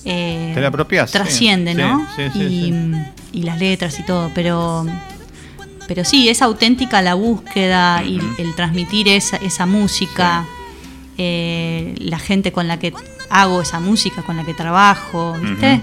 Eh, 0.06 0.52
Te 0.54 0.62
la 0.62 0.70
apropias. 0.70 1.12
Trasciende, 1.12 1.74
¿no? 1.74 2.08
y, 2.34 2.74
y 3.34 3.44
las 3.44 3.60
letras 3.60 4.00
y 4.00 4.04
todo, 4.04 4.32
pero 4.34 4.86
pero 5.88 6.04
sí, 6.04 6.30
es 6.30 6.42
auténtica 6.42 7.02
la 7.02 7.16
búsqueda 7.16 8.04
y 8.04 8.20
el 8.38 8.54
transmitir 8.56 9.08
esa, 9.08 9.38
esa 9.38 9.66
música, 9.66 10.46
eh, 11.18 11.96
la 12.00 12.20
gente 12.20 12.52
con 12.52 12.68
la 12.68 12.78
que 12.78 12.94
hago 13.30 13.62
esa 13.62 13.80
música, 13.80 14.22
con 14.22 14.36
la 14.36 14.44
que 14.44 14.54
trabajo, 14.54 15.36
¿viste? 15.42 15.82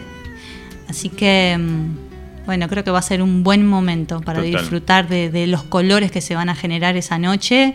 Así 0.88 1.08
que, 1.08 1.56
mm, 1.58 2.44
bueno, 2.44 2.68
creo 2.68 2.84
que 2.84 2.90
va 2.90 2.98
a 2.98 3.02
ser 3.02 3.22
un 3.22 3.42
buen 3.42 3.66
momento 3.66 4.20
para 4.20 4.42
disfrutar 4.42 5.08
de, 5.08 5.46
los 5.46 5.62
colores 5.62 6.12
que 6.12 6.20
se 6.20 6.34
van 6.34 6.50
a 6.50 6.54
generar 6.54 6.96
esa 6.96 7.18
noche 7.18 7.74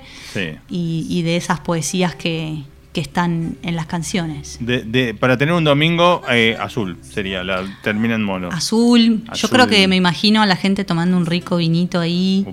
y 0.70 1.22
de 1.24 1.36
esas 1.36 1.60
poesías 1.62 2.14
que, 2.14 2.64
que 3.00 3.04
están 3.04 3.56
en 3.64 3.78
las 3.78 3.86
canciones. 3.86 4.58
De, 4.60 5.16
para 5.18 5.38
tener 5.38 5.54
un 5.54 5.64
domingo 5.64 6.22
eh, 6.30 6.58
azul 6.60 6.98
sería, 7.02 7.46
la 7.46 7.64
termina 7.82 8.16
en 8.16 8.24
mono. 8.24 8.50
Azul. 8.52 9.24
Yo 9.34 9.48
creo 9.48 9.68
que 9.68 9.88
me 9.88 9.96
imagino 9.96 10.42
a 10.42 10.46
la 10.46 10.58
gente 10.58 10.84
tomando 10.84 11.16
un 11.16 11.26
rico 11.26 11.56
vinito 11.56 12.02
ahí, 12.02 12.46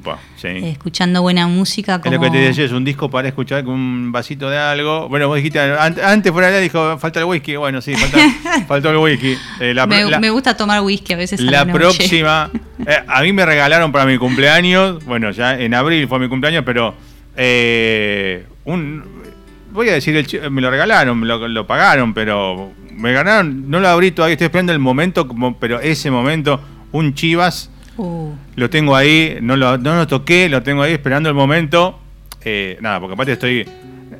eh, 0.45 0.71
escuchando 0.71 1.21
buena 1.23 1.49
música. 1.49 2.01
Como... 2.01 2.15
Es 2.15 2.21
lo 2.21 2.25
que 2.25 2.31
te 2.31 2.39
decía, 2.39 2.65
es 2.65 2.71
un 2.71 2.85
disco 2.85 3.11
para 3.11 3.27
escuchar 3.27 3.65
con 3.65 3.75
un 3.75 4.13
vasito 4.13 4.49
de 4.49 4.57
algo. 4.57 5.09
Bueno, 5.09 5.27
vos 5.27 5.37
dijiste, 5.37 5.59
antes 5.59 6.31
fuera 6.31 6.47
allá 6.47 6.59
dijo, 6.61 6.97
falta 6.99 7.19
el 7.19 7.25
whisky. 7.25 7.57
Bueno, 7.57 7.81
sí, 7.81 7.95
falta, 7.97 8.19
faltó 8.69 8.91
el 8.91 8.99
whisky. 8.99 9.35
Eh, 9.59 9.75
me, 10.21 10.31
gusta 10.31 10.57
tomar 10.57 10.81
whisky 10.83 11.15
a 11.15 11.17
veces. 11.17 11.41
La, 11.41 11.67
próxima, 11.67 12.53
a 13.09 13.23
mí 13.23 13.33
me 13.33 13.45
regalaron 13.45 13.91
para 13.91 14.07
mi 14.07 14.17
cumpleaños, 14.17 15.05
bueno, 15.07 15.33
ya 15.33 15.59
en 15.59 15.75
abril 15.75 16.07
fue 16.07 16.21
mi 16.21 16.29
cumpleaños, 16.29 16.63
pero 16.65 16.95
un, 18.65 19.26
voy 19.77 19.89
a 19.91 19.93
decir, 19.93 20.17
el, 20.17 20.51
me 20.51 20.61
lo 20.61 20.71
regalaron, 20.71 21.21
me 21.21 21.27
lo, 21.27 21.67
pagaron, 21.67 22.15
pero 22.15 22.73
me 22.93 23.13
ganaron, 23.13 23.71
no 23.71 23.79
lo 23.79 23.89
abrí 23.89 24.11
todavía, 24.11 24.33
estoy 24.33 24.47
esperando 24.47 24.73
el 24.73 24.79
momento, 24.79 25.29
como, 25.29 25.59
pero 25.59 25.81
ese 25.81 26.11
momento, 26.11 26.61
un 26.93 27.15
Chivas, 27.15 27.71
uh. 27.97 28.33
lo 28.57 28.71
tengo 28.71 28.97
ahí, 28.97 29.39
no 29.41 29.57
lo, 29.57 29.79
no 29.79 29.95
lo 29.95 30.07
toqué, 30.07 30.49
lo 30.49 30.63
tengo 30.63 30.83
ahí 30.83 30.93
esperando 30.93 31.29
el 31.29 31.35
momento. 31.35 32.01
Eh, 32.43 32.79
nada, 32.81 33.01
porque 33.01 33.15
aparte 33.15 33.33
estoy, 33.33 33.69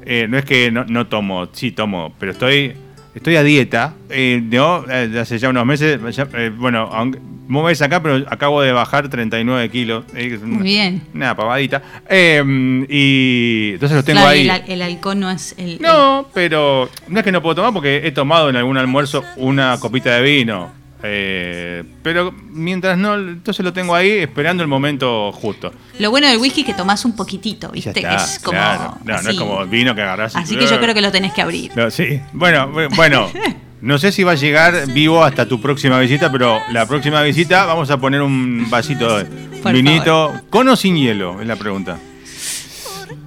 eh, 0.05 0.27
no 0.29 0.39
es 0.39 0.45
que 0.45 0.71
no, 0.71 0.85
no 0.85 1.07
tomo, 1.07 1.49
sí 1.53 1.73
tomo, 1.73 2.15
pero 2.19 2.33
estoy 2.33 2.75
estoy 3.17 3.37
a 3.37 3.43
dieta, 3.43 3.95
eh, 4.11 4.43
¿no? 4.45 4.85
Eh, 4.91 5.11
hace 5.19 5.39
ya 5.39 5.49
unos 5.49 5.65
meses, 5.65 5.99
eh, 6.35 6.53
bueno, 6.55 6.91
aunque, 6.93 7.19
me 7.47 7.63
ves 7.63 7.83
acá, 7.83 8.03
pero 8.03 8.25
acabo 8.29 8.63
de 8.63 8.73
bajar 8.73 9.09
39 9.09 9.69
kilos. 9.71 10.05
Muy 10.43 10.63
bien. 10.63 11.03
Una 11.15 11.37
pavadita. 11.37 11.83
Em, 12.09 12.87
y 12.89 13.73
entonces 13.75 13.97
los 13.97 14.05
tengo 14.05 14.27
ahí. 14.27 14.49
El, 14.49 14.63
el, 14.73 14.83
alcohol 14.83 15.19
no 15.19 15.31
es 15.31 15.55
el... 15.59 15.81
No, 15.81 16.27
pero 16.35 16.91
no 17.09 17.19
es 17.19 17.25
que 17.25 17.33
no 17.33 17.43
puedo 17.43 17.57
tomar 17.57 17.73
porque 17.73 18.03
he 18.05 18.13
tomado 18.13 18.51
en 18.51 18.57
algún 18.57 18.77
almuerzo 18.77 19.23
una 19.37 19.79
copita 19.79 20.15
de 20.17 20.23
vino. 20.23 20.87
Eh, 21.03 21.85
pero 22.03 22.33
mientras 22.51 22.97
no, 22.97 23.15
entonces 23.15 23.65
lo 23.65 23.73
tengo 23.73 23.95
ahí 23.95 24.11
esperando 24.11 24.63
el 24.63 24.69
momento 24.69 25.31
justo. 25.33 25.73
Lo 25.99 26.11
bueno 26.11 26.27
del 26.27 26.39
whisky 26.39 26.63
es 26.63 26.67
que 26.67 26.75
tomás 26.75 27.05
un 27.05 27.15
poquitito, 27.15 27.71
¿viste? 27.71 28.01
es 28.01 28.41
como. 28.43 28.59
No, 28.59 29.23
no 29.23 29.31
es 29.31 29.37
como 29.39 29.67
vino 29.67 29.95
que 29.95 30.03
agarrás. 30.03 30.35
Así 30.35 30.57
que 30.57 30.67
yo 30.67 30.81
creo 30.81 30.95
que 30.95 31.03
lo 31.03 31.13
tenés 31.13 31.33
que 31.33 31.43
abrir. 31.43 31.73
sí, 31.91 32.21
bueno, 32.33 32.71
bueno. 32.97 33.29
No 33.81 33.99
sé 33.99 34.11
si 34.11 34.25
va 34.25 34.33
a 34.33 34.37
llegar 34.37 34.87
vivo 34.93 35.23
hasta 35.23 35.47
tu 35.47 35.61
próxima 35.61 35.99
visita, 35.99 36.33
pero 36.33 36.61
la 36.71 36.87
próxima 36.87 37.23
visita 37.23 37.67
vamos 37.67 37.91
a 37.91 37.99
poner 37.99 38.23
un 38.23 38.69
vasito 38.71 39.19
de 39.19 39.27
vinito 39.73 40.33
con 40.49 40.69
o 40.69 40.77
sin 40.77 40.97
hielo, 40.97 41.41
es 41.41 41.47
la 41.47 41.57
pregunta. 41.57 41.99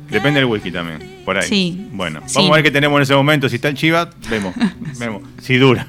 Depende 0.10 0.40
del 0.40 0.50
whisky 0.50 0.72
también, 0.72 1.22
por 1.24 1.38
ahí. 1.38 1.48
Sí. 1.48 1.88
Bueno, 1.92 2.22
vamos 2.34 2.52
a 2.52 2.56
ver 2.56 2.64
qué 2.64 2.72
tenemos 2.72 2.98
en 2.98 3.04
ese 3.04 3.16
momento. 3.16 3.48
Si 3.48 3.58
está 3.58 3.68
el 3.68 3.76
chiva, 3.76 4.10
vemos, 4.30 4.56
vemos. 5.00 5.22
Si 5.40 5.58
dura. 5.58 5.86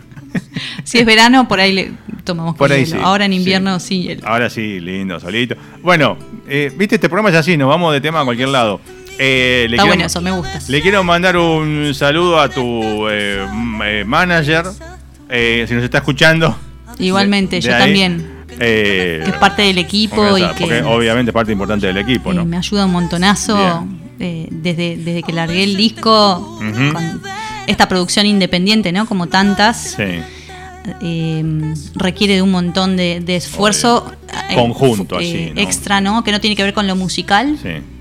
si 0.85 0.99
es 0.99 1.07
verano, 1.07 1.49
por 1.49 1.59
ahí 1.59 1.73
le 1.73 1.93
tomamos 2.25 2.55
por 2.55 2.71
ahí 2.71 2.85
Ahora 3.03 3.25
en 3.25 3.33
invierno 3.33 3.81
sí. 3.81 4.19
Ahora 4.25 4.51
sí, 4.51 4.79
lindo, 4.79 5.19
solito. 5.19 5.57
Bueno, 5.83 6.19
eh, 6.49 6.71
viste, 6.77 6.97
este 6.97 7.09
programa 7.09 7.31
es 7.31 7.37
así, 7.37 7.57
nos 7.57 7.69
vamos 7.69 7.95
de 7.95 8.01
tema 8.03 8.21
a 8.21 8.25
cualquier 8.25 8.49
lado. 8.49 8.81
Eh, 9.23 9.67
Está 9.71 9.85
bueno 9.85 10.07
eso, 10.07 10.21
me 10.23 10.31
gusta. 10.31 10.59
Le 10.69 10.81
quiero 10.81 11.05
mandar 11.05 11.37
un 11.37 11.93
saludo 11.95 12.41
a 12.41 12.49
tu 12.49 13.07
eh, 13.11 13.47
manager, 14.07 14.65
si 15.29 15.75
nos 15.75 15.85
está 15.85 15.99
escuchando. 15.99 16.57
Igualmente, 16.99 17.61
yo 17.61 17.71
también. 17.71 18.45
que 18.59 19.23
es 19.25 19.35
parte 19.35 19.63
del 19.63 19.79
equipo 19.79 20.39
y 20.39 20.47
que. 20.55 20.83
Obviamente 20.83 21.33
parte 21.33 21.53
importante 21.53 21.87
del 21.87 21.99
equipo, 21.99 22.33
¿no? 22.33 22.45
me 22.45 22.57
ayuda 22.57 22.87
un 22.87 22.93
montonazo 22.93 23.87
desde, 24.19 24.97
desde 24.97 25.23
que 25.23 25.33
largué 25.33 25.65
el 25.65 25.77
disco 25.77 26.59
esta 27.67 27.89
producción 27.89 28.27
independiente, 28.27 28.93
¿no? 28.93 29.07
Como 29.07 29.29
tantas. 29.29 29.97
Eh, 31.03 31.75
requiere 31.95 32.37
de 32.37 32.43
un 32.43 32.51
montón 32.51 32.97
de, 32.97 33.23
esfuerzo 33.29 34.11
eh, 34.49 34.55
conjunto 34.55 35.21
eh, 35.21 35.53
extra, 35.57 36.01
¿no? 36.01 36.25
Que 36.25 36.33
no 36.33 36.41
tiene 36.41 36.57
que 36.57 36.63
ver 36.63 36.73
con 36.75 36.87
lo 36.87 36.97
musical, 36.97 37.59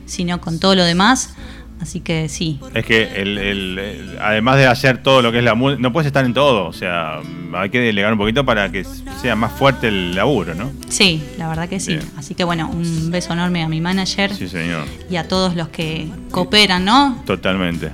sino 0.09 0.41
con 0.41 0.59
todo 0.59 0.75
lo 0.75 0.83
demás. 0.83 1.35
Así 1.81 2.01
que 2.01 2.27
sí. 2.27 2.59
Es 2.73 2.85
que 2.85 3.03
el, 3.21 4.17
además 4.21 4.57
de 4.57 4.67
hacer 4.67 5.01
todo 5.01 5.21
lo 5.21 5.31
que 5.31 5.37
es 5.37 5.43
la 5.45 5.55
música, 5.55 5.81
no 5.81 5.93
puedes 5.93 6.07
estar 6.07 6.25
en 6.25 6.33
todo. 6.33 6.65
O 6.67 6.73
sea, 6.73 7.21
hay 7.53 7.69
que 7.69 7.79
delegar 7.79 8.11
un 8.11 8.19
poquito 8.19 8.45
para 8.45 8.69
que 8.69 8.83
sea 9.21 9.37
más 9.37 9.53
fuerte 9.53 9.87
el 9.87 10.13
laburo, 10.13 10.55
¿no? 10.55 10.71
Sí, 10.89 11.23
la 11.37 11.47
verdad 11.47 11.69
que 11.69 11.79
sí. 11.79 11.97
Así 12.17 12.35
que 12.35 12.43
bueno, 12.43 12.69
un 12.69 13.11
beso 13.11 13.31
enorme 13.31 13.63
a 13.63 13.69
mi 13.69 13.79
manager. 13.79 14.33
Sí, 14.35 14.49
señor. 14.49 14.83
Y 15.09 15.15
a 15.15 15.27
todos 15.27 15.55
los 15.55 15.69
que 15.69 16.09
cooperan, 16.31 16.83
¿no? 16.83 17.23
Totalmente. 17.25 17.91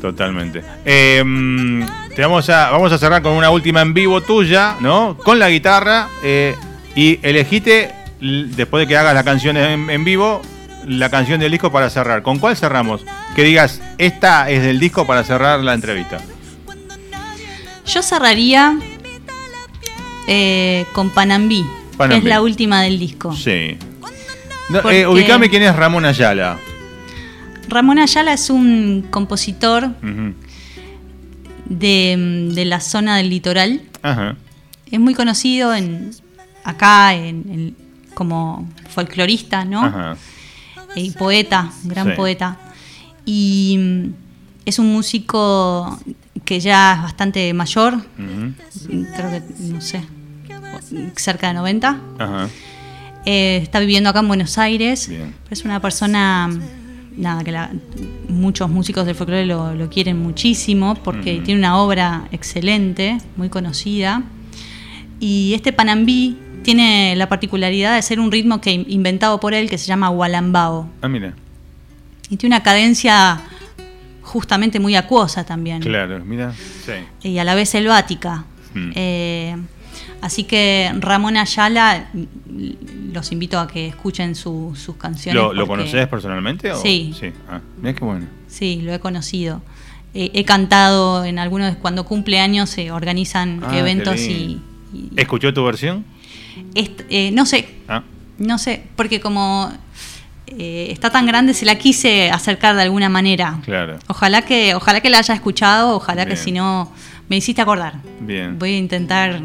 Totalmente. 0.00 0.62
Em, 0.84 1.86
te 2.14 2.22
vamos 2.22 2.50
a, 2.50 2.70
vamos 2.70 2.92
a 2.92 2.98
cerrar 2.98 3.22
con 3.22 3.32
una 3.32 3.50
última 3.50 3.80
en 3.82 3.94
vivo 3.94 4.20
tuya, 4.20 4.76
¿no? 4.80 5.16
Con 5.16 5.38
la 5.38 5.48
guitarra. 5.48 6.08
Eh, 6.24 6.56
y 6.96 7.20
elegiste, 7.22 7.94
después 8.20 8.82
de 8.82 8.88
que 8.88 8.96
hagas 8.96 9.14
la 9.14 9.22
canción 9.22 9.56
en, 9.56 10.04
vivo, 10.04 10.42
la 10.86 11.10
canción 11.10 11.40
del 11.40 11.52
disco 11.52 11.70
para 11.70 11.90
cerrar. 11.90 12.22
¿Con 12.22 12.38
cuál 12.38 12.56
cerramos? 12.56 13.04
Que 13.34 13.44
digas, 13.44 13.80
esta 13.98 14.50
es 14.50 14.62
del 14.62 14.78
disco 14.78 15.06
para 15.06 15.24
cerrar 15.24 15.60
la 15.60 15.74
entrevista. 15.74 16.18
Yo 17.86 18.02
cerraría 18.02 18.78
eh, 20.28 20.86
con 20.92 21.10
Panambí, 21.10 21.64
que 21.98 22.16
es 22.16 22.24
la 22.24 22.40
última 22.40 22.82
del 22.82 22.98
disco. 22.98 23.34
Sí. 23.34 23.76
Eh, 24.90 25.06
ubicame 25.06 25.50
quién 25.50 25.62
es 25.62 25.74
Ramón 25.74 26.04
Ayala. 26.04 26.58
Ramón 27.68 27.98
Ayala 27.98 28.32
es 28.32 28.50
un 28.50 29.06
compositor 29.10 29.90
de, 31.66 32.64
la 32.66 32.80
zona 32.80 33.16
del 33.16 33.30
litoral. 33.30 33.82
Es 34.90 35.00
muy 35.00 35.14
conocido 35.14 35.74
en, 35.74 36.10
acá 36.64 37.14
en, 37.14 37.74
como 38.14 38.68
folclorista, 38.90 39.64
¿no? 39.64 40.16
Y 40.94 41.10
poeta, 41.10 41.70
gran 41.84 42.14
poeta. 42.14 42.58
Y 43.24 43.76
mm, 43.78 44.14
es 44.66 44.78
un 44.78 44.92
músico 44.92 45.98
que 46.44 46.60
ya 46.60 46.94
es 46.94 47.02
bastante 47.02 47.52
mayor, 47.54 47.98
creo 48.16 49.30
que, 49.30 49.42
no 49.60 49.80
sé, 49.80 50.04
cerca 51.16 51.48
de 51.48 51.54
90. 51.54 52.00
Eh, 53.24 53.60
está 53.62 53.78
viviendo 53.78 54.10
acá 54.10 54.20
en 54.20 54.28
Buenos 54.28 54.58
Aires. 54.58 55.10
Es 55.50 55.64
una 55.64 55.80
persona 55.80 56.50
nada, 57.16 57.44
que 57.44 57.56
muchos 58.28 58.70
músicos 58.70 59.06
del 59.06 59.14
folclore 59.14 59.46
lo, 59.46 59.88
quieren 59.90 60.18
muchísimo 60.18 60.94
porque 60.94 61.40
tiene 61.44 61.60
una 61.60 61.78
obra 61.78 62.28
excelente, 62.32 63.18
muy 63.36 63.48
conocida. 63.48 64.22
Y 65.20 65.54
este 65.54 65.72
Panambí 65.72 66.36
tiene 66.62 67.14
la 67.16 67.28
particularidad 67.28 67.96
de 67.96 68.02
ser 68.02 68.20
un 68.20 68.32
ritmo 68.32 68.60
que 68.60 68.72
inventado 68.72 69.40
por 69.40 69.54
él 69.54 69.68
que 69.68 69.78
se 69.78 69.86
llama 69.86 70.10
Walambao. 70.10 70.88
Ah, 71.00 71.08
mira. 71.08 71.34
Y 72.30 72.36
tiene 72.36 72.56
una 72.56 72.62
cadencia 72.62 73.40
justamente 74.22 74.80
muy 74.80 74.96
acuosa 74.96 75.44
también. 75.44 75.80
Claro, 75.80 76.24
mira, 76.24 76.52
sí. 76.52 77.28
Y 77.28 77.38
a 77.38 77.44
la 77.44 77.54
vez 77.54 77.68
selvática. 77.68 78.44
Mm. 78.74 78.90
Eh, 78.94 79.56
así 80.22 80.44
que 80.44 80.90
Ramón 80.98 81.36
Ayala, 81.36 82.08
los 83.12 83.32
invito 83.32 83.58
a 83.58 83.68
que 83.68 83.88
escuchen 83.88 84.34
sus 84.34 84.96
canciones. 84.98 85.42
¿Lo, 85.54 85.66
conoces 85.66 86.06
personalmente? 86.08 86.74
Sí. 86.76 87.14
Sí, 87.18 87.32
ah, 87.48 87.60
mira 87.78 87.94
qué 87.94 88.04
bueno. 88.04 88.26
Sí, 88.48 88.80
lo 88.82 88.94
he 88.94 89.00
conocido. 89.00 89.60
he 90.14 90.44
cantado 90.44 91.24
en 91.24 91.38
algunos, 91.38 91.76
cuando 91.76 92.04
cumple 92.04 92.40
años 92.40 92.70
se 92.70 92.90
organizan 92.90 93.60
ah, 93.64 93.78
eventos 93.78 94.20
y, 94.20 94.60
¿Escuchó 95.16 95.52
tu 95.54 95.64
versión? 95.64 96.04
Eh, 96.74 97.30
no 97.32 97.46
sé. 97.46 97.68
Ah. 97.88 98.02
No 98.38 98.58
sé, 98.58 98.82
porque 98.96 99.20
como 99.20 99.72
eh, 100.58 100.88
está 100.90 101.10
tan 101.10 101.26
grande, 101.26 101.54
se 101.54 101.64
la 101.64 101.76
quise 101.76 102.30
acercar 102.30 102.76
de 102.76 102.82
alguna 102.82 103.08
manera. 103.08 103.58
Claro. 103.64 103.98
Ojalá 104.08 104.42
que, 104.42 104.74
ojalá 104.74 105.00
que 105.00 105.10
la 105.10 105.18
haya 105.18 105.34
escuchado, 105.34 105.96
ojalá 105.96 106.26
que 106.26 106.36
si 106.36 106.52
no, 106.52 106.92
me 107.28 107.36
hiciste 107.36 107.62
acordar. 107.62 107.94
Bien. 108.20 108.58
Voy 108.58 108.74
a 108.74 108.78
intentar. 108.78 109.40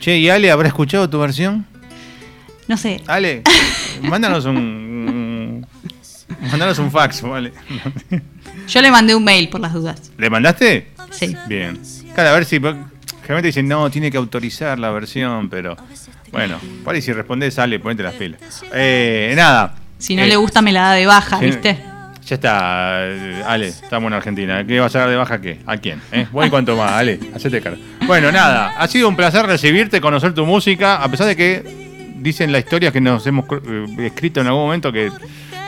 Che, 0.00 0.16
¿y 0.16 0.28
Ale 0.28 0.50
habrá 0.50 0.68
escuchado 0.68 1.08
tu 1.08 1.18
versión? 1.18 1.66
No 2.66 2.76
sé. 2.76 3.02
Ale, 3.06 3.42
mándanos 4.02 4.44
un, 4.44 5.66
mándanos 6.50 6.78
un 6.78 6.90
fax, 6.90 7.22
vale. 7.22 7.52
Yo 8.68 8.82
le 8.82 8.90
mandé 8.90 9.14
un 9.14 9.24
mail 9.24 9.48
por 9.48 9.60
las 9.60 9.72
dudas. 9.72 10.12
¿Le 10.16 10.28
mandaste? 10.28 10.88
Sí. 11.10 11.34
Bien. 11.46 11.80
Claro, 12.14 12.30
a 12.30 12.32
ver 12.32 12.44
si. 12.44 12.56
Generalmente 12.58 13.48
dicen, 13.48 13.68
no, 13.68 13.90
tiene 13.90 14.10
que 14.10 14.16
autorizar 14.16 14.78
la 14.78 14.90
versión, 14.90 15.48
pero. 15.48 15.76
Bueno, 16.32 16.58
por 16.84 16.94
ahí 16.94 17.02
si 17.02 17.12
respondes, 17.12 17.54
sale, 17.54 17.78
ponete 17.78 18.02
las 18.02 18.14
pilas. 18.14 18.40
Eh, 18.72 19.32
nada. 19.36 19.74
Si 19.98 20.14
no 20.14 20.24
le 20.24 20.36
gusta, 20.36 20.62
me 20.62 20.72
la 20.72 20.82
da 20.82 20.92
de 20.92 21.06
baja, 21.06 21.38
¿viste? 21.38 21.78
Ya 22.26 22.34
está, 22.34 23.04
Ale, 23.50 23.68
estamos 23.68 24.08
en 24.08 24.12
Argentina. 24.12 24.62
¿Qué 24.66 24.78
vas 24.78 24.94
a 24.94 25.00
dar 25.00 25.08
de 25.08 25.16
baja 25.16 25.40
qué? 25.40 25.60
¿A 25.64 25.78
quién? 25.78 26.00
¿Eh? 26.12 26.26
Voy 26.30 26.48
y 26.48 26.50
cuanto 26.50 26.76
más, 26.76 26.92
Ale, 26.92 27.18
hacete 27.34 27.62
cara. 27.62 27.76
Bueno, 28.06 28.30
nada, 28.30 28.74
ha 28.78 28.86
sido 28.86 29.08
un 29.08 29.16
placer 29.16 29.46
recibirte, 29.46 30.00
conocer 30.00 30.34
tu 30.34 30.44
música, 30.44 30.96
a 31.02 31.10
pesar 31.10 31.26
de 31.26 31.36
que 31.36 31.62
dicen 32.16 32.52
la 32.52 32.58
historia 32.58 32.92
que 32.92 33.00
nos 33.00 33.26
hemos 33.26 33.46
eh, 33.50 34.06
escrito 34.06 34.42
en 34.42 34.48
algún 34.48 34.64
momento 34.64 34.92
que 34.92 35.10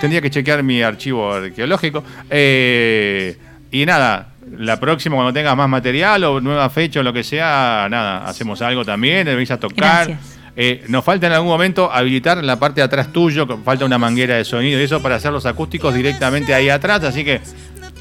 tendría 0.03 0.21
que 0.21 0.31
chequear 0.31 0.63
mi 0.63 0.83
archivo 0.83 1.33
arqueológico. 1.33 2.05
Eh, 2.29 3.39
y 3.71 3.87
nada, 3.87 4.35
la 4.59 4.79
próxima 4.79 5.17
cuando 5.17 5.33
tengas 5.33 5.57
más 5.57 5.69
material 5.69 6.25
o 6.25 6.41
nueva 6.43 6.69
fecha 6.69 7.01
o 7.01 7.03
lo 7.03 7.13
que 7.15 7.25
sea, 7.25 7.89
nada, 7.91 8.27
hacemos 8.27 8.61
algo 8.61 8.85
también, 8.85 9.25
venís 9.25 9.51
a 9.51 9.59
tocar. 9.59 10.09
Gracias. 10.09 10.40
Eh, 10.57 10.85
nos 10.89 11.05
falta 11.05 11.27
en 11.27 11.33
algún 11.33 11.49
momento 11.49 11.91
habilitar 11.93 12.43
la 12.43 12.59
parte 12.59 12.81
de 12.81 12.85
atrás 12.85 13.13
tuyo, 13.13 13.47
falta 13.65 13.85
una 13.85 13.99
manguera 13.99 14.37
de 14.37 14.45
sonido 14.45 14.81
y 14.81 14.83
eso 14.83 15.01
para 15.01 15.17
hacer 15.17 15.33
los 15.33 15.47
acústicos 15.47 15.95
directamente 15.95 16.55
ahí 16.55 16.69
atrás, 16.69 17.05
así 17.05 17.25
que 17.25 17.41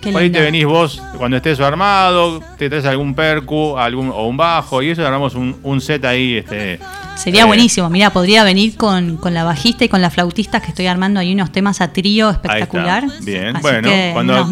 por 0.01 0.21
ahí 0.21 0.30
te 0.30 0.39
venís 0.39 0.65
vos 0.65 1.01
cuando 1.17 1.38
estés 1.38 1.59
armado, 1.59 2.41
te 2.57 2.69
traes 2.69 2.85
algún 2.85 3.13
percu 3.13 3.77
algún, 3.77 4.09
o 4.09 4.27
un 4.27 4.38
bajo 4.38 4.81
y 4.81 4.89
eso 4.89 5.05
armamos 5.05 5.35
un, 5.35 5.81
set 5.81 6.05
ahí. 6.05 6.38
Este, 6.38 6.80
Sería 7.15 7.41
eh, 7.41 7.45
buenísimo, 7.45 7.89
mira, 7.89 8.11
podría 8.11 8.43
venir 8.43 8.77
con, 8.77 9.19
la 9.31 9.43
bajista 9.43 9.84
y 9.84 9.89
con 9.89 10.01
la 10.01 10.09
flautista 10.09 10.61
que 10.61 10.67
estoy 10.69 10.88
armando 10.88 11.19
ahí 11.19 11.34
unos 11.34 11.51
temas 11.51 11.81
a 11.81 11.91
trío 11.91 12.30
espectacular. 12.30 13.05
Bien, 13.21 13.57
bueno, 13.61 13.89
cuando, 14.13 14.49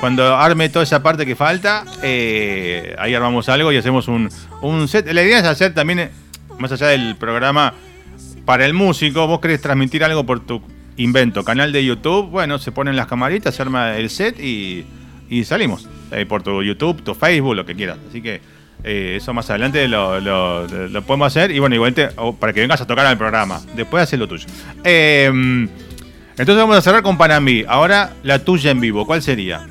cuando, 0.00 0.36
arme 0.36 0.68
toda 0.68 0.84
esa 0.84 1.02
parte 1.02 1.26
que 1.26 1.34
falta, 1.34 1.84
eh, 2.02 2.94
ahí 2.98 3.14
armamos 3.14 3.48
algo 3.48 3.72
y 3.72 3.76
hacemos 3.76 4.06
un, 4.06 4.28
un 4.62 4.86
set. 4.86 5.12
La 5.12 5.22
idea 5.22 5.40
es 5.40 5.44
hacer 5.44 5.74
también 5.74 6.10
más 6.58 6.72
allá 6.72 6.88
del 6.88 7.16
programa, 7.16 7.74
para 8.44 8.66
el 8.66 8.74
músico, 8.74 9.26
vos 9.26 9.40
querés 9.40 9.60
transmitir 9.60 10.04
algo 10.04 10.24
por 10.24 10.40
tu 10.40 10.62
invento, 10.96 11.44
canal 11.44 11.72
de 11.72 11.84
YouTube, 11.84 12.28
bueno, 12.28 12.58
se 12.58 12.72
ponen 12.72 12.96
las 12.96 13.06
camaritas, 13.06 13.54
se 13.54 13.62
arma 13.62 13.96
el 13.96 14.10
set 14.10 14.38
y, 14.38 14.84
salimos. 15.44 15.88
Eh, 16.12 16.26
por 16.26 16.42
tu 16.42 16.62
YouTube, 16.62 17.02
tu 17.02 17.14
Facebook, 17.14 17.56
lo 17.56 17.66
que 17.66 17.74
quieras. 17.74 17.98
Así 18.08 18.22
que 18.22 18.40
eh, 18.84 19.14
eso 19.16 19.34
más 19.34 19.50
adelante 19.50 19.88
lo, 19.88 20.20
podemos 21.06 21.26
hacer. 21.26 21.50
Y 21.50 21.58
bueno, 21.58 21.74
igualmente, 21.74 22.10
para 22.38 22.52
que 22.52 22.60
vengas 22.60 22.80
a 22.80 22.86
tocar 22.86 23.06
al 23.06 23.18
programa. 23.18 23.60
Después 23.74 24.04
haces 24.04 24.18
lo 24.18 24.28
tuyo. 24.28 24.46
Em, 24.84 25.68
entonces 26.36 26.56
vamos 26.56 26.76
a 26.76 26.82
cerrar 26.82 27.02
con 27.02 27.18
Panambi. 27.18 27.64
Ahora 27.66 28.12
la 28.22 28.38
tuya 28.44 28.70
en 28.70 28.80
vivo, 28.80 29.06
¿cuál 29.06 29.22
sería? 29.22 29.66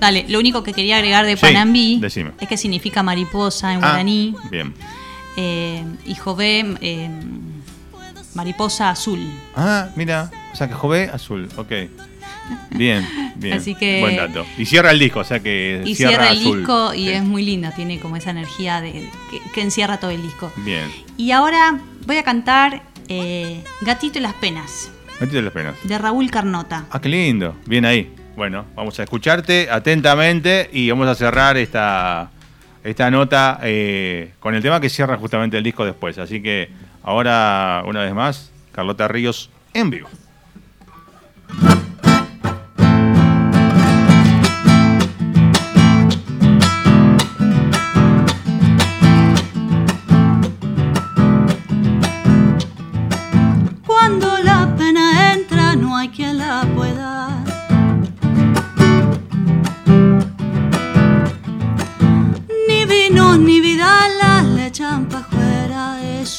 Dale, 0.00 0.26
lo 0.28 0.38
único 0.38 0.62
que 0.62 0.74
quería 0.74 0.96
agregar 0.96 1.24
de 1.24 1.38
Panambi 1.38 2.02
es 2.04 2.48
que 2.48 2.56
significa 2.58 3.02
mariposa 3.02 3.72
en 3.72 3.78
ah, 3.78 3.88
guaraní. 3.88 4.34
Bien 4.50 4.74
eh, 5.36 5.84
y 6.04 6.14
Jové 6.14 6.64
eh, 6.80 7.10
mariposa 8.34 8.90
azul. 8.90 9.20
Ah, 9.54 9.88
mira, 9.96 10.30
o 10.52 10.56
sea 10.56 10.68
que 10.68 10.74
Jové 10.74 11.10
azul, 11.12 11.48
ok. 11.56 11.72
Bien, 12.70 13.06
bien. 13.36 13.54
Así 13.54 13.74
que, 13.74 14.00
Buen 14.00 14.16
dato. 14.16 14.46
Y 14.56 14.66
cierra 14.66 14.90
el 14.90 14.98
disco, 14.98 15.20
o 15.20 15.24
sea 15.24 15.40
que. 15.40 15.82
Y 15.84 15.94
cierra, 15.94 16.30
el 16.30 16.38
disco 16.38 16.94
y 16.94 17.08
es 17.08 17.22
muy 17.22 17.44
linda, 17.44 17.72
tiene 17.72 17.98
como 17.98 18.16
esa 18.16 18.30
energía 18.30 18.80
de, 18.80 19.08
que, 19.54 19.60
encierra 19.60 19.98
todo 19.98 20.10
el 20.10 20.22
disco. 20.22 20.52
Bien. 20.56 20.90
Y 21.16 21.32
ahora 21.32 21.78
voy 22.06 22.18
a 22.18 22.22
cantar 22.22 22.82
eh, 23.08 23.62
Gatito 23.82 24.18
y 24.18 24.22
las 24.22 24.34
Penas. 24.34 24.90
Gatito 25.18 25.38
y 25.38 25.42
las 25.42 25.52
Penas. 25.52 25.74
De 25.82 25.98
Raúl 25.98 26.30
Carnota. 26.30 26.86
Ah, 26.90 27.00
qué 27.00 27.08
lindo. 27.08 27.56
Bien 27.66 27.84
ahí. 27.84 28.12
Bueno, 28.36 28.66
vamos 28.74 28.98
a 29.00 29.02
escucharte 29.02 29.68
atentamente 29.70 30.68
y 30.70 30.90
vamos 30.90 31.08
a 31.08 31.14
cerrar 31.14 31.56
esta, 31.56 32.30
esta 32.86 33.10
nota 33.10 33.58
eh, 33.62 34.32
con 34.38 34.54
el 34.54 34.62
tema 34.62 34.80
que 34.80 34.88
cierra 34.88 35.16
justamente 35.16 35.58
el 35.58 35.64
disco 35.64 35.84
después. 35.84 36.18
Así 36.18 36.40
que 36.40 36.70
ahora, 37.02 37.82
una 37.84 38.02
vez 38.02 38.14
más, 38.14 38.52
Carlota 38.72 39.08
Ríos 39.08 39.50
en 39.74 39.90
vivo. 39.90 40.08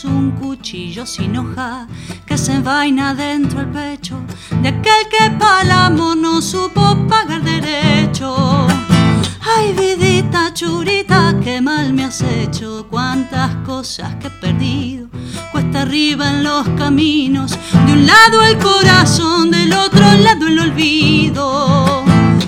Un 0.04 0.32
cuchillo 0.32 1.08
sin 1.08 1.36
hoja 1.38 1.88
que 2.28 2.38
se 2.38 2.54
envaina 2.54 3.16
dentro 3.16 3.62
el 3.62 3.68
pecho 3.68 4.16
de 4.62 4.70
aquel 4.70 5.08
que 5.10 5.32
palamo 5.40 6.14
no 6.14 6.40
supo 6.40 6.96
pagar 7.08 7.42
derecho. 7.42 8.68
Ay, 9.42 9.74
vidita 9.74 10.54
churita, 10.54 11.34
qué 11.44 11.62
mal 11.62 11.94
me 11.94 12.04
has 12.04 12.22
hecho, 12.22 12.86
cuántas 12.92 13.56
cosas 13.66 14.14
que 14.16 14.28
he 14.28 14.30
perdido. 14.30 15.08
Cuesta 15.52 15.82
arriba 15.82 16.30
en 16.30 16.44
los 16.44 16.68
caminos, 16.78 17.58
de 17.88 17.94
un 17.94 18.06
lado 18.06 18.44
el 18.44 18.58
corazón, 18.60 19.50
del 19.50 19.74
otro 19.74 20.06
lado 20.18 20.48
el 20.48 20.60
olvido. 20.60 22.04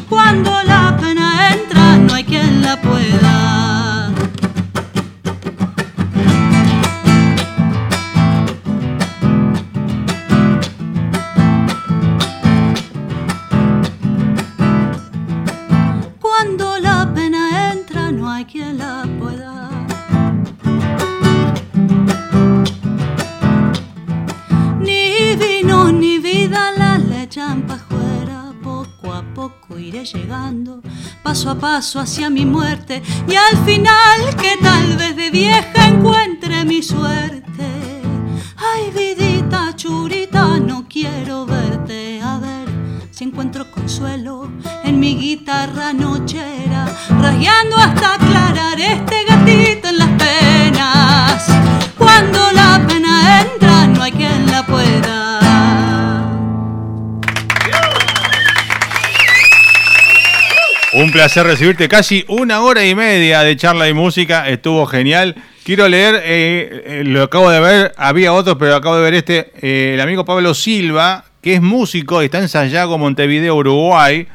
Cuando 0.08 0.52
la 0.64 0.96
pena 1.02 1.54
entra, 1.54 1.98
no 1.98 2.14
hay 2.14 2.26
quien 2.26 2.62
la 2.62 2.80
pueda 2.80 3.59
llegando 30.14 30.82
paso 31.24 31.50
a 31.50 31.56
paso 31.56 32.00
hacia 32.00 32.30
mi 32.30 32.46
muerte 32.46 33.02
y 33.28 33.36
al 33.36 33.66
final 33.66 34.36
que 34.36 34.58
tal 34.62 34.98
vez 34.98 35.16
de 35.16 35.30
vieja 35.30 35.88
encuentre 35.88 36.66
mi 36.66 36.82
suerte. 36.82 38.02
Ay, 38.58 38.92
vidita 38.96 39.76
churita, 39.76 40.60
no 40.60 40.86
quiero 40.88 41.46
verte 41.46 42.22
a 42.22 42.38
ver 42.40 42.68
si 43.12 43.26
encuentro 43.26 43.70
consuelo 43.72 44.50
en 44.84 45.00
mi 45.00 45.16
guitarra 45.16 45.94
nochera, 45.94 46.88
rayando 47.22 47.76
hasta 47.78 48.16
aclarar 48.16 48.29
Un 61.10 61.14
placer 61.14 61.44
recibirte. 61.44 61.88
Casi 61.88 62.24
una 62.28 62.62
hora 62.62 62.86
y 62.86 62.94
media 62.94 63.42
de 63.42 63.58
charla 63.58 63.90
y 63.90 63.96
música. 63.96 64.48
Estuvo 64.48 64.86
genial. 64.86 65.34
Quiero 65.64 65.90
leer, 65.90 66.22
eh, 66.24 66.84
eh, 66.86 67.04
lo 67.04 67.24
acabo 67.24 67.50
de 67.50 67.60
ver, 67.60 67.94
había 67.98 68.32
otros, 68.32 68.58
pero 68.60 68.76
acabo 68.76 68.98
de 68.98 69.02
ver 69.02 69.14
este. 69.16 69.52
Eh, 69.60 69.96
el 69.96 70.02
amigo 70.02 70.24
Pablo 70.24 70.54
Silva, 70.54 71.26
que 71.42 71.56
es 71.56 71.64
músico, 71.64 72.22
está 72.22 72.38
en 72.38 72.48
Sayago, 72.48 73.00
Montevideo, 73.00 73.56
Uruguay. 73.56 74.28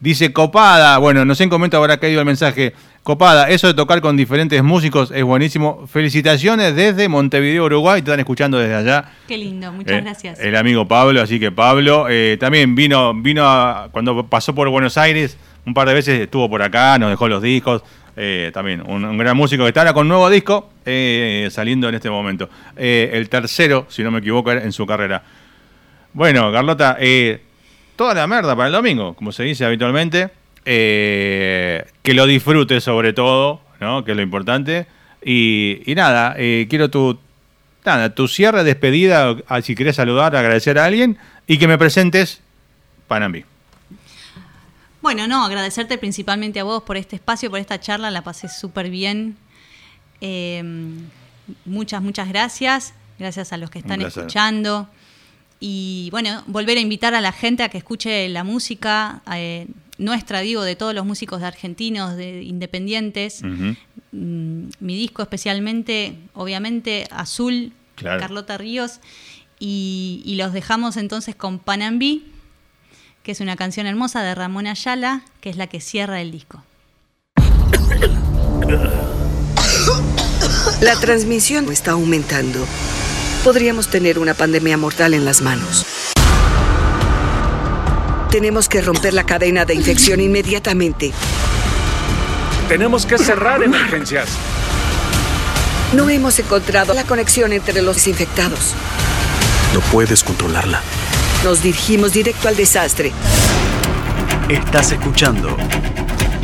Dice 0.00 0.32
Copada, 0.32 0.98
bueno, 0.98 1.24
no 1.24 1.36
sé 1.36 1.44
en 1.44 1.50
comento 1.50 1.76
habrá 1.76 1.98
caído 1.98 2.18
el 2.18 2.26
mensaje. 2.26 2.74
Copada, 3.08 3.48
eso 3.48 3.68
de 3.68 3.72
tocar 3.72 4.02
con 4.02 4.18
diferentes 4.18 4.62
músicos 4.62 5.10
es 5.10 5.24
buenísimo. 5.24 5.86
Felicitaciones 5.86 6.76
desde 6.76 7.08
Montevideo, 7.08 7.64
Uruguay. 7.64 8.02
Te 8.02 8.10
están 8.10 8.20
escuchando 8.20 8.58
desde 8.58 8.74
allá. 8.74 9.12
Qué 9.26 9.38
lindo, 9.38 9.72
muchas 9.72 9.96
eh, 9.96 10.00
gracias. 10.02 10.38
El 10.38 10.54
amigo 10.54 10.86
Pablo, 10.86 11.22
así 11.22 11.40
que 11.40 11.50
Pablo 11.50 12.04
eh, 12.10 12.36
también 12.38 12.74
vino, 12.74 13.14
vino 13.14 13.88
cuando 13.92 14.26
pasó 14.26 14.54
por 14.54 14.68
Buenos 14.68 14.98
Aires, 14.98 15.38
un 15.64 15.72
par 15.72 15.88
de 15.88 15.94
veces 15.94 16.20
estuvo 16.20 16.50
por 16.50 16.60
acá, 16.60 16.98
nos 16.98 17.08
dejó 17.08 17.28
los 17.28 17.40
discos. 17.40 17.82
Eh, 18.14 18.50
también 18.52 18.82
un, 18.86 19.16
gran 19.16 19.34
músico 19.34 19.62
que 19.62 19.68
está 19.68 19.80
ahora 19.80 19.94
con 19.94 20.06
nuevo 20.06 20.28
disco 20.28 20.68
saliendo 20.84 21.88
en 21.88 21.94
este 21.94 22.10
momento. 22.10 22.50
el 22.76 23.26
tercero, 23.30 23.86
si 23.88 24.02
no 24.02 24.10
me 24.10 24.18
equivoco, 24.18 24.52
en 24.52 24.70
su 24.70 24.84
carrera. 24.84 25.22
Bueno, 26.12 26.52
Carlota, 26.52 26.98
toda 27.96 28.12
la 28.12 28.26
merda 28.26 28.54
para 28.54 28.66
el 28.66 28.74
domingo, 28.74 29.14
como 29.14 29.32
se 29.32 29.44
dice 29.44 29.64
habitualmente. 29.64 30.28
Eh, 30.70 31.86
que 32.02 32.12
lo 32.12 32.26
disfrutes 32.26 32.84
sobre 32.84 33.14
todo, 33.14 33.62
¿no? 33.80 34.04
que 34.04 34.10
es 34.10 34.16
lo 34.18 34.22
importante. 34.22 34.86
Y, 35.24 35.80
nada, 35.96 36.34
eh, 36.36 36.66
quiero 36.68 36.90
tu, 36.90 37.18
nada, 37.86 38.14
tu 38.14 38.28
cierre, 38.28 38.64
despedida, 38.64 39.34
si 39.62 39.74
querés 39.74 39.96
saludar, 39.96 40.36
agradecer 40.36 40.78
a 40.78 40.84
alguien 40.84 41.16
y 41.46 41.56
que 41.56 41.66
me 41.66 41.78
presentes 41.78 42.42
Panambi. 43.06 43.46
Bueno, 45.00 45.26
no, 45.26 45.46
agradecerte 45.46 45.96
principalmente 45.96 46.60
a 46.60 46.64
vos 46.64 46.82
por 46.82 46.98
este 46.98 47.16
espacio, 47.16 47.48
por 47.48 47.60
esta 47.60 47.80
charla, 47.80 48.10
la 48.10 48.22
pasé 48.22 48.50
súper 48.50 48.90
bien. 48.90 49.38
Eh, 50.20 50.62
muchas, 51.64 52.02
muchas 52.02 52.28
gracias. 52.28 52.92
Gracias 53.18 53.54
a 53.54 53.56
los 53.56 53.70
que 53.70 53.78
están 53.78 54.02
escuchando. 54.02 54.86
Y 55.60 56.08
bueno, 56.10 56.44
volver 56.46 56.76
a 56.76 56.80
invitar 56.82 57.14
a 57.14 57.22
la 57.22 57.32
gente 57.32 57.62
a 57.62 57.70
que 57.70 57.78
escuche 57.78 58.28
la 58.28 58.44
música 58.44 59.22
nuestra, 59.98 60.40
digo, 60.40 60.62
de 60.62 60.76
todos 60.76 60.94
los 60.94 61.04
músicos 61.04 61.40
de 61.40 61.46
argentinos, 61.46 62.16
de 62.16 62.42
independientes. 62.42 63.42
Mm, 63.42 64.68
mi 64.80 64.96
disco 64.96 65.22
especialmente, 65.22 66.16
obviamente, 66.34 67.06
Azul, 67.10 67.72
Carlota 67.96 68.56
Ríos. 68.56 69.00
Y, 69.60 70.34
los 70.38 70.52
dejamos 70.52 70.96
entonces 70.96 71.34
con 71.34 71.58
Panambí, 71.58 72.26
que 73.24 73.32
es 73.32 73.40
una 73.40 73.56
canción 73.56 73.86
hermosa 73.86 74.22
de 74.22 74.34
Ramón 74.34 74.68
Ayala, 74.68 75.22
que 75.40 75.50
es 75.50 75.56
la 75.56 75.66
que 75.66 75.80
cierra 75.80 76.20
el 76.20 76.30
disco. 76.30 76.62
La 80.80 80.94
transmisión 81.00 81.70
está 81.72 81.92
aumentando. 81.92 82.64
Podríamos 83.42 83.88
tener 83.88 84.20
una 84.20 84.34
pandemia 84.34 84.76
mortal 84.76 85.14
en 85.14 85.24
las 85.24 85.42
manos. 85.42 85.84
Tenemos 88.30 88.68
que 88.68 88.82
romper 88.82 89.14
la 89.14 89.24
cadena 89.24 89.64
de 89.64 89.74
infección 89.74 90.20
inmediatamente. 90.20 91.12
Tenemos 92.68 93.06
que 93.06 93.16
cerrar 93.16 93.62
emergencias. 93.62 94.28
No 95.94 96.10
hemos 96.10 96.38
encontrado 96.38 96.92
la 96.92 97.04
conexión 97.04 97.54
entre 97.54 97.80
los 97.80 97.96
desinfectados. 97.96 98.74
No 99.72 99.80
puedes 99.80 100.22
controlarla. 100.22 100.82
Nos 101.42 101.62
dirigimos 101.62 102.12
directo 102.12 102.48
al 102.48 102.56
desastre. 102.56 103.12
Estás 104.50 104.92
escuchando 104.92 105.56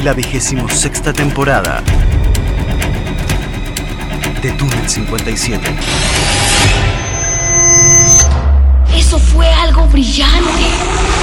la 0.02 0.14
vigésimo 0.14 0.70
sexta 0.70 1.12
temporada 1.12 1.82
de 4.40 4.50
Túnel 4.52 4.88
57. 4.88 5.60
Eso 8.94 9.18
fue 9.18 9.46
algo 9.52 9.86
brillante. 9.88 11.13